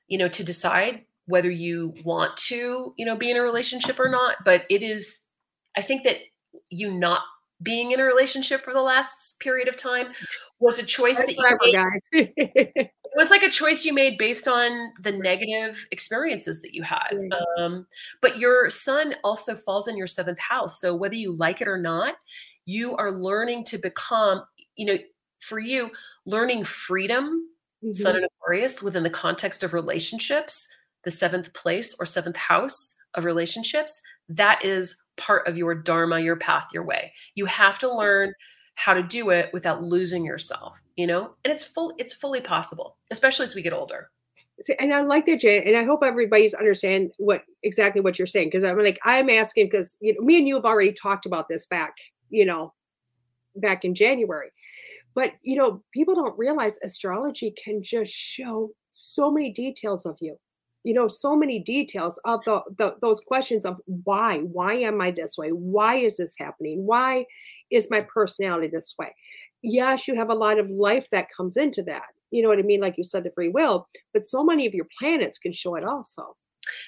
you 0.08 0.16
know 0.16 0.28
to 0.28 0.42
decide 0.44 1.04
whether 1.27 1.51
you 1.51 1.95
want 2.05 2.37
to 2.37 2.93
you 2.97 3.05
know 3.07 3.16
be 3.16 3.31
in 3.31 3.37
a 3.37 3.43
relationship 3.43 3.99
or 3.99 4.09
not 4.09 4.37
but 4.45 4.64
it 4.70 4.83
is 4.83 5.22
i 5.77 5.83
think 5.83 6.05
that 6.05 6.16
you 6.70 6.93
not 6.93 7.22
being 7.62 7.93
in 7.93 8.01
a 8.01 8.05
relationship 8.05 8.62
for 8.64 8.72
the 8.72 8.83
last 8.83 9.39
period 9.41 9.68
of 9.68 9.77
time 9.77 10.09
was 10.61 10.79
a 10.79 10.85
choice 10.85 11.18
that 11.25 11.35
you 11.35 11.57
made 11.62 11.72
guys. 11.72 12.01
it 12.12 12.91
was 13.16 13.31
like 13.31 13.43
a 13.43 13.49
choice 13.49 13.85
you 13.85 13.95
made 13.95 14.18
based 14.18 14.49
on 14.49 14.93
the 15.01 15.12
negative 15.12 15.87
experiences 15.93 16.61
that 16.62 16.75
you 16.75 16.83
had. 16.83 17.16
Um, 17.59 17.87
but 18.20 18.39
your 18.39 18.68
sun 18.70 19.14
also 19.22 19.55
falls 19.55 19.87
in 19.89 19.97
your 19.97 20.09
seventh 20.09 20.41
house. 20.41 20.81
So 20.81 20.95
whether 20.95 21.14
you 21.14 21.33
like 21.35 21.61
it 21.61 21.68
or 21.68 21.79
not, 21.79 22.16
you 22.66 22.97
are 22.97 23.12
learning 23.12 23.64
to 23.66 23.79
become, 23.79 24.43
you 24.77 24.87
know, 24.87 24.99
for 25.41 25.59
you, 25.59 25.91
learning 26.27 26.64
freedom, 26.64 27.49
sun 27.93 28.14
Mhm. 28.14 28.16
and 28.16 28.27
Aquarius 28.27 28.83
within 28.83 29.05
the 29.05 29.11
context 29.11 29.62
of 29.62 29.75
relationships, 29.75 30.68
the 31.05 31.11
seventh 31.11 31.52
place 31.55 31.94
or 31.98 32.07
seventh 32.07 32.36
house 32.36 32.94
of 33.14 33.24
relationships, 33.24 34.00
that 34.28 34.64
is 34.64 34.96
part 35.16 35.46
of 35.46 35.57
your 35.57 35.74
dharma, 35.74 36.20
your 36.20 36.36
path, 36.36 36.68
your 36.72 36.84
way. 36.84 37.12
You 37.34 37.46
have 37.46 37.78
to 37.80 37.94
learn 37.94 38.32
how 38.74 38.94
to 38.94 39.02
do 39.02 39.30
it 39.30 39.50
without 39.52 39.82
losing 39.82 40.24
yourself, 40.24 40.76
you 40.96 41.07
know? 41.07 41.34
And 41.44 41.52
it's 41.52 41.64
full 41.64 41.94
it's 41.98 42.12
fully 42.12 42.40
possible, 42.40 42.96
especially 43.11 43.44
as 43.44 43.55
we 43.55 43.62
get 43.62 43.72
older. 43.72 44.11
And 44.78 44.94
I 44.94 45.00
like 45.00 45.26
that, 45.26 45.40
Jan, 45.40 45.62
and 45.64 45.76
I 45.76 45.82
hope 45.82 46.05
everybody's 46.05 46.55
understand 46.55 47.11
what 47.18 47.42
exactly 47.64 48.00
what 48.00 48.18
you're 48.18 48.26
saying 48.26 48.48
because 48.48 48.62
I'm 48.62 48.78
like 48.78 48.98
I'm 49.05 49.28
asking 49.30 49.66
because 49.66 49.96
you 50.00 50.14
know, 50.14 50.20
me 50.24 50.38
and 50.38 50.48
you 50.48 50.55
have 50.55 50.64
already 50.64 50.92
talked 50.92 51.26
about 51.26 51.48
this 51.48 51.66
back, 51.66 51.94
you 52.30 52.44
know, 52.44 52.72
back 53.57 53.84
in 53.84 53.94
January, 53.94 54.50
but 55.14 55.32
you 55.42 55.57
know 55.57 55.82
people 55.92 56.14
don't 56.14 56.38
realize 56.38 56.78
astrology 56.82 57.52
can 57.62 57.82
just 57.82 58.12
show 58.12 58.70
so 58.92 59.30
many 59.30 59.50
details 59.50 60.07
of 60.07 60.16
you, 60.20 60.38
you 60.85 60.93
know, 60.93 61.09
so 61.09 61.35
many 61.35 61.59
details 61.59 62.20
of 62.24 62.45
the, 62.45 62.61
the 62.78 62.97
those 63.01 63.20
questions 63.20 63.64
of 63.64 63.80
why, 63.87 64.39
why 64.39 64.74
am 64.74 65.01
I 65.01 65.11
this 65.11 65.37
way, 65.37 65.49
why 65.49 65.97
is 65.97 66.18
this 66.18 66.35
happening, 66.39 66.87
why 66.87 67.24
is 67.70 67.91
my 67.91 68.03
personality 68.03 68.68
this 68.68 68.95
way. 68.99 69.14
Yes, 69.62 70.07
you 70.07 70.14
have 70.14 70.28
a 70.28 70.35
lot 70.35 70.59
of 70.59 70.68
life 70.68 71.09
that 71.11 71.28
comes 71.35 71.57
into 71.57 71.82
that. 71.85 72.03
You 72.30 72.43
know 72.43 72.51
what 72.51 72.59
I 72.59 72.62
mean? 72.62 72.82
Like 72.82 72.99
you 72.99 73.05
said, 73.05 73.24
the 73.24 73.32
free 73.35 73.49
will, 73.49 73.89
but 74.12 74.26
so 74.26 74.45
many 74.45 74.66
of 74.66 74.74
your 74.74 74.87
planets 74.99 75.39
can 75.39 75.53
show 75.53 75.74
it 75.74 75.85
also. 75.85 76.37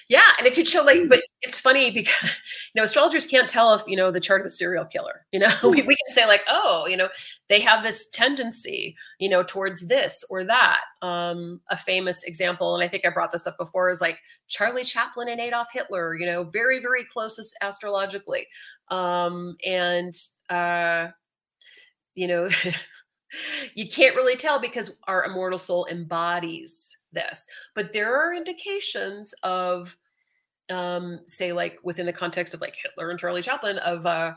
Yeah, 0.09 0.23
and 0.37 0.47
it 0.47 0.55
could 0.55 0.67
show 0.67 0.83
like, 0.83 1.09
but 1.09 1.21
it's 1.41 1.59
funny 1.59 1.91
because 1.91 2.13
you 2.73 2.79
know 2.79 2.83
astrologers 2.83 3.27
can't 3.27 3.49
tell 3.49 3.73
if 3.73 3.81
you 3.87 3.97
know 3.97 4.09
the 4.09 4.21
chart 4.21 4.39
of 4.41 4.45
a 4.45 4.49
serial 4.49 4.85
killer. 4.85 5.25
You 5.33 5.39
know, 5.41 5.49
we, 5.63 5.81
we 5.81 5.95
can 5.97 6.11
say 6.13 6.25
like, 6.25 6.41
oh, 6.47 6.87
you 6.87 6.95
know, 6.95 7.09
they 7.49 7.59
have 7.61 7.83
this 7.83 8.07
tendency, 8.09 8.95
you 9.19 9.27
know, 9.27 9.43
towards 9.43 9.87
this 9.89 10.23
or 10.29 10.45
that. 10.45 10.81
Um, 11.01 11.59
a 11.69 11.75
famous 11.75 12.23
example, 12.23 12.73
and 12.73 12.83
I 12.83 12.87
think 12.87 13.05
I 13.05 13.09
brought 13.09 13.31
this 13.31 13.47
up 13.47 13.57
before, 13.57 13.89
is 13.89 13.99
like 14.01 14.19
Charlie 14.47 14.85
Chaplin 14.85 15.27
and 15.27 15.41
Adolf 15.41 15.67
Hitler. 15.73 16.15
You 16.15 16.25
know, 16.25 16.43
very 16.45 16.79
very 16.79 17.03
close 17.03 17.37
astrologically, 17.61 18.47
um, 18.89 19.57
and 19.65 20.13
uh, 20.49 21.09
you 22.15 22.27
know. 22.27 22.49
you 23.75 23.87
can't 23.87 24.15
really 24.15 24.35
tell 24.37 24.59
because 24.59 24.91
our 25.07 25.25
immortal 25.25 25.59
soul 25.59 25.85
embodies 25.91 26.96
this 27.13 27.47
but 27.75 27.93
there 27.93 28.15
are 28.15 28.33
indications 28.33 29.33
of 29.43 29.95
um 30.69 31.19
say 31.25 31.53
like 31.53 31.79
within 31.83 32.05
the 32.05 32.13
context 32.13 32.53
of 32.53 32.61
like 32.61 32.75
hitler 32.75 33.09
and 33.09 33.19
charlie 33.19 33.41
chaplin 33.41 33.77
of 33.79 34.05
uh 34.05 34.33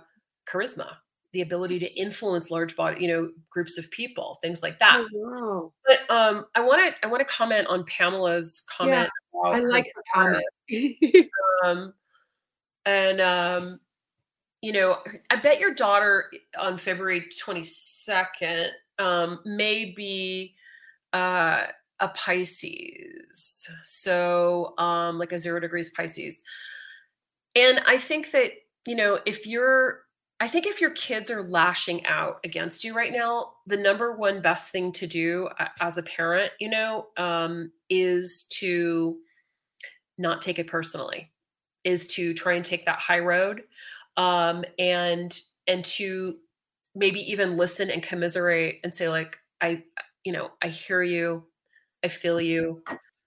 charisma 0.48 0.92
the 1.32 1.42
ability 1.42 1.78
to 1.78 1.86
influence 2.00 2.50
large 2.50 2.74
body 2.76 3.00
you 3.00 3.08
know 3.08 3.30
groups 3.50 3.78
of 3.78 3.90
people 3.90 4.38
things 4.42 4.62
like 4.62 4.78
that 4.80 5.00
Oh, 5.00 5.08
wow. 5.12 5.72
but 5.86 6.14
um 6.14 6.46
i 6.54 6.60
want 6.60 6.80
to 6.80 6.94
i 7.06 7.10
want 7.10 7.20
to 7.20 7.24
comment 7.24 7.66
on 7.68 7.84
pamela's 7.84 8.64
comment 8.70 9.10
about 9.34 9.54
I 9.54 9.60
like 9.60 9.92
the 9.94 10.02
comment. 10.14 10.44
um 11.64 11.92
and 12.86 13.20
um 13.20 13.80
you 14.60 14.72
know 14.72 14.98
i 15.30 15.36
bet 15.36 15.60
your 15.60 15.74
daughter 15.74 16.30
on 16.58 16.78
february 16.78 17.26
22nd 17.44 18.68
um 18.98 19.40
may 19.44 19.92
be 19.96 20.54
uh 21.12 21.66
a 22.00 22.08
pisces. 22.08 23.68
So 23.82 24.74
um 24.78 25.18
like 25.18 25.32
a 25.32 25.38
zero 25.38 25.60
degrees 25.60 25.90
pisces. 25.90 26.42
And 27.56 27.80
i 27.86 27.98
think 27.98 28.30
that 28.32 28.52
you 28.86 28.94
know 28.94 29.18
if 29.26 29.46
you're 29.46 30.02
I 30.42 30.48
think 30.48 30.66
if 30.66 30.80
your 30.80 30.90
kids 30.92 31.30
are 31.30 31.42
lashing 31.42 32.06
out 32.06 32.40
against 32.44 32.82
you 32.82 32.96
right 32.96 33.12
now, 33.12 33.52
the 33.66 33.76
number 33.76 34.16
one 34.16 34.40
best 34.40 34.72
thing 34.72 34.90
to 34.92 35.06
do 35.06 35.50
as 35.82 35.98
a 35.98 36.02
parent, 36.02 36.50
you 36.58 36.70
know, 36.70 37.08
um, 37.18 37.70
is 37.90 38.44
to 38.52 39.18
not 40.16 40.40
take 40.40 40.58
it 40.58 40.66
personally, 40.66 41.30
is 41.84 42.06
to 42.08 42.32
try 42.32 42.54
and 42.54 42.64
take 42.64 42.86
that 42.86 42.98
high 42.98 43.18
road, 43.18 43.64
um, 44.16 44.64
and 44.78 45.38
and 45.66 45.84
to 45.84 46.36
maybe 46.94 47.20
even 47.30 47.58
listen 47.58 47.90
and 47.90 48.02
commiserate 48.02 48.80
and 48.82 48.94
say 48.94 49.10
like, 49.10 49.36
I, 49.60 49.84
you 50.24 50.32
know, 50.32 50.50
I 50.62 50.68
hear 50.68 51.02
you, 51.02 51.44
I 52.04 52.08
feel 52.08 52.40
you. 52.40 52.82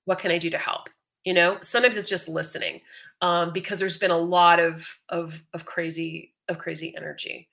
What 0.06 0.20
can 0.20 0.32
I 0.32 0.38
do 0.38 0.50
to 0.50 0.58
help? 0.58 0.90
You 1.24 1.34
know, 1.34 1.58
sometimes 1.62 1.96
it's 1.96 2.10
just 2.10 2.28
listening, 2.28 2.82
um, 3.22 3.54
because 3.54 3.80
there's 3.80 3.98
been 3.98 4.12
a 4.12 4.18
lot 4.18 4.60
of 4.60 4.98
of 5.10 5.42
of 5.54 5.66
crazy 5.66 6.34
of 6.50 6.58
crazy 6.58 6.94
energy. 6.98 7.48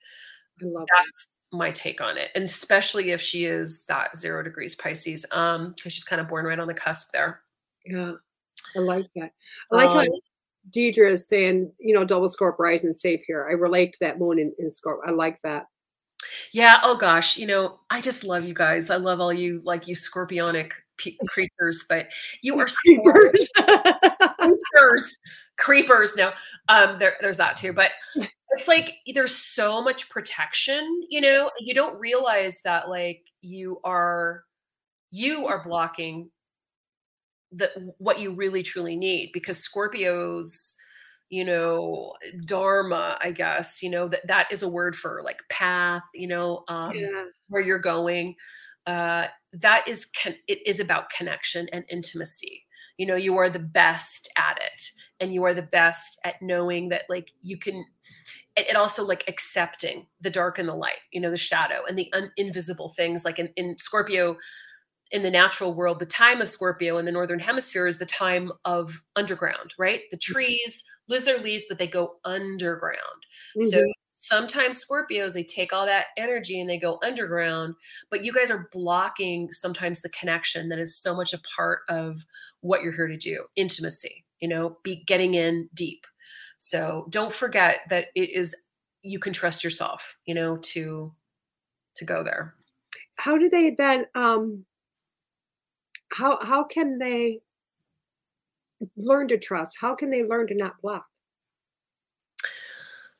I 0.61 0.65
love 0.65 0.87
That's 0.91 1.47
that. 1.51 1.57
my 1.57 1.71
take 1.71 2.01
on 2.01 2.17
it. 2.17 2.29
And 2.35 2.43
especially 2.43 3.11
if 3.11 3.21
she 3.21 3.45
is 3.45 3.85
that 3.85 4.15
zero 4.15 4.43
degrees 4.43 4.75
Pisces, 4.75 5.25
um, 5.31 5.73
because 5.75 5.93
she's 5.93 6.03
kind 6.03 6.19
of 6.21 6.27
born 6.27 6.45
right 6.45 6.59
on 6.59 6.67
the 6.67 6.73
cusp 6.73 7.11
there. 7.13 7.41
Yeah. 7.85 8.13
I 8.75 8.79
like 8.79 9.07
that. 9.15 9.31
I 9.71 9.75
like 9.75 9.89
um, 9.89 9.95
how 9.97 10.05
Deidre 10.69 11.11
is 11.11 11.27
saying, 11.27 11.71
you 11.79 11.95
know, 11.95 12.05
double 12.05 12.27
Scorp 12.27 12.59
rising 12.59 12.93
safe 12.93 13.23
here. 13.25 13.47
I 13.49 13.53
relate 13.53 13.93
to 13.93 13.99
that 14.01 14.19
moon 14.19 14.39
in, 14.39 14.53
in 14.59 14.67
Scorp. 14.67 14.99
I 15.05 15.11
like 15.11 15.39
that. 15.43 15.65
Yeah. 16.53 16.79
Oh 16.83 16.95
gosh. 16.95 17.37
You 17.37 17.47
know, 17.47 17.79
I 17.89 18.01
just 18.01 18.23
love 18.23 18.45
you 18.45 18.53
guys. 18.53 18.89
I 18.89 18.97
love 18.97 19.19
all 19.19 19.33
you 19.33 19.61
like 19.63 19.87
you 19.87 19.95
scorpionic 19.95 20.71
creatures, 21.27 21.85
but 21.87 22.07
you 22.41 22.59
are 22.59 22.67
creepers. 22.67 23.51
creepers. 24.39 25.17
creepers. 25.57 26.15
No, 26.15 26.31
um, 26.69 26.99
there, 26.99 27.13
there's 27.21 27.37
that 27.37 27.55
too. 27.55 27.73
But 27.73 27.91
it's 28.51 28.67
like 28.67 28.95
there's 29.13 29.35
so 29.35 29.81
much 29.81 30.09
protection, 30.09 31.01
you 31.09 31.21
know, 31.21 31.49
you 31.59 31.73
don't 31.73 31.99
realize 31.99 32.61
that 32.63 32.89
like 32.89 33.21
you 33.41 33.79
are 33.83 34.43
you 35.11 35.47
are 35.47 35.63
blocking 35.63 36.29
the 37.51 37.93
what 37.97 38.19
you 38.19 38.31
really 38.31 38.63
truly 38.63 38.95
need 38.95 39.31
because 39.33 39.67
Scorpios 39.67 40.75
you 41.31 41.45
know 41.45 42.13
dharma 42.45 43.17
i 43.21 43.31
guess 43.31 43.81
you 43.81 43.89
know 43.89 44.07
that 44.07 44.27
that 44.27 44.51
is 44.51 44.63
a 44.63 44.69
word 44.69 44.95
for 44.95 45.21
like 45.23 45.39
path 45.49 46.03
you 46.13 46.27
know 46.27 46.63
um 46.67 46.93
yeah. 46.93 47.23
where 47.47 47.61
you're 47.61 47.79
going 47.79 48.35
uh 48.85 49.25
that 49.53 49.87
is 49.87 50.05
con- 50.05 50.35
it 50.47 50.65
is 50.65 50.79
about 50.79 51.09
connection 51.09 51.67
and 51.71 51.83
intimacy 51.89 52.65
you 52.97 53.05
know 53.05 53.15
you 53.15 53.37
are 53.37 53.49
the 53.49 53.59
best 53.59 54.29
at 54.37 54.57
it 54.61 54.83
and 55.19 55.33
you 55.33 55.43
are 55.43 55.53
the 55.53 55.61
best 55.61 56.19
at 56.23 56.41
knowing 56.41 56.89
that 56.89 57.03
like 57.09 57.31
you 57.41 57.57
can 57.57 57.85
it 58.55 58.75
also 58.75 59.03
like 59.03 59.23
accepting 59.27 60.07
the 60.19 60.29
dark 60.29 60.59
and 60.59 60.67
the 60.67 60.75
light 60.75 60.99
you 61.11 61.21
know 61.21 61.31
the 61.31 61.37
shadow 61.37 61.83
and 61.87 61.97
the 61.97 62.11
un- 62.13 62.31
invisible 62.37 62.89
things 62.89 63.25
like 63.25 63.39
in, 63.39 63.49
in 63.55 63.77
scorpio 63.77 64.37
in 65.11 65.23
the 65.23 65.31
natural 65.31 65.73
world 65.73 65.99
the 65.99 66.05
time 66.05 66.41
of 66.41 66.47
scorpio 66.47 66.97
in 66.97 67.05
the 67.05 67.11
northern 67.11 67.39
hemisphere 67.39 67.87
is 67.87 67.97
the 67.97 68.05
time 68.05 68.51
of 68.65 69.01
underground 69.15 69.73
right 69.77 70.01
the 70.11 70.17
mm-hmm. 70.17 70.33
trees 70.33 70.83
lose 71.07 71.25
their 71.25 71.39
leaves 71.39 71.65
but 71.67 71.77
they 71.77 71.87
go 71.87 72.15
underground 72.23 73.25
mm-hmm. 73.57 73.67
so 73.67 73.83
sometimes 74.21 74.83
scorpios 74.83 75.33
they 75.33 75.43
take 75.43 75.73
all 75.73 75.85
that 75.85 76.07
energy 76.17 76.61
and 76.61 76.69
they 76.69 76.77
go 76.77 76.99
underground 77.03 77.75
but 78.09 78.23
you 78.23 78.31
guys 78.31 78.49
are 78.49 78.69
blocking 78.71 79.51
sometimes 79.51 80.01
the 80.01 80.09
connection 80.09 80.69
that 80.69 80.79
is 80.79 80.95
so 80.95 81.15
much 81.15 81.33
a 81.33 81.41
part 81.55 81.81
of 81.89 82.25
what 82.61 82.81
you're 82.81 82.95
here 82.95 83.07
to 83.07 83.17
do 83.17 83.43
intimacy 83.55 84.23
you 84.39 84.47
know 84.47 84.77
be 84.83 85.03
getting 85.05 85.33
in 85.33 85.67
deep 85.73 86.07
so 86.63 87.07
don't 87.09 87.33
forget 87.33 87.79
that 87.89 88.09
it 88.13 88.29
is 88.29 88.55
you 89.01 89.19
can 89.19 89.33
trust 89.33 89.63
yourself, 89.63 90.17
you 90.25 90.35
know, 90.35 90.57
to 90.57 91.11
to 91.95 92.05
go 92.05 92.23
there. 92.23 92.53
How 93.15 93.37
do 93.37 93.49
they 93.49 93.71
then 93.71 94.05
um 94.15 94.65
how 96.11 96.37
how 96.43 96.63
can 96.63 96.99
they 96.99 97.41
learn 98.95 99.27
to 99.29 99.37
trust? 99.37 99.77
How 99.79 99.95
can 99.95 100.09
they 100.09 100.23
learn 100.23 100.47
to 100.47 100.55
not 100.55 100.79
block? 100.81 101.05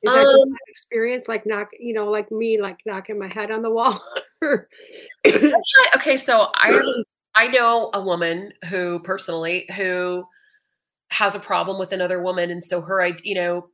Is 0.03 0.13
that 0.13 0.25
um, 0.25 0.25
just 0.25 0.49
that 0.49 0.59
experience 0.67 1.27
like 1.27 1.45
knock, 1.45 1.69
you 1.79 1.93
know, 1.93 2.09
like 2.09 2.31
me 2.31 2.59
like 2.59 2.79
knocking 2.85 3.19
my 3.19 3.27
head 3.27 3.51
on 3.51 3.61
the 3.61 3.69
wall? 3.69 4.01
okay, 5.95 6.17
so 6.17 6.49
I 6.55 7.03
I 7.35 7.47
know 7.47 7.89
a 7.93 8.01
woman 8.01 8.51
who 8.69 8.99
personally 8.99 9.67
who 9.75 10.25
has 11.11 11.35
a 11.35 11.39
problem 11.39 11.77
with 11.77 11.91
another 11.91 12.21
woman 12.21 12.49
and 12.49 12.63
so 12.63 12.81
her 12.81 13.01
I 13.01 13.13
you 13.23 13.35
know 13.35 13.67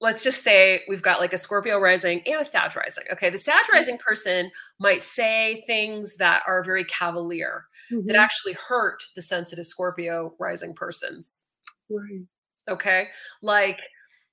let's 0.00 0.24
just 0.24 0.42
say 0.42 0.82
we've 0.88 1.00
got 1.00 1.20
like 1.20 1.32
a 1.32 1.38
scorpio 1.38 1.78
rising 1.78 2.20
and 2.26 2.40
a 2.40 2.44
sag 2.44 2.76
rising 2.76 3.04
okay 3.10 3.30
the 3.30 3.38
sag 3.38 3.54
mm-hmm. 3.54 3.76
rising 3.76 3.98
person 3.98 4.50
might 4.78 5.00
say 5.00 5.62
things 5.66 6.16
that 6.16 6.42
are 6.46 6.62
very 6.62 6.84
cavalier 6.84 7.64
mm-hmm. 7.90 8.06
that 8.06 8.16
actually 8.16 8.54
hurt 8.68 9.02
the 9.16 9.22
sensitive 9.22 9.64
scorpio 9.64 10.34
rising 10.38 10.74
persons 10.74 11.46
right 11.88 12.26
okay 12.68 13.08
like 13.40 13.78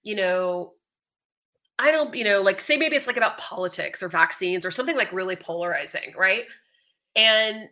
you 0.03 0.15
know 0.15 0.73
i 1.79 1.91
don't 1.91 2.13
you 2.15 2.23
know 2.23 2.41
like 2.41 2.61
say 2.61 2.77
maybe 2.77 2.95
it's 2.95 3.07
like 3.07 3.17
about 3.17 3.37
politics 3.37 4.03
or 4.03 4.09
vaccines 4.09 4.65
or 4.65 4.71
something 4.71 4.97
like 4.97 5.11
really 5.11 5.35
polarizing 5.35 6.13
right? 6.17 6.43
And 7.15 7.69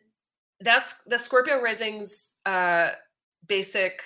that's 0.59 1.03
the 1.03 1.19
scorpio 1.19 1.61
rising's 1.61 2.34
uh 2.45 2.89
basic 3.47 4.01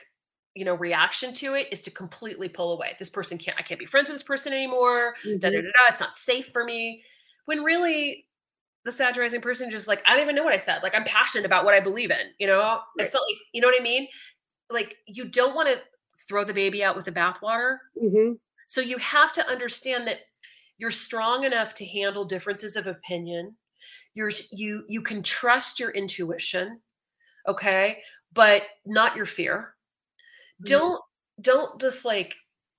you 0.53 0.65
know 0.65 0.76
reaction 0.76 1.34
to 1.34 1.53
it 1.53 1.68
is 1.72 1.82
to 1.84 1.91
completely 1.91 2.49
pull 2.49 2.73
away. 2.73 2.95
This 2.99 3.10
person 3.10 3.38
can't 3.38 3.57
i 3.57 3.61
can't 3.61 3.80
be 3.80 3.86
friends 3.86 4.10
with 4.10 4.15
this 4.15 4.23
person 4.23 4.52
anymore. 4.52 5.15
Mm-hmm. 5.26 5.38
da, 5.38 5.49
da, 5.49 5.57
da, 5.57 5.61
da, 5.61 5.90
it's 5.90 6.02
not 6.02 6.14
safe 6.14 6.48
for 6.48 6.65
me. 6.65 7.03
When 7.45 7.64
really 7.64 8.26
the 8.84 8.91
sag 8.91 9.15
rising 9.15 9.41
person 9.41 9.69
just 9.69 9.88
like 9.88 10.02
i 10.07 10.14
don't 10.14 10.23
even 10.23 10.36
know 10.36 10.44
what 10.44 10.53
i 10.53 10.57
said. 10.57 10.84
Like 10.84 10.95
i'm 10.95 11.06
passionate 11.06 11.45
about 11.45 11.64
what 11.64 11.73
i 11.73 11.80
believe 11.80 12.11
in 12.11 12.34
you 12.40 12.48
know? 12.48 12.60
Right. 12.98 13.06
it's 13.06 13.14
not 13.14 13.22
like 13.22 13.38
you 13.53 13.61
know 13.61 13.68
what 13.68 13.80
i 13.80 13.84
mean? 13.84 14.07
Like 14.69 14.98
you 15.06 15.26
don't 15.26 15.56
want 15.56 15.69
to 15.69 15.76
throw 16.28 16.44
the 16.44 16.53
baby 16.53 16.84
out 16.84 16.95
with 16.95 17.06
the 17.06 17.11
bathwater 17.11 17.78
mm-hmm. 18.02 18.34
So 18.72 18.80
you 18.80 18.98
have 18.99 19.34
to 19.34 19.45
understand 19.49 20.07
that 20.07 20.19
you're 20.77 20.91
strong 20.91 21.43
enough 21.43 21.73
to 21.73 21.85
handle 21.85 22.23
differences 22.23 22.77
of 22.77 22.88
opinion. 22.88 23.57
You're 24.14 24.31
you 24.49 24.85
you 24.88 25.02
can 25.02 25.23
trust 25.23 25.77
your 25.77 25.91
intuition 25.91 26.80
okay? 27.45 27.98
But 28.31 28.61
not 28.85 29.18
your 29.18 29.26
fear. 29.26 29.73
Mm-hmm. 30.64 30.72
don't 30.73 31.02
don't 31.41 31.81
just 31.81 32.06
like 32.06 32.34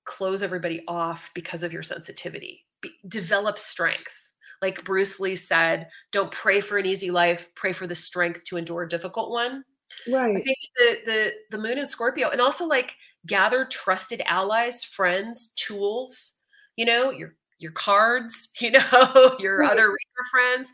close 0.04 0.42
everybody 0.42 0.82
off 0.88 1.30
because 1.34 1.62
of 1.62 1.74
your 1.74 1.82
sensitivity. 1.82 2.64
Be, 2.80 2.92
develop 3.06 3.58
strength. 3.58 4.30
Like 4.62 4.84
bruce 4.84 5.20
lee 5.20 5.36
said 5.36 5.88
don't 6.10 6.32
pray 6.32 6.62
for 6.62 6.78
an 6.78 6.86
easy 6.86 7.10
life 7.10 7.54
pray 7.54 7.74
for 7.74 7.86
the 7.86 7.94
strength 7.94 8.44
to 8.46 8.56
endure 8.56 8.84
a 8.84 8.88
difficult 8.88 9.30
one. 9.30 9.62
Right. 10.10 10.34
i 10.34 10.40
think 10.40 10.56
the 10.78 10.96
the 11.04 11.32
the 11.50 11.58
moon 11.58 11.76
in 11.76 11.84
scorpio 11.84 12.30
and 12.30 12.40
also 12.40 12.64
like 12.64 12.96
gather 13.26 13.64
trusted 13.64 14.20
allies 14.26 14.82
friends 14.82 15.52
tools 15.54 16.40
you 16.76 16.84
know 16.84 17.10
your 17.10 17.34
your 17.58 17.72
cards 17.72 18.50
you 18.60 18.70
know 18.70 19.36
your 19.38 19.58
right. 19.58 19.70
other 19.70 19.88
reader 19.88 20.28
friends 20.30 20.72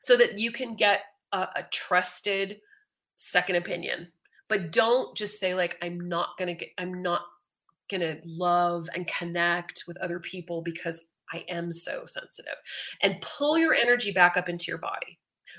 so 0.00 0.16
that 0.16 0.38
you 0.38 0.52
can 0.52 0.74
get 0.74 1.00
a, 1.32 1.48
a 1.56 1.66
trusted 1.70 2.60
second 3.16 3.56
opinion. 3.56 4.08
But 4.48 4.72
don't 4.72 5.16
just 5.16 5.40
say 5.40 5.54
like 5.54 5.76
i'm 5.82 5.98
not 5.98 6.36
gonna 6.38 6.54
get 6.54 6.68
i'm 6.78 7.02
not 7.02 7.22
gonna 7.90 8.16
love 8.24 8.88
and 8.94 9.06
connect 9.06 9.84
with 9.86 9.96
other 9.98 10.20
people 10.20 10.62
because 10.62 11.00
i 11.32 11.44
am 11.48 11.70
so 11.70 12.04
sensitive. 12.06 12.56
And 13.02 13.20
pull 13.20 13.58
your 13.58 13.74
energy 13.74 14.12
back 14.12 14.36
up 14.36 14.48
into 14.48 14.66
your 14.68 14.78
body. 14.78 15.18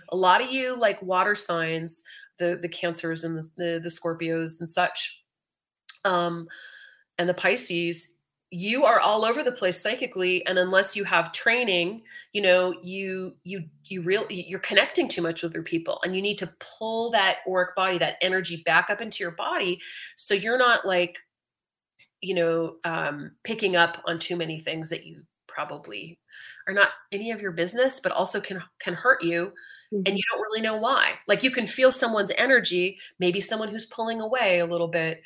A 0.10 0.16
lot 0.16 0.42
of 0.42 0.52
you 0.52 0.78
like 0.78 1.02
water 1.02 1.36
signs 1.36 2.04
the 2.38 2.60
the 2.62 2.70
cancers 2.70 3.24
and 3.24 3.38
the, 3.38 3.50
the, 3.58 3.80
the 3.84 3.90
scorpios 3.90 4.60
and 4.60 4.70
such 4.70 5.24
um 6.06 6.48
and 7.18 7.28
the 7.28 7.34
pisces 7.34 8.16
you 8.52 8.86
are 8.86 9.00
all 9.00 9.26
over 9.26 9.44
the 9.44 9.52
place 9.52 9.82
psychically 9.82 10.46
and 10.46 10.58
unless 10.58 10.96
you 10.96 11.04
have 11.04 11.32
training 11.32 12.02
you 12.32 12.42
know 12.42 12.74
you 12.82 13.34
you 13.44 13.64
you 13.86 14.02
real 14.02 14.26
you're 14.30 14.60
connecting 14.60 15.08
too 15.08 15.22
much 15.22 15.42
with 15.42 15.52
other 15.52 15.64
people 15.64 16.00
and 16.04 16.16
you 16.16 16.22
need 16.22 16.38
to 16.38 16.50
pull 16.60 17.10
that 17.10 17.40
auric 17.48 17.76
body 17.76 17.98
that 17.98 18.16
energy 18.22 18.62
back 18.66 18.90
up 18.90 19.02
into 19.02 19.24
your 19.24 19.32
body 19.32 19.80
so 20.16 20.34
you're 20.34 20.58
not 20.58 20.86
like 20.86 21.18
you 22.22 22.36
know 22.36 22.76
um 22.86 23.32
picking 23.44 23.76
up 23.76 24.02
on 24.06 24.20
too 24.20 24.36
many 24.36 24.60
things 24.60 24.90
that 24.90 25.06
you 25.06 25.22
probably 25.48 26.20
are 26.68 26.74
not 26.74 26.90
any 27.12 27.32
of 27.32 27.42
your 27.42 27.52
business 27.52 28.00
but 28.00 28.12
also 28.12 28.40
can 28.40 28.62
can 28.80 28.94
hurt 28.94 29.24
you 29.24 29.52
mm-hmm. 29.92 30.02
and 30.06 30.18
you 30.18 30.24
don't 30.32 30.42
really 30.42 30.62
know 30.62 30.78
why 30.78 31.14
like 31.28 31.44
you 31.44 31.50
can 31.50 31.66
feel 31.66 31.90
someone's 31.90 32.32
energy 32.38 32.98
maybe 33.20 33.42
someone 33.42 33.70
who's 33.70 33.86
pulling 33.88 34.22
away 34.22 34.60
a 34.60 34.66
little 34.66 34.88
bit 34.88 35.22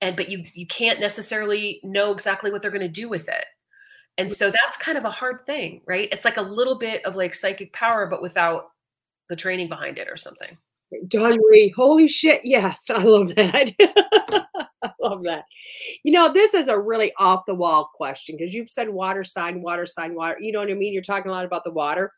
and 0.00 0.16
but 0.16 0.28
you 0.28 0.44
you 0.54 0.66
can't 0.66 1.00
necessarily 1.00 1.80
know 1.82 2.12
exactly 2.12 2.50
what 2.50 2.62
they're 2.62 2.70
going 2.70 2.80
to 2.80 2.88
do 2.88 3.08
with 3.08 3.28
it 3.28 3.46
and 4.18 4.30
so 4.30 4.46
mm-hmm. 4.46 4.56
that's 4.62 4.76
kind 4.76 4.98
of 4.98 5.04
a 5.04 5.10
hard 5.10 5.44
thing 5.46 5.80
right 5.86 6.08
it's 6.12 6.24
like 6.24 6.36
a 6.36 6.42
little 6.42 6.76
bit 6.76 7.04
of 7.04 7.16
like 7.16 7.34
psychic 7.34 7.72
power 7.72 8.06
but 8.06 8.22
without 8.22 8.68
the 9.28 9.36
training 9.36 9.68
behind 9.68 9.98
it 9.98 10.08
or 10.08 10.16
something 10.16 10.56
Donry, 11.08 11.74
holy 11.74 12.08
shit, 12.08 12.42
yes, 12.44 12.88
I 12.90 13.02
love 13.02 13.34
that. 13.34 13.72
I 14.82 14.92
love 15.00 15.24
that. 15.24 15.44
You 16.04 16.12
know, 16.12 16.32
this 16.32 16.54
is 16.54 16.68
a 16.68 16.78
really 16.78 17.12
off 17.18 17.44
the 17.46 17.54
wall 17.54 17.90
question 17.94 18.36
because 18.36 18.54
you've 18.54 18.70
said 18.70 18.88
water 18.88 19.24
sign, 19.24 19.62
water 19.62 19.86
sign, 19.86 20.14
water. 20.14 20.36
You 20.40 20.52
know 20.52 20.60
what 20.60 20.70
I 20.70 20.74
mean? 20.74 20.92
You're 20.92 21.02
talking 21.02 21.30
a 21.30 21.34
lot 21.34 21.44
about 21.44 21.64
the 21.64 21.72
water. 21.72 22.12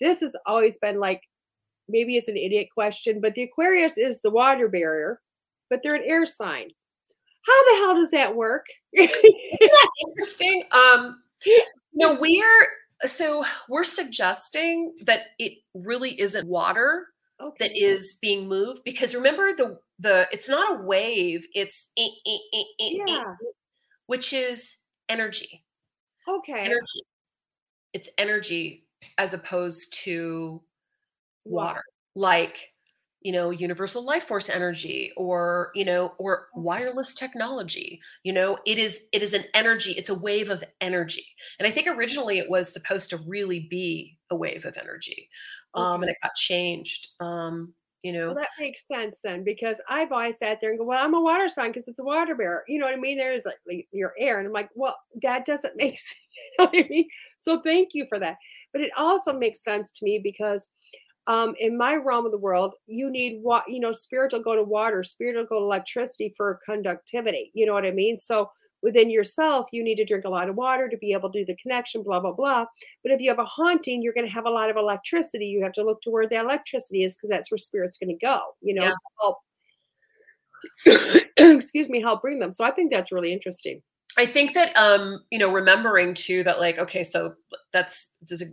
This 0.00 0.20
has 0.20 0.36
always 0.46 0.78
been 0.78 0.96
like 0.96 1.22
maybe 1.88 2.16
it's 2.16 2.28
an 2.28 2.36
idiot 2.36 2.68
question, 2.72 3.20
but 3.20 3.34
the 3.34 3.42
Aquarius 3.42 3.98
is 3.98 4.20
the 4.20 4.30
water 4.30 4.68
barrier, 4.68 5.20
but 5.68 5.80
they're 5.82 5.96
an 5.96 6.04
air 6.06 6.26
sign. 6.26 6.70
How 7.46 7.64
the 7.64 7.76
hell 7.78 7.94
does 7.94 8.10
that 8.10 8.36
work? 8.36 8.66
Isn't 8.92 9.10
that 9.60 9.88
interesting? 10.06 10.64
Um, 10.72 11.22
no, 11.94 12.14
we're 12.14 12.66
so 13.02 13.44
we're 13.68 13.84
suggesting 13.84 14.92
that 15.02 15.20
it 15.38 15.54
really 15.74 16.20
isn't 16.20 16.46
water 16.46 17.06
okay. 17.40 17.68
that 17.68 17.76
is 17.76 18.18
being 18.20 18.46
moved 18.48 18.82
because 18.84 19.14
remember 19.14 19.54
the 19.54 19.78
the 19.98 20.26
it's 20.32 20.48
not 20.48 20.80
a 20.80 20.82
wave, 20.82 21.46
it's 21.54 21.90
eh, 21.96 22.08
eh, 22.26 22.38
eh, 22.54 22.88
yeah. 23.06 23.34
which 24.06 24.32
is 24.32 24.76
energy. 25.08 25.64
Okay. 26.28 26.64
Energy. 26.64 27.00
It's 27.92 28.10
energy 28.18 28.86
as 29.18 29.34
opposed 29.34 29.94
to 30.04 30.62
water. 31.44 31.82
Like 32.14 32.69
you 33.20 33.32
know 33.32 33.50
universal 33.50 34.04
life 34.04 34.24
force 34.24 34.48
energy 34.48 35.12
or 35.16 35.70
you 35.74 35.84
know 35.84 36.12
or 36.18 36.48
wireless 36.54 37.14
technology 37.14 38.00
you 38.22 38.32
know 38.32 38.58
it 38.66 38.78
is 38.78 39.08
it 39.12 39.22
is 39.22 39.34
an 39.34 39.44
energy 39.54 39.92
it's 39.92 40.10
a 40.10 40.14
wave 40.14 40.50
of 40.50 40.64
energy. 40.80 41.26
And 41.58 41.66
i 41.66 41.70
think 41.70 41.86
originally 41.86 42.38
it 42.38 42.50
was 42.50 42.72
supposed 42.72 43.10
to 43.10 43.18
really 43.18 43.60
be 43.60 44.18
a 44.30 44.36
wave 44.36 44.64
of 44.64 44.76
energy 44.78 45.28
um 45.74 45.84
okay. 45.84 46.02
and 46.02 46.10
it 46.10 46.16
got 46.22 46.34
changed 46.34 47.08
um 47.20 47.74
you 48.02 48.14
know. 48.14 48.28
well, 48.28 48.36
that 48.36 48.48
makes 48.58 48.88
sense 48.88 49.18
then 49.22 49.44
because 49.44 49.78
i've 49.88 50.10
always 50.10 50.38
sat 50.38 50.58
there 50.60 50.70
and 50.70 50.78
go 50.78 50.86
well 50.86 51.04
i'm 51.04 51.14
a 51.14 51.20
water 51.20 51.50
sign 51.50 51.68
because 51.68 51.86
it's 51.88 51.98
a 51.98 52.04
water 52.04 52.34
bearer. 52.34 52.64
You 52.66 52.78
know 52.78 52.86
what 52.86 52.96
i 52.96 53.00
mean? 53.00 53.18
There's 53.18 53.44
like, 53.44 53.58
like 53.68 53.86
your 53.92 54.14
air 54.18 54.38
and 54.38 54.46
i'm 54.46 54.52
like 54.54 54.70
well 54.74 54.96
that 55.22 55.44
doesn't 55.44 55.76
make 55.76 55.98
sense. 55.98 56.16
You 56.58 56.64
know 56.64 56.70
I 56.72 56.88
mean? 56.88 57.08
so 57.36 57.60
thank 57.60 57.90
you 57.92 58.06
for 58.08 58.18
that. 58.18 58.36
But 58.72 58.82
it 58.82 58.92
also 58.96 59.38
makes 59.38 59.62
sense 59.62 59.90
to 59.90 60.04
me 60.04 60.20
because 60.22 60.70
um, 61.30 61.54
in 61.60 61.78
my 61.78 61.94
realm 61.94 62.26
of 62.26 62.32
the 62.32 62.38
world, 62.38 62.74
you 62.88 63.08
need 63.08 63.38
what 63.40 63.62
you 63.68 63.78
know, 63.78 63.92
spirit 63.92 64.32
will 64.32 64.42
go 64.42 64.56
to 64.56 64.64
water, 64.64 65.04
spirit 65.04 65.36
will 65.36 65.46
go 65.46 65.60
to 65.60 65.64
electricity 65.64 66.34
for 66.36 66.58
conductivity. 66.66 67.52
You 67.54 67.66
know 67.66 67.72
what 67.72 67.86
I 67.86 67.92
mean? 67.92 68.18
So 68.18 68.50
within 68.82 69.08
yourself, 69.08 69.68
you 69.72 69.84
need 69.84 69.94
to 69.96 70.04
drink 70.04 70.24
a 70.24 70.28
lot 70.28 70.48
of 70.48 70.56
water 70.56 70.88
to 70.88 70.96
be 70.96 71.12
able 71.12 71.30
to 71.30 71.38
do 71.38 71.44
the 71.46 71.56
connection, 71.62 72.02
blah, 72.02 72.18
blah, 72.18 72.32
blah. 72.32 72.64
But 73.04 73.12
if 73.12 73.20
you 73.20 73.30
have 73.30 73.38
a 73.38 73.44
haunting, 73.44 74.02
you're 74.02 74.12
going 74.12 74.26
to 74.26 74.32
have 74.32 74.46
a 74.46 74.50
lot 74.50 74.70
of 74.70 74.76
electricity. 74.76 75.46
You 75.46 75.62
have 75.62 75.70
to 75.74 75.84
look 75.84 76.02
to 76.02 76.10
where 76.10 76.26
the 76.26 76.34
electricity 76.34 77.04
is 77.04 77.14
because 77.14 77.30
that's 77.30 77.48
where 77.48 77.58
spirit's 77.58 77.96
going 77.96 78.18
to 78.18 78.26
go, 78.26 78.40
you 78.60 78.74
know, 78.74 78.90
yeah. 80.84 81.04
help, 81.06 81.22
excuse 81.36 81.88
me, 81.88 82.00
help 82.00 82.22
bring 82.22 82.40
them. 82.40 82.50
So 82.50 82.64
I 82.64 82.72
think 82.72 82.90
that's 82.90 83.12
really 83.12 83.32
interesting. 83.32 83.80
I 84.18 84.26
think 84.26 84.54
that, 84.54 84.76
um, 84.76 85.22
you 85.30 85.38
know, 85.38 85.52
remembering 85.52 86.12
too 86.14 86.42
that 86.42 86.58
like, 86.58 86.78
okay, 86.78 87.04
so 87.04 87.34
that's, 87.72 88.16
there's 88.26 88.42
a 88.42 88.46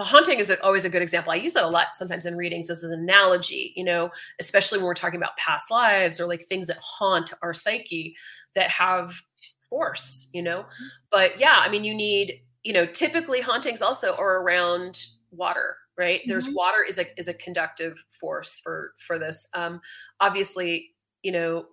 the 0.00 0.06
haunting 0.06 0.38
is 0.38 0.50
always 0.62 0.86
a 0.86 0.88
good 0.88 1.02
example. 1.02 1.30
I 1.30 1.36
use 1.36 1.52
that 1.52 1.64
a 1.64 1.68
lot 1.68 1.88
sometimes 1.92 2.24
in 2.24 2.34
readings 2.34 2.70
as 2.70 2.82
an 2.82 2.90
analogy, 2.90 3.74
you 3.76 3.84
know, 3.84 4.10
especially 4.40 4.78
when 4.78 4.86
we're 4.86 4.94
talking 4.94 5.20
about 5.20 5.36
past 5.36 5.70
lives 5.70 6.18
or 6.18 6.24
like 6.24 6.40
things 6.40 6.68
that 6.68 6.78
haunt 6.80 7.34
our 7.42 7.52
psyche 7.52 8.16
that 8.54 8.70
have 8.70 9.12
force, 9.68 10.30
you 10.32 10.42
know. 10.42 10.60
Mm-hmm. 10.60 10.86
But 11.10 11.38
yeah, 11.38 11.56
I 11.58 11.68
mean, 11.68 11.84
you 11.84 11.92
need, 11.92 12.40
you 12.62 12.72
know, 12.72 12.86
typically 12.86 13.42
hauntings 13.42 13.82
also 13.82 14.16
are 14.16 14.40
around 14.40 15.04
water, 15.32 15.76
right? 15.98 16.20
Mm-hmm. 16.20 16.30
There's 16.30 16.48
water 16.48 16.82
is 16.88 16.98
a 16.98 17.04
is 17.20 17.28
a 17.28 17.34
conductive 17.34 18.02
force 18.08 18.58
for 18.58 18.92
for 18.96 19.18
this. 19.18 19.46
Um, 19.52 19.82
obviously, 20.18 20.92
you 21.22 21.32
know, 21.32 21.66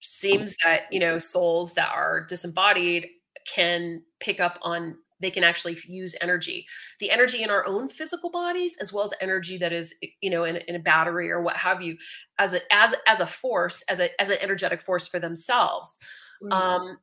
seems 0.00 0.56
that 0.64 0.84
you 0.90 0.98
know 0.98 1.18
souls 1.18 1.74
that 1.74 1.90
are 1.94 2.24
disembodied 2.24 3.06
can 3.54 4.02
pick 4.18 4.40
up 4.40 4.58
on 4.62 4.96
they 5.20 5.30
can 5.30 5.44
actually 5.44 5.76
use 5.86 6.14
energy 6.20 6.66
the 7.00 7.10
energy 7.10 7.42
in 7.42 7.50
our 7.50 7.66
own 7.66 7.88
physical 7.88 8.30
bodies 8.30 8.76
as 8.80 8.92
well 8.92 9.04
as 9.04 9.14
energy 9.20 9.56
that 9.58 9.72
is 9.72 9.94
you 10.20 10.30
know 10.30 10.44
in, 10.44 10.56
in 10.68 10.74
a 10.74 10.80
battery 10.80 11.30
or 11.30 11.42
what 11.42 11.56
have 11.56 11.82
you 11.82 11.96
as 12.38 12.54
a 12.54 12.60
as 12.72 12.94
as 13.06 13.20
a 13.20 13.26
force 13.26 13.82
as 13.88 14.00
a 14.00 14.20
as 14.20 14.30
an 14.30 14.38
energetic 14.40 14.80
force 14.80 15.08
for 15.08 15.18
themselves 15.18 15.98
mm-hmm. 16.42 16.52
um 16.52 16.98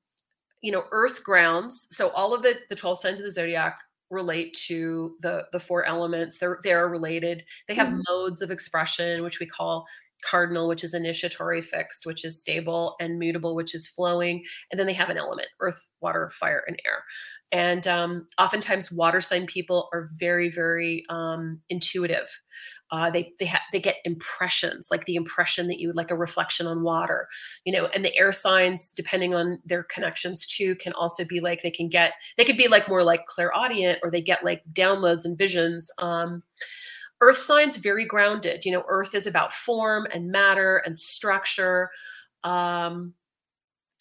you 0.62 0.72
know 0.72 0.84
earth 0.92 1.24
grounds 1.24 1.88
so 1.92 2.10
all 2.10 2.34
of 2.34 2.42
the 2.42 2.56
the 2.70 2.76
12 2.76 2.98
signs 3.00 3.20
of 3.20 3.24
the 3.24 3.32
zodiac 3.32 3.78
relate 4.10 4.54
to 4.54 5.16
the 5.22 5.46
the 5.52 5.60
four 5.60 5.86
elements 5.86 6.38
they're 6.38 6.60
they're 6.64 6.88
related 6.88 7.44
they 7.68 7.76
have 7.76 7.88
mm-hmm. 7.88 8.02
modes 8.10 8.42
of 8.42 8.52
expression 8.52 9.24
which 9.24 9.40
we 9.40 9.46
call 9.46 9.86
cardinal, 10.24 10.68
which 10.68 10.84
is 10.84 10.94
initiatory 10.94 11.62
fixed, 11.62 12.06
which 12.06 12.24
is 12.26 12.40
stable, 12.40 12.96
and 13.00 13.20
mutable, 13.20 13.56
which 13.56 13.76
is 13.76 13.88
flowing. 13.88 14.44
And 14.72 14.80
then 14.80 14.88
they 14.88 14.94
have 14.94 15.10
an 15.10 15.18
element 15.18 15.48
earth, 15.60 15.88
water, 16.02 16.30
fire, 16.30 16.64
and 16.68 16.80
air. 16.86 17.04
And 17.52 17.88
um, 17.88 18.28
oftentimes, 18.38 18.92
water 18.92 19.22
sign 19.22 19.46
people 19.46 19.90
are 19.94 20.10
very, 20.20 20.50
very 20.50 21.04
um, 21.10 21.60
intuitive. 21.70 22.28
Uh, 22.92 23.10
they 23.10 23.34
they 23.40 23.46
ha- 23.46 23.62
they 23.72 23.80
get 23.80 23.98
impressions, 24.06 24.90
like 24.92 25.06
the 25.06 25.16
impression 25.16 25.68
that 25.68 25.80
you 25.80 25.88
would 25.88 25.96
like 25.96 26.12
a 26.12 26.18
reflection 26.18 26.68
on 26.68 26.84
water, 26.84 27.28
you 27.64 27.74
know. 27.74 27.88
And 27.94 28.06
the 28.06 28.16
air 28.16 28.32
signs, 28.32 28.92
depending 28.92 29.34
on 29.34 29.60
their 29.66 29.84
connections 29.84 30.46
too, 30.46 30.76
can 30.76 30.94
also 30.94 31.26
be 31.26 31.40
like 31.40 31.62
they 31.62 31.72
can 31.72 31.90
get 31.90 32.14
they 32.38 32.46
could 32.46 32.58
be 32.58 32.68
like 32.68 32.88
more 32.88 33.04
like 33.04 33.26
clairaudient, 33.26 34.00
or 34.04 34.12
they 34.12 34.22
get 34.22 34.46
like 34.46 34.62
downloads 34.74 35.26
and 35.26 35.38
visions. 35.38 35.90
Um, 36.00 36.44
Earth 37.22 37.38
signs 37.38 37.78
very 37.78 38.06
grounded. 38.06 38.66
You 38.66 38.72
know, 38.72 38.84
Earth 38.88 39.16
is 39.16 39.28
about 39.28 39.54
form 39.54 40.08
and 40.14 40.32
matter 40.32 40.82
and 40.86 40.98
structure. 40.98 41.90
Um, 42.44 43.14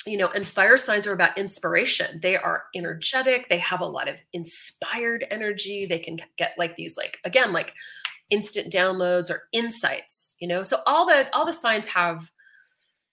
you 0.07 0.19
know, 0.19 0.29
and 0.29 0.47
fire 0.47 0.77
signs 0.77 1.07
are 1.07 1.13
about 1.13 1.39
inspiration. 1.39 2.21
They 2.21 2.37
are 2.37 2.65
energetic. 2.75 3.49
They 3.49 3.59
have 3.59 3.81
a 3.81 3.87
lot 3.87 4.09
of 4.09 4.21
inspired 4.33 5.27
energy. 5.31 5.87
They 5.87 5.99
can 5.99 6.19
get 6.37 6.55
like 6.59 6.77
these, 6.77 6.97
like 6.97 7.19
again, 7.25 7.53
like 7.53 7.73
instant 8.31 8.73
downloads 8.73 9.31
or 9.31 9.45
insights. 9.53 10.37
You 10.41 10.49
know, 10.49 10.63
so 10.63 10.79
all 10.87 11.07
the 11.07 11.29
all 11.35 11.47
the 11.47 11.53
signs 11.53 11.87
have, 11.89 12.31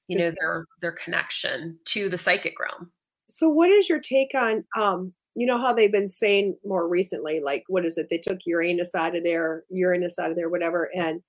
you 0.08 0.18
know, 0.18 0.34
their 0.40 0.66
their 0.82 0.92
connection 0.92 1.80
to 1.86 2.10
the 2.10 2.18
psychic 2.18 2.60
realm. 2.60 2.92
So, 3.30 3.48
what 3.48 3.70
is 3.70 3.88
your 3.88 4.00
take 4.00 4.36
on 4.36 4.66
um, 4.78 5.14
you 5.36 5.46
know 5.46 5.58
how 5.58 5.74
they've 5.74 5.92
been 5.92 6.10
saying 6.10 6.58
more 6.66 6.88
recently, 6.88 7.40
like 7.40 7.64
what 7.68 7.86
is 7.86 7.98
it? 7.98 8.08
They 8.10 8.18
took 8.18 8.40
Uranus 8.46 8.96
out 8.96 9.16
of 9.16 9.24
there, 9.24 9.64
Uranus 9.70 10.20
out 10.20 10.30
of 10.30 10.36
there, 10.36 10.50
whatever, 10.50 10.90
and 10.96 11.22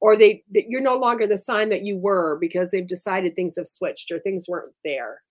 or 0.00 0.16
they 0.16 0.44
you're 0.50 0.80
no 0.80 0.96
longer 0.96 1.26
the 1.26 1.38
sign 1.38 1.68
that 1.70 1.84
you 1.84 1.96
were 1.96 2.38
because 2.38 2.70
they've 2.70 2.86
decided 2.86 3.34
things 3.34 3.56
have 3.56 3.66
switched 3.66 4.10
or 4.10 4.18
things 4.20 4.46
weren't 4.48 4.72
there. 4.84 5.22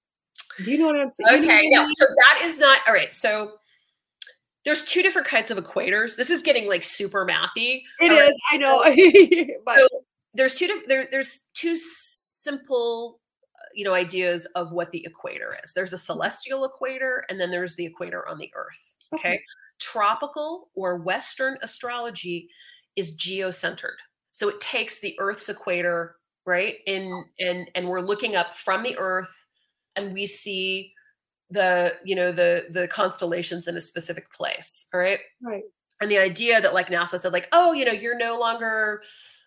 Do 0.64 0.72
you 0.72 0.78
know 0.78 0.88
what 0.88 1.00
I'm 1.00 1.10
saying? 1.10 1.44
Okay, 1.44 1.62
you 1.64 1.70
know 1.72 1.84
yeah. 1.84 1.90
So 1.96 2.06
that 2.06 2.42
is 2.44 2.60
not 2.60 2.80
all 2.88 2.94
right. 2.94 3.14
So 3.14 3.54
there's 4.66 4.84
two 4.84 5.02
different 5.02 5.28
kinds 5.28 5.50
of 5.50 5.58
equators. 5.58 6.18
This 6.18 6.30
is 6.30 6.42
getting 6.42 6.68
like 6.68 6.84
super 6.84 7.26
mathy. 7.26 7.84
It 8.02 8.12
is. 8.12 8.38
I 8.52 8.58
know. 8.58 8.84
but 9.66 9.78
so 9.78 9.88
there's 10.34 10.56
two 10.56 10.84
there, 10.88 11.08
there's 11.10 11.48
two 11.54 11.76
simple 11.76 13.20
you 13.74 13.84
know 13.86 13.94
ideas 13.94 14.46
of 14.56 14.72
what 14.72 14.92
the 14.92 15.06
equator 15.06 15.58
is. 15.64 15.74
There's 15.74 15.94
a 15.94 15.98
celestial 15.98 16.66
equator 16.66 17.24
and 17.30 17.40
then 17.40 17.52
there's 17.52 17.76
the 17.76 17.86
equator 17.86 18.28
on 18.28 18.38
the 18.38 18.52
earth 18.56 18.98
okay, 19.14 19.30
okay. 19.30 19.42
tropical 19.80 20.70
or 20.76 20.98
western 20.98 21.58
astrology 21.62 22.50
is 22.96 23.16
geocentered. 23.18 23.98
So 24.32 24.50
it 24.50 24.60
takes 24.62 25.00
the 25.00 25.16
earth's 25.20 25.50
equator 25.50 26.16
right 26.46 26.76
in 26.86 27.26
and 27.40 27.70
and 27.76 27.88
we're 27.88 28.02
looking 28.02 28.36
up 28.36 28.54
from 28.56 28.84
the 28.84 28.98
earth 28.98 29.46
and 29.96 30.14
we 30.14 30.26
see 30.26 30.94
the 31.50 31.94
you 32.06 32.16
know 32.16 32.32
the 32.32 32.66
the 32.70 32.88
constellations 32.88 33.68
in 33.68 33.78
a 33.78 33.82
specific 33.82 34.32
place 34.32 34.88
all 34.94 35.00
right? 35.00 35.20
Right. 35.42 35.64
And 36.00 36.12
the 36.12 36.20
idea 36.20 36.62
that 36.62 36.74
like 36.74 36.88
nasa 36.88 37.20
said 37.20 37.34
like 37.34 37.48
oh 37.52 37.74
you 37.74 37.86
know 37.86 37.92
you're 37.92 38.18
no 38.18 38.40
longer 38.40 39.02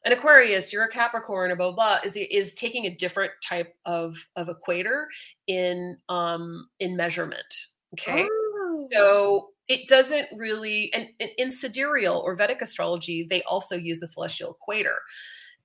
an 0.05 0.13
Aquarius, 0.13 0.73
you're 0.73 0.85
a 0.85 0.89
Capricorn, 0.89 1.51
or 1.51 1.57
blah, 1.57 1.73
blah, 1.73 1.99
is 2.05 2.17
is 2.17 2.55
taking 2.55 2.87
a 2.87 2.95
different 2.95 3.33
type 3.47 3.75
of 3.85 4.17
of 4.37 4.49
equator 4.49 5.09
in 5.47 5.97
um 6.09 6.69
in 6.81 6.97
measurement. 6.97 7.55
Okay, 7.95 8.27
oh. 8.31 8.89
so 8.93 9.49
it 9.69 9.89
doesn't 9.89 10.27
really 10.37 10.93
and, 10.95 11.09
and 11.21 11.31
in 11.39 11.51
sidereal 11.51 12.23
or 12.25 12.35
Vedic 12.35 12.61
astrology, 12.61 13.27
they 13.29 13.43
also 13.43 13.77
use 13.77 14.01
the 14.01 14.07
celestial 14.07 14.53
equator 14.53 14.97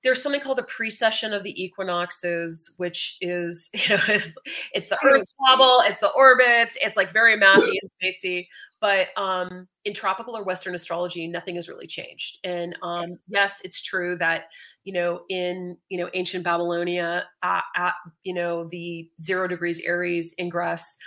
there's 0.06 0.22
something 0.22 0.40
called 0.40 0.58
the 0.58 0.62
precession 0.62 1.32
of 1.32 1.42
the 1.42 1.60
equinoxes, 1.60 2.72
which 2.76 3.16
is, 3.20 3.68
you 3.74 3.96
know, 3.96 4.02
it's, 4.06 4.38
it's 4.72 4.88
the 4.88 4.98
Earth's 5.04 5.34
wobble, 5.40 5.82
it's 5.84 5.98
the 5.98 6.10
orbits, 6.10 6.78
it's 6.80 6.96
like 6.96 7.12
very 7.12 7.36
mathy 7.36 7.74
and 7.82 7.90
spacey. 8.00 8.46
But 8.80 9.08
um, 9.16 9.66
in 9.84 9.94
tropical 9.94 10.36
or 10.36 10.44
Western 10.44 10.76
astrology, 10.76 11.26
nothing 11.26 11.56
has 11.56 11.68
really 11.68 11.88
changed. 11.88 12.38
And 12.44 12.76
um, 12.84 13.18
yes, 13.26 13.60
it's 13.64 13.82
true 13.82 14.16
that 14.18 14.42
you 14.84 14.92
know 14.92 15.22
in 15.28 15.76
you 15.88 15.98
know 15.98 16.08
ancient 16.14 16.44
Babylonia, 16.44 17.24
at, 17.42 17.64
at 17.74 17.94
you 18.22 18.34
know 18.34 18.68
the 18.70 19.08
zero 19.20 19.48
degrees 19.48 19.82
Aries 19.84 20.34
ingress. 20.38 20.96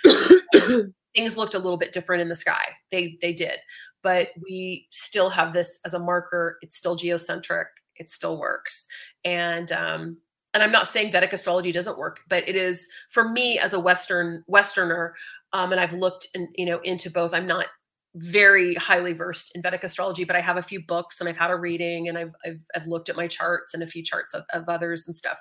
things 1.16 1.38
looked 1.38 1.56
a 1.56 1.60
little 1.60 1.78
bit 1.78 1.92
different 1.92 2.22
in 2.22 2.30
the 2.30 2.36
sky. 2.36 2.64
They 2.92 3.18
they 3.22 3.34
did, 3.34 3.60
but 4.04 4.30
we 4.44 4.88
still 4.90 5.30
have 5.30 5.54
this 5.54 5.80
as 5.86 5.94
a 5.94 6.00
marker. 6.00 6.58
It's 6.62 6.76
still 6.76 6.96
geocentric 6.96 7.68
It 8.00 8.10
still 8.10 8.40
works. 8.40 8.88
And 9.24 9.72
um, 9.72 10.18
and 10.54 10.64
I'm 10.64 10.72
not 10.72 10.88
saying 10.88 11.12
Vedic 11.12 11.34
astrology 11.34 11.72
doesn't 11.72 12.00
work, 12.00 12.22
but 12.28 12.48
it 12.48 12.56
is 12.56 12.88
for 13.10 13.30
me 13.30 13.60
as 13.60 13.74
a 13.74 13.80
Western 13.80 14.44
Westerner, 14.48 15.14
um, 15.54 15.72
and 15.72 15.80
I've 15.80 15.94
looked 15.94 16.28
and 16.34 16.48
you 16.56 16.66
know 16.66 16.80
into 16.84 17.12
both. 17.12 17.34
I'm 17.34 17.48
not 17.48 17.68
very 18.16 18.74
highly 18.76 19.14
versed 19.14 19.52
in 19.56 19.62
Vedic 19.62 19.84
astrology, 19.84 20.24
but 20.24 20.36
I 20.36 20.42
have 20.42 20.58
a 20.58 20.64
few 20.64 20.84
books 20.84 21.20
and 21.20 21.30
I've 21.30 21.38
had 21.38 21.52
a 21.52 21.56
reading 21.56 22.08
and 22.08 22.18
I've 22.18 22.34
I've, 22.44 22.64
I've 22.76 22.88
looked 22.88 23.10
at 23.10 23.16
my 23.16 23.28
charts 23.28 23.74
and 23.74 23.84
a 23.84 23.88
few 23.88 24.04
charts 24.04 24.34
of, 24.34 24.46
of 24.52 24.68
others 24.68 25.06
and 25.06 25.16
stuff. 25.16 25.38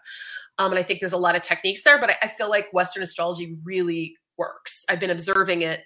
Um, 0.59 0.73
and 0.73 0.79
I 0.79 0.83
think 0.83 1.01
there's 1.01 1.15
a 1.15 1.19
lot 1.19 1.37
of 1.37 1.43
techniques 1.43 1.83
there, 1.83 1.99
but 1.99 2.11
I, 2.11 2.17
I 2.25 2.29
feel 2.29 2.51
like 2.51 2.67
Western 2.73 3.03
astrology 3.03 3.57
really 3.65 4.17
works. 4.37 4.85
I've 4.89 5.01
been 5.01 5.11
observing 5.11 5.63
it 5.63 5.81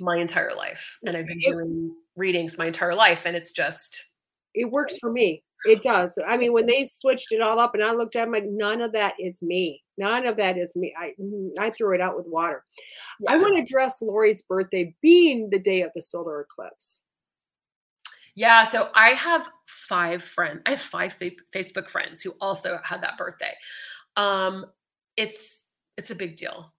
my 0.00 0.16
entire 0.16 0.54
life, 0.54 0.98
and 1.04 1.14
I've 1.14 1.26
been 1.26 1.40
doing 1.40 1.94
readings 2.16 2.58
my 2.58 2.66
entire 2.66 2.94
life, 2.94 3.26
and 3.26 3.36
it's 3.36 3.52
just 3.52 4.06
it 4.54 4.70
works 4.70 4.98
for 4.98 5.10
me. 5.10 5.42
It 5.66 5.82
does. 5.82 6.18
I 6.26 6.36
mean, 6.36 6.52
when 6.52 6.66
they 6.66 6.84
switched 6.84 7.32
it 7.32 7.40
all 7.40 7.58
up, 7.58 7.74
and 7.74 7.82
I 7.82 7.92
looked 7.92 8.16
at, 8.16 8.28
it, 8.28 8.30
like, 8.30 8.44
none 8.46 8.82
of 8.82 8.92
that 8.92 9.14
is 9.18 9.42
me. 9.42 9.82
None 9.96 10.26
of 10.26 10.36
that 10.36 10.58
is 10.58 10.76
me. 10.76 10.92
I 10.98 11.12
mm, 11.20 11.50
I 11.58 11.70
threw 11.70 11.94
it 11.94 12.00
out 12.00 12.16
with 12.16 12.26
water. 12.26 12.64
Yeah. 13.20 13.32
I 13.32 13.38
want 13.38 13.54
to 13.56 13.62
address 13.62 14.02
Lori's 14.02 14.42
birthday 14.42 14.94
being 15.00 15.48
the 15.50 15.58
day 15.58 15.82
of 15.82 15.90
the 15.94 16.02
solar 16.02 16.40
eclipse. 16.40 17.00
Yeah, 18.36 18.64
so 18.64 18.90
I 18.94 19.10
have 19.10 19.48
five 19.68 20.22
friends. 20.22 20.62
I 20.66 20.70
have 20.70 20.80
five 20.80 21.12
fa- 21.12 21.30
Facebook 21.54 21.88
friends 21.88 22.20
who 22.20 22.32
also 22.40 22.80
had 22.82 23.02
that 23.02 23.16
birthday. 23.16 23.54
Um, 24.16 24.66
it's 25.16 25.68
it's 25.96 26.10
a 26.10 26.16
big 26.16 26.36
deal. 26.36 26.72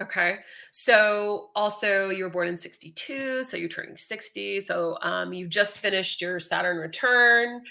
Okay. 0.00 0.38
So 0.70 1.50
also 1.56 2.10
you 2.10 2.22
were 2.24 2.30
born 2.30 2.48
in 2.48 2.56
62, 2.56 3.42
so 3.42 3.56
you're 3.56 3.68
turning 3.68 3.96
60. 3.96 4.60
So 4.60 4.96
um, 5.02 5.32
you've 5.32 5.48
just 5.48 5.80
finished 5.80 6.20
your 6.20 6.38
Saturn 6.38 6.76
return. 6.76 7.62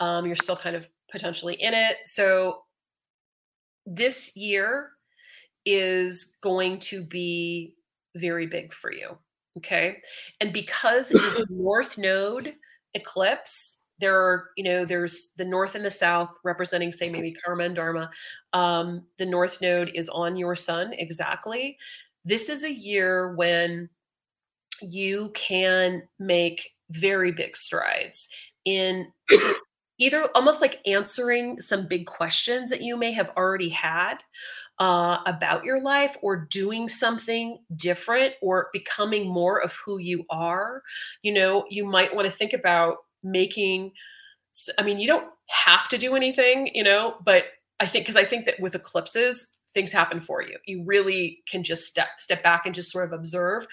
Um, 0.00 0.24
you're 0.24 0.36
still 0.36 0.56
kind 0.56 0.76
of 0.76 0.88
potentially 1.10 1.54
in 1.54 1.74
it. 1.74 1.98
So 2.04 2.62
this 3.84 4.34
year 4.34 4.92
is 5.66 6.38
going 6.42 6.78
to 6.78 7.04
be 7.04 7.74
very 8.16 8.46
big 8.46 8.72
for 8.72 8.90
you. 8.92 9.18
Okay. 9.58 9.98
And 10.40 10.52
because 10.52 11.10
it 11.10 11.22
is 11.22 11.36
a 11.36 11.44
north 11.50 11.98
node 11.98 12.54
eclipse, 12.94 13.83
there 13.98 14.16
are, 14.16 14.50
you 14.56 14.64
know, 14.64 14.84
there's 14.84 15.32
the 15.36 15.44
north 15.44 15.74
and 15.74 15.84
the 15.84 15.90
south 15.90 16.36
representing, 16.44 16.92
say, 16.92 17.10
maybe 17.10 17.32
karma 17.32 17.64
and 17.64 17.76
dharma. 17.76 18.10
Um, 18.52 19.04
the 19.18 19.26
north 19.26 19.60
node 19.60 19.90
is 19.94 20.08
on 20.08 20.36
your 20.36 20.54
sun 20.54 20.92
exactly. 20.92 21.78
This 22.24 22.48
is 22.48 22.64
a 22.64 22.72
year 22.72 23.34
when 23.34 23.88
you 24.82 25.30
can 25.34 26.02
make 26.18 26.70
very 26.90 27.32
big 27.32 27.56
strides 27.56 28.28
in 28.64 29.12
either 29.98 30.24
almost 30.34 30.60
like 30.60 30.86
answering 30.86 31.60
some 31.60 31.86
big 31.86 32.06
questions 32.06 32.70
that 32.70 32.82
you 32.82 32.96
may 32.96 33.12
have 33.12 33.30
already 33.36 33.68
had 33.68 34.16
uh, 34.80 35.18
about 35.26 35.64
your 35.64 35.80
life 35.80 36.16
or 36.22 36.48
doing 36.50 36.88
something 36.88 37.58
different 37.76 38.34
or 38.42 38.68
becoming 38.72 39.28
more 39.28 39.62
of 39.62 39.72
who 39.84 39.98
you 39.98 40.24
are. 40.30 40.82
You 41.22 41.32
know, 41.32 41.64
you 41.70 41.84
might 41.84 42.14
want 42.14 42.26
to 42.26 42.32
think 42.32 42.52
about 42.52 42.96
making, 43.24 43.92
I 44.78 44.82
mean, 44.82 44.98
you 44.98 45.08
don't 45.08 45.28
have 45.48 45.88
to 45.88 45.98
do 45.98 46.14
anything, 46.14 46.70
you 46.74 46.84
know, 46.84 47.16
but 47.24 47.44
I 47.80 47.86
think, 47.86 48.04
because 48.04 48.16
I 48.16 48.24
think 48.24 48.46
that 48.46 48.60
with 48.60 48.74
eclipses, 48.74 49.50
things 49.74 49.92
happen 49.92 50.20
for 50.20 50.40
you. 50.42 50.56
You 50.66 50.84
really 50.84 51.42
can 51.48 51.62
just 51.62 51.86
step 51.86 52.08
step 52.18 52.42
back 52.42 52.64
and 52.64 52.74
just 52.74 52.90
sort 52.90 53.06
of 53.06 53.12
observe. 53.12 53.66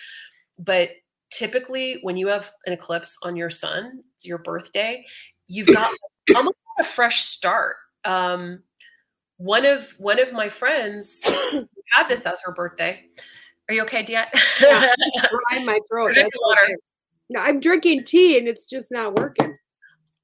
But 0.59 0.89
typically 1.31 1.99
when 2.01 2.17
you 2.17 2.27
have 2.27 2.51
an 2.65 2.73
eclipse 2.73 3.17
on 3.23 3.35
your 3.35 3.49
sun, 3.49 4.03
it's 4.15 4.25
your 4.25 4.39
birthday, 4.39 5.05
you've 5.47 5.67
got 5.67 5.93
almost 6.35 6.57
a 6.79 6.83
fresh 6.83 7.21
start. 7.21 7.77
Um, 8.03 8.63
one 9.37 9.65
of 9.65 9.93
one 9.97 10.19
of 10.19 10.33
my 10.33 10.49
friends 10.49 11.23
had 11.95 12.07
this 12.09 12.25
as 12.25 12.41
her 12.45 12.53
birthday. 12.53 13.03
Are 13.69 13.73
you 13.73 13.83
okay, 13.83 14.03
DeEtte? 14.03 14.27
yeah, 14.59 14.93
my 15.63 15.79
throat. 15.89 16.11
That's 16.15 16.29
okay. 16.51 16.75
I'm 17.39 17.59
drinking 17.59 18.03
tea 18.03 18.37
and 18.37 18.47
it's 18.47 18.65
just 18.65 18.91
not 18.91 19.15
working. 19.15 19.51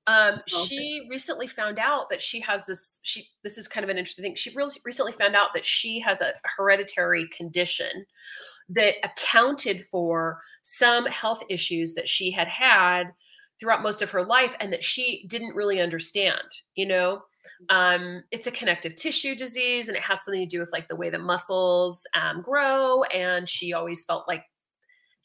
Um. 0.07 0.41
She 0.47 1.05
recently 1.09 1.47
found 1.47 1.79
out 1.79 2.09
that 2.09 2.21
she 2.21 2.39
has 2.41 2.65
this. 2.65 3.01
She 3.03 3.27
this 3.43 3.57
is 3.57 3.67
kind 3.67 3.83
of 3.83 3.89
an 3.89 3.97
interesting 3.97 4.23
thing. 4.23 4.35
She 4.35 4.51
really 4.55 4.73
recently 4.85 5.11
found 5.11 5.35
out 5.35 5.53
that 5.53 5.65
she 5.65 5.99
has 5.99 6.21
a 6.21 6.31
hereditary 6.43 7.27
condition 7.35 8.05
that 8.69 8.95
accounted 9.03 9.81
for 9.81 10.41
some 10.63 11.05
health 11.05 11.43
issues 11.49 11.93
that 11.93 12.07
she 12.07 12.31
had 12.31 12.47
had 12.47 13.05
throughout 13.59 13.81
most 13.81 14.01
of 14.01 14.11
her 14.11 14.23
life 14.23 14.55
and 14.59 14.71
that 14.71 14.83
she 14.83 15.25
didn't 15.29 15.55
really 15.55 15.79
understand 15.79 16.41
you 16.75 16.85
know 16.85 17.21
um, 17.69 18.23
it's 18.31 18.47
a 18.47 18.51
connective 18.51 18.95
tissue 18.95 19.33
disease 19.33 19.87
and 19.87 19.95
it 19.95 20.03
has 20.03 20.23
something 20.23 20.41
to 20.41 20.55
do 20.55 20.59
with 20.59 20.71
like 20.73 20.87
the 20.89 20.95
way 20.95 21.09
the 21.09 21.17
muscles 21.17 22.05
um, 22.13 22.41
grow 22.41 23.03
and 23.03 23.47
she 23.47 23.73
always 23.73 24.03
felt 24.03 24.27
like 24.27 24.43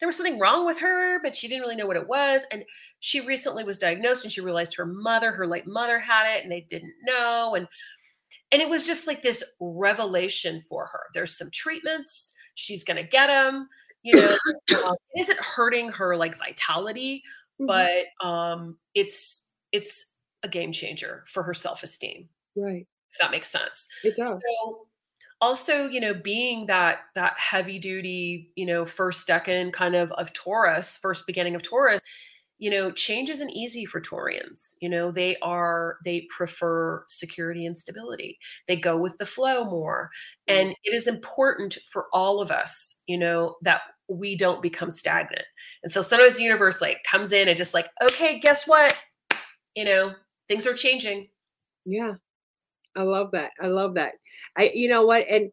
there 0.03 0.09
was 0.09 0.17
something 0.17 0.41
wrong 0.41 0.67
with 0.67 0.81
her 0.81 1.23
but 1.23 1.37
she 1.37 1.47
didn't 1.47 1.63
really 1.63 1.77
know 1.77 1.87
what 1.87 1.97
it 1.97 2.09
was 2.09 2.45
and 2.51 2.65
she 2.99 3.21
recently 3.21 3.63
was 3.63 3.79
diagnosed 3.79 4.25
and 4.25 4.33
she 4.33 4.41
realized 4.41 4.75
her 4.75 4.85
mother 4.85 5.31
her 5.31 5.47
late 5.47 5.65
mother 5.65 5.97
had 5.97 6.27
it 6.27 6.43
and 6.43 6.51
they 6.51 6.63
didn't 6.63 6.93
know 7.05 7.55
and 7.55 7.69
and 8.51 8.61
it 8.61 8.69
was 8.69 8.85
just 8.85 9.07
like 9.07 9.23
this 9.23 9.43
revelation 9.61 10.61
for 10.61 10.85
her. 10.87 11.05
There's 11.15 11.39
some 11.39 11.51
treatments 11.53 12.35
she's 12.55 12.83
going 12.83 12.97
to 12.97 13.09
get 13.09 13.29
them 13.29 13.69
you 14.03 14.17
know 14.17 14.37
um, 14.85 14.97
it 15.15 15.21
isn't 15.21 15.39
hurting 15.39 15.89
her 15.89 16.17
like 16.17 16.37
vitality 16.37 17.23
mm-hmm. 17.61 17.67
but 17.67 18.27
um 18.27 18.77
it's 18.97 19.51
it's 19.71 20.07
a 20.43 20.49
game 20.49 20.73
changer 20.73 21.23
for 21.29 21.45
her 21.45 21.55
self-esteem 21.55 22.29
right. 22.57 22.89
if 23.13 23.19
that 23.21 23.31
makes 23.31 23.49
sense. 23.49 23.87
It 24.03 24.17
does. 24.17 24.31
So 24.31 24.87
also 25.43 25.89
you 25.89 26.01
know 26.01 26.15
being 26.15 26.67
that 26.67 27.01
that 27.15 27.35
heavy 27.37 27.79
duty 27.79 28.51
you 28.55 28.65
know 28.65 28.87
first 28.87 29.29
decan 29.29 29.73
kind 29.73 29.97
of 29.97 30.11
of 30.13 30.33
taurus 30.33 30.97
first 30.97 31.27
beginning 31.27 31.55
of 31.57 31.63
taurus 31.63 32.01
you 32.63 32.71
know 32.71 32.93
change 32.93 33.29
isn't 33.29 33.51
easy 33.51 33.85
for 33.85 34.01
taurians. 34.01 34.77
You 34.81 34.89
know 34.89 35.11
they 35.11 35.37
are 35.43 35.97
they 36.05 36.29
prefer 36.35 37.03
security 37.09 37.67
and 37.67 37.77
stability. 37.77 38.39
They 38.69 38.77
go 38.77 38.97
with 38.97 39.19
the 39.19 39.27
flow 39.27 39.65
more. 39.65 40.11
Mm-hmm. 40.49 40.61
And 40.61 40.77
it 40.85 40.95
is 40.95 41.09
important 41.09 41.79
for 41.93 42.07
all 42.13 42.41
of 42.41 42.53
us 42.53 43.03
you 43.09 43.19
know 43.19 43.57
that 43.63 43.81
we 44.09 44.37
don't 44.37 44.63
become 44.63 44.93
stagnant. 44.93 45.45
And 45.83 45.93
so 45.93 46.03
sometimes 46.03 46.37
the 46.37 46.45
universe 46.45 46.81
like 46.81 46.99
comes 47.11 47.33
in 47.33 47.49
and 47.49 47.57
just 47.57 47.75
like 47.75 47.89
okay 48.01 48.39
guess 48.39 48.69
what? 48.69 48.97
You 49.75 49.85
know 49.85 50.13
things 50.47 50.65
are 50.65 50.75
changing. 50.75 51.31
Yeah. 51.85 52.13
I 52.95 53.03
love 53.03 53.33
that. 53.33 53.51
I 53.61 53.67
love 53.67 53.95
that 53.95 54.15
i 54.57 54.71
you 54.75 54.89
know 54.89 55.05
what 55.05 55.27
and 55.29 55.51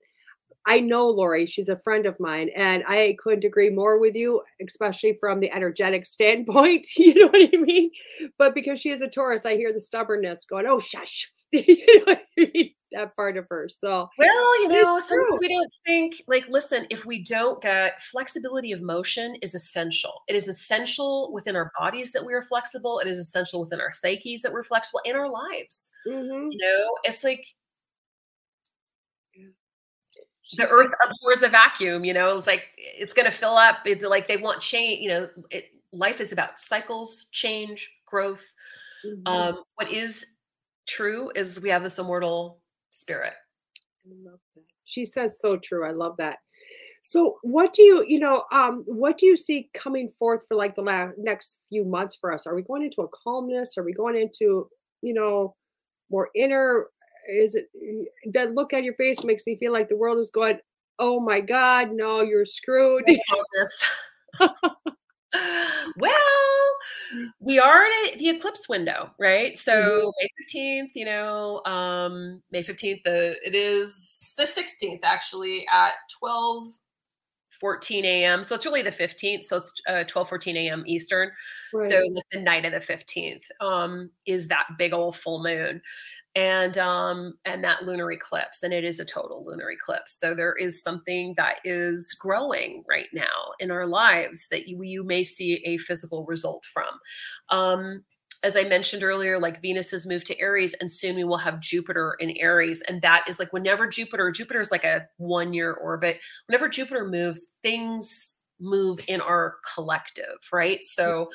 I 0.66 0.82
know 0.82 1.10
Lori, 1.10 1.48
she's 1.48 1.70
a 1.70 1.80
friend 1.80 2.06
of 2.06 2.20
mine, 2.20 2.50
and 2.56 2.84
I 2.86 3.18
couldn't 3.24 3.44
agree 3.44 3.72
more 3.72 4.00
with 4.00 4.16
you, 4.16 4.42
especially 4.66 5.14
from 5.14 5.40
the 5.40 5.52
energetic 5.52 6.06
standpoint. 6.06 6.86
You 6.96 7.16
know 7.16 7.28
what 7.28 7.50
I 7.54 7.58
mean? 7.58 7.90
But 8.38 8.54
because 8.54 8.80
she 8.80 8.90
is 8.92 9.02
a 9.02 9.08
Taurus, 9.08 9.46
I 9.46 9.56
hear 9.56 9.74
the 9.74 9.82
stubbornness 9.82 10.46
going, 10.46 10.68
oh, 10.68 10.80
shush. 10.80 11.32
you 11.52 12.06
know 12.06 12.14
I 12.14 12.22
mean? 12.54 12.72
That 12.92 13.16
part 13.16 13.38
of 13.38 13.46
her. 13.50 13.70
So, 13.70 14.10
well, 14.18 14.62
you 14.62 14.68
know, 14.68 15.00
sometimes 15.00 15.40
we 15.40 15.48
don't 15.48 15.72
think, 15.86 16.22
like, 16.28 16.48
listen, 16.50 16.88
if 16.90 17.06
we 17.06 17.24
don't 17.24 17.62
get 17.62 18.02
flexibility 18.02 18.72
of 18.72 18.82
motion 18.82 19.36
is 19.42 19.56
essential. 19.56 20.24
It 20.28 20.36
is 20.36 20.48
essential 20.48 21.32
within 21.32 21.56
our 21.56 21.72
bodies 21.80 22.12
that 22.12 22.26
we 22.26 22.34
are 22.34 22.42
flexible. 22.42 23.00
It 23.00 23.08
is 23.08 23.18
essential 23.18 23.62
within 23.62 23.80
our 23.80 23.92
psyches 23.92 24.42
that 24.42 24.52
we're 24.52 24.64
flexible 24.64 25.02
in 25.06 25.16
our 25.16 25.30
lives. 25.30 25.92
Mm-hmm. 26.08 26.48
You 26.50 26.58
know, 26.58 26.98
it's 27.04 27.24
like 27.24 27.46
the 30.58 30.68
earth 30.68 30.92
abhors 31.06 31.44
a 31.44 31.50
vacuum 31.50 32.04
you 32.04 32.14
know 32.14 32.36
it's 32.36 32.48
like 32.48 32.66
it's 32.78 33.14
going 33.14 33.26
to 33.26 33.32
fill 33.32 33.56
up 33.56 33.78
it's 33.86 34.04
like 34.04 34.28
they 34.28 34.38
want 34.38 34.62
change 34.62 35.00
you 35.00 35.10
know 35.10 35.30
it, 35.52 35.66
life 35.92 36.22
is 36.22 36.32
about 36.32 36.60
cycles 36.60 37.28
change 37.32 37.92
growth. 38.06 38.54
Mm-hmm. 39.06 39.28
um 39.28 39.64
what 39.76 39.92
is 39.92 40.26
true 40.88 41.32
is 41.36 41.62
we 41.62 41.70
have 41.70 41.84
this 41.84 42.00
immortal 42.00 42.60
spirit. 42.92 43.34
I 44.06 44.14
love 44.30 44.40
that. 44.56 44.64
she 44.86 45.06
says 45.06 45.40
so 45.40 45.58
true 45.58 45.88
i 45.88 45.92
love 45.92 46.16
that. 46.18 46.40
So 47.02 47.38
what 47.44 47.74
do 47.74 47.82
you 47.82 48.04
you 48.08 48.20
know 48.20 48.44
um 48.52 48.84
what 48.88 49.18
do 49.18 49.26
you 49.26 49.38
see 49.38 49.70
coming 49.74 50.10
forth 50.10 50.46
for 50.48 50.56
like 50.56 50.76
the 50.76 50.82
last 50.82 51.14
next 51.18 51.62
few 51.70 51.86
months 51.86 52.18
for 52.20 52.34
us? 52.34 52.46
Are 52.46 52.56
we 52.56 52.62
going 52.62 52.84
into 52.84 53.02
a 53.02 53.08
calmness? 53.08 53.78
Are 53.78 53.84
we 53.84 53.94
going 53.94 54.16
into 54.16 54.68
you 55.02 55.14
know 55.14 55.56
more 56.12 56.30
inner 56.36 56.88
is 57.30 57.56
it 57.56 57.70
that 58.34 58.54
look 58.54 58.74
on 58.74 58.84
your 58.84 58.96
face 58.96 59.24
makes 59.24 59.46
me 59.46 59.56
feel 59.58 59.72
like 59.72 59.88
the 59.88 59.98
world 59.98 60.18
is 60.20 60.30
going 60.30 60.58
oh 60.98 61.20
my 61.20 61.40
god 61.40 61.92
no 61.94 62.22
you're 62.22 62.46
screwed 62.46 63.04
well 65.98 66.14
we 67.40 67.60
are 67.60 67.86
in 67.86 67.92
a, 67.92 68.18
the 68.18 68.30
eclipse 68.30 68.68
window 68.68 69.12
right 69.20 69.58
so 69.58 69.74
mm-hmm. 69.74 70.10
may 70.20 70.30
15th 70.84 70.90
you 70.96 71.06
know 71.06 71.64
um 71.66 72.42
may 72.52 72.64
15th 72.64 73.04
the 73.04 73.36
it 73.46 73.56
is 73.56 74.34
the 74.38 74.44
16th 74.44 75.04
actually 75.04 75.66
at 75.72 75.94
12 76.20 76.68
14 77.60 78.06
a.m. 78.06 78.44
So 78.44 78.56
it's 78.56 78.66
really 78.66 78.82
the 78.82 78.90
15th. 78.90 79.46
So 79.46 79.58
it's 79.58 79.74
uh, 79.88 80.04
12, 80.06 80.30
14 80.30 80.58
a.m. 80.58 80.84
Eastern. 80.88 81.30
Right. 81.74 81.90
So 81.90 82.02
like 82.14 82.24
the 82.32 82.40
night 82.40 82.66
of 82.66 82.72
the 82.72 82.80
15th 82.94 83.46
um, 83.60 84.10
is 84.26 84.48
that 84.48 84.66
big 84.78 84.94
old 84.94 85.16
full 85.16 85.44
moon 85.44 85.82
and 86.36 86.78
um 86.78 87.34
and 87.46 87.64
that 87.64 87.84
lunar 87.84 88.12
eclipse 88.12 88.62
and 88.62 88.72
it 88.72 88.84
is 88.84 89.00
a 89.00 89.06
total 89.06 89.44
lunar 89.46 89.72
eclipse 89.72 90.14
so 90.20 90.36
there 90.36 90.54
is 90.54 90.82
something 90.82 91.34
that 91.38 91.56
is 91.64 92.16
growing 92.20 92.84
right 92.88 93.08
now 93.14 93.52
in 93.60 93.72
our 93.72 93.88
lives 93.88 94.48
that 94.50 94.68
you, 94.68 94.82
you 94.84 95.04
may 95.04 95.24
see 95.24 95.56
a 95.66 95.78
physical 95.78 96.26
result 96.26 96.64
from 96.66 96.90
um 97.50 98.04
as 98.42 98.56
I 98.56 98.64
mentioned 98.64 99.04
earlier, 99.04 99.38
like 99.38 99.62
Venus 99.62 99.92
has 99.92 100.08
moved 100.08 100.26
to 100.28 100.40
Aries, 100.40 100.74
and 100.76 100.92
soon 100.92 101.16
we 101.16 101.24
will 101.26 101.38
have 101.38 101.60
Jupiter 101.60 102.16
in 102.20 102.32
Aries. 102.38 102.82
And 102.88 103.02
that 103.02 103.26
is 103.28 103.38
like 103.40 103.52
whenever 103.52 103.88
Jupiter, 103.88 104.32
Jupiter 104.32 104.62
is 104.62 104.72
like 104.72 104.86
a 104.86 105.08
one 105.18 105.54
year 105.54 105.74
orbit. 105.74 106.20
Whenever 106.48 106.70
Jupiter 106.70 107.06
moves, 107.06 107.56
things 107.62 108.46
move 108.60 109.00
in 109.08 109.22
our 109.22 109.56
collective, 109.74 110.38
right? 110.52 110.84
So 110.84 111.30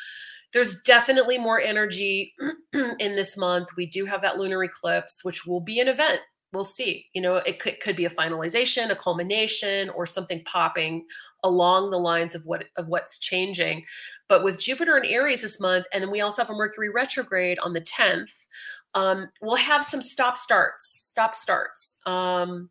there's 0.55 0.81
definitely 0.83 1.37
more 1.37 1.61
energy 1.61 2.33
in 2.73 3.17
this 3.17 3.37
month. 3.37 3.69
We 3.77 3.87
do 3.87 4.07
have 4.07 4.23
that 4.23 4.39
lunar 4.39 4.65
eclipse, 4.65 5.23
which 5.23 5.45
will 5.45 5.61
be 5.61 5.81
an 5.81 5.89
event 5.89 6.21
we'll 6.55 6.65
see. 6.65 7.07
You 7.13 7.21
know, 7.21 7.37
it 7.37 7.59
could, 7.59 7.81
could 7.81 7.97
be 7.97 8.05
a 8.05 8.11
finalization, 8.11 8.91
a 8.91 8.97
culmination, 8.97 9.91
or 9.91 10.07
something 10.07 10.43
popping 10.45 11.05
along 11.43 11.91
the 11.91 11.99
lines 11.99 12.35
of 12.35 12.47
what 12.47 12.65
of 12.77 12.87
what's 12.87 13.19
changing. 13.19 13.85
But 14.29 14.45
with 14.45 14.59
Jupiter 14.59 14.97
and 14.97 15.05
Aries 15.05 15.43
this 15.43 15.61
month, 15.61 15.87
and 15.93 16.03
then 16.03 16.11
we 16.11 16.21
also 16.21 16.43
have 16.43 16.51
a 16.51 16.55
Mercury 16.55 16.91
retrograde 16.91 17.59
on 17.59 17.73
the 17.75 17.81
10th, 17.81 18.47
um, 18.95 19.29
we'll 19.43 19.57
have 19.57 19.85
some 19.85 20.01
stop 20.01 20.39
starts, 20.39 20.87
stop 20.87 21.35
starts. 21.35 21.99
Um, 22.07 22.71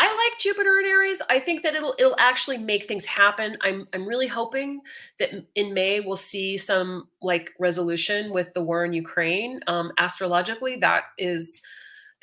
I 0.00 0.06
like 0.06 0.38
Jupiter 0.38 0.78
in 0.78 0.86
Aries. 0.86 1.20
I 1.28 1.40
think 1.40 1.64
that 1.64 1.74
it'll 1.74 1.94
it'll 1.98 2.16
actually 2.18 2.58
make 2.58 2.86
things 2.86 3.04
happen. 3.04 3.56
I'm 3.62 3.88
I'm 3.92 4.06
really 4.06 4.28
hoping 4.28 4.80
that 5.18 5.30
in 5.56 5.74
May 5.74 6.00
we'll 6.00 6.16
see 6.16 6.56
some 6.56 7.08
like 7.20 7.50
resolution 7.58 8.32
with 8.32 8.54
the 8.54 8.62
war 8.62 8.84
in 8.84 8.92
Ukraine. 8.92 9.60
Um, 9.66 9.92
astrologically, 9.98 10.76
that 10.76 11.04
is 11.18 11.60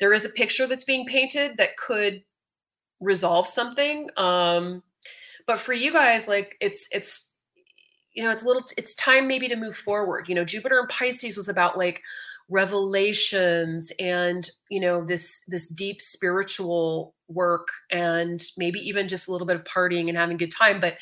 there 0.00 0.12
is 0.12 0.24
a 0.24 0.30
picture 0.30 0.66
that's 0.66 0.84
being 0.84 1.06
painted 1.06 1.58
that 1.58 1.76
could 1.76 2.22
resolve 3.00 3.46
something 3.46 4.08
um 4.16 4.82
but 5.46 5.58
for 5.58 5.74
you 5.74 5.92
guys 5.92 6.26
like 6.26 6.56
it's 6.60 6.88
it's 6.92 7.34
you 8.14 8.24
know 8.24 8.30
it's 8.30 8.42
a 8.42 8.46
little 8.46 8.64
it's 8.78 8.94
time 8.94 9.28
maybe 9.28 9.48
to 9.48 9.56
move 9.56 9.76
forward 9.76 10.26
you 10.28 10.34
know 10.34 10.44
jupiter 10.44 10.78
and 10.80 10.88
pisces 10.88 11.36
was 11.36 11.48
about 11.48 11.76
like 11.76 12.02
revelations 12.48 13.92
and 14.00 14.50
you 14.70 14.80
know 14.80 15.04
this 15.04 15.42
this 15.48 15.68
deep 15.68 16.00
spiritual 16.00 17.14
work 17.28 17.68
and 17.90 18.42
maybe 18.56 18.78
even 18.80 19.08
just 19.08 19.28
a 19.28 19.32
little 19.32 19.46
bit 19.46 19.56
of 19.56 19.64
partying 19.64 20.08
and 20.08 20.16
having 20.16 20.36
a 20.36 20.38
good 20.38 20.52
time 20.52 20.80
but 20.80 20.94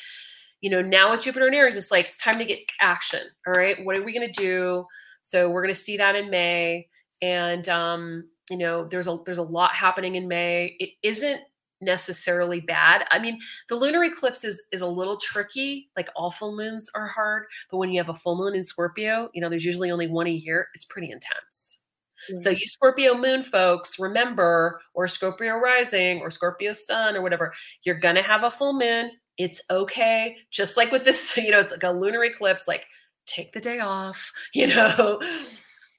you 0.61 0.69
know 0.69 0.81
now 0.81 1.11
with 1.11 1.21
jupiter 1.21 1.45
and 1.45 1.55
aries 1.55 1.77
it's 1.77 1.91
like 1.91 2.05
it's 2.05 2.17
time 2.17 2.37
to 2.37 2.45
get 2.45 2.59
action 2.81 3.21
all 3.47 3.53
right? 3.53 3.83
What 3.85 3.97
are 3.97 4.03
we 4.03 4.13
going 4.13 4.31
to 4.31 4.41
do? 4.41 4.85
So 5.21 5.49
we're 5.49 5.61
going 5.61 5.73
to 5.73 5.79
see 5.79 5.97
that 5.97 6.15
in 6.15 6.29
may 6.29 6.87
and 7.21 7.67
um 7.69 8.29
you 8.49 8.57
know 8.57 8.85
there's 8.85 9.07
a 9.07 9.17
there's 9.25 9.37
a 9.37 9.43
lot 9.43 9.73
happening 9.73 10.15
in 10.15 10.27
may. 10.27 10.75
It 10.79 10.91
isn't 11.03 11.41
necessarily 11.81 12.61
bad. 12.61 13.05
I 13.11 13.19
mean 13.19 13.39
the 13.69 13.75
lunar 13.75 14.03
eclipse 14.03 14.43
is 14.43 14.67
is 14.71 14.81
a 14.81 14.87
little 14.87 15.17
tricky 15.17 15.89
like 15.95 16.09
all 16.15 16.31
full 16.31 16.55
moons 16.55 16.89
are 16.95 17.07
hard 17.07 17.43
but 17.69 17.77
when 17.77 17.89
you 17.91 17.99
have 17.99 18.09
a 18.09 18.13
full 18.13 18.37
moon 18.37 18.55
in 18.55 18.63
scorpio 18.63 19.29
you 19.33 19.41
know 19.41 19.49
there's 19.49 19.65
usually 19.65 19.91
only 19.91 20.07
one 20.07 20.27
a 20.27 20.31
year 20.31 20.67
it's 20.73 20.85
pretty 20.85 21.11
intense 21.11 21.84
mm-hmm. 22.25 22.35
so 22.37 22.49
you 22.49 22.65
scorpio 22.65 23.15
moon 23.15 23.43
folks 23.43 23.99
remember 23.99 24.79
or 24.93 25.07
scorpio 25.07 25.57
rising 25.57 26.19
or 26.21 26.29
scorpio 26.29 26.71
sun 26.71 27.15
or 27.15 27.21
whatever 27.21 27.53
you're 27.83 27.99
gonna 27.99 28.21
have 28.21 28.43
a 28.43 28.51
full 28.51 28.77
moon 28.77 29.11
it's 29.37 29.61
okay 29.69 30.35
just 30.51 30.77
like 30.77 30.91
with 30.91 31.03
this 31.03 31.35
you 31.37 31.51
know 31.51 31.59
it's 31.59 31.71
like 31.71 31.83
a 31.83 31.91
lunar 31.91 32.23
eclipse 32.23 32.67
like 32.67 32.85
take 33.25 33.51
the 33.53 33.59
day 33.59 33.79
off 33.79 34.31
you 34.53 34.67
know 34.67 35.19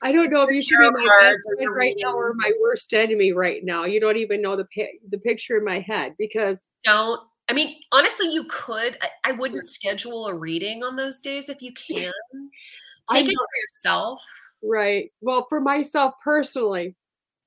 I 0.02 0.12
don't 0.12 0.30
know 0.30 0.42
if 0.42 0.50
you 0.50 0.62
should 0.62 0.78
be 0.78 0.90
my 0.90 1.18
best 1.20 1.38
friend 1.56 1.74
right 1.74 1.94
now 1.98 2.14
or 2.14 2.30
my 2.36 2.52
worst 2.60 2.92
enemy 2.92 3.32
right 3.32 3.64
now. 3.64 3.84
You 3.84 3.98
don't 3.98 4.18
even 4.18 4.42
know 4.42 4.54
the 4.54 4.66
the 5.08 5.18
picture 5.18 5.56
in 5.56 5.64
my 5.64 5.80
head 5.80 6.14
because 6.18 6.72
don't. 6.84 7.20
I 7.48 7.52
mean, 7.52 7.76
honestly, 7.92 8.32
you 8.32 8.44
could. 8.50 8.98
I, 9.00 9.30
I 9.30 9.32
wouldn't 9.32 9.68
schedule 9.68 10.26
a 10.26 10.34
reading 10.34 10.82
on 10.82 10.96
those 10.96 11.20
days 11.20 11.48
if 11.48 11.62
you 11.62 11.72
can. 11.92 12.12
Take 13.10 13.26
it 13.26 13.34
for 13.34 13.48
yourself. 13.72 14.22
Right. 14.68 15.10
Well, 15.20 15.46
for 15.48 15.60
myself 15.60 16.14
personally. 16.24 16.96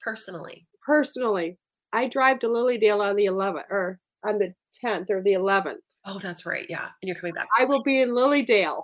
Personally. 0.02 0.66
Personally, 0.86 1.58
I 1.94 2.08
drive 2.08 2.40
to 2.40 2.48
Lilydale 2.48 3.02
on 3.02 3.16
the 3.16 3.26
11th 3.26 3.66
or 3.70 4.00
on 4.24 4.40
the 4.40 4.54
10th 4.84 5.10
or 5.10 5.22
the 5.22 5.34
11th. 5.34 5.78
Oh, 6.06 6.20
that's 6.20 6.46
right. 6.46 6.66
Yeah, 6.70 6.88
and 7.02 7.08
you're 7.08 7.16
coming 7.16 7.34
back. 7.34 7.48
I 7.58 7.66
will 7.66 7.84
be 7.84 8.02
in 8.02 8.10
Lilydale, 8.10 8.84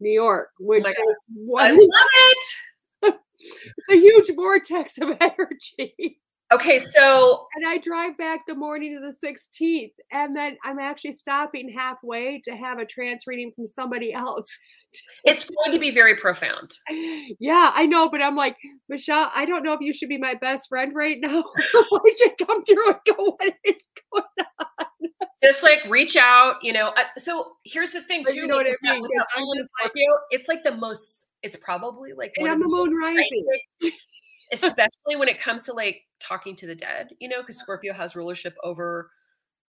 New 0.00 0.12
York, 0.12 0.48
oh 0.60 0.64
which 0.64 0.84
oh 0.86 0.88
is 0.88 1.16
one. 1.34 1.64
I 1.64 1.70
love 1.70 2.06
it 2.14 2.46
it's 3.38 3.90
a 3.90 3.96
huge 3.96 4.34
vortex 4.34 4.98
of 4.98 5.10
energy. 5.20 6.18
Okay, 6.52 6.78
so 6.78 7.46
and 7.56 7.66
I 7.66 7.78
drive 7.78 8.18
back 8.18 8.46
the 8.46 8.54
morning 8.54 8.96
of 8.96 9.02
the 9.02 9.14
16th, 9.26 9.94
and 10.12 10.36
then 10.36 10.56
I'm 10.62 10.78
actually 10.78 11.12
stopping 11.12 11.74
halfway 11.76 12.40
to 12.44 12.54
have 12.54 12.78
a 12.78 12.84
trance 12.84 13.26
reading 13.26 13.50
from 13.56 13.66
somebody 13.66 14.12
else. 14.14 14.58
It's 15.24 15.46
going 15.50 15.72
to 15.72 15.80
be 15.80 15.90
very 15.90 16.16
profound. 16.16 16.72
Yeah, 17.40 17.72
I 17.74 17.86
know, 17.86 18.08
but 18.08 18.22
I'm 18.22 18.36
like, 18.36 18.56
Michelle, 18.88 19.30
I 19.34 19.44
don't 19.44 19.64
know 19.64 19.72
if 19.72 19.80
you 19.80 19.92
should 19.92 20.08
be 20.08 20.18
my 20.18 20.34
best 20.34 20.68
friend 20.68 20.92
right 20.94 21.18
now. 21.20 21.42
we 22.04 22.16
should 22.16 22.46
come 22.46 22.62
through 22.62 22.86
and 22.86 22.98
go, 23.06 23.36
what 23.38 23.54
is 23.64 23.82
going 24.12 24.24
on? 24.60 24.86
Just 25.42 25.62
like 25.62 25.80
reach 25.88 26.16
out, 26.16 26.56
you 26.62 26.72
know. 26.72 26.92
Uh, 26.96 27.02
so 27.16 27.52
here's 27.64 27.90
the 27.90 28.02
thing, 28.02 28.24
too. 28.26 28.36
you 28.36 28.46
know 28.46 28.54
what 28.56 28.66
I 28.66 28.74
mean? 28.82 29.02
Like, 29.02 29.92
it's 30.30 30.48
like 30.48 30.62
the 30.62 30.76
most 30.76 31.26
it's 31.44 31.56
probably 31.56 32.12
like 32.16 32.32
and 32.38 32.48
I'm 32.48 32.58
the 32.58 32.66
moon 32.66 32.94
rising. 32.96 33.46
Especially 34.52 35.16
when 35.16 35.28
it 35.28 35.40
comes 35.40 35.64
to 35.64 35.72
like 35.72 36.02
talking 36.20 36.56
to 36.56 36.66
the 36.66 36.74
dead, 36.74 37.10
you 37.20 37.28
know, 37.28 37.40
because 37.40 37.58
Scorpio 37.58 37.92
has 37.92 38.16
rulership 38.16 38.54
over 38.62 39.10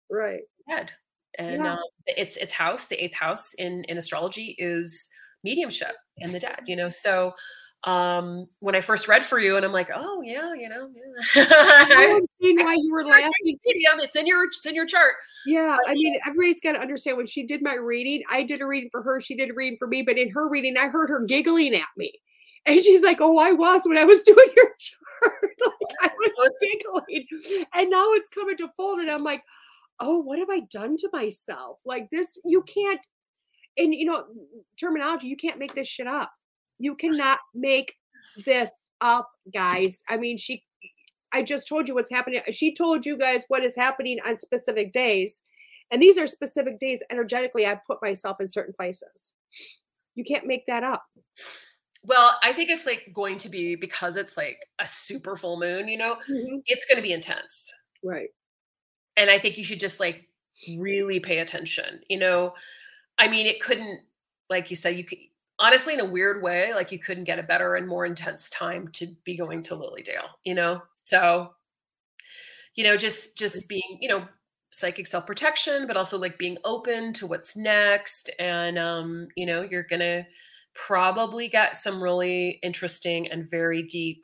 right 0.10 0.42
dead. 0.70 0.92
And 1.40 1.64
yeah. 1.64 1.74
um, 1.74 1.80
its 2.06 2.38
its 2.38 2.54
house, 2.54 2.88
the 2.88 3.04
eighth 3.04 3.16
house 3.16 3.54
in 3.56 3.84
in 3.86 3.98
astrology, 3.98 4.56
is 4.60 5.10
mediumship 5.44 5.96
and 6.20 6.34
the 6.34 6.40
dead. 6.40 6.62
You 6.68 6.76
know, 6.76 6.90
so 6.90 7.34
um 7.86 8.48
when 8.60 8.76
I 8.76 8.82
first 8.82 9.08
read 9.08 9.26
for 9.26 9.40
you, 9.40 9.58
and 9.58 9.66
I'm 9.66 9.72
like, 9.72 9.90
oh 9.94 10.22
yeah, 10.22 10.54
you 10.54 10.70
know, 10.70 10.90
yeah. 11.36 11.46
I 11.50 12.22
seen 12.42 12.64
why 12.64 12.76
you 12.76 12.94
were 12.94 13.06
laughing. 13.06 13.32
Medium, 13.44 14.00
it's 14.00 14.16
in 14.16 14.28
your 14.28 14.46
it's 14.46 14.66
in 14.66 14.76
your 14.76 14.86
chart. 14.86 15.16
Yeah, 15.48 15.78
but, 15.84 15.92
I 15.92 15.94
mean, 15.96 16.20
everybody's 16.26 16.62
got 16.62 16.74
to 16.74 16.80
understand 16.80 17.18
when 17.18 17.26
she 17.26 17.46
did 17.46 17.64
my 17.64 17.76
reading. 17.76 18.22
I 18.30 18.44
did 18.44 18.62
a 18.62 18.66
reading 18.66 18.90
for 18.92 19.02
her. 19.02 19.20
She 19.20 19.36
did 19.36 19.50
a 19.50 19.54
reading 19.54 19.78
for 19.78 19.88
me, 19.88 20.04
but 20.04 20.18
in 20.20 20.30
her 20.30 20.48
reading, 20.48 20.78
I 20.78 20.88
heard 20.88 21.10
her 21.10 21.26
giggling 21.26 21.74
at 21.74 21.90
me, 21.98 22.14
and 22.66 22.80
she's 22.80 23.04
like, 23.04 23.22
"Oh, 23.22 23.38
I 23.38 23.52
was 23.52 23.84
when 23.86 23.98
I 23.98 24.06
was 24.06 24.24
doing 24.24 24.48
your 24.56 24.74
chart. 24.80 25.34
like 26.02 26.12
I 26.12 26.12
was 26.38 26.60
giggling, 26.62 27.28
and 27.74 27.90
now 27.90 28.12
it's 28.14 28.30
coming 28.30 28.58
to 28.58 28.70
fold, 28.78 29.00
and 29.00 29.12
I'm 29.12 29.24
like." 29.24 29.44
Oh, 30.00 30.18
what 30.18 30.40
have 30.40 30.50
I 30.50 30.62
done 30.72 30.98
to 30.98 31.10
myself? 31.14 31.80
Like 31.86 32.10
this, 32.10 32.40
you 32.44 32.64
can't, 32.64 33.00
and 33.78 33.94
you 33.94 34.06
know, 34.06 34.26
terminology, 34.76 35.28
you 35.28 35.38
can't 35.38 35.60
make 35.60 35.76
this 35.76 35.88
shit 35.88 36.08
up 36.08 36.34
you 36.80 36.96
cannot 36.96 37.40
make 37.54 37.96
this 38.46 38.84
up, 39.02 39.30
guys. 39.54 40.04
I 40.08 40.18
mean, 40.18 40.38
she 40.38 40.64
I 41.32 41.42
just 41.42 41.68
told 41.68 41.88
you 41.88 41.96
what's 41.96 42.12
happening. 42.12 42.42
She 42.52 42.74
told 42.76 43.06
you 43.06 43.18
guys 43.18 43.46
what 43.48 43.64
is 43.64 43.76
happening 43.76 44.20
on 44.26 44.40
specific 44.40 44.94
days. 44.94 45.42
And 45.90 46.02
these 46.02 46.18
are 46.18 46.28
specific 46.28 46.78
days 46.80 47.04
energetically 47.10 47.66
I've 47.66 47.86
put 47.86 48.02
myself 48.02 48.38
in 48.40 48.52
certain 48.52 48.74
places. 48.74 49.32
You 50.16 50.24
can't 50.24 50.46
make 50.46 50.66
that 50.68 50.84
up. 50.84 51.04
Well, 52.06 52.38
I 52.44 52.52
think 52.52 52.70
it's 52.70 52.86
like 52.86 53.12
going 53.14 53.38
to 53.38 53.50
be 53.50 53.76
because 53.76 54.18
it's 54.18 54.36
like 54.36 54.58
a 54.80 54.86
super 54.86 55.36
full 55.36 55.60
moon, 55.60 55.88
you 55.88 55.98
know, 55.98 56.16
mm-hmm. 56.30 56.58
it's 56.66 56.86
going 56.86 56.98
to 56.98 57.02
be 57.02 57.14
intense. 57.14 57.74
Right. 58.04 58.30
And 59.16 59.30
I 59.30 59.40
think 59.40 59.58
you 59.58 59.64
should 59.64 59.80
just 59.80 60.00
like 60.00 60.28
really 60.78 61.20
pay 61.20 61.40
attention. 61.40 62.02
You 62.10 62.20
know, 62.20 62.54
I 63.18 63.28
mean, 63.28 63.46
it 63.46 63.62
couldn't, 63.62 64.02
like 64.50 64.70
you 64.70 64.76
said, 64.76 64.98
you 64.98 65.06
could, 65.06 65.20
honestly 65.60 65.94
in 65.94 66.00
a 66.00 66.06
weird 66.06 66.42
way 66.42 66.74
like 66.74 66.92
you 66.92 67.00
couldn't 67.00 67.24
get 67.26 67.40
a 67.40 67.44
better 67.44 67.76
and 67.76 67.88
more 67.88 68.06
intense 68.06 68.50
time 68.50 68.88
to 68.90 69.08
be 69.24 69.38
going 69.38 69.62
to 69.62 69.76
lilydale 69.76 70.30
you 70.44 70.54
know 70.54 70.82
so 71.04 71.54
you 72.76 72.84
know 72.84 72.98
just 72.98 73.38
just 73.38 73.70
being 73.70 73.98
you 74.02 74.10
know 74.10 74.26
psychic 74.72 75.06
self-protection 75.06 75.86
but 75.86 75.96
also 75.96 76.18
like 76.18 76.40
being 76.40 76.58
open 76.64 77.14
to 77.14 77.28
what's 77.28 77.56
next 77.56 78.32
and 78.40 78.80
um 78.80 79.28
you 79.36 79.46
know 79.46 79.62
you're 79.62 79.84
gonna 79.84 80.26
probably 80.76 81.48
get 81.48 81.76
some 81.76 82.02
really 82.02 82.60
interesting 82.64 83.30
and 83.32 83.50
very 83.50 83.84
deep 83.84 84.24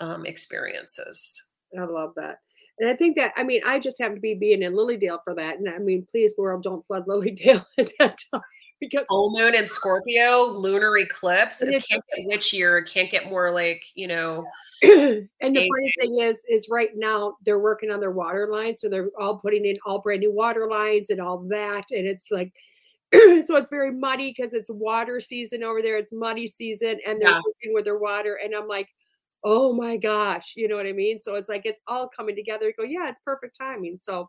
um 0.00 0.24
experiences 0.26 1.50
i 1.78 1.84
love 1.84 2.12
that 2.16 2.38
and 2.80 2.88
I 2.88 2.94
think 2.94 3.16
that, 3.16 3.32
I 3.36 3.42
mean, 3.42 3.60
I 3.66 3.78
just 3.78 4.00
happen 4.00 4.14
to 4.14 4.20
be 4.20 4.34
being 4.34 4.62
in 4.62 4.74
Lilydale 4.74 5.18
for 5.24 5.34
that. 5.34 5.58
And 5.58 5.68
I 5.68 5.78
mean, 5.78 6.06
please, 6.10 6.34
world, 6.38 6.62
don't 6.62 6.84
flood 6.84 7.06
Lilydale 7.06 7.64
at 7.78 7.90
that 7.98 8.18
time. 8.32 8.42
because 8.80 9.04
full 9.08 9.32
moon 9.36 9.54
and 9.54 9.68
Scorpio, 9.68 10.46
lunar 10.46 10.96
eclipse. 10.98 11.60
It 11.62 11.84
can't 11.88 12.02
get 12.14 12.26
witchier. 12.28 12.80
It 12.80 12.88
can't 12.88 13.10
get 13.10 13.28
more 13.28 13.50
like 13.50 13.82
you 13.94 14.06
know. 14.06 14.44
and 14.82 15.28
the 15.40 15.70
funny 15.74 15.94
thing 16.00 16.20
is, 16.20 16.44
is 16.48 16.68
right 16.70 16.90
now 16.94 17.36
they're 17.44 17.58
working 17.58 17.90
on 17.90 18.00
their 18.00 18.12
water 18.12 18.48
lines, 18.50 18.80
so 18.80 18.88
they're 18.88 19.10
all 19.18 19.38
putting 19.38 19.66
in 19.66 19.76
all 19.84 20.00
brand 20.00 20.20
new 20.20 20.32
water 20.32 20.68
lines 20.70 21.10
and 21.10 21.20
all 21.20 21.38
that, 21.48 21.86
and 21.90 22.06
it's 22.06 22.26
like. 22.30 22.52
so 23.46 23.56
it's 23.56 23.70
very 23.70 23.92
muddy 23.92 24.34
because 24.36 24.52
it's 24.52 24.70
water 24.70 25.20
season 25.20 25.64
over 25.64 25.80
there. 25.80 25.96
It's 25.96 26.12
muddy 26.12 26.46
season, 26.46 26.98
and 27.06 27.20
they're 27.20 27.30
yeah. 27.30 27.40
working 27.44 27.74
with 27.74 27.84
their 27.84 27.98
water. 27.98 28.38
And 28.42 28.54
I'm 28.54 28.68
like, 28.68 28.88
oh 29.44 29.72
my 29.72 29.96
gosh, 29.96 30.52
you 30.56 30.68
know 30.68 30.76
what 30.76 30.86
I 30.86 30.92
mean? 30.92 31.18
So 31.18 31.34
it's 31.34 31.48
like 31.48 31.62
it's 31.64 31.80
all 31.86 32.08
coming 32.08 32.36
together. 32.36 32.72
go, 32.76 32.84
yeah, 32.84 33.08
it's 33.08 33.20
perfect 33.24 33.56
timing. 33.58 33.98
So 34.00 34.28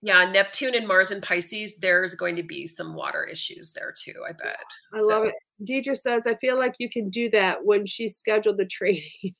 yeah, 0.00 0.30
Neptune 0.30 0.74
and 0.74 0.86
Mars 0.86 1.10
and 1.10 1.22
Pisces, 1.22 1.78
there's 1.78 2.14
going 2.14 2.36
to 2.36 2.42
be 2.42 2.66
some 2.66 2.94
water 2.94 3.24
issues 3.24 3.72
there 3.72 3.92
too, 3.96 4.14
I 4.28 4.32
bet. 4.32 4.60
I 4.94 5.00
so. 5.00 5.06
love 5.06 5.24
it. 5.24 5.34
Deidre 5.64 5.96
says, 5.96 6.26
I 6.26 6.36
feel 6.36 6.56
like 6.56 6.74
you 6.78 6.88
can 6.88 7.10
do 7.10 7.28
that 7.30 7.64
when 7.64 7.84
she 7.84 8.08
scheduled 8.08 8.58
the 8.58 8.66
training. 8.66 9.34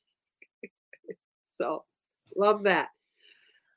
so 1.47 1.85
love 2.35 2.63
that. 2.63 2.89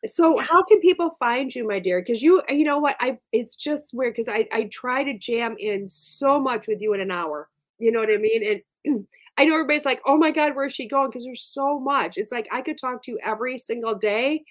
So 0.04 0.38
how 0.38 0.62
can 0.64 0.80
people 0.80 1.16
find 1.18 1.54
you, 1.54 1.66
my 1.66 1.78
dear? 1.78 2.00
Because 2.00 2.22
you, 2.22 2.42
you 2.48 2.64
know 2.64 2.78
what, 2.78 2.96
I 3.00 3.18
it's 3.32 3.56
just 3.56 3.94
weird 3.94 4.14
because 4.14 4.28
I 4.28 4.48
I 4.52 4.64
try 4.64 5.04
to 5.04 5.16
jam 5.16 5.56
in 5.58 5.88
so 5.88 6.40
much 6.40 6.66
with 6.66 6.80
you 6.80 6.92
in 6.94 7.00
an 7.00 7.10
hour. 7.10 7.48
You 7.78 7.92
know 7.92 8.00
what 8.00 8.10
I 8.10 8.16
mean? 8.16 8.62
And 8.84 9.06
I 9.38 9.44
know 9.44 9.54
everybody's 9.54 9.84
like, 9.84 10.02
oh 10.04 10.16
my 10.16 10.30
God, 10.30 10.54
where's 10.54 10.74
she 10.74 10.88
going? 10.88 11.08
Because 11.08 11.24
there's 11.24 11.42
so 11.42 11.78
much. 11.78 12.18
It's 12.18 12.32
like 12.32 12.48
I 12.50 12.62
could 12.62 12.78
talk 12.78 13.02
to 13.04 13.12
you 13.12 13.18
every 13.22 13.58
single 13.58 13.94
day 13.94 14.44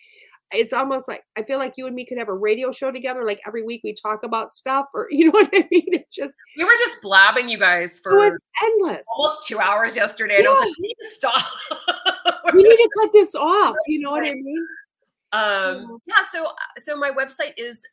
it's 0.53 0.73
almost 0.73 1.07
like 1.07 1.23
I 1.37 1.43
feel 1.43 1.57
like 1.57 1.73
you 1.77 1.87
and 1.87 1.95
me 1.95 2.05
could 2.05 2.17
have 2.17 2.27
a 2.27 2.33
radio 2.33 2.71
show 2.71 2.91
together. 2.91 3.25
Like 3.25 3.39
every 3.47 3.63
week 3.63 3.81
we 3.83 3.93
talk 3.93 4.23
about 4.23 4.53
stuff, 4.53 4.87
or 4.93 5.07
you 5.11 5.25
know 5.25 5.31
what 5.31 5.49
I 5.53 5.67
mean? 5.71 5.93
It 5.93 6.07
just 6.11 6.35
we 6.57 6.63
were 6.63 6.75
just 6.77 7.01
blabbing 7.01 7.49
you 7.49 7.57
guys 7.57 7.99
for 7.99 8.13
it 8.13 8.17
was 8.17 8.39
endless, 8.63 9.05
almost 9.15 9.47
two 9.47 9.59
hours 9.59 9.95
yesterday, 9.95 10.37
and. 10.37 10.47
I 10.47 10.51
was 10.51 10.59
like, 10.59 10.77
we 10.79 10.87
need 10.87 10.97
to 11.01 11.09
stop. 11.09 11.43
we 12.53 12.63
need 12.63 12.75
to 12.75 12.89
cut 12.99 13.11
this 13.13 13.35
off. 13.35 13.75
You 13.87 13.99
know 13.99 14.11
what 14.11 14.23
I 14.23 14.31
mean? 14.31 14.67
Um, 15.31 15.99
yeah. 16.05 16.23
So, 16.29 16.47
so 16.77 16.97
my 16.97 17.11
website 17.11 17.53
is 17.57 17.85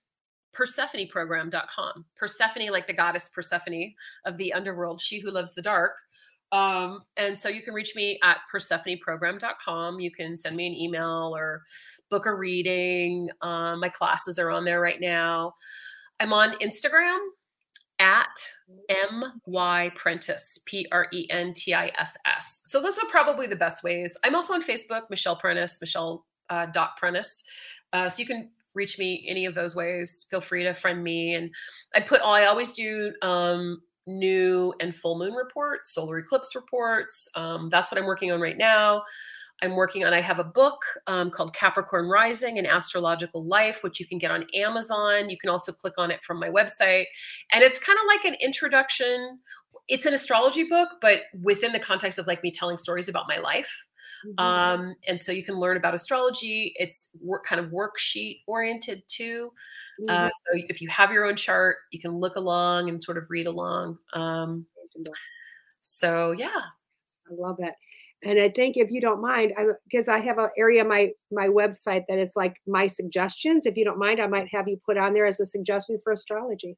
persephoneprogram.com. 0.57 2.05
Persephone, 2.17 2.71
like 2.71 2.87
the 2.87 2.93
goddess 2.93 3.29
Persephone 3.29 3.95
of 4.25 4.37
the 4.37 4.53
underworld, 4.53 5.01
she 5.01 5.21
who 5.21 5.31
loves 5.31 5.55
the 5.55 5.63
dark. 5.63 5.93
Um, 6.51 7.01
and 7.17 7.37
so 7.37 7.49
you 7.49 7.63
can 7.63 7.75
reach 7.75 7.95
me 7.95 8.19
at 8.23 8.39
persephoneprogram.com. 8.53 10.01
You 10.01 10.11
can 10.11 10.37
send 10.37 10.57
me 10.57 10.67
an 10.67 10.75
email 10.75 11.35
or 11.37 11.63
book 12.11 12.27
a 12.27 12.35
reading. 12.35 13.29
Um, 13.43 13.81
my 13.81 13.91
classes 13.91 14.39
are 14.39 14.51
on 14.51 14.65
there 14.65 14.81
right 14.81 15.01
now. 15.01 15.53
I'm 16.21 16.33
on 16.33 16.55
Instagram 16.59 17.19
at 18.01 18.29
my 19.47 19.91
prentiss 19.97 20.59
p-r-e-n-t-i-s-s 20.67 22.63
so 22.65 22.81
those 22.81 22.97
are 22.99 23.07
probably 23.11 23.49
the 23.49 23.57
best 23.57 23.83
ways 23.83 24.17
i'm 24.25 24.37
also 24.37 24.55
on 24.55 24.63
facebook 24.63 25.03
michelle 25.11 25.35
prentiss 25.35 25.81
michelle 25.81 26.25
uh, 26.51 26.67
dot 26.67 26.97
prentiss 26.97 27.45
uh, 27.93 28.09
so 28.09 28.21
you 28.21 28.27
can 28.27 28.51
reach 28.75 28.99
me 28.99 29.27
any 29.29 29.47
of 29.47 29.55
those 29.55 29.75
ways 29.75 30.27
feel 30.31 30.41
free 30.41 30.63
to 30.63 30.75
friend 30.75 31.03
me 31.03 31.35
and 31.35 31.51
i 31.95 32.01
put 32.01 32.21
all, 32.21 32.35
i 32.35 32.45
always 32.45 32.73
do 32.73 33.13
um, 33.23 33.81
new 34.09 34.75
and 34.81 34.95
full 34.95 35.19
moon 35.19 35.35
reports, 35.35 35.95
solar 35.95 36.19
eclipse 36.19 36.55
reports. 36.57 37.29
Um, 37.37 37.69
that's 37.69 37.93
what 37.93 38.01
I'm 38.01 38.07
working 38.07 38.33
on 38.33 38.41
right 38.41 38.57
now. 38.57 39.03
I'm 39.63 39.75
working 39.75 40.05
on, 40.05 40.15
I 40.15 40.21
have 40.21 40.39
a 40.39 40.45
book 40.45 40.79
um, 41.09 41.31
called 41.31 41.55
Capricorn 41.55 42.09
Rising 42.09 42.59
and 42.59 42.67
Astrological 42.67 43.45
Life, 43.45 43.83
which 43.83 43.99
you 43.99 44.07
can 44.07 44.19
get 44.19 44.31
on 44.31 44.47
Amazon. 44.55 45.31
You 45.31 45.37
can 45.37 45.51
also 45.51 45.73
click 45.73 45.95
on 45.99 46.11
it 46.11 46.23
from 46.23 46.39
my 46.39 46.49
website. 46.49 47.05
And 47.53 47.63
it's 47.65 47.81
kind 47.81 47.99
of 47.99 48.05
like 48.07 48.25
an 48.25 48.37
introduction. 48.41 49.41
It's 49.89 50.07
an 50.07 50.15
astrology 50.15 50.65
book, 50.65 50.89
but 51.01 51.23
within 51.43 51.73
the 51.73 51.81
context 51.81 52.21
of 52.21 52.27
like 52.29 52.43
me 52.43 52.53
telling 52.53 52.77
stories 52.77 53.09
about 53.09 53.25
my 53.29 53.39
life. 53.39 53.88
Mm-hmm. 54.27 54.45
Um, 54.45 54.95
and 55.07 55.21
so 55.21 55.33
you 55.33 55.43
can 55.43 55.57
learn 55.57 55.77
about 55.77 55.95
astrology. 55.95 56.75
It's 56.77 57.17
work 57.21 57.45
kind 57.45 57.61
of 57.61 57.71
worksheet 57.71 58.41
oriented 58.47 59.03
too. 59.09 59.51
Uh, 60.09 60.13
mm-hmm. 60.13 60.27
Uh, 60.27 60.29
so 60.29 60.65
if 60.69 60.81
you 60.81 60.89
have 60.89 61.13
your 61.13 61.25
own 61.25 61.37
chart, 61.37 61.77
you 61.93 62.01
can 62.01 62.19
look 62.19 62.37
along 62.37 62.89
and 62.89 63.03
sort 63.03 63.19
of 63.19 63.25
read 63.29 63.47
along. 63.47 63.99
Um, 64.13 64.67
so 65.81 66.33
yeah, 66.33 66.49
I 66.49 67.35
love 67.35 67.57
that. 67.61 67.75
And 68.25 68.41
I 68.41 68.49
think 68.49 68.77
if 68.77 68.91
you 68.91 69.01
don't 69.01 69.21
mind, 69.21 69.53
I 69.57 69.67
because 69.85 70.09
I 70.09 70.19
have 70.19 70.39
an 70.39 70.49
area 70.59 70.85
my 70.85 71.13
my 71.31 71.47
website 71.47 72.05
that 72.09 72.19
is 72.19 72.33
like 72.35 72.57
my 72.67 72.89
suggestions. 72.89 73.65
If 73.65 73.77
you 73.77 73.85
don't 73.85 73.99
mind, 73.99 74.21
I 74.21 74.27
might 74.27 74.49
have 74.49 74.67
you 74.67 74.77
put 74.85 74.99
on 74.99 75.15
there 75.15 75.27
as 75.27 75.39
a 75.39 75.47
suggestion 75.47 75.99
for 76.03 76.13
astrology. 76.13 76.77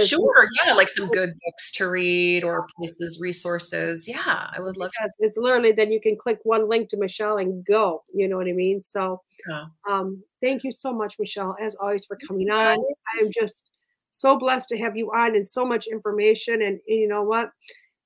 Sure. 0.00 0.48
Yeah. 0.64 0.74
Like 0.74 0.88
some 0.88 1.08
good 1.08 1.34
books 1.44 1.72
to 1.72 1.88
read 1.88 2.44
or 2.44 2.66
places, 2.76 3.20
resources. 3.20 4.08
Yeah. 4.08 4.48
I 4.54 4.60
would 4.60 4.76
love 4.76 4.90
yes, 5.00 5.12
It's 5.18 5.36
literally 5.36 5.72
then 5.72 5.92
you 5.92 6.00
can 6.00 6.16
click 6.16 6.38
one 6.44 6.68
link 6.68 6.88
to 6.90 6.96
Michelle 6.96 7.38
and 7.38 7.64
go. 7.64 8.02
You 8.14 8.28
know 8.28 8.36
what 8.36 8.46
I 8.46 8.52
mean? 8.52 8.82
So 8.82 9.22
yeah. 9.48 9.64
um, 9.88 10.22
thank 10.42 10.64
you 10.64 10.72
so 10.72 10.92
much, 10.92 11.18
Michelle, 11.18 11.56
as 11.60 11.74
always, 11.76 12.04
for 12.06 12.18
coming 12.28 12.50
on. 12.50 12.78
I 12.78 13.20
am 13.22 13.30
just 13.38 13.70
so 14.10 14.38
blessed 14.38 14.68
to 14.70 14.78
have 14.78 14.96
you 14.96 15.10
on 15.12 15.34
and 15.34 15.46
so 15.46 15.64
much 15.64 15.86
information. 15.86 16.54
And, 16.54 16.80
and 16.86 16.98
you 17.00 17.08
know 17.08 17.22
what? 17.22 17.50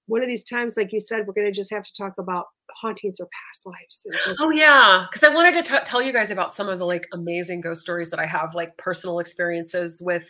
One 0.07 0.23
of 0.23 0.29
these 0.29 0.45
times, 0.45 0.77
like 0.77 0.93
you 0.93 1.01
said, 1.01 1.27
we're 1.27 1.35
going 1.35 1.49
to 1.49 1.53
just 1.53 1.71
have 1.73 1.83
to 1.83 1.93
talk 1.93 2.15
about 2.19 2.47
hauntings 2.81 3.19
or 3.21 3.27
past 3.27 3.67
lives. 3.67 4.07
Just- 4.25 4.41
oh 4.41 4.51
yeah, 4.51 5.07
because 5.11 5.29
I 5.29 5.35
wanted 5.35 5.55
to 5.65 5.73
t- 5.73 5.79
tell 5.85 6.01
you 6.01 6.13
guys 6.13 6.31
about 6.31 6.53
some 6.53 6.69
of 6.69 6.79
the 6.79 6.87
like 6.87 7.09
amazing 7.13 7.61
ghost 7.61 7.83
stories 7.83 8.11
that 8.11 8.21
I 8.21 8.27
have, 8.27 8.55
like 8.55 8.77
personal 8.77 9.19
experiences 9.19 10.01
with 10.05 10.29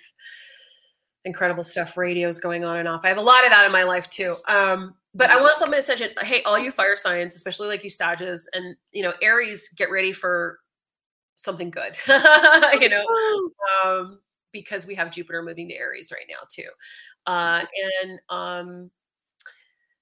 incredible 1.26 1.64
stuff, 1.64 1.96
radios 1.96 2.38
going 2.38 2.64
on 2.64 2.78
and 2.78 2.88
off. 2.88 3.04
I 3.04 3.08
have 3.08 3.18
a 3.18 3.22
lot 3.22 3.44
of 3.44 3.50
that 3.50 3.66
in 3.66 3.72
my 3.72 3.82
life 3.82 4.08
too. 4.08 4.36
Um, 4.48 4.94
but 5.14 5.30
I 5.30 5.40
want 5.40 5.56
something 5.56 5.78
to 5.78 5.82
say, 5.82 6.14
hey, 6.22 6.42
all 6.44 6.58
you 6.58 6.70
fire 6.70 6.96
signs, 6.96 7.34
especially 7.34 7.68
like 7.68 7.82
you 7.82 7.90
Sages 7.90 8.48
and 8.54 8.76
you 8.92 9.02
know 9.02 9.12
Aries, 9.20 9.68
get 9.76 9.90
ready 9.90 10.12
for 10.12 10.58
something 11.34 11.70
good. 11.70 11.96
you 12.80 12.88
know, 12.88 13.04
um, 13.84 14.20
because 14.52 14.86
we 14.86 14.94
have 14.94 15.10
Jupiter 15.10 15.42
moving 15.42 15.68
to 15.68 15.74
Aries 15.74 16.12
right 16.12 16.26
now 16.28 16.46
too, 16.48 16.68
uh, 17.26 17.64
and 18.02 18.20
um, 18.28 18.90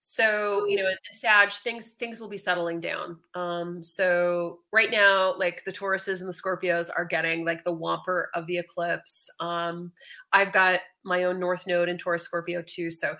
so 0.06 0.66
you 0.66 0.76
know 0.76 0.86
in 0.86 0.97
sag 1.12 1.51
things 1.51 1.93
things 1.93 2.20
will 2.20 2.28
be 2.28 2.36
settling 2.36 2.78
down. 2.78 3.16
Um 3.35 3.82
so 3.82 4.59
right 4.70 4.90
now 4.90 5.35
like 5.39 5.64
the 5.64 5.72
tauruses 5.72 6.20
and 6.20 6.28
the 6.28 6.35
scorpios 6.35 6.90
are 6.94 7.06
getting 7.06 7.47
like 7.47 7.64
the 7.64 7.74
whomper 7.74 8.26
of 8.35 8.47
the 8.47 8.59
eclipse. 8.59 9.31
Um 9.40 9.93
i've 10.35 10.52
got 10.52 10.81
my 11.06 11.24
own 11.24 11.40
north 11.40 11.66
node 11.66 11.89
in 11.89 11.97
taurus 11.97 12.22
scorpio 12.22 12.62
too. 12.66 12.90
So 12.90 13.16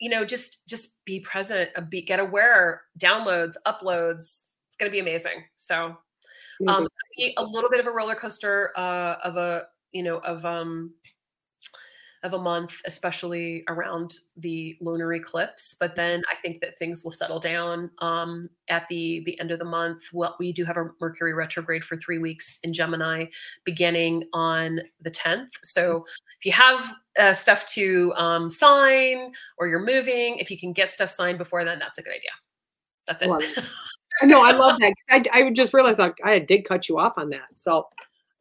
you 0.00 0.08
know 0.08 0.24
just 0.24 0.66
just 0.70 1.04
be 1.04 1.20
present 1.20 1.68
uh, 1.76 1.82
be 1.82 2.00
get 2.00 2.18
aware 2.18 2.80
downloads 2.98 3.56
uploads 3.66 4.44
it's 4.68 4.78
going 4.78 4.90
to 4.90 4.90
be 4.90 5.00
amazing. 5.00 5.44
So 5.56 5.98
um 6.66 6.88
a 7.36 7.44
little 7.44 7.68
bit 7.68 7.80
of 7.80 7.86
a 7.86 7.92
roller 7.92 8.14
coaster 8.14 8.72
uh 8.78 9.16
of 9.22 9.36
a 9.36 9.64
you 9.92 10.02
know 10.02 10.16
of 10.20 10.46
um 10.46 10.94
of 12.22 12.34
a 12.34 12.38
month, 12.38 12.80
especially 12.86 13.64
around 13.68 14.14
the 14.36 14.76
lunar 14.80 15.12
eclipse. 15.14 15.76
But 15.78 15.96
then 15.96 16.22
I 16.30 16.36
think 16.36 16.60
that 16.60 16.78
things 16.78 17.02
will 17.04 17.12
settle 17.12 17.40
down 17.40 17.90
um, 17.98 18.48
at 18.68 18.86
the 18.88 19.22
the 19.26 19.38
end 19.40 19.50
of 19.50 19.58
the 19.58 19.64
month. 19.64 20.02
Well, 20.12 20.36
we 20.38 20.52
do 20.52 20.64
have 20.64 20.76
a 20.76 20.90
Mercury 21.00 21.34
retrograde 21.34 21.84
for 21.84 21.96
three 21.96 22.18
weeks 22.18 22.58
in 22.62 22.72
Gemini, 22.72 23.26
beginning 23.64 24.24
on 24.32 24.80
the 25.00 25.10
10th. 25.10 25.50
So 25.64 26.04
if 26.38 26.46
you 26.46 26.52
have 26.52 26.94
uh, 27.18 27.32
stuff 27.32 27.66
to 27.66 28.12
um, 28.16 28.48
sign 28.48 29.32
or 29.58 29.66
you're 29.66 29.84
moving, 29.84 30.38
if 30.38 30.50
you 30.50 30.58
can 30.58 30.72
get 30.72 30.92
stuff 30.92 31.10
signed 31.10 31.38
before 31.38 31.64
then, 31.64 31.78
that's 31.78 31.98
a 31.98 32.02
good 32.02 32.14
idea. 32.14 32.30
That's 33.06 33.22
it. 33.22 33.64
no, 34.22 34.42
I 34.42 34.52
love 34.52 34.78
that. 34.80 34.94
I, 35.10 35.24
I 35.32 35.50
just 35.50 35.74
realized 35.74 35.98
like, 35.98 36.18
I 36.22 36.38
did 36.38 36.64
cut 36.68 36.88
you 36.88 36.98
off 36.98 37.14
on 37.16 37.30
that. 37.30 37.48
So 37.56 37.88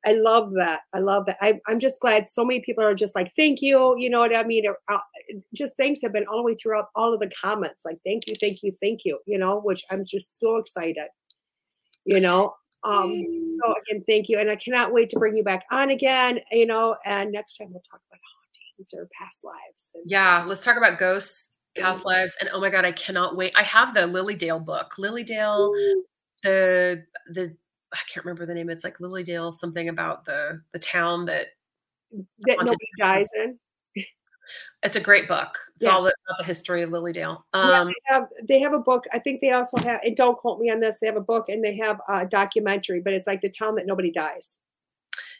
I 0.06 0.14
love 0.14 0.54
that. 0.58 0.82
I 0.94 1.00
love 1.00 1.26
that. 1.28 1.38
I, 1.42 1.60
am 1.70 1.80
just 1.80 2.02
glad 2.02 2.28
so 2.28 2.44
many 2.44 2.62
people 2.62 2.84
are 2.84 2.96
just 2.96 3.16
like, 3.16 3.32
thank 3.38 3.62
you. 3.62 3.96
You 3.98 4.10
know 4.10 4.20
what 4.20 4.36
I 4.36 4.44
mean? 4.44 4.66
Uh, 4.92 4.98
just 5.54 5.78
thanks 5.78 6.02
have 6.02 6.14
been 6.14 6.26
all 6.28 6.38
the 6.38 6.44
way 6.44 6.56
throughout 6.56 6.88
all 6.96 7.14
of 7.14 7.20
the 7.20 7.30
comments. 7.40 7.84
Like, 7.86 8.00
thank 8.06 8.24
you, 8.28 8.36
thank 8.40 8.64
you, 8.64 8.74
thank 8.82 9.02
you. 9.06 9.20
You 9.28 9.38
know, 9.38 9.60
which 9.60 9.84
I'm 9.92 10.04
just 10.06 10.40
so 10.40 10.58
excited. 10.58 11.08
You 12.06 12.20
know, 12.20 12.56
um, 12.84 13.12
so 13.60 13.74
again, 13.84 14.04
thank 14.08 14.28
you, 14.28 14.40
and 14.40 14.50
I 14.50 14.56
cannot 14.56 14.92
wait 14.92 15.10
to 15.12 15.20
bring 15.20 15.38
you 15.38 15.44
back 15.44 15.66
on 15.72 15.92
again. 15.92 16.40
You 16.52 16.66
know, 16.66 16.96
and 17.06 17.32
next 17.32 17.58
time 17.58 17.68
we'll 17.72 17.82
talk 17.82 18.02
about 18.10 18.20
hauntings 18.20 18.90
or 18.94 19.08
past 19.20 19.44
lives. 19.44 19.92
And- 19.94 20.10
yeah, 20.10 20.44
let's 20.48 20.64
talk 20.64 20.78
about 20.78 20.98
ghosts, 20.98 21.54
past 21.78 22.06
lives, 22.06 22.36
and 22.40 22.50
oh 22.52 22.60
my 22.60 22.70
god, 22.70 22.86
I 22.86 22.92
cannot 22.92 23.36
wait. 23.36 23.54
I 23.56 23.64
have 23.64 23.94
the 23.94 24.08
Lily 24.08 24.34
Dale 24.34 24.60
book. 24.60 24.98
Lily 24.98 25.24
Dale, 25.24 25.72
the 26.42 27.04
the 27.34 27.56
I 27.94 28.00
can't 28.12 28.26
remember 28.26 28.46
the 28.46 28.54
name. 28.54 28.70
It's 28.70 28.84
like 28.84 29.00
Lily 29.00 29.24
Dale, 29.24 29.52
something 29.52 29.90
about 29.90 30.26
the 30.26 30.62
the 30.72 30.80
town 30.80 31.26
that 31.26 31.48
that 32.12 32.58
nobody 32.58 32.86
dies 32.98 33.30
in. 33.36 33.58
It's 34.84 34.96
a 34.96 35.02
great 35.02 35.28
book. 35.28 35.58
It's 35.76 35.86
yeah. 35.86 35.92
all 35.92 36.02
about 36.02 36.38
the 36.40 36.46
history 36.46 36.82
of 36.82 36.92
Lily 36.92 37.14
Dale. 37.14 37.46
Um, 37.54 37.70
yeah, 37.70 37.84
they 37.84 38.14
have, 38.14 38.28
they 38.44 38.60
have 38.60 38.74
a 38.74 38.80
book. 38.80 39.06
I 39.14 39.20
think 39.20 39.40
they 39.40 39.52
also 39.52 39.78
have. 39.78 40.02
And 40.04 40.16
don't 40.16 40.38
quote 40.38 40.60
me 40.60 40.70
on 40.72 40.80
this. 40.80 41.00
They 41.00 41.08
have 41.08 41.16
a 41.16 41.22
book 41.22 41.50
and 41.50 41.64
they 41.64 41.78
have 41.78 42.02
a 42.10 42.26
documentary, 42.26 43.02
but 43.02 43.14
it's 43.14 43.28
like 43.28 43.42
the 43.42 43.50
town 43.50 43.76
that 43.76 43.86
nobody 43.86 44.12
dies. 44.12 44.58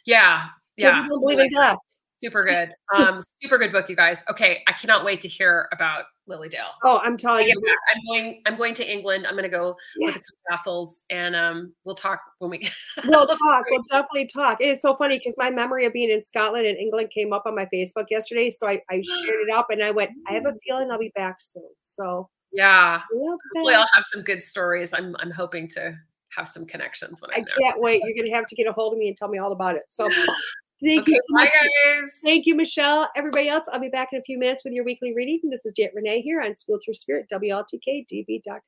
Yeah, 0.06 0.46
yeah. 0.76 1.04
Believe 1.08 1.40
in 1.40 1.48
death. 1.48 1.78
Super 2.22 2.42
good. 2.42 2.72
Um, 2.94 3.20
super 3.42 3.58
good 3.58 3.72
book, 3.72 3.88
you 3.88 3.96
guys. 3.96 4.24
Okay, 4.30 4.62
I 4.68 4.72
cannot 4.72 5.04
wait 5.04 5.20
to 5.22 5.28
hear 5.28 5.68
about 5.72 6.04
Lily 6.28 6.48
Dale. 6.48 6.70
Oh, 6.84 7.00
I'm 7.02 7.16
telling 7.16 7.48
you, 7.48 7.54
I'm 7.56 8.00
going. 8.06 8.42
I'm 8.46 8.56
going 8.56 8.74
to 8.74 8.88
England. 8.88 9.26
I'm 9.26 9.32
going 9.32 9.42
to 9.42 9.48
go 9.48 9.74
yeah. 9.96 10.06
look 10.06 10.16
at 10.16 10.22
some 10.22 10.36
castles, 10.50 11.02
and 11.10 11.34
um, 11.34 11.72
we'll 11.84 11.96
talk 11.96 12.20
when 12.38 12.50
we. 12.50 12.58
we'll 13.06 13.26
talk. 13.26 13.64
We'll 13.70 13.82
definitely 13.90 14.26
talk. 14.26 14.58
It's 14.60 14.82
so 14.82 14.94
funny 14.94 15.18
because 15.18 15.34
my 15.36 15.50
memory 15.50 15.84
of 15.84 15.92
being 15.92 16.10
in 16.10 16.24
Scotland 16.24 16.66
and 16.66 16.78
England 16.78 17.10
came 17.10 17.32
up 17.32 17.42
on 17.46 17.56
my 17.56 17.66
Facebook 17.74 18.06
yesterday, 18.10 18.50
so 18.50 18.68
I, 18.68 18.80
I 18.88 19.02
shared 19.24 19.40
it 19.48 19.50
up, 19.50 19.66
and 19.70 19.82
I 19.82 19.90
went. 19.90 20.12
I 20.28 20.34
have 20.34 20.46
a 20.46 20.54
feeling 20.66 20.90
I'll 20.90 20.98
be 20.98 21.12
back 21.16 21.36
soon. 21.40 21.68
So 21.80 22.28
yeah, 22.52 23.00
hopefully 23.12 23.74
I'll 23.74 23.88
have 23.94 24.04
some 24.04 24.22
good 24.22 24.42
stories. 24.42 24.94
I'm 24.94 25.16
I'm 25.18 25.30
hoping 25.30 25.66
to 25.68 25.98
have 26.36 26.48
some 26.48 26.66
connections 26.66 27.20
when 27.20 27.30
I'm 27.34 27.44
I 27.44 27.62
can't 27.62 27.80
wait. 27.80 28.02
You're 28.04 28.14
going 28.14 28.30
to 28.30 28.36
have 28.36 28.46
to 28.46 28.54
get 28.54 28.66
a 28.66 28.72
hold 28.72 28.94
of 28.94 28.98
me 28.98 29.08
and 29.08 29.16
tell 29.16 29.28
me 29.28 29.38
all 29.38 29.52
about 29.52 29.76
it. 29.76 29.82
So 29.90 30.08
Thank 30.82 31.02
okay, 31.02 31.12
you 31.12 31.16
so 31.16 31.34
much. 31.34 31.48
guys. 31.48 32.20
Thank 32.24 32.46
you, 32.46 32.56
Michelle. 32.56 33.08
Everybody 33.14 33.48
else, 33.48 33.66
I'll 33.72 33.80
be 33.80 33.88
back 33.88 34.08
in 34.12 34.18
a 34.18 34.22
few 34.22 34.36
minutes 34.38 34.64
with 34.64 34.72
your 34.72 34.84
weekly 34.84 35.14
reading. 35.14 35.40
This 35.48 35.64
is 35.64 35.72
DeEtte 35.78 35.94
Renee 35.94 36.22
here 36.22 36.40
on 36.40 36.56
School 36.56 36.78
Through 36.84 36.94
Spirit, 36.94 37.26
WLTKDB.com. 37.32 38.60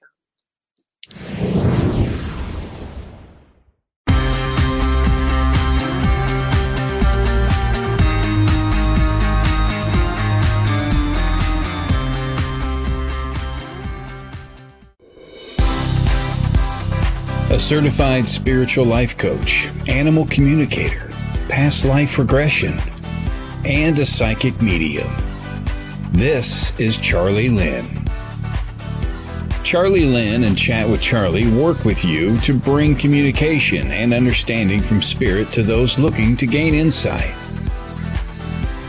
A 17.51 17.59
certified 17.59 18.27
spiritual 18.27 18.85
life 18.85 19.17
coach, 19.17 19.69
animal 19.89 20.27
communicator 20.27 21.14
past 21.55 21.85
life 21.85 22.19
regression, 22.19 22.75
and 23.65 23.97
a 24.01 24.05
psychic 24.05 24.61
medium. 24.61 25.07
This 26.11 26.77
is 26.81 26.99
Charlie 26.99 27.49
Lynn. 27.49 27.87
Charlie 29.63 30.05
Lynn 30.07 30.43
and 30.43 30.59
Chat 30.59 30.89
with 30.89 31.01
Charlie 31.01 31.49
work 31.53 31.85
with 31.85 32.05
you 32.05 32.37
to 32.39 32.59
bring 32.59 32.97
communication 32.97 33.87
and 33.93 34.13
understanding 34.13 34.81
from 34.81 35.01
spirit 35.01 35.47
to 35.53 35.63
those 35.63 35.97
looking 35.97 36.37
to 36.39 36.47
gain 36.49 36.75
insight. 36.75 37.33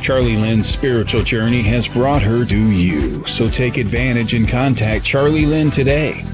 Charlie 0.01 0.35
Lynn's 0.35 0.67
spiritual 0.67 1.21
journey 1.21 1.61
has 1.61 1.87
brought 1.87 2.23
her 2.23 2.45
to 2.45 2.71
you, 2.71 3.23
so 3.25 3.47
take 3.47 3.77
advantage 3.77 4.33
and 4.33 4.49
contact 4.49 5.05
Charlie 5.05 5.45
Lynn 5.45 5.69
today 5.69 6.25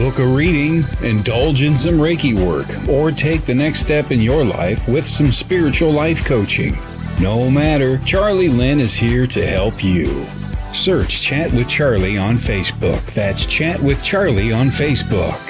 book 0.00 0.18
a 0.18 0.26
reading, 0.26 0.82
indulge 1.02 1.62
in 1.62 1.76
some 1.76 1.96
Reiki 1.96 2.32
work, 2.32 2.66
or 2.88 3.10
take 3.10 3.44
the 3.44 3.54
next 3.54 3.80
step 3.80 4.10
in 4.10 4.18
your 4.18 4.46
life 4.46 4.88
with 4.88 5.04
some 5.04 5.30
spiritual 5.30 5.90
life 5.90 6.24
coaching. 6.24 6.74
No 7.20 7.50
matter, 7.50 7.98
Charlie 8.06 8.48
Lynn 8.48 8.80
is 8.80 8.94
here 8.94 9.26
to 9.26 9.46
help 9.46 9.84
you. 9.84 10.24
Search 10.72 11.20
Chat 11.20 11.52
with 11.52 11.68
Charlie 11.68 12.16
on 12.16 12.36
Facebook. 12.36 13.04
That's 13.12 13.44
Chat 13.44 13.78
with 13.82 14.02
Charlie 14.02 14.54
on 14.54 14.68
Facebook. 14.68 15.49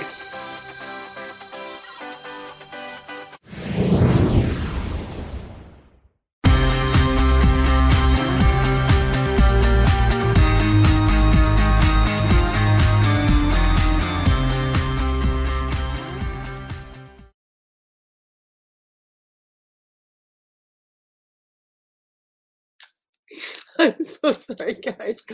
I'm 23.80 23.98
so 23.98 24.32
sorry, 24.32 24.74
guys. 24.74 25.24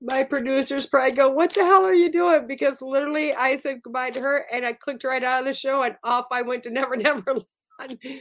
My 0.00 0.22
producers 0.22 0.86
probably 0.86 1.16
go, 1.16 1.30
What 1.30 1.52
the 1.52 1.64
hell 1.64 1.84
are 1.84 1.94
you 1.94 2.12
doing? 2.12 2.46
Because 2.46 2.80
literally 2.80 3.34
I 3.34 3.56
said 3.56 3.82
goodbye 3.82 4.10
to 4.10 4.20
her 4.20 4.46
and 4.52 4.64
I 4.64 4.72
clicked 4.74 5.02
right 5.02 5.22
out 5.22 5.40
of 5.40 5.46
the 5.46 5.54
show 5.54 5.82
and 5.82 5.96
off 6.04 6.26
I 6.30 6.42
went 6.42 6.62
to 6.62 6.70
Never 6.78 6.96
Never. 6.96 7.24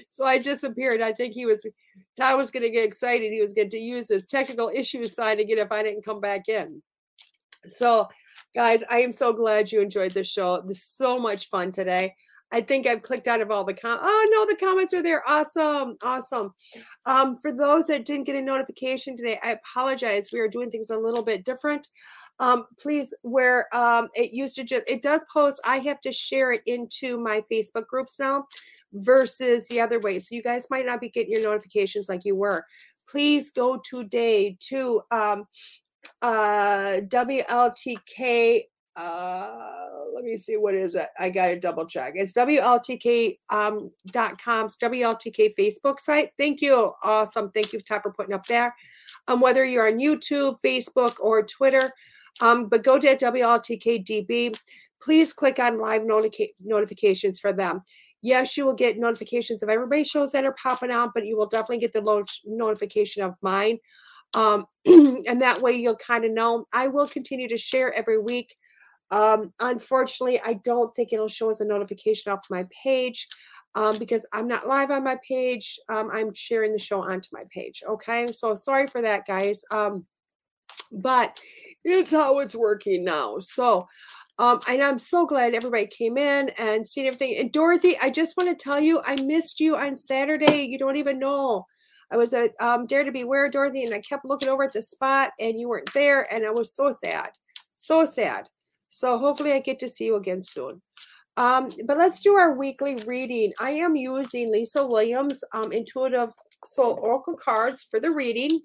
So 0.09 0.25
I 0.25 0.39
disappeared. 0.39 1.01
I 1.01 1.13
think 1.13 1.33
he 1.33 1.45
was, 1.45 1.65
Todd 2.19 2.37
was 2.37 2.49
going 2.49 2.63
to 2.63 2.71
get 2.71 2.85
excited. 2.85 3.31
He 3.31 3.41
was 3.41 3.53
going 3.53 3.69
to 3.69 3.77
use 3.77 4.09
his 4.09 4.25
technical 4.25 4.71
issues 4.73 5.15
sign 5.15 5.39
again 5.39 5.59
if 5.59 5.71
I 5.71 5.83
didn't 5.83 6.05
come 6.05 6.21
back 6.21 6.47
in. 6.47 6.81
So, 7.67 8.07
guys, 8.55 8.83
I 8.89 9.01
am 9.01 9.11
so 9.11 9.33
glad 9.33 9.71
you 9.71 9.81
enjoyed 9.81 10.11
the 10.11 10.23
show. 10.23 10.61
This 10.65 10.77
is 10.77 10.83
so 10.85 11.19
much 11.19 11.49
fun 11.49 11.71
today. 11.71 12.13
I 12.51 12.61
think 12.61 12.87
I've 12.87 13.01
clicked 13.01 13.27
out 13.27 13.41
of 13.41 13.51
all 13.51 13.63
the 13.63 13.73
com. 13.73 13.99
Oh 14.01 14.27
no, 14.31 14.45
the 14.45 14.55
comments 14.55 14.93
are 14.93 15.01
there. 15.01 15.27
Awesome, 15.27 15.97
awesome. 16.03 16.53
Um, 17.05 17.37
for 17.37 17.51
those 17.51 17.87
that 17.87 18.05
didn't 18.05 18.25
get 18.25 18.35
a 18.35 18.41
notification 18.41 19.17
today, 19.17 19.39
I 19.43 19.51
apologize. 19.51 20.29
We 20.31 20.39
are 20.39 20.47
doing 20.47 20.71
things 20.71 20.89
a 20.89 20.97
little 20.97 21.23
bit 21.23 21.43
different. 21.43 21.87
Um, 22.39 22.65
please, 22.79 23.13
where 23.23 23.67
um, 23.75 24.09
it 24.15 24.31
used 24.31 24.55
to 24.57 24.63
just 24.63 24.89
it 24.89 25.01
does 25.01 25.25
post, 25.31 25.59
I 25.65 25.79
have 25.79 25.99
to 26.01 26.11
share 26.11 26.51
it 26.51 26.61
into 26.65 27.19
my 27.19 27.43
Facebook 27.51 27.87
groups 27.87 28.19
now, 28.19 28.45
versus 28.93 29.67
the 29.67 29.81
other 29.81 29.99
way. 29.99 30.19
So 30.19 30.35
you 30.35 30.43
guys 30.43 30.67
might 30.69 30.85
not 30.85 31.01
be 31.01 31.09
getting 31.09 31.31
your 31.31 31.43
notifications 31.43 32.09
like 32.09 32.25
you 32.25 32.35
were. 32.35 32.65
Please 33.09 33.51
go 33.51 33.81
today 33.83 34.57
to 34.69 35.01
um, 35.11 35.45
uh, 36.21 37.01
WLTK 37.07 38.63
uh, 38.97 39.87
let 40.11 40.25
me 40.25 40.35
see 40.35 40.57
what 40.57 40.73
is 40.73 40.95
it? 40.95 41.07
I 41.19 41.29
gotta 41.29 41.59
double 41.59 41.85
check. 41.85 42.13
It's 42.15 42.33
wltk 42.33 43.37
um, 43.51 43.91
dot 44.07 44.41
com's 44.41 44.75
wltk 44.75 45.53
facebook 45.57 45.99
site. 45.99 46.31
Thank 46.35 46.61
you. 46.61 46.93
Awesome. 47.03 47.51
Thank 47.51 47.73
you 47.73 47.79
todd 47.79 48.01
for 48.01 48.11
putting 48.11 48.33
up 48.33 48.47
there. 48.47 48.75
Um, 49.27 49.39
whether 49.39 49.63
you're 49.63 49.87
on 49.87 49.99
youtube 49.99 50.57
facebook 50.65 51.19
or 51.19 51.43
twitter 51.43 51.91
um, 52.41 52.69
but 52.69 52.83
go 52.83 52.97
to 52.97 53.15
wltkdb 53.15 54.57
please 55.01 55.33
click 55.33 55.59
on 55.59 55.77
live 55.77 56.01
notica- 56.01 56.53
notifications 56.61 57.39
for 57.39 57.53
them. 57.53 57.83
Yes 58.23 58.57
you 58.57 58.65
will 58.65 58.73
get 58.73 58.97
notifications 58.97 59.61
of 59.61 59.69
everybody's 59.69 60.07
shows 60.07 60.31
that 60.31 60.45
are 60.45 60.55
popping 60.61 60.91
out 60.91 61.11
but 61.13 61.25
you 61.25 61.37
will 61.37 61.47
definitely 61.47 61.79
get 61.79 61.93
the 61.93 62.01
lo- 62.01 62.23
notification 62.45 63.21
of 63.21 63.35
mine. 63.43 63.77
Um, 64.33 64.65
and 64.85 65.41
that 65.41 65.61
way 65.61 65.73
you'll 65.73 65.95
kind 65.97 66.25
of 66.25 66.31
know. 66.31 66.65
I 66.73 66.87
will 66.87 67.07
continue 67.07 67.47
to 67.49 67.57
share 67.57 67.93
every 67.93 68.17
week 68.17 68.55
um, 69.11 69.53
unfortunately, 69.59 70.41
I 70.43 70.53
don't 70.63 70.93
think 70.95 71.13
it'll 71.13 71.27
show 71.27 71.49
as 71.49 71.61
a 71.61 71.65
notification 71.65 72.31
off 72.31 72.47
my 72.49 72.65
page 72.83 73.27
um, 73.75 73.97
because 73.97 74.25
I'm 74.33 74.47
not 74.47 74.67
live 74.67 74.91
on 74.91 75.03
my 75.03 75.17
page. 75.27 75.79
Um, 75.89 76.09
I'm 76.11 76.33
sharing 76.33 76.71
the 76.71 76.79
show 76.79 77.01
onto 77.01 77.29
my 77.31 77.43
page. 77.51 77.83
Okay, 77.87 78.27
so 78.31 78.55
sorry 78.55 78.87
for 78.87 79.01
that, 79.01 79.25
guys. 79.25 79.61
Um, 79.71 80.05
but 80.91 81.39
it's 81.83 82.11
how 82.11 82.39
it's 82.39 82.55
working 82.55 83.03
now. 83.03 83.39
So, 83.39 83.87
um, 84.39 84.59
and 84.67 84.81
I'm 84.81 84.99
so 84.99 85.25
glad 85.25 85.53
everybody 85.53 85.87
came 85.87 86.17
in 86.17 86.49
and 86.57 86.87
seen 86.87 87.07
everything. 87.07 87.37
And 87.37 87.51
Dorothy, 87.51 87.97
I 87.99 88.09
just 88.09 88.37
want 88.37 88.49
to 88.49 88.55
tell 88.61 88.79
you, 88.79 89.01
I 89.03 89.15
missed 89.21 89.59
you 89.59 89.75
on 89.75 89.97
Saturday. 89.97 90.63
You 90.63 90.77
don't 90.77 90.97
even 90.97 91.19
know. 91.19 91.65
I 92.11 92.17
was 92.17 92.33
at 92.33 92.51
um, 92.59 92.85
Dare 92.85 93.03
to 93.03 93.11
Beware, 93.11 93.49
Dorothy, 93.49 93.83
and 93.83 93.93
I 93.93 94.01
kept 94.01 94.25
looking 94.25 94.49
over 94.49 94.63
at 94.63 94.73
the 94.73 94.81
spot, 94.81 95.33
and 95.39 95.59
you 95.59 95.67
weren't 95.67 95.93
there, 95.93 96.31
and 96.33 96.45
I 96.45 96.51
was 96.51 96.73
so 96.73 96.91
sad, 96.91 97.29
so 97.75 98.05
sad. 98.05 98.47
So 98.87 99.17
hopefully 99.17 99.53
I 99.53 99.59
get 99.59 99.79
to 99.79 99.89
see 99.89 100.05
you 100.05 100.15
again 100.15 100.43
soon. 100.43 100.81
Um, 101.37 101.69
but 101.85 101.97
let's 101.97 102.21
do 102.21 102.33
our 102.33 102.55
weekly 102.55 102.95
reading. 103.05 103.53
I 103.59 103.71
am 103.71 103.95
using 103.95 104.51
Lisa 104.51 104.85
Williams 104.85 105.43
um, 105.53 105.71
Intuitive 105.71 106.31
Soul 106.65 106.97
Oracle 107.01 107.37
cards 107.37 107.85
for 107.89 107.99
the 107.99 108.09
reading. 108.11 108.59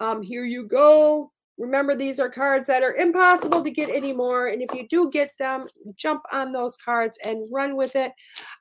Um, 0.00 0.22
here 0.22 0.44
you 0.44 0.68
go. 0.68 1.32
Remember, 1.58 1.96
these 1.96 2.20
are 2.20 2.30
cards 2.30 2.68
that 2.68 2.84
are 2.84 2.94
impossible 2.94 3.64
to 3.64 3.70
get 3.72 3.90
anymore. 3.90 4.46
And 4.46 4.62
if 4.62 4.72
you 4.72 4.86
do 4.86 5.10
get 5.10 5.32
them, 5.40 5.66
jump 5.96 6.22
on 6.32 6.52
those 6.52 6.76
cards 6.76 7.18
and 7.24 7.48
run 7.52 7.74
with 7.74 7.96
it. 7.96 8.12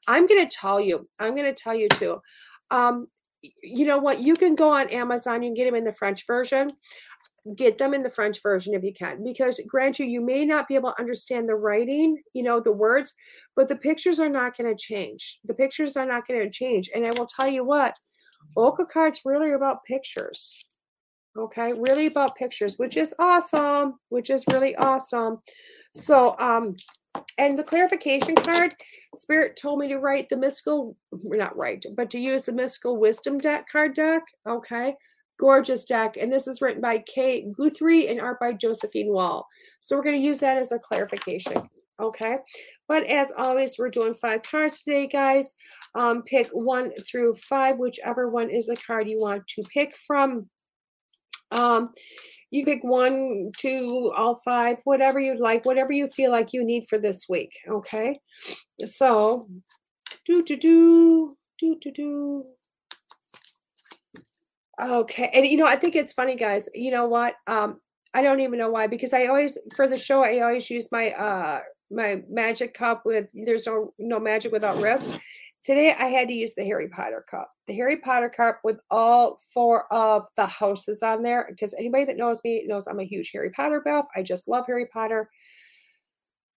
I'm 0.08 0.26
going 0.26 0.48
to 0.48 0.58
tell 0.58 0.82
you, 0.82 1.08
I'm 1.20 1.36
going 1.36 1.46
to 1.46 1.54
tell 1.54 1.76
you 1.76 1.90
too. 1.90 2.20
Um, 2.72 3.08
you 3.62 3.86
know 3.86 4.00
what? 4.00 4.20
You 4.20 4.34
can 4.34 4.56
go 4.56 4.72
on 4.72 4.90
Amazon, 4.90 5.44
you 5.44 5.50
can 5.50 5.54
get 5.54 5.66
them 5.66 5.76
in 5.76 5.84
the 5.84 5.94
French 5.94 6.26
version 6.26 6.70
get 7.56 7.78
them 7.78 7.94
in 7.94 8.04
the 8.04 8.10
French 8.10 8.42
version 8.42 8.74
if 8.74 8.84
you 8.84 8.94
can, 8.94 9.24
because 9.24 9.62
grant 9.68 10.00
you, 10.00 10.06
you 10.06 10.22
may 10.22 10.46
not 10.46 10.68
be 10.68 10.76
able 10.76 10.92
to 10.92 11.00
understand 11.00 11.48
the 11.48 11.56
writing, 11.56 12.22
you 12.34 12.44
know, 12.44 12.60
the 12.60 12.72
words, 12.72 13.14
but 13.56 13.68
the 13.68 13.76
pictures 13.76 14.20
are 14.20 14.30
not 14.30 14.58
going 14.58 14.70
to 14.70 14.82
change. 14.82 15.40
The 15.46 15.54
pictures 15.54 15.96
are 15.96 16.06
not 16.06 16.28
going 16.28 16.42
to 16.42 16.50
change. 16.50 16.90
And 16.94 17.06
I 17.06 17.12
will 17.12 17.26
tell 17.26 17.48
you 17.48 17.64
what, 17.64 17.96
Oracle 18.56 18.86
cards 18.86 19.22
really 19.26 19.52
about 19.52 19.84
pictures. 19.86 20.64
Okay, 21.38 21.74
really 21.74 22.08
about 22.08 22.36
pictures, 22.36 22.78
which 22.78 22.98
is 22.98 23.14
awesome, 23.20 24.00
which 24.10 24.30
is 24.30 24.44
really 24.52 24.76
awesome. 24.76 25.38
So, 25.94 26.36
um, 26.40 26.76
and 27.38 27.58
the 27.58 27.64
clarification 27.64 28.36
card, 28.36 28.74
Spirit 29.16 29.56
told 29.56 29.80
me 29.80 29.88
to 29.88 30.00
write 30.00 30.30
the 30.30 30.38
mystical, 30.38 30.96
not 31.12 31.56
write, 31.56 31.86
but 31.96 32.10
to 32.12 32.20
use 32.20 32.46
the 32.46 32.54
mystical 32.54 32.98
wisdom 32.98 33.38
deck 33.38 33.68
card 33.72 33.94
deck. 33.94 34.24
Okay. 34.48 34.96
Gorgeous 35.40 35.84
deck. 35.84 36.18
And 36.20 36.32
this 36.32 36.48
is 36.48 36.62
written 36.62 36.82
by 36.82 37.00
Kate 37.00 37.52
Guthrie 37.52 38.08
and 38.08 38.20
art 38.20 38.40
by 38.40 38.54
Josephine 38.54 39.12
Wall. 39.12 39.48
So 39.80 39.96
we're 39.96 40.04
going 40.04 40.20
to 40.20 40.26
use 40.26 40.40
that 40.40 40.58
as 40.58 40.72
a 40.72 40.80
clarification 40.80 41.70
Okay. 42.00 42.38
But 42.88 43.06
as 43.06 43.32
always, 43.38 43.78
we're 43.78 43.90
doing 43.90 44.14
five 44.14 44.44
cards 44.44 44.82
today, 44.82 45.08
guys. 45.08 45.54
Um, 45.96 46.24
pick 46.24 46.48
one 46.50 46.92
through 47.10 47.36
five, 47.36 47.78
whichever 47.78 48.30
one 48.30 48.50
is 48.50 48.68
the 48.68 48.78
card 48.78 49.08
you 49.08 49.18
want 49.20 49.48
to 49.48 49.64
pick 49.64 49.96
from. 50.06 50.48
Um, 51.52 51.92
you 52.52 52.66
pick 52.66 52.84
one, 52.84 53.52
two, 53.58 54.12
all 54.16 54.40
five, 54.46 54.78
whatever 54.84 55.20
you'd 55.20 55.40
like, 55.40 55.66
whatever 55.66 55.92
you 55.92 56.08
feel 56.08 56.32
like 56.32 56.54
you 56.54 56.64
need 56.64 56.86
for 56.88 56.98
this 56.98 57.26
week. 57.28 57.52
Okay. 57.68 58.18
So, 58.86 59.48
do, 60.26 60.44
do, 60.44 60.56
do, 60.56 61.36
do, 61.60 61.78
do, 61.82 61.92
do. 61.92 62.46
Okay. 64.82 65.30
And, 65.34 65.46
you 65.46 65.58
know, 65.58 65.66
I 65.66 65.76
think 65.76 65.96
it's 65.96 66.14
funny, 66.14 66.36
guys. 66.36 66.70
You 66.74 66.92
know 66.92 67.08
what? 67.08 67.36
Um, 67.48 67.82
I 68.14 68.22
don't 68.22 68.40
even 68.42 68.60
know 68.60 68.70
why, 68.70 68.88
because 68.88 69.14
I 69.14 69.26
always, 69.26 69.58
for 69.76 69.88
the 69.88 69.98
show, 69.98 70.24
I 70.24 70.40
always 70.40 70.70
use 70.70 70.92
my, 70.92 71.12
uh, 71.12 71.62
my 71.92 72.24
magic 72.30 72.74
cup 72.74 73.04
with, 73.06 73.28
there's 73.34 73.66
no, 73.66 73.94
no 73.98 74.20
magic 74.20 74.52
without 74.52 74.82
risk. 74.82 75.20
Today 75.64 75.94
I 75.98 76.06
had 76.06 76.28
to 76.28 76.34
use 76.34 76.54
the 76.56 76.64
Harry 76.64 76.88
Potter 76.88 77.26
cup. 77.30 77.52
The 77.66 77.74
Harry 77.74 77.98
Potter 77.98 78.30
cup 78.30 78.60
with 78.64 78.80
all 78.90 79.40
four 79.54 79.92
of 79.92 80.28
the 80.38 80.46
houses 80.46 81.02
on 81.02 81.24
there. 81.24 81.48
Because 81.50 81.74
anybody 81.74 82.06
that 82.06 82.18
knows 82.18 82.42
me 82.44 82.64
knows 82.66 82.88
I'm 82.88 83.00
a 83.00 83.04
huge 83.04 83.32
Harry 83.34 83.50
Potter 83.50 83.82
buff. 83.84 84.06
I 84.16 84.24
just 84.24 84.48
love 84.48 84.66
Harry 84.68 84.86
Potter. 84.86 85.30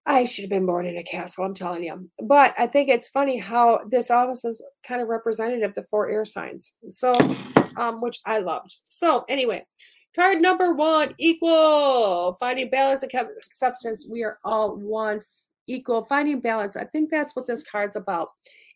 I 0.09 0.24
should 0.24 0.44
have 0.44 0.51
been 0.51 0.64
born 0.64 0.86
in 0.86 0.97
a 0.97 1.02
castle, 1.02 1.44
I'm 1.44 1.52
telling 1.52 1.85
you. 1.85 2.09
But 2.24 2.55
I 2.59 2.66
think 2.66 2.89
it's 2.89 3.10
funny 3.10 3.36
how 3.36 3.80
this 3.90 4.10
office 4.10 4.43
is 4.43 4.64
kind 4.82 5.02
of 5.02 5.09
representative 5.09 5.68
of 5.68 5.74
the 5.74 5.82
four 5.82 6.09
air 6.09 6.24
signs. 6.24 6.74
So, 6.89 7.14
um, 7.76 8.01
which 8.01 8.18
I 8.24 8.39
loved. 8.39 8.74
So 8.86 9.26
anyway, 9.28 9.66
card 10.16 10.40
number 10.40 10.74
one, 10.74 11.14
equal. 11.18 12.39
Finding 12.40 12.70
balance 12.70 13.02
and 13.02 13.12
acceptance. 13.44 14.09
We 14.10 14.24
are 14.24 14.39
all 14.44 14.76
one 14.76 15.20
equal. 15.66 16.06
Finding 16.06 16.40
balance. 16.40 16.74
I 16.74 16.85
think 16.85 17.10
that's 17.10 17.36
what 17.36 17.47
this 17.47 17.62
card's 17.62 17.97
about 17.97 18.30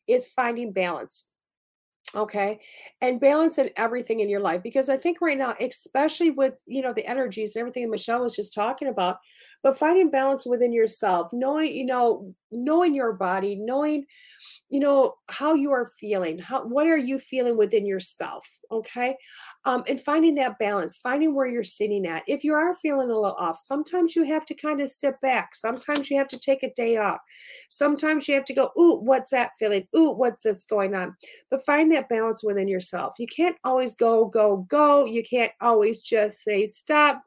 is 0.06 0.28
finding 0.28 0.70
balance 0.70 1.26
okay 2.14 2.60
and 3.00 3.20
balance 3.20 3.56
in 3.56 3.70
everything 3.76 4.20
in 4.20 4.28
your 4.28 4.40
life 4.40 4.62
because 4.62 4.90
i 4.90 4.96
think 4.96 5.18
right 5.22 5.38
now 5.38 5.54
especially 5.60 6.30
with 6.30 6.54
you 6.66 6.82
know 6.82 6.92
the 6.92 7.06
energies 7.06 7.54
and 7.54 7.60
everything 7.60 7.88
michelle 7.88 8.22
was 8.22 8.36
just 8.36 8.52
talking 8.52 8.88
about 8.88 9.16
but 9.62 9.78
finding 9.78 10.10
balance 10.10 10.46
within 10.46 10.72
yourself 10.72 11.32
knowing 11.32 11.72
you 11.72 11.84
know 11.84 12.34
knowing 12.50 12.94
your 12.94 13.12
body 13.12 13.56
knowing 13.56 14.04
you 14.68 14.80
know 14.80 15.14
how 15.28 15.54
you 15.54 15.70
are 15.70 15.92
feeling 15.98 16.38
how 16.38 16.64
what 16.64 16.86
are 16.86 16.96
you 16.96 17.18
feeling 17.18 17.56
within 17.56 17.86
yourself 17.86 18.46
okay? 18.70 19.14
Um 19.64 19.84
and 19.86 20.00
finding 20.00 20.34
that 20.36 20.58
balance 20.58 20.98
finding 20.98 21.34
where 21.34 21.46
you're 21.46 21.64
sitting 21.64 22.06
at. 22.06 22.22
If 22.26 22.42
you 22.42 22.54
are 22.54 22.74
feeling 22.76 23.10
a 23.10 23.14
little 23.14 23.36
off 23.38 23.60
sometimes 23.62 24.16
you 24.16 24.24
have 24.24 24.44
to 24.46 24.54
kind 24.54 24.80
of 24.80 24.90
sit 24.90 25.20
back. 25.20 25.54
Sometimes 25.54 26.10
you 26.10 26.16
have 26.18 26.28
to 26.28 26.38
take 26.38 26.62
a 26.62 26.72
day 26.74 26.96
off. 26.96 27.18
Sometimes 27.68 28.28
you 28.28 28.34
have 28.34 28.44
to 28.46 28.54
go 28.54 28.70
ooh 28.78 29.00
what's 29.00 29.30
that 29.30 29.52
feeling? 29.58 29.86
Ooh 29.96 30.12
what's 30.12 30.42
this 30.42 30.64
going 30.64 30.94
on? 30.94 31.14
But 31.50 31.64
find 31.64 31.92
that 31.92 32.08
balance 32.08 32.42
within 32.42 32.68
yourself. 32.68 33.14
You 33.18 33.26
can't 33.26 33.56
always 33.64 33.94
go 33.94 34.26
go 34.26 34.66
go. 34.68 35.04
You 35.04 35.22
can't 35.22 35.52
always 35.60 36.00
just 36.00 36.42
say 36.42 36.66
stop 36.66 37.22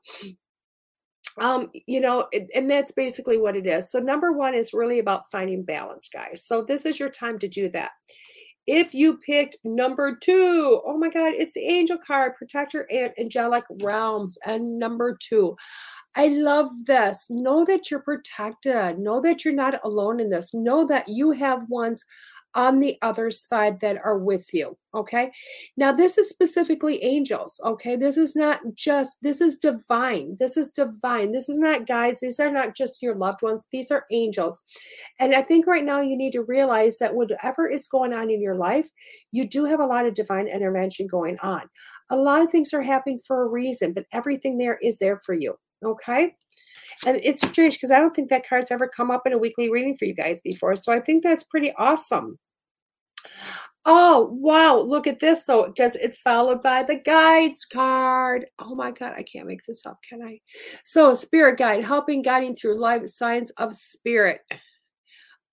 um 1.39 1.69
you 1.87 1.99
know 1.99 2.27
and 2.53 2.69
that's 2.69 2.91
basically 2.91 3.37
what 3.37 3.55
it 3.55 3.65
is 3.65 3.91
so 3.91 3.99
number 3.99 4.31
one 4.31 4.53
is 4.53 4.73
really 4.73 4.99
about 4.99 5.29
finding 5.31 5.63
balance 5.63 6.09
guys 6.09 6.43
so 6.45 6.61
this 6.61 6.85
is 6.85 6.99
your 6.99 7.09
time 7.09 7.37
to 7.37 7.47
do 7.47 7.69
that 7.69 7.91
if 8.67 8.95
you 8.95 9.17
picked 9.17 9.57
number 9.63 10.15
two, 10.15 10.81
oh 10.85 10.97
my 10.97 11.09
god 11.09 11.33
it's 11.33 11.53
the 11.53 11.67
angel 11.67 11.97
card 11.97 12.33
protector 12.37 12.87
and 12.89 13.11
angelic 13.19 13.63
realms 13.81 14.37
and 14.45 14.79
number 14.79 15.17
two 15.19 15.55
I 16.17 16.27
love 16.27 16.69
this. 16.85 17.27
Know 17.29 17.65
that 17.65 17.91
you're 17.91 17.99
protected. 17.99 18.97
Know 18.99 19.19
that 19.19 19.43
you're 19.43 19.53
not 19.53 19.81
alone 19.83 20.21
in 20.21 20.29
this. 20.29 20.53
Know 20.53 20.85
that 20.85 21.09
you 21.09 21.31
have 21.31 21.67
ones 21.67 22.05
on 22.55 22.79
the 22.79 22.97
other 23.01 23.29
side 23.29 23.79
that 23.81 23.97
are 24.03 24.17
with 24.17 24.53
you. 24.53 24.77
Okay. 24.95 25.29
Now, 25.75 25.91
this 25.91 26.17
is 26.17 26.29
specifically 26.29 27.03
angels. 27.03 27.59
Okay. 27.65 27.97
This 27.97 28.15
is 28.15 28.33
not 28.33 28.61
just, 28.75 29.17
this 29.21 29.41
is 29.41 29.57
divine. 29.57 30.37
This 30.39 30.55
is 30.55 30.71
divine. 30.71 31.33
This 31.33 31.49
is 31.49 31.59
not 31.59 31.85
guides. 31.85 32.21
These 32.21 32.39
are 32.39 32.51
not 32.51 32.75
just 32.75 33.01
your 33.01 33.15
loved 33.15 33.41
ones. 33.41 33.67
These 33.71 33.91
are 33.91 34.05
angels. 34.09 34.61
And 35.19 35.35
I 35.35 35.41
think 35.41 35.67
right 35.67 35.83
now 35.83 35.99
you 35.99 36.15
need 36.15 36.31
to 36.31 36.43
realize 36.43 36.97
that 36.99 37.13
whatever 37.15 37.69
is 37.69 37.87
going 37.87 38.13
on 38.13 38.31
in 38.31 38.41
your 38.41 38.55
life, 38.55 38.89
you 39.31 39.47
do 39.47 39.65
have 39.65 39.81
a 39.81 39.85
lot 39.85 40.05
of 40.05 40.13
divine 40.13 40.47
intervention 40.47 41.07
going 41.07 41.37
on. 41.43 41.63
A 42.09 42.15
lot 42.15 42.41
of 42.41 42.49
things 42.49 42.73
are 42.73 42.81
happening 42.81 43.19
for 43.19 43.43
a 43.43 43.49
reason, 43.49 43.91
but 43.91 44.05
everything 44.13 44.57
there 44.57 44.79
is 44.81 44.99
there 44.99 45.17
for 45.17 45.33
you. 45.33 45.55
Okay. 45.83 46.33
And 47.05 47.19
it's 47.21 47.45
strange 47.45 47.75
because 47.75 47.91
I 47.91 47.99
don't 47.99 48.15
think 48.15 48.29
that 48.29 48.47
card's 48.47 48.71
ever 48.71 48.87
come 48.87 49.11
up 49.11 49.23
in 49.27 49.33
a 49.33 49.37
weekly 49.37 49.69
reading 49.69 49.97
for 49.97 50.05
you 50.05 50.15
guys 50.15 50.39
before. 50.41 50.77
So 50.77 50.93
I 50.93 51.01
think 51.01 51.21
that's 51.21 51.43
pretty 51.43 51.73
awesome. 51.77 52.39
Oh, 53.87 54.29
wow. 54.31 54.77
Look 54.77 55.05
at 55.05 55.19
this, 55.19 55.43
though, 55.43 55.67
because 55.67 55.95
it's 55.95 56.17
followed 56.17 56.63
by 56.63 56.81
the 56.81 56.95
guides 56.95 57.65
card. 57.65 58.47
Oh, 58.57 58.73
my 58.73 58.89
God. 58.89 59.13
I 59.15 59.21
can't 59.21 59.47
make 59.47 59.63
this 59.63 59.85
up, 59.85 59.99
can 60.07 60.23
I? 60.23 60.39
So, 60.85 61.13
spirit 61.13 61.59
guide, 61.59 61.83
helping 61.83 62.23
guiding 62.23 62.55
through 62.55 62.79
life 62.79 63.05
signs 63.07 63.51
of 63.57 63.75
spirit. 63.75 64.41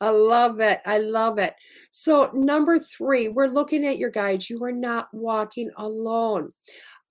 I 0.01 0.09
love 0.09 0.61
it. 0.61 0.81
I 0.87 0.99
love 0.99 1.39
it. 1.39 1.55
So, 1.91 2.31
number 2.33 2.79
three, 2.79 3.29
we're 3.29 3.49
looking 3.49 3.87
at 3.87 3.99
your 3.99 4.11
guides. 4.11 4.49
You 4.49 4.65
are 4.65 4.73
not 4.73 5.09
walking 5.13 5.71
alone. 5.77 6.53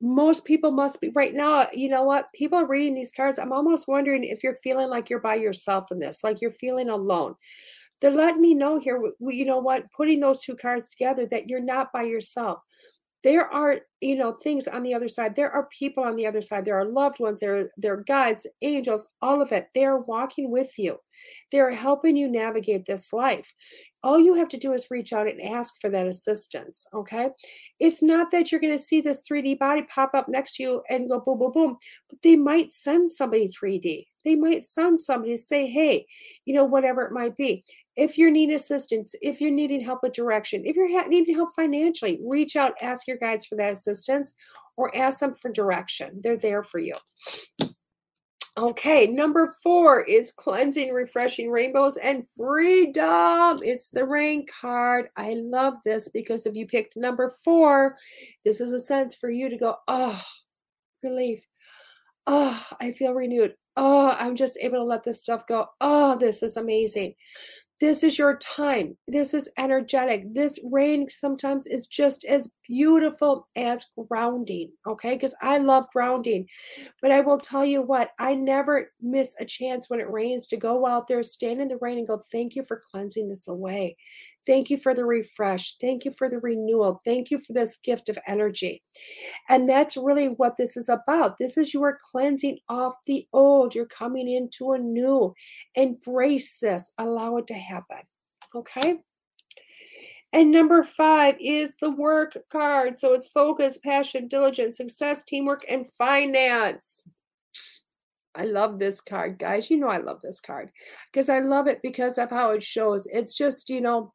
Most 0.01 0.43
people 0.43 0.71
must 0.71 0.99
be 0.99 1.09
right 1.13 1.35
now. 1.35 1.67
You 1.71 1.89
know 1.89 2.01
what? 2.01 2.33
People 2.33 2.57
are 2.57 2.67
reading 2.67 2.95
these 2.95 3.11
cards. 3.11 3.37
I'm 3.37 3.51
almost 3.51 3.87
wondering 3.87 4.23
if 4.23 4.43
you're 4.43 4.57
feeling 4.63 4.89
like 4.89 5.09
you're 5.11 5.21
by 5.21 5.35
yourself 5.35 5.91
in 5.91 5.99
this, 5.99 6.23
like 6.23 6.41
you're 6.41 6.49
feeling 6.49 6.89
alone 6.89 7.35
they're 8.01 8.11
letting 8.11 8.41
me 8.41 8.53
know 8.53 8.79
here, 8.79 9.01
you 9.19 9.45
know 9.45 9.59
what, 9.59 9.91
putting 9.91 10.19
those 10.19 10.41
two 10.41 10.55
cards 10.55 10.89
together 10.89 11.25
that 11.27 11.49
you're 11.49 11.59
not 11.59 11.93
by 11.93 12.03
yourself. 12.03 12.59
There 13.23 13.47
are, 13.53 13.81
you 14.01 14.15
know, 14.15 14.31
things 14.31 14.67
on 14.67 14.81
the 14.81 14.95
other 14.95 15.07
side. 15.07 15.35
There 15.35 15.51
are 15.51 15.69
people 15.77 16.03
on 16.03 16.15
the 16.15 16.25
other 16.25 16.41
side. 16.41 16.65
There 16.65 16.77
are 16.77 16.85
loved 16.85 17.19
ones. 17.19 17.39
There, 17.39 17.69
there 17.77 17.93
are 17.93 18.03
guides, 18.03 18.47
angels, 18.63 19.07
all 19.21 19.43
of 19.43 19.51
it. 19.51 19.67
They 19.75 19.85
are 19.85 19.99
walking 19.99 20.49
with 20.49 20.79
you. 20.79 20.97
They're 21.51 21.69
helping 21.69 22.15
you 22.15 22.27
navigate 22.27 22.85
this 22.87 23.13
life 23.13 23.53
all 24.03 24.19
you 24.19 24.33
have 24.33 24.47
to 24.47 24.57
do 24.57 24.73
is 24.73 24.89
reach 24.89 25.13
out 25.13 25.27
and 25.27 25.41
ask 25.41 25.75
for 25.79 25.89
that 25.89 26.07
assistance 26.07 26.85
okay 26.93 27.29
it's 27.79 28.01
not 28.01 28.31
that 28.31 28.51
you're 28.51 28.61
going 28.61 28.75
to 28.75 28.83
see 28.83 29.01
this 29.01 29.23
3d 29.23 29.59
body 29.59 29.83
pop 29.83 30.11
up 30.13 30.27
next 30.27 30.55
to 30.55 30.63
you 30.63 30.81
and 30.89 31.09
go 31.09 31.19
boom 31.19 31.39
boom 31.39 31.51
boom 31.51 31.77
but 32.09 32.21
they 32.21 32.35
might 32.35 32.73
send 32.73 33.11
somebody 33.11 33.47
3d 33.47 34.05
they 34.23 34.35
might 34.35 34.65
send 34.65 35.01
somebody 35.01 35.33
to 35.33 35.41
say 35.41 35.67
hey 35.67 36.05
you 36.45 36.53
know 36.53 36.65
whatever 36.65 37.01
it 37.01 37.13
might 37.13 37.35
be 37.37 37.63
if 38.01 38.17
you're 38.17 38.31
needing 38.31 38.55
assistance, 38.55 39.13
if 39.21 39.39
you're 39.39 39.51
needing 39.51 39.79
help 39.79 39.99
with 40.01 40.13
direction, 40.13 40.63
if 40.65 40.75
you're 40.75 41.07
needing 41.07 41.35
help 41.35 41.49
financially, 41.55 42.19
reach 42.25 42.55
out, 42.55 42.73
ask 42.81 43.07
your 43.07 43.17
guides 43.17 43.45
for 43.45 43.55
that 43.55 43.73
assistance 43.73 44.33
or 44.75 44.95
ask 44.97 45.19
them 45.19 45.35
for 45.35 45.51
direction. 45.51 46.19
They're 46.23 46.35
there 46.35 46.63
for 46.63 46.79
you. 46.79 46.95
Okay, 48.57 49.05
number 49.05 49.55
four 49.61 50.03
is 50.05 50.31
cleansing, 50.31 50.91
refreshing 50.91 51.51
rainbows 51.51 51.97
and 51.97 52.25
freedom. 52.35 53.59
It's 53.63 53.89
the 53.89 54.07
rain 54.07 54.47
card. 54.47 55.09
I 55.15 55.35
love 55.37 55.75
this 55.85 56.09
because 56.09 56.47
if 56.47 56.55
you 56.55 56.65
picked 56.65 56.97
number 56.97 57.31
four, 57.45 57.97
this 58.43 58.61
is 58.61 58.73
a 58.73 58.79
sense 58.79 59.13
for 59.13 59.29
you 59.29 59.47
to 59.47 59.57
go, 59.57 59.75
oh, 59.87 60.19
relief. 61.03 61.47
Oh, 62.25 62.67
I 62.79 62.93
feel 62.93 63.13
renewed. 63.13 63.53
Oh, 63.77 64.15
I'm 64.19 64.35
just 64.35 64.57
able 64.59 64.77
to 64.79 64.83
let 64.83 65.03
this 65.03 65.21
stuff 65.21 65.45
go. 65.45 65.67
Oh, 65.79 66.17
this 66.17 66.41
is 66.41 66.57
amazing. 66.57 67.13
This 67.81 68.03
is 68.03 68.19
your 68.19 68.37
time. 68.37 68.95
This 69.07 69.33
is 69.33 69.49
energetic. 69.57 70.35
This 70.35 70.59
rain 70.71 71.09
sometimes 71.09 71.65
is 71.65 71.87
just 71.87 72.23
as 72.25 72.51
beautiful 72.67 73.47
as 73.55 73.87
grounding, 74.07 74.71
okay? 74.85 75.15
Because 75.15 75.33
I 75.41 75.57
love 75.57 75.87
grounding. 75.91 76.45
But 77.01 77.11
I 77.11 77.21
will 77.21 77.39
tell 77.39 77.65
you 77.65 77.81
what, 77.81 78.11
I 78.19 78.35
never 78.35 78.91
miss 79.01 79.35
a 79.39 79.45
chance 79.45 79.89
when 79.89 79.99
it 79.99 80.11
rains 80.11 80.45
to 80.47 80.57
go 80.57 80.85
out 80.85 81.07
there, 81.07 81.23
stand 81.23 81.59
in 81.59 81.69
the 81.69 81.79
rain, 81.81 81.97
and 81.97 82.07
go, 82.07 82.21
Thank 82.31 82.55
you 82.55 82.61
for 82.61 82.83
cleansing 82.91 83.27
this 83.27 83.47
away. 83.47 83.97
Thank 84.51 84.69
you 84.69 84.75
for 84.75 84.93
the 84.93 85.05
refresh. 85.05 85.77
Thank 85.77 86.03
you 86.03 86.11
for 86.11 86.29
the 86.29 86.39
renewal. 86.39 87.01
Thank 87.05 87.31
you 87.31 87.37
for 87.37 87.53
this 87.53 87.77
gift 87.85 88.09
of 88.09 88.17
energy. 88.27 88.83
And 89.47 89.69
that's 89.69 89.95
really 89.95 90.27
what 90.27 90.57
this 90.57 90.75
is 90.75 90.89
about. 90.89 91.37
This 91.37 91.55
is 91.55 91.73
you 91.73 91.81
are 91.83 91.97
cleansing 92.11 92.57
off 92.67 92.95
the 93.07 93.25
old. 93.31 93.73
You're 93.73 93.85
coming 93.85 94.29
into 94.29 94.73
a 94.73 94.77
new. 94.77 95.33
Embrace 95.75 96.57
this. 96.59 96.91
Allow 96.97 97.37
it 97.37 97.47
to 97.47 97.53
happen. 97.53 98.01
Okay. 98.53 98.99
And 100.33 100.51
number 100.51 100.83
five 100.83 101.37
is 101.39 101.73
the 101.79 101.91
work 101.91 102.37
card. 102.51 102.99
So 102.99 103.13
it's 103.13 103.29
focus, 103.29 103.79
passion, 103.81 104.27
diligence, 104.27 104.75
success, 104.75 105.23
teamwork, 105.25 105.61
and 105.69 105.85
finance. 105.97 107.07
I 108.35 108.43
love 108.43 108.79
this 108.79 108.99
card, 108.99 109.39
guys. 109.39 109.69
You 109.69 109.77
know 109.77 109.87
I 109.87 109.99
love 109.99 110.19
this 110.21 110.41
card 110.41 110.71
because 111.09 111.29
I 111.29 111.39
love 111.39 111.67
it 111.67 111.79
because 111.81 112.17
of 112.17 112.29
how 112.29 112.51
it 112.51 112.61
shows. 112.61 113.07
It's 113.13 113.37
just, 113.37 113.69
you 113.69 113.79
know, 113.79 114.11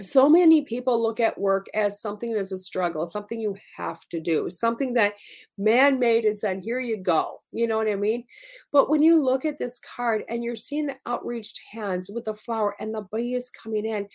so 0.00 0.28
many 0.28 0.62
people 0.62 1.00
look 1.00 1.20
at 1.20 1.38
work 1.38 1.66
as 1.72 2.00
something 2.00 2.32
that's 2.32 2.52
a 2.52 2.58
struggle, 2.58 3.06
something 3.06 3.40
you 3.40 3.56
have 3.76 4.00
to 4.08 4.20
do, 4.20 4.50
something 4.50 4.94
that 4.94 5.14
man 5.56 5.98
made 5.98 6.24
and 6.24 6.38
said, 6.38 6.60
here 6.62 6.80
you 6.80 6.96
go. 6.96 7.40
You 7.52 7.68
know 7.68 7.76
what 7.76 7.88
I 7.88 7.94
mean? 7.94 8.24
But 8.72 8.90
when 8.90 9.02
you 9.02 9.16
look 9.16 9.44
at 9.44 9.58
this 9.58 9.80
card 9.80 10.24
and 10.28 10.42
you're 10.42 10.56
seeing 10.56 10.86
the 10.86 10.96
outreached 11.06 11.60
hands 11.70 12.10
with 12.12 12.24
the 12.24 12.34
flower 12.34 12.74
and 12.80 12.92
the 12.92 13.06
bees 13.12 13.50
coming 13.50 13.86
in, 13.86 14.08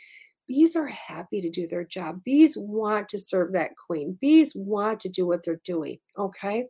bees 0.49 0.76
are 0.76 0.88
happy 0.88 1.41
to 1.41 1.49
do 1.49 1.67
their 1.67 1.84
job. 1.84 2.23
Bees 2.23 2.57
want 2.57 3.07
to 3.07 3.19
serve 3.19 3.53
that 3.53 3.77
queen. 3.77 4.17
Bees 4.19 4.53
want 4.55 4.99
to 5.01 5.07
do 5.07 5.27
what 5.27 5.45
they're 5.45 5.61
doing. 5.63 5.99
Okay. 6.17 6.65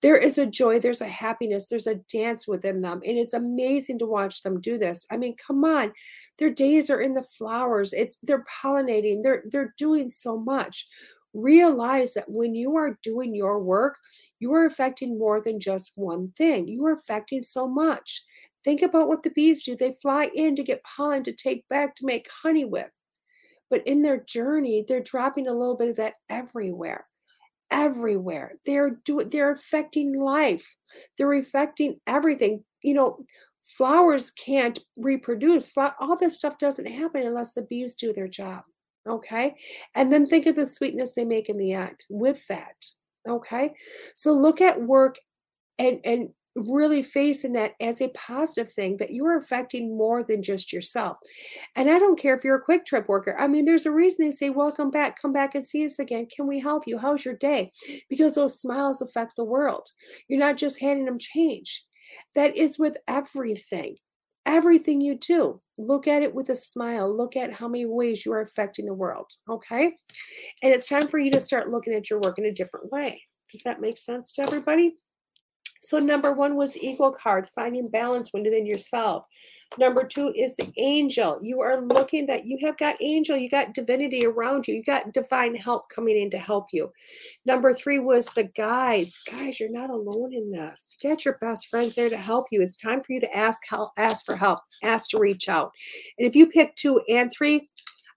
There 0.00 0.16
is 0.16 0.38
a 0.38 0.46
joy, 0.46 0.78
there's 0.78 1.02
a 1.02 1.06
happiness, 1.06 1.68
there's 1.68 1.86
a 1.86 1.96
dance 2.10 2.48
within 2.48 2.80
them. 2.80 3.02
And 3.04 3.18
it's 3.18 3.34
amazing 3.34 3.98
to 3.98 4.06
watch 4.06 4.42
them 4.42 4.62
do 4.62 4.78
this. 4.78 5.04
I 5.10 5.18
mean, 5.18 5.36
come 5.36 5.62
on. 5.62 5.92
Their 6.38 6.48
days 6.50 6.88
are 6.88 7.02
in 7.02 7.12
the 7.12 7.22
flowers. 7.22 7.92
It's 7.92 8.16
they're 8.22 8.46
pollinating. 8.62 9.22
They're 9.22 9.44
they're 9.50 9.74
doing 9.76 10.08
so 10.08 10.38
much. 10.38 10.88
Realize 11.34 12.14
that 12.14 12.30
when 12.30 12.54
you 12.54 12.76
are 12.76 12.98
doing 13.02 13.34
your 13.34 13.62
work, 13.62 13.98
you 14.40 14.54
are 14.54 14.64
affecting 14.64 15.18
more 15.18 15.42
than 15.42 15.60
just 15.60 15.92
one 15.96 16.32
thing. 16.38 16.66
You 16.66 16.86
are 16.86 16.94
affecting 16.94 17.42
so 17.42 17.68
much. 17.68 18.22
Think 18.64 18.80
about 18.80 19.08
what 19.08 19.22
the 19.22 19.30
bees 19.30 19.62
do. 19.62 19.76
They 19.76 19.92
fly 20.00 20.30
in 20.34 20.56
to 20.56 20.62
get 20.62 20.82
pollen 20.84 21.22
to 21.24 21.32
take 21.32 21.68
back 21.68 21.94
to 21.96 22.06
make 22.06 22.26
honey 22.42 22.64
with. 22.64 22.88
But 23.70 23.86
in 23.86 24.02
their 24.02 24.20
journey, 24.24 24.84
they're 24.86 25.02
dropping 25.02 25.46
a 25.48 25.52
little 25.52 25.76
bit 25.76 25.90
of 25.90 25.96
that 25.96 26.14
everywhere. 26.28 27.06
Everywhere. 27.70 28.54
They're 28.64 28.98
doing 29.04 29.28
they're 29.30 29.52
affecting 29.52 30.14
life. 30.14 30.76
They're 31.16 31.34
affecting 31.34 32.00
everything. 32.06 32.64
You 32.82 32.94
know, 32.94 33.18
flowers 33.64 34.30
can't 34.30 34.78
reproduce. 34.96 35.70
All 35.76 36.16
this 36.16 36.34
stuff 36.34 36.58
doesn't 36.58 36.86
happen 36.86 37.26
unless 37.26 37.54
the 37.54 37.62
bees 37.62 37.94
do 37.94 38.12
their 38.12 38.28
job. 38.28 38.62
Okay. 39.06 39.54
And 39.94 40.12
then 40.12 40.26
think 40.26 40.46
of 40.46 40.56
the 40.56 40.66
sweetness 40.66 41.14
they 41.14 41.24
make 41.24 41.48
in 41.48 41.58
the 41.58 41.72
end 41.72 41.96
with 42.08 42.46
that. 42.48 42.76
Okay. 43.28 43.72
So 44.14 44.32
look 44.32 44.60
at 44.60 44.80
work 44.80 45.16
and 45.78 46.00
and 46.04 46.30
really 46.62 47.02
facing 47.02 47.52
that 47.52 47.74
as 47.80 48.00
a 48.00 48.08
positive 48.08 48.72
thing 48.72 48.96
that 48.98 49.10
you 49.10 49.26
are 49.26 49.36
affecting 49.36 49.96
more 49.96 50.22
than 50.22 50.42
just 50.42 50.72
yourself. 50.72 51.18
And 51.76 51.90
I 51.90 51.98
don't 51.98 52.18
care 52.18 52.34
if 52.34 52.44
you're 52.44 52.56
a 52.56 52.64
QuikTrip 52.64 53.08
worker. 53.08 53.36
I 53.38 53.48
mean, 53.48 53.64
there's 53.64 53.86
a 53.86 53.92
reason 53.92 54.24
they 54.24 54.30
say, 54.32 54.50
Welcome 54.50 54.90
back, 54.90 55.20
come 55.20 55.32
back 55.32 55.54
and 55.54 55.66
see 55.66 55.84
us 55.84 55.98
again. 55.98 56.26
Can 56.34 56.46
we 56.46 56.58
help 56.60 56.86
you? 56.86 56.98
How's 56.98 57.24
your 57.24 57.34
day? 57.34 57.70
Because 58.08 58.34
those 58.34 58.60
smiles 58.60 59.02
affect 59.02 59.36
the 59.36 59.44
world. 59.44 59.88
You're 60.28 60.40
not 60.40 60.56
just 60.56 60.80
handing 60.80 61.06
them 61.06 61.18
change. 61.18 61.84
That 62.34 62.56
is 62.56 62.78
with 62.78 62.96
everything. 63.06 63.96
Everything 64.46 65.02
you 65.02 65.18
do, 65.18 65.60
look 65.76 66.08
at 66.08 66.22
it 66.22 66.34
with 66.34 66.48
a 66.48 66.56
smile. 66.56 67.14
Look 67.14 67.36
at 67.36 67.52
how 67.52 67.68
many 67.68 67.84
ways 67.84 68.24
you 68.24 68.32
are 68.32 68.40
affecting 68.40 68.86
the 68.86 68.94
world. 68.94 69.30
Okay. 69.48 69.92
And 70.62 70.72
it's 70.72 70.88
time 70.88 71.06
for 71.06 71.18
you 71.18 71.30
to 71.32 71.40
start 71.40 71.70
looking 71.70 71.92
at 71.92 72.08
your 72.08 72.20
work 72.20 72.38
in 72.38 72.46
a 72.46 72.52
different 72.52 72.90
way. 72.90 73.22
Does 73.52 73.62
that 73.64 73.80
make 73.80 73.98
sense 73.98 74.32
to 74.32 74.42
everybody? 74.42 74.94
So 75.80 75.98
number 75.98 76.32
one 76.32 76.56
was 76.56 76.76
eagle 76.76 77.12
card, 77.12 77.48
finding 77.54 77.88
balance 77.88 78.32
within 78.32 78.66
yourself. 78.66 79.24
Number 79.76 80.04
two 80.04 80.32
is 80.34 80.56
the 80.56 80.72
angel. 80.78 81.38
You 81.42 81.60
are 81.60 81.82
looking 81.82 82.24
that 82.26 82.46
you 82.46 82.56
have 82.62 82.78
got 82.78 82.96
angel, 83.02 83.36
you 83.36 83.50
got 83.50 83.74
divinity 83.74 84.24
around 84.24 84.66
you, 84.66 84.74
you 84.74 84.82
got 84.82 85.12
divine 85.12 85.54
help 85.54 85.90
coming 85.90 86.16
in 86.16 86.30
to 86.30 86.38
help 86.38 86.68
you. 86.72 86.90
Number 87.44 87.74
three 87.74 87.98
was 87.98 88.26
the 88.26 88.44
guides. 88.44 89.20
Guys, 89.30 89.60
you're 89.60 89.70
not 89.70 89.90
alone 89.90 90.32
in 90.32 90.50
this. 90.50 90.88
You 91.02 91.10
got 91.10 91.24
your 91.24 91.36
best 91.40 91.68
friends 91.68 91.96
there 91.96 92.08
to 92.08 92.16
help 92.16 92.46
you. 92.50 92.62
It's 92.62 92.76
time 92.76 93.02
for 93.02 93.12
you 93.12 93.20
to 93.20 93.36
ask 93.36 93.60
help, 93.68 93.90
ask 93.98 94.24
for 94.24 94.36
help, 94.36 94.60
ask 94.82 95.10
to 95.10 95.18
reach 95.18 95.50
out. 95.50 95.70
And 96.18 96.26
if 96.26 96.34
you 96.34 96.46
pick 96.46 96.74
two 96.74 97.02
and 97.08 97.30
three, 97.30 97.68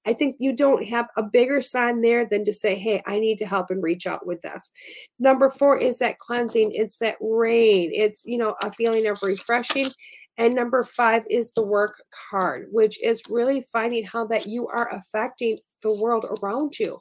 I 0.05 0.13
think 0.13 0.37
you 0.39 0.53
don't 0.53 0.83
have 0.87 1.07
a 1.15 1.23
bigger 1.23 1.61
sign 1.61 2.01
there 2.01 2.25
than 2.25 2.43
to 2.45 2.53
say, 2.53 2.75
hey, 2.75 3.03
I 3.05 3.19
need 3.19 3.37
to 3.37 3.45
help 3.45 3.69
and 3.69 3.83
reach 3.83 4.07
out 4.07 4.25
with 4.25 4.41
this. 4.41 4.71
Number 5.19 5.49
four 5.49 5.77
is 5.77 5.99
that 5.99 6.17
cleansing. 6.17 6.71
It's 6.73 6.97
that 6.97 7.17
rain. 7.21 7.91
It's, 7.93 8.23
you 8.25 8.37
know, 8.37 8.55
a 8.63 8.71
feeling 8.71 9.05
of 9.07 9.21
refreshing. 9.21 9.91
And 10.37 10.55
number 10.55 10.83
five 10.83 11.23
is 11.29 11.53
the 11.53 11.63
work 11.63 12.01
card, 12.31 12.67
which 12.71 13.01
is 13.03 13.21
really 13.29 13.65
finding 13.71 14.03
how 14.03 14.25
that 14.27 14.47
you 14.47 14.67
are 14.67 14.91
affecting 14.91 15.59
the 15.83 15.93
world 15.93 16.25
around 16.41 16.79
you. 16.79 16.99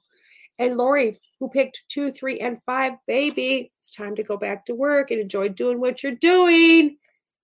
And 0.59 0.77
Lori, 0.77 1.19
who 1.39 1.49
picked 1.49 1.85
two, 1.89 2.13
three, 2.13 2.39
and 2.39 2.63
five, 2.65 2.95
baby, 3.07 3.73
it's 3.79 3.91
time 3.91 4.15
to 4.17 4.23
go 4.23 4.37
back 4.37 4.67
to 4.67 4.75
work 4.75 5.11
and 5.11 5.19
enjoy 5.19 5.49
doing 5.49 5.81
what 5.81 6.03
you're 6.03 6.13
doing 6.17 6.99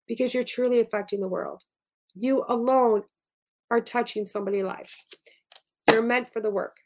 because 0.06 0.34
you're 0.34 0.44
truly 0.44 0.80
affecting 0.80 1.20
the 1.20 1.28
world. 1.28 1.62
You 2.14 2.44
alone 2.46 3.04
are 3.70 3.80
touching 3.80 4.26
somebody's 4.26 4.64
lives. 4.64 5.06
You're 5.96 6.04
meant 6.04 6.30
for 6.30 6.42
the 6.42 6.50
work. 6.50 6.76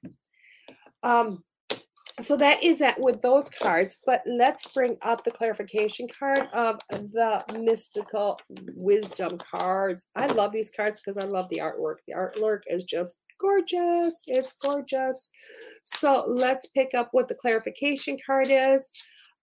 Um, 1.02 1.42
so 2.20 2.36
that 2.36 2.62
is 2.62 2.78
that 2.78 3.00
with 3.00 3.20
those 3.22 3.50
cards, 3.50 3.98
but 4.06 4.22
let's 4.24 4.68
bring 4.68 4.96
up 5.02 5.24
the 5.24 5.32
clarification 5.32 6.06
card 6.16 6.48
of 6.52 6.78
the 6.90 7.42
mystical 7.58 8.38
wisdom 8.76 9.36
cards. 9.38 10.10
I 10.14 10.28
love 10.28 10.52
these 10.52 10.70
cards 10.70 11.00
because 11.00 11.18
I 11.18 11.24
love 11.24 11.48
the 11.48 11.58
artwork. 11.58 11.96
The 12.06 12.14
artwork 12.14 12.60
is 12.68 12.84
just 12.84 13.18
gorgeous. 13.40 14.22
It's 14.28 14.54
gorgeous. 14.62 15.28
So 15.86 16.22
let's 16.28 16.66
pick 16.66 16.94
up 16.94 17.08
what 17.10 17.26
the 17.26 17.34
clarification 17.34 18.16
card 18.24 18.46
is. 18.48 18.92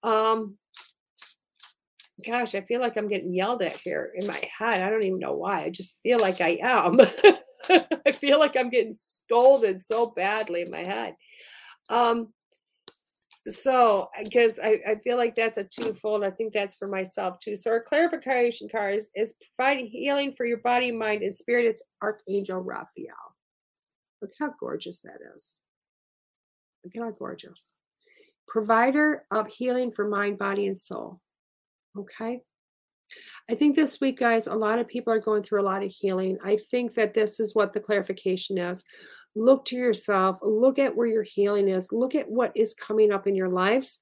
Um, 0.04 0.58
gosh, 2.26 2.56
I 2.56 2.62
feel 2.62 2.80
like 2.80 2.96
I'm 2.96 3.10
getting 3.10 3.34
yelled 3.34 3.64
at 3.64 3.76
here 3.76 4.14
in 4.16 4.28
my 4.28 4.42
head. 4.58 4.82
I 4.82 4.90
don't 4.90 5.04
even 5.04 5.20
know 5.20 5.34
why. 5.34 5.64
I 5.64 5.72
just 5.72 6.00
feel 6.04 6.22
like 6.22 6.40
I 6.40 6.58
am. 6.62 7.02
I 8.06 8.12
feel 8.12 8.40
like 8.40 8.56
I'm 8.58 8.70
getting 8.70 8.94
scolded 8.94 9.82
so 9.82 10.08
badly 10.08 10.62
in 10.62 10.72
my 10.72 10.84
head. 10.84 11.16
Um, 11.90 12.34
so 13.50 14.10
because 14.24 14.60
I, 14.62 14.80
I 14.86 14.96
feel 14.96 15.16
like 15.16 15.34
that's 15.34 15.58
a 15.58 15.64
twofold 15.64 16.24
i 16.24 16.30
think 16.30 16.52
that's 16.52 16.76
for 16.76 16.88
myself 16.88 17.40
too. 17.40 17.56
So 17.56 17.72
our 17.72 17.82
clarification 17.82 18.68
card 18.70 18.96
is, 18.96 19.10
is 19.16 19.36
providing 19.56 19.88
healing 19.88 20.34
for 20.34 20.46
your 20.46 20.58
body 20.58 20.92
mind 20.92 21.24
and 21.24 21.38
spirit. 21.38 21.66
It's 21.66 21.84
archangel 22.02 22.60
raphael. 22.60 23.16
Look 24.22 24.32
how 24.40 24.54
gorgeous 24.60 25.02
that 25.02 25.20
is. 25.36 25.60
Look 26.84 26.94
how 26.98 27.12
gorgeous. 27.12 27.74
Provider 28.48 29.26
of 29.32 29.48
healing 29.48 29.92
for 29.92 30.08
mind 30.08 30.38
body 30.38 30.68
and 30.68 30.78
soul. 30.78 31.22
Okay 31.98 32.42
I 33.50 33.56
think 33.56 33.76
this 33.76 34.02
week, 34.02 34.20
guys, 34.20 34.48
a 34.48 34.56
lot 34.56 34.80
of 34.80 34.88
people 34.88 35.14
are 35.14 35.20
going 35.20 35.44
through 35.44 35.62
a 35.62 35.64
lot 35.64 35.84
of 35.84 35.92
healing. 35.92 36.38
I 36.44 36.58
think 36.70 36.94
that 36.96 37.14
this 37.14 37.40
is 37.40 37.56
what 37.56 37.74
the 37.74 37.80
clarification 37.80 38.58
is. 38.58 38.84
Look 39.36 39.66
to 39.66 39.76
yourself, 39.76 40.38
look 40.42 40.80
at 40.80 40.96
where 40.96 41.08
your 41.08 41.24
healing 41.24 41.70
is, 41.70 41.92
look 41.92 42.16
at 42.16 42.30
what 42.30 42.52
is 42.56 42.74
coming 42.74 43.12
up 43.12 43.28
in 43.28 43.36
your 43.36 43.50
lives, 43.50 44.00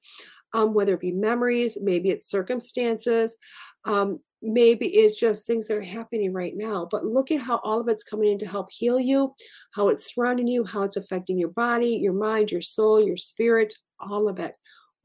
um, 0.53 0.73
whether 0.73 0.93
it 0.93 1.01
be 1.01 1.11
memories, 1.11 1.77
maybe 1.81 2.09
it's 2.09 2.31
circumstances, 2.31 3.35
um, 3.83 4.19
maybe 4.41 4.87
it's 4.87 5.19
just 5.19 5.45
things 5.45 5.67
that 5.67 5.77
are 5.77 5.81
happening 5.81 6.31
right 6.31 6.53
now. 6.55 6.87
But 6.89 7.05
look 7.05 7.31
at 7.31 7.41
how 7.41 7.59
all 7.63 7.81
of 7.81 7.89
it's 7.89 8.03
coming 8.03 8.31
in 8.31 8.39
to 8.39 8.47
help 8.47 8.67
heal 8.71 8.99
you, 8.99 9.35
how 9.71 9.89
it's 9.89 10.13
surrounding 10.15 10.47
you, 10.47 10.63
how 10.63 10.83
it's 10.83 10.97
affecting 10.97 11.37
your 11.37 11.49
body, 11.49 11.99
your 12.01 12.13
mind, 12.13 12.51
your 12.51 12.61
soul, 12.61 13.05
your 13.05 13.17
spirit, 13.17 13.73
all 13.99 14.29
of 14.29 14.39
it 14.39 14.55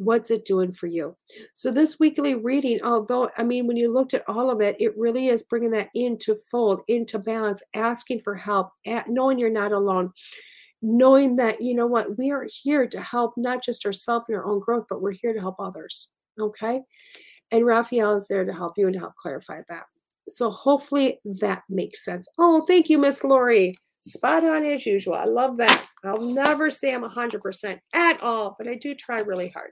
what's 0.00 0.30
it 0.30 0.46
doing 0.46 0.72
for 0.72 0.86
you? 0.86 1.14
So 1.54 1.70
this 1.70 2.00
weekly 2.00 2.34
reading 2.34 2.80
although 2.82 3.30
i 3.36 3.44
mean 3.44 3.66
when 3.66 3.76
you 3.76 3.92
looked 3.92 4.14
at 4.14 4.24
all 4.28 4.50
of 4.50 4.60
it 4.60 4.76
it 4.80 4.96
really 4.96 5.28
is 5.28 5.42
bringing 5.42 5.70
that 5.72 5.90
into 5.94 6.34
fold 6.50 6.80
into 6.88 7.18
balance 7.18 7.62
asking 7.74 8.20
for 8.20 8.34
help 8.34 8.70
at, 8.86 9.08
knowing 9.08 9.38
you're 9.38 9.50
not 9.50 9.72
alone 9.72 10.10
knowing 10.82 11.36
that 11.36 11.60
you 11.60 11.74
know 11.74 11.86
what 11.86 12.16
we 12.16 12.30
are 12.30 12.46
here 12.62 12.86
to 12.86 13.00
help 13.00 13.34
not 13.36 13.62
just 13.62 13.84
ourselves 13.84 14.26
in 14.28 14.34
our 14.34 14.46
own 14.46 14.58
growth 14.58 14.86
but 14.88 15.02
we're 15.02 15.12
here 15.12 15.34
to 15.34 15.40
help 15.40 15.56
others 15.58 16.08
okay? 16.38 16.80
And 17.52 17.66
raphael 17.66 18.16
is 18.16 18.28
there 18.28 18.44
to 18.44 18.52
help 18.52 18.74
you 18.76 18.86
and 18.86 18.94
to 18.94 19.00
help 19.00 19.14
clarify 19.16 19.60
that. 19.68 19.84
So 20.28 20.50
hopefully 20.50 21.20
that 21.40 21.62
makes 21.68 22.04
sense. 22.04 22.28
Oh 22.38 22.64
thank 22.66 22.88
you 22.88 22.98
miss 22.98 23.24
lori. 23.24 23.74
Spot 24.02 24.44
on 24.44 24.64
as 24.64 24.86
usual. 24.86 25.14
I 25.14 25.24
love 25.24 25.58
that 25.58 25.86
i'll 26.04 26.20
never 26.20 26.70
say 26.70 26.94
i'm 26.94 27.02
100% 27.02 27.78
at 27.94 28.22
all 28.22 28.56
but 28.58 28.68
i 28.68 28.74
do 28.74 28.94
try 28.94 29.20
really 29.20 29.48
hard 29.48 29.70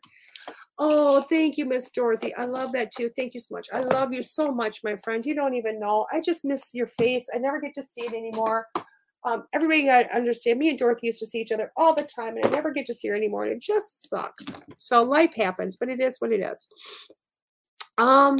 Oh, 0.80 1.22
thank 1.28 1.56
you, 1.58 1.64
Miss 1.64 1.90
Dorothy. 1.90 2.32
I 2.36 2.44
love 2.44 2.72
that 2.72 2.92
too. 2.96 3.10
Thank 3.16 3.34
you 3.34 3.40
so 3.40 3.56
much. 3.56 3.66
I 3.72 3.80
love 3.80 4.12
you 4.12 4.22
so 4.22 4.52
much, 4.52 4.84
my 4.84 4.94
friend. 5.02 5.26
You 5.26 5.34
don't 5.34 5.54
even 5.54 5.80
know. 5.80 6.06
I 6.12 6.20
just 6.20 6.44
miss 6.44 6.72
your 6.72 6.86
face. 6.86 7.26
I 7.34 7.38
never 7.38 7.60
get 7.60 7.74
to 7.74 7.82
see 7.82 8.02
it 8.02 8.12
anymore. 8.12 8.66
Um, 9.24 9.44
everybody 9.52 9.84
got 9.84 10.04
to 10.04 10.16
understand. 10.16 10.60
Me 10.60 10.68
and 10.68 10.78
Dorothy 10.78 11.08
used 11.08 11.18
to 11.18 11.26
see 11.26 11.40
each 11.40 11.50
other 11.50 11.72
all 11.76 11.94
the 11.94 12.04
time, 12.04 12.36
and 12.36 12.46
I 12.46 12.50
never 12.50 12.70
get 12.70 12.86
to 12.86 12.94
see 12.94 13.08
her 13.08 13.16
anymore. 13.16 13.44
And 13.44 13.54
it 13.54 13.60
just 13.60 14.08
sucks. 14.08 14.44
So 14.76 15.02
life 15.02 15.34
happens, 15.34 15.76
but 15.76 15.88
it 15.88 16.00
is 16.00 16.20
what 16.20 16.32
it 16.32 16.40
is. 16.40 16.68
Um, 17.98 18.38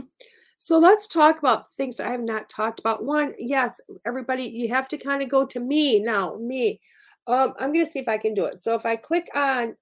so 0.59 0.79
let's 0.79 1.09
talk 1.09 1.41
about 1.41 1.71
things 1.73 1.99
I 1.99 2.11
have 2.11 2.23
not 2.23 2.49
talked 2.49 2.79
about. 2.79 3.05
One, 3.05 3.35
yes, 3.39 3.81
everybody, 4.07 4.45
you 4.45 4.69
have 4.69 4.87
to 4.89 4.99
kind 4.99 5.23
of 5.23 5.29
go 5.29 5.45
to 5.47 5.59
me 5.59 5.99
now. 6.01 6.37
Me. 6.37 6.81
Um, 7.29 7.55
I'm 7.59 7.73
going 7.73 7.87
to 7.87 7.93
see 7.93 8.01
if 8.01 8.09
I 8.09 8.19
can 8.19 8.35
do 8.35 8.47
it. 8.47 8.61
So 8.63 8.75
if 8.75 8.85
I 8.85 8.97
click 8.97 9.29
on 9.35 9.77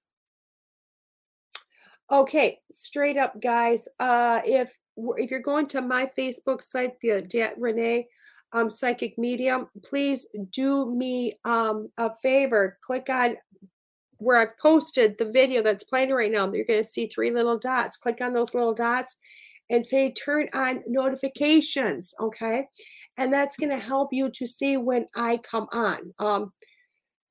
Okay, 2.09 2.59
straight 2.71 3.17
up, 3.17 3.39
guys. 3.41 3.87
Uh, 3.99 4.39
if 4.45 4.73
if 5.17 5.29
you're 5.29 5.41
going 5.41 5.67
to 5.67 5.81
my 5.81 6.09
Facebook 6.17 6.63
site, 6.63 6.99
DeEtte 7.03 7.53
Renee, 7.57 8.07
um, 8.53 8.69
psychic 8.69 9.17
medium, 9.17 9.67
please 9.83 10.25
do 10.51 10.89
me 10.95 11.33
um, 11.43 11.89
a 11.97 12.11
favor. 12.23 12.77
Click 12.81 13.09
on 13.09 13.35
where 14.19 14.37
I've 14.37 14.57
posted 14.57 15.17
the 15.17 15.29
video 15.29 15.61
that's 15.61 15.83
playing 15.83 16.11
right 16.11 16.31
now. 16.31 16.51
You're 16.51 16.65
going 16.65 16.81
to 16.81 16.89
see 16.89 17.07
three 17.07 17.29
little 17.29 17.59
dots. 17.59 17.97
Click 17.97 18.19
on 18.21 18.31
those 18.31 18.53
little 18.53 18.73
dots 18.73 19.15
and 19.69 19.85
say 19.85 20.13
turn 20.13 20.47
on 20.53 20.83
notifications. 20.87 22.13
Okay. 22.21 22.67
And 23.17 23.33
that's 23.33 23.57
going 23.57 23.69
to 23.69 23.77
help 23.77 24.13
you 24.13 24.29
to 24.29 24.47
see 24.47 24.77
when 24.77 25.07
I 25.13 25.37
come 25.37 25.67
on. 25.73 26.13
Um, 26.19 26.53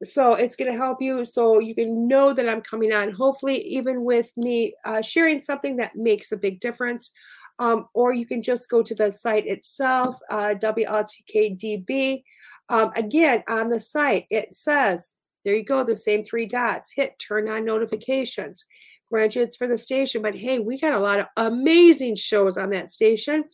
so 0.03 0.35
it's 0.35 0.57
going 0.57 0.71
to 0.71 0.77
help 0.77 1.01
you 1.01 1.25
so 1.25 1.59
you 1.59 1.75
can 1.75 2.07
know 2.07 2.33
that 2.33 2.49
I'm 2.49 2.61
coming 2.61 2.93
on. 2.93 3.13
Hopefully, 3.13 3.59
even 3.63 4.05
with 4.05 4.31
me 4.37 4.75
uh, 4.85 5.01
sharing 5.01 5.43
something 5.43 5.77
that 5.77 5.97
makes 5.97 6.33
a 6.33 6.37
big 6.37 6.61
difference. 6.61 7.13
Um, 7.59 7.89
or 7.95 8.13
you 8.13 8.27
can 8.27 8.43
just 8.43 8.69
go 8.69 8.83
to 8.83 8.95
the 8.95 9.15
site 9.17 9.47
itself, 9.47 10.19
uh, 10.31 10.55
WLTKDB. 10.59 12.23
Um, 12.69 12.93
again, 12.97 13.43
on 13.49 13.71
the 13.71 13.81
site, 13.81 14.27
it 14.29 14.55
says, 14.55 15.15
there 15.45 15.55
you 15.55 15.65
go, 15.65 15.83
the 15.83 15.97
same 15.97 16.25
three 16.25 16.47
dots. 16.47 16.93
Hit 16.95 17.19
turn 17.19 17.49
on 17.49 17.65
notifications. 17.65 18.65
Granted, 19.11 19.43
it's 19.43 19.57
for 19.57 19.67
the 19.67 19.79
station, 19.79 20.21
but 20.21 20.35
hey, 20.35 20.59
we 20.59 20.79
got 20.79 20.93
a 20.93 20.99
lot 20.99 21.21
of 21.21 21.27
amazing 21.37 22.17
shows 22.17 22.59
on 22.59 22.71
that 22.71 22.93
station 22.93 23.45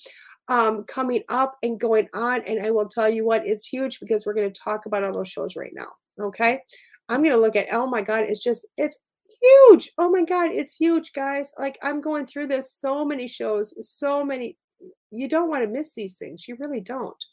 um, 0.48 0.84
coming 0.84 1.22
up 1.28 1.56
and 1.62 1.78
going 1.78 2.08
on. 2.14 2.40
And 2.42 2.64
I 2.64 2.70
will 2.70 2.88
tell 2.88 3.08
you 3.08 3.24
what, 3.24 3.46
it's 3.46 3.68
huge 3.68 4.00
because 4.00 4.26
we're 4.26 4.34
going 4.34 4.50
to 4.50 4.60
talk 4.60 4.86
about 4.86 5.04
all 5.04 5.12
those 5.12 5.28
shows 5.28 5.54
right 5.54 5.72
now. 5.74 5.92
Okay. 6.20 6.60
I'm 7.08 7.22
going 7.22 7.34
to 7.34 7.40
look 7.40 7.56
at, 7.56 7.68
oh 7.72 7.86
my 7.86 8.02
God, 8.02 8.24
it's 8.28 8.42
just, 8.42 8.66
it's 8.76 9.00
huge. 9.42 9.92
Oh 9.98 10.10
my 10.10 10.24
God, 10.24 10.50
it's 10.50 10.74
huge, 10.74 11.12
guys. 11.12 11.52
Like 11.58 11.78
I'm 11.82 12.00
going 12.00 12.26
through 12.26 12.46
this, 12.46 12.74
so 12.74 13.04
many 13.04 13.28
shows, 13.28 13.74
so 13.80 14.24
many. 14.24 14.56
You 15.10 15.28
don't 15.28 15.50
want 15.50 15.62
to 15.62 15.68
miss 15.68 15.94
these 15.94 16.16
things. 16.16 16.46
You 16.48 16.56
really 16.58 16.80
don't. 16.80 17.24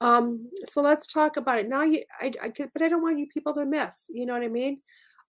Um, 0.00 0.48
so 0.64 0.80
let's 0.80 1.06
talk 1.06 1.36
about 1.36 1.58
it 1.58 1.68
now. 1.68 1.82
You, 1.82 2.02
I, 2.20 2.32
I 2.42 2.48
could, 2.48 2.70
but 2.72 2.82
I 2.82 2.88
don't 2.88 3.02
want 3.02 3.18
you 3.18 3.26
people 3.32 3.54
to 3.54 3.66
miss. 3.66 4.06
You 4.08 4.26
know 4.26 4.32
what 4.32 4.42
I 4.42 4.48
mean? 4.48 4.80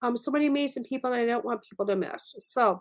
Um, 0.03 0.17
so 0.17 0.31
many 0.31 0.47
amazing 0.47 0.85
people, 0.85 1.13
and 1.13 1.23
I 1.23 1.27
don't 1.27 1.45
want 1.45 1.63
people 1.69 1.87
to 1.87 1.97
miss. 1.97 2.35
So, 2.41 2.81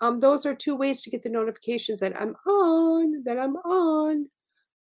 um, 0.00 0.18
those 0.20 0.46
are 0.46 0.54
two 0.54 0.74
ways 0.74 1.02
to 1.02 1.10
get 1.10 1.22
the 1.22 1.28
notifications 1.28 2.00
that 2.00 2.20
I'm 2.20 2.34
on. 2.46 3.22
That 3.24 3.38
I'm 3.38 3.56
on. 3.56 4.26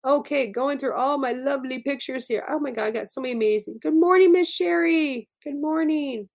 Okay, 0.06 0.48
going 0.48 0.78
through 0.78 0.93
all 0.94 1.16
my 1.16 1.32
lovely 1.32 1.78
pictures 1.78 2.28
here. 2.28 2.44
Oh 2.51 2.59
my 2.59 2.72
God, 2.72 2.85
I 2.85 2.90
got 2.90 3.12
so 3.12 3.22
many 3.22 3.32
amazing. 3.32 3.78
Good 3.81 3.94
morning, 3.94 4.32
Miss 4.32 4.51
Sherry. 4.51 5.31
Good 5.43 5.59
morning. 5.59 6.28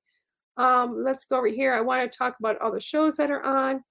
Um, 0.57 1.03
let's 1.03 1.25
go 1.25 1.37
over 1.37 1.47
here. 1.47 1.73
I 1.73 1.81
want 1.81 2.11
to 2.11 2.17
talk 2.17 2.35
about 2.39 2.59
all 2.61 2.71
the 2.71 2.81
shows 2.81 3.15
that 3.17 3.29
are 3.29 3.43
on. 3.43 3.83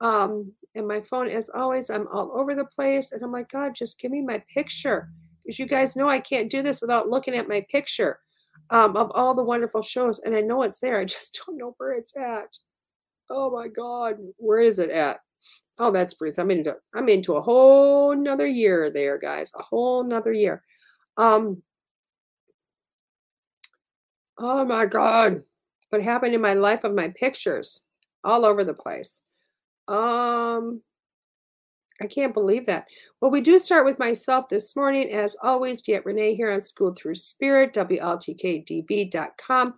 Um, 0.00 0.52
and 0.76 0.86
my 0.86 1.00
phone, 1.00 1.28
as 1.28 1.50
always, 1.52 1.90
I'm 1.90 2.06
all 2.12 2.30
over 2.32 2.54
the 2.54 2.64
place. 2.64 3.10
And 3.10 3.24
I'm 3.24 3.32
like, 3.32 3.50
God, 3.50 3.74
just 3.74 3.98
give 3.98 4.12
me 4.12 4.22
my 4.22 4.40
picture. 4.52 5.08
Because 5.44 5.58
you 5.58 5.66
guys 5.66 5.96
know 5.96 6.08
I 6.08 6.20
can't 6.20 6.50
do 6.50 6.62
this 6.62 6.80
without 6.80 7.08
looking 7.08 7.34
at 7.34 7.48
my 7.48 7.66
picture 7.68 8.20
um, 8.70 8.96
of 8.96 9.10
all 9.16 9.34
the 9.34 9.42
wonderful 9.42 9.82
shows. 9.82 10.20
And 10.20 10.36
I 10.36 10.42
know 10.42 10.62
it's 10.62 10.78
there. 10.78 11.00
I 11.00 11.04
just 11.06 11.42
don't 11.44 11.58
know 11.58 11.74
where 11.78 11.94
it's 11.94 12.16
at. 12.16 12.56
Oh 13.28 13.50
my 13.50 13.66
God, 13.66 14.14
where 14.36 14.60
is 14.60 14.78
it 14.78 14.90
at? 14.90 15.18
Oh, 15.78 15.90
that's 15.90 16.14
Bruce. 16.14 16.38
I'm 16.38 16.50
into 16.50 16.76
I'm 16.94 17.08
into 17.08 17.34
a 17.34 17.42
whole 17.42 18.14
nother 18.14 18.46
year 18.46 18.90
there, 18.90 19.18
guys. 19.18 19.52
A 19.58 19.62
whole 19.62 20.04
nother 20.04 20.32
year. 20.32 20.62
Um 21.16 21.62
Oh 24.38 24.64
my 24.64 24.86
God. 24.86 25.42
What 25.90 26.02
happened 26.02 26.34
in 26.34 26.40
my 26.40 26.54
life 26.54 26.84
of 26.84 26.94
my 26.94 27.08
pictures 27.08 27.82
all 28.22 28.44
over 28.44 28.64
the 28.64 28.74
place. 28.74 29.22
Um 29.88 30.80
I 32.00 32.06
can't 32.06 32.34
believe 32.34 32.66
that. 32.66 32.86
Well, 33.20 33.30
we 33.30 33.40
do 33.40 33.56
start 33.58 33.86
with 33.86 34.00
myself 34.00 34.48
this 34.48 34.74
morning, 34.74 35.12
as 35.12 35.36
always. 35.42 35.80
DeEtte 35.80 36.04
Renee 36.04 36.34
here 36.34 36.50
on 36.50 36.60
School 36.60 36.92
Through 36.92 37.14
Spirit, 37.14 37.72
WLTKDB.com. 37.72 39.74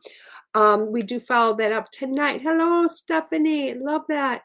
Um, 0.54 0.90
we 0.90 1.02
do 1.02 1.20
follow 1.20 1.54
that 1.56 1.72
up 1.72 1.90
tonight. 1.90 2.40
Hello, 2.40 2.86
Stephanie. 2.86 3.74
Love 3.74 4.02
that. 4.08 4.44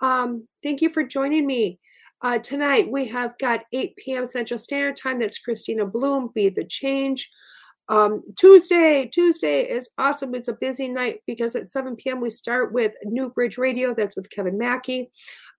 Um, 0.00 0.46
thank 0.62 0.80
you 0.80 0.90
for 0.90 1.02
joining 1.02 1.46
me. 1.46 1.78
Uh, 2.20 2.38
tonight 2.38 2.90
we 2.90 3.06
have 3.06 3.38
got 3.38 3.64
8 3.72 3.96
p.m. 3.96 4.26
Central 4.26 4.58
Standard 4.58 4.96
Time. 4.96 5.18
That's 5.18 5.38
Christina 5.38 5.86
Bloom, 5.86 6.30
Be 6.34 6.48
the 6.48 6.64
Change. 6.64 7.30
Um, 7.88 8.22
Tuesday, 8.36 9.06
Tuesday 9.06 9.62
is 9.62 9.88
awesome. 9.96 10.34
It's 10.34 10.48
a 10.48 10.54
busy 10.54 10.88
night 10.88 11.20
because 11.26 11.54
at 11.54 11.70
7 11.70 11.96
p.m. 11.96 12.20
we 12.20 12.30
start 12.30 12.72
with 12.72 12.92
New 13.04 13.30
Bridge 13.30 13.56
Radio. 13.56 13.94
That's 13.94 14.16
with 14.16 14.30
Kevin 14.30 14.58
Mackey. 14.58 15.10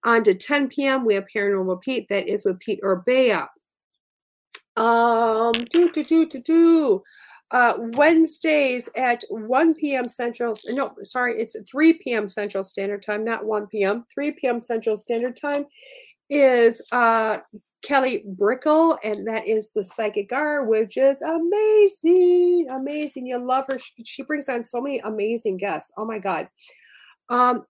On 0.06 0.24
to 0.24 0.36
10 0.36 0.70
p.m. 0.70 1.06
we 1.06 1.16
have 1.16 1.26
Paranormal 1.34 1.82
Pete. 1.82 2.08
That 2.10 2.28
is 2.28 2.46
with 2.46 2.60
Pete 2.60 2.82
Orbea. 2.84 3.48
Um, 4.76 5.66
do 5.72 5.92
do 5.92 6.04
do 6.04 6.26
do 6.26 6.40
do 6.40 7.04
uh, 7.52 7.74
Wednesdays 7.94 8.90
at 8.96 9.24
1 9.30 9.74
p.m. 9.76 10.08
Central. 10.08 10.56
No, 10.68 10.94
sorry, 11.02 11.42
it's 11.42 11.56
3 11.70 11.94
p.m. 11.94 12.30
Central 12.30 12.64
Standard 12.64 13.02
Time, 13.02 13.24
not 13.24 13.46
1 13.46 13.68
p.m. 13.68 14.06
3 14.14 14.32
p.m. 14.34 14.60
Central 14.60 14.96
Standard 14.96 15.36
Time 15.36 15.66
is 16.30 16.82
uh, 16.92 17.40
Kelly 17.82 18.24
Brickle, 18.36 18.98
and 19.04 19.28
that 19.28 19.48
is 19.48 19.72
the 19.74 19.84
Psychic 19.84 20.30
Gar, 20.30 20.66
which 20.66 20.96
is 20.98 21.22
amazing, 21.22 22.68
amazing. 22.70 23.26
You 23.26 23.40
love 23.40 23.66
her. 23.70 23.80
She, 23.80 24.04
she 24.06 24.22
brings 24.24 24.48
on 24.48 24.64
so 24.64 24.80
many 24.80 25.00
amazing 25.00 25.58
guests. 25.58 25.92
Oh 25.98 26.06
my 26.06 26.20
God. 26.20 26.50
Um, 27.30 27.66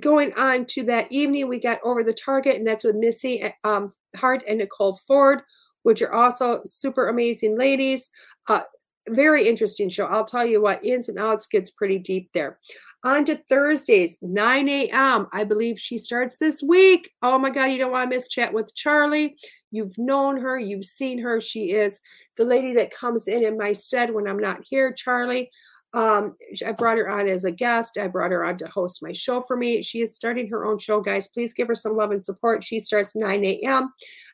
going 0.00 0.32
on 0.34 0.66
to 0.66 0.82
that 0.84 1.10
evening, 1.10 1.48
we 1.48 1.60
got 1.60 1.80
Over 1.82 2.02
the 2.02 2.12
Target, 2.12 2.56
and 2.56 2.66
that's 2.66 2.84
with 2.84 2.96
Missy 2.96 3.44
um, 3.64 3.92
Hart 4.16 4.42
and 4.46 4.58
Nicole 4.58 4.98
Ford, 5.06 5.42
which 5.82 6.02
are 6.02 6.12
also 6.12 6.62
super 6.66 7.08
amazing 7.08 7.56
ladies. 7.56 8.10
Uh, 8.48 8.62
very 9.08 9.46
interesting 9.46 9.88
show. 9.88 10.06
I'll 10.06 10.24
tell 10.24 10.46
you 10.46 10.60
what, 10.60 10.84
ins 10.84 11.08
and 11.08 11.18
outs 11.18 11.46
gets 11.46 11.70
pretty 11.70 11.98
deep 11.98 12.30
there. 12.32 12.58
On 13.04 13.24
to 13.26 13.36
Thursdays, 13.48 14.16
9 14.22 14.68
a.m. 14.68 15.26
I 15.32 15.44
believe 15.44 15.78
she 15.78 15.98
starts 15.98 16.38
this 16.38 16.62
week. 16.62 17.10
Oh 17.22 17.38
my 17.38 17.50
God, 17.50 17.66
you 17.66 17.78
don't 17.78 17.92
want 17.92 18.10
to 18.10 18.16
miss 18.16 18.28
Chat 18.28 18.52
with 18.52 18.74
Charlie. 18.74 19.36
You've 19.70 19.98
known 19.98 20.40
her, 20.40 20.58
you've 20.58 20.86
seen 20.86 21.18
her. 21.18 21.40
She 21.40 21.72
is 21.72 22.00
the 22.36 22.44
lady 22.44 22.72
that 22.74 22.94
comes 22.94 23.28
in 23.28 23.44
in 23.44 23.58
my 23.58 23.72
stead 23.72 24.14
when 24.14 24.26
I'm 24.26 24.38
not 24.38 24.60
here, 24.68 24.92
Charlie. 24.92 25.50
Um, 25.94 26.34
I 26.66 26.72
brought 26.72 26.98
her 26.98 27.08
on 27.08 27.28
as 27.28 27.44
a 27.44 27.52
guest. 27.52 27.96
I 27.98 28.08
brought 28.08 28.32
her 28.32 28.44
on 28.44 28.56
to 28.58 28.66
host 28.66 29.00
my 29.00 29.12
show 29.12 29.40
for 29.40 29.56
me. 29.56 29.80
She 29.82 30.02
is 30.02 30.14
starting 30.14 30.48
her 30.48 30.66
own 30.66 30.78
show, 30.78 31.00
guys. 31.00 31.28
Please 31.28 31.54
give 31.54 31.68
her 31.68 31.76
some 31.76 31.92
love 31.92 32.10
and 32.10 32.22
support. 32.22 32.64
She 32.64 32.80
starts 32.80 33.14
9 33.14 33.44
a.m. 33.44 33.92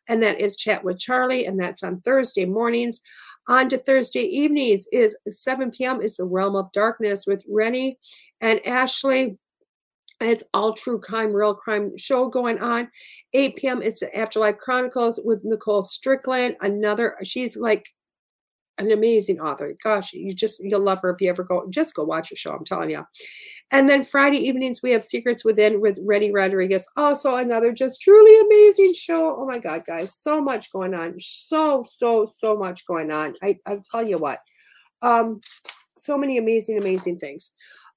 and 0.09 0.22
that 0.22 0.40
is 0.40 0.56
Chat 0.56 0.82
with 0.82 0.98
Charlie, 0.98 1.44
and 1.44 1.60
that's 1.60 1.82
on 1.82 2.01
Thursday 2.01 2.47
mornings. 2.47 3.02
On 3.48 3.68
to 3.68 3.78
Thursday 3.78 4.22
evenings 4.22 4.86
is 4.92 5.16
7 5.28 5.70
p.m. 5.70 6.00
is 6.00 6.16
the 6.16 6.24
Realm 6.24 6.56
of 6.56 6.70
Darkness 6.72 7.24
with 7.26 7.44
Rennie 7.48 7.98
and 8.40 8.64
Ashley. 8.66 9.38
It's 10.20 10.44
all 10.52 10.74
true 10.74 11.00
crime, 11.00 11.32
real 11.32 11.54
crime 11.54 11.96
show 11.96 12.28
going 12.28 12.60
on. 12.60 12.90
8 13.32 13.56
p.m. 13.56 13.82
is 13.82 13.98
the 13.98 14.14
Afterlife 14.16 14.58
Chronicles 14.58 15.18
with 15.24 15.40
Nicole 15.44 15.82
Strickland. 15.82 16.56
Another, 16.60 17.16
she's 17.22 17.56
like 17.56 17.86
an 18.85 18.93
amazing 18.93 19.40
author. 19.40 19.74
Gosh, 19.82 20.12
you 20.12 20.35
just 20.35 20.62
you'll 20.62 20.81
love 20.81 21.01
her 21.02 21.11
if 21.11 21.20
you 21.20 21.28
ever 21.28 21.44
go. 21.44 21.66
Just 21.70 21.94
go 21.94 22.05
watch 22.05 22.31
her 22.31 22.36
show. 22.36 22.52
I'm 22.52 22.65
telling 22.65 22.90
you. 22.90 23.05
And 23.70 23.89
then 23.89 24.05
Friday 24.05 24.39
evenings 24.39 24.82
we 24.82 24.90
have 24.93 25.05
Secrets 25.05 25.44
Within 25.44 25.81
with 25.81 25.98
Rennie 26.02 26.32
Rodriguez. 26.32 26.89
Also 26.97 27.36
another 27.36 27.73
just 27.73 28.01
truly 28.01 28.39
amazing 28.47 28.94
show. 28.94 29.36
Oh 29.39 29.47
my 29.47 29.59
God, 29.59 29.85
guys, 29.86 30.15
so 30.15 30.40
much 30.40 30.73
going 30.73 30.94
on. 30.94 31.15
So 31.19 31.85
so 31.90 32.28
so 32.39 32.57
much 32.57 32.86
going 32.86 33.11
on. 33.11 33.35
I 33.43 33.59
I'll 33.66 33.82
tell 33.90 34.07
you 34.07 34.19
what, 34.19 34.39
um, 35.02 35.40
so 35.97 36.19
many 36.19 36.39
amazing 36.39 36.78
amazing 36.78 37.19
things. 37.19 37.52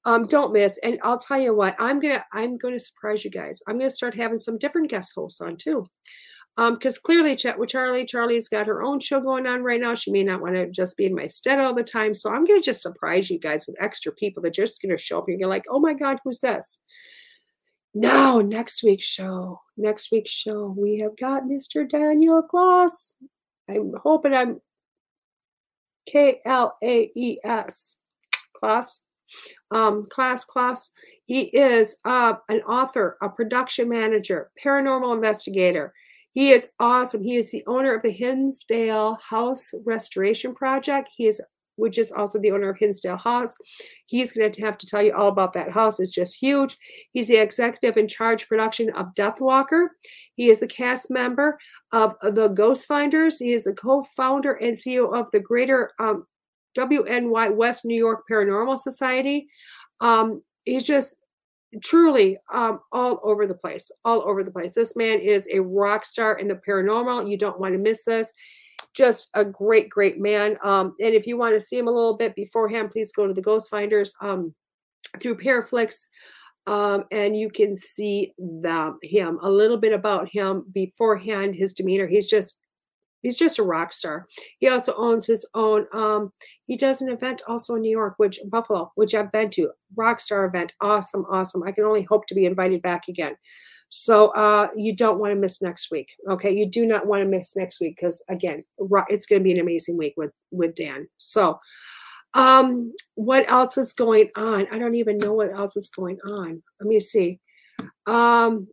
Um, 0.05 0.27
don't 0.27 0.51
miss. 0.51 0.77
And 0.80 0.99
I'll 1.03 1.19
tell 1.19 1.39
you 1.39 1.55
what, 1.55 1.76
I'm 1.80 1.99
gonna 1.99 2.23
I'm 2.34 2.57
gonna 2.57 2.80
surprise 2.80 3.23
you 3.23 3.31
guys. 3.31 3.61
I'm 3.68 3.77
gonna 3.77 3.89
start 3.89 4.15
having 4.15 4.39
some 4.39 4.57
different 4.57 4.89
guest 4.89 5.14
hosts 5.15 5.41
on 5.41 5.57
too. 5.57 5.85
Um, 6.55 6.75
because 6.75 6.99
clearly 6.99 7.35
chat 7.35 7.57
with 7.57 7.69
Charlie. 7.69 8.05
Charlie's 8.05 8.47
got 8.47 8.67
her 8.67 8.84
own 8.84 8.99
show 8.99 9.19
going 9.19 9.47
on 9.47 9.63
right 9.63 9.81
now. 9.81 9.95
She 9.95 10.11
may 10.11 10.23
not 10.23 10.41
want 10.41 10.53
to 10.53 10.69
just 10.69 10.95
be 10.95 11.05
in 11.05 11.15
my 11.15 11.25
stead 11.25 11.59
all 11.59 11.73
the 11.73 11.84
time. 11.84 12.13
So 12.13 12.30
I'm 12.30 12.45
gonna 12.45 12.61
just 12.61 12.84
surprise 12.84 13.30
you 13.30 13.39
guys 13.39 13.65
with 13.65 13.75
extra 13.81 14.11
people 14.11 14.43
that 14.43 14.53
just 14.53 14.81
gonna 14.81 14.97
show 14.97 15.17
up 15.19 15.27
and 15.27 15.39
you're 15.39 15.49
like, 15.49 15.65
oh 15.69 15.80
my 15.80 15.93
god, 15.93 16.19
who's 16.23 16.41
this? 16.41 16.77
Now, 17.95 18.39
next 18.41 18.84
week's 18.84 19.05
show, 19.05 19.61
next 19.77 20.11
week's 20.11 20.31
show, 20.31 20.75
we 20.77 20.99
have 20.99 21.17
got 21.17 21.43
Mr. 21.43 21.89
Daniel 21.89 22.43
Klaes. 22.43 23.15
I'm 23.69 23.93
hoping 24.03 24.34
I'm 24.34 24.61
K 26.05 26.39
L 26.45 26.77
A 26.84 27.11
E 27.15 27.39
S. 27.43 27.97
Klaes. 28.61 29.01
Um, 29.71 30.07
class, 30.09 30.43
class. 30.45 30.91
He 31.25 31.43
is 31.43 31.97
uh, 32.05 32.34
an 32.49 32.61
author, 32.61 33.17
a 33.21 33.30
production 33.30 33.89
manager, 33.89 34.51
paranormal 34.63 35.15
investigator 35.15 35.93
he 36.34 36.51
is 36.51 36.69
awesome. 36.80 37.23
He 37.23 37.38
is 37.38 37.51
the 37.51 37.64
owner 37.68 37.95
of 37.95 38.01
the 38.01 38.11
Hinsdale 38.11 39.18
House 39.27 39.72
Restoration 39.85 40.53
Project. 40.53 41.10
He 41.15 41.27
is 41.27 41.41
which 41.76 41.97
is 41.97 42.11
also 42.11 42.39
the 42.39 42.51
owner 42.51 42.69
of 42.69 42.77
Hinsdale 42.77 43.18
House. 43.18 43.57
He's 44.05 44.31
going 44.31 44.51
to 44.51 44.61
have 44.61 44.77
to 44.77 44.88
tell 44.88 45.01
you 45.01 45.14
all 45.14 45.27
about 45.27 45.53
that 45.53 45.72
house. 45.72 45.99
It's 45.99 46.11
just 46.11 46.39
huge. 46.39 46.77
He's 47.14 47.27
the 47.27 47.38
executive 47.38 47.97
in 47.97 48.07
charge 48.07 48.47
production 48.47 48.91
of 48.91 49.15
Death 49.15 49.41
Walker. 49.41 49.95
He 50.35 50.49
is 50.49 50.60
the 50.60 50.68
cast 50.68 51.10
member 51.10 51.57
of 51.91 52.15
the 52.22 52.49
Ghost 52.49 52.88
Finders. 52.88 53.39
He 53.39 53.53
is 53.53 53.64
the 53.64 53.73
co-founder 53.73 54.53
and 54.53 54.77
CEO 54.77 55.14
of 55.14 55.31
the 55.31 55.39
Greater 55.39 55.91
um, 55.99 56.26
WNY 56.77 57.55
West 57.55 57.85
New 57.85 57.97
York 57.97 58.23
Paranormal 58.30 58.77
Society. 58.77 59.47
Um, 59.99 60.41
he's 60.65 60.85
just 60.85 61.15
truly 61.81 62.37
um, 62.51 62.79
all 62.91 63.19
over 63.23 63.47
the 63.47 63.55
place, 63.55 63.91
all 64.05 64.21
over 64.23 64.43
the 64.43 64.51
place. 64.51 64.73
This 64.73 64.95
man 64.95 65.19
is 65.19 65.47
a 65.51 65.59
rock 65.59 66.05
star 66.05 66.37
in 66.37 66.47
the 66.47 66.59
paranormal. 66.67 67.29
You 67.29 67.37
don't 67.37 67.59
want 67.59 67.73
to 67.73 67.79
miss 67.79 68.05
this. 68.05 68.33
Just 68.93 69.29
a 69.33 69.43
great, 69.43 69.89
great 69.89 70.19
man. 70.19 70.57
Um, 70.63 70.93
and 70.99 71.13
if 71.13 71.25
you 71.25 71.37
want 71.37 71.55
to 71.55 71.61
see 71.61 71.77
him 71.77 71.87
a 71.87 71.91
little 71.91 72.15
bit 72.15 72.35
beforehand, 72.35 72.91
please 72.91 73.11
go 73.11 73.27
to 73.27 73.33
the 73.33 73.41
Ghost 73.41 73.69
Finders 73.69 74.13
um, 74.21 74.53
through 75.19 75.37
Paraflix. 75.37 76.07
Um, 76.65 77.03
and 77.11 77.35
you 77.35 77.49
can 77.49 77.75
see 77.75 78.33
them, 78.37 78.99
him 79.01 79.39
a 79.41 79.49
little 79.49 79.77
bit 79.77 79.93
about 79.93 80.29
him 80.29 80.65
beforehand, 80.71 81.55
his 81.55 81.73
demeanor. 81.73 82.07
He's 82.07 82.27
just 82.27 82.57
he's 83.23 83.37
just 83.37 83.57
a 83.57 83.63
rock 83.63 83.91
star. 83.91 84.27
He 84.59 84.67
also 84.67 84.93
owns 84.95 85.25
his 85.25 85.47
own. 85.55 85.87
Um, 85.93 86.31
he 86.67 86.77
does 86.77 87.01
an 87.01 87.09
event 87.09 87.41
also 87.47 87.75
in 87.75 87.81
New 87.81 87.89
York, 87.89 88.15
which 88.17 88.39
Buffalo, 88.49 88.91
which 88.95 89.15
I've 89.15 89.31
been 89.31 89.49
to. 89.51 89.71
Rock 89.95 90.19
star 90.19 90.45
event, 90.45 90.71
awesome, 90.81 91.25
awesome. 91.31 91.63
I 91.63 91.71
can 91.71 91.85
only 91.85 92.03
hope 92.03 92.27
to 92.27 92.35
be 92.35 92.45
invited 92.45 92.83
back 92.83 93.07
again. 93.07 93.35
So 93.89 94.27
uh, 94.29 94.67
you 94.75 94.95
don't 94.95 95.19
want 95.19 95.31
to 95.31 95.39
miss 95.39 95.61
next 95.61 95.89
week. 95.91 96.09
Okay, 96.29 96.51
you 96.51 96.69
do 96.69 96.85
not 96.85 97.05
want 97.07 97.23
to 97.23 97.29
miss 97.29 97.55
next 97.55 97.79
week 97.79 97.95
because 97.99 98.23
again, 98.29 98.63
it's 99.09 99.25
going 99.25 99.39
to 99.39 99.43
be 99.43 99.51
an 99.51 99.59
amazing 99.59 99.97
week 99.97 100.13
with 100.17 100.31
with 100.51 100.75
Dan. 100.75 101.07
So. 101.17 101.59
Um, 102.35 102.91
what 103.13 103.47
else 103.47 103.77
is 103.77 103.93
going 103.93 104.29
on? 104.35 104.65
I 104.71 104.79
don't 104.79 104.95
even 104.95 105.19
know 105.19 105.33
what 105.33 105.51
else 105.51 105.77
is 105.77 105.91
going 105.91 106.17
on. 106.39 106.63
Let 106.79 106.87
me 106.87 106.99
see. 106.99 107.39
Um, 108.07 108.67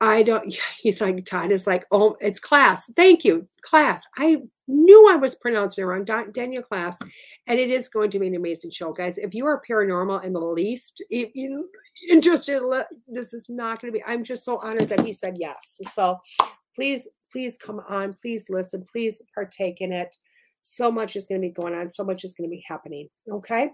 I 0.00 0.22
don't, 0.22 0.56
he's 0.80 1.00
like, 1.00 1.24
Todd 1.24 1.52
is 1.52 1.66
like, 1.66 1.86
oh, 1.90 2.16
it's 2.20 2.40
class. 2.40 2.90
Thank 2.96 3.24
you, 3.24 3.46
class. 3.62 4.04
I 4.16 4.38
knew 4.66 5.08
I 5.10 5.16
was 5.16 5.34
pronouncing 5.36 5.82
it 5.82 5.86
wrong, 5.86 6.04
Daniel 6.04 6.62
Klaes. 6.62 6.96
And 7.46 7.58
it 7.58 7.70
is 7.70 7.88
going 7.88 8.10
to 8.10 8.18
be 8.18 8.28
an 8.28 8.36
amazing 8.36 8.70
show, 8.70 8.92
guys. 8.92 9.18
If 9.18 9.34
you 9.34 9.46
are 9.46 9.62
paranormal 9.68 10.24
in 10.24 10.32
the 10.32 10.40
least 10.40 11.02
interested, 12.08 12.62
this 13.08 13.34
is 13.34 13.46
not 13.48 13.80
going 13.80 13.92
to 13.92 13.98
be, 13.98 14.04
I'm 14.04 14.24
just 14.24 14.44
so 14.44 14.58
honored 14.58 14.88
that 14.88 15.04
he 15.04 15.12
said 15.12 15.36
yes. 15.38 15.80
So 15.92 16.18
please, 16.74 17.08
please 17.32 17.58
come 17.58 17.80
on. 17.88 18.14
Please 18.14 18.48
listen. 18.48 18.84
Please 18.90 19.20
partake 19.34 19.80
in 19.80 19.92
it. 19.92 20.14
So 20.62 20.92
much 20.92 21.16
is 21.16 21.26
going 21.26 21.40
to 21.40 21.48
be 21.48 21.52
going 21.52 21.74
on. 21.74 21.90
So 21.90 22.04
much 22.04 22.22
is 22.22 22.34
going 22.34 22.48
to 22.48 22.54
be 22.54 22.64
happening. 22.68 23.08
Okay 23.30 23.72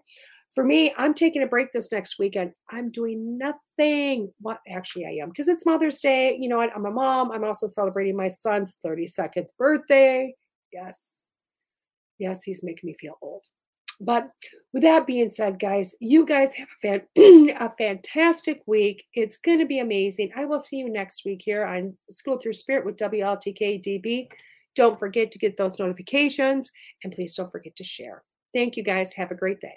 for 0.57 0.65
me, 0.65 0.95
I'm 0.97 1.13
taking 1.13 1.43
a 1.43 1.47
break 1.47 1.71
this 1.71 1.93
next 1.93 2.19
weekend. 2.19 2.51
I'm 2.71 2.89
doing 2.89 3.37
nothing. 3.37 4.33
What 4.41 4.59
actually 4.67 5.05
I 5.05 5.23
am 5.23 5.29
because 5.29 5.49
it's 5.49 5.67
Mother's 5.67 6.01
Day. 6.01 6.35
You 6.41 6.49
know 6.49 6.57
what? 6.57 6.75
I'm 6.75 6.87
a 6.87 6.91
mom. 6.91 7.31
I'm 7.31 7.45
also 7.45 7.67
celebrating 7.67 8.17
my 8.17 8.29
son's 8.29 8.79
32nd 8.83 9.49
birthday. 9.59 10.35
Yes. 10.73 11.27
Yes, 12.19 12.43
he's 12.43 12.65
making 12.65 12.87
me 12.87 12.95
feel 12.99 13.19
old. 13.21 13.45
But 14.01 14.31
with 14.73 14.83
that 14.83 15.07
being 15.07 15.29
said, 15.29 15.59
guys, 15.59 15.95
you 16.01 16.25
guys 16.25 16.55
have 16.55 16.69
a, 16.69 17.01
fan- 17.17 17.55
a 17.61 17.69
fantastic 17.77 18.63
week. 18.67 19.05
It's 19.13 19.37
going 19.37 19.59
to 19.59 19.67
be 19.67 19.81
amazing. 19.81 20.31
I 20.35 20.47
will 20.47 20.61
see 20.61 20.79
you 20.79 20.89
next 20.89 21.27
week 21.27 21.43
here 21.45 21.67
on 21.67 21.95
School 22.11 22.39
Through 22.39 22.55
Spirit 22.55 22.87
with 22.87 22.97
WLTKDB. 22.97 24.29
Don't 24.75 24.99
forget 24.99 25.31
to 25.33 25.39
get 25.39 25.59
those 25.59 25.79
notifications 25.79 26.71
and 27.05 27.13
please 27.13 27.35
don't 27.35 27.53
forget 27.53 27.77
to 27.77 27.85
share. 27.85 28.23
Thank 28.55 28.79
you 28.79 28.83
guys. 28.83 29.13
Have 29.13 29.31
a 29.31 29.35
great 29.35 29.61
day. 29.61 29.75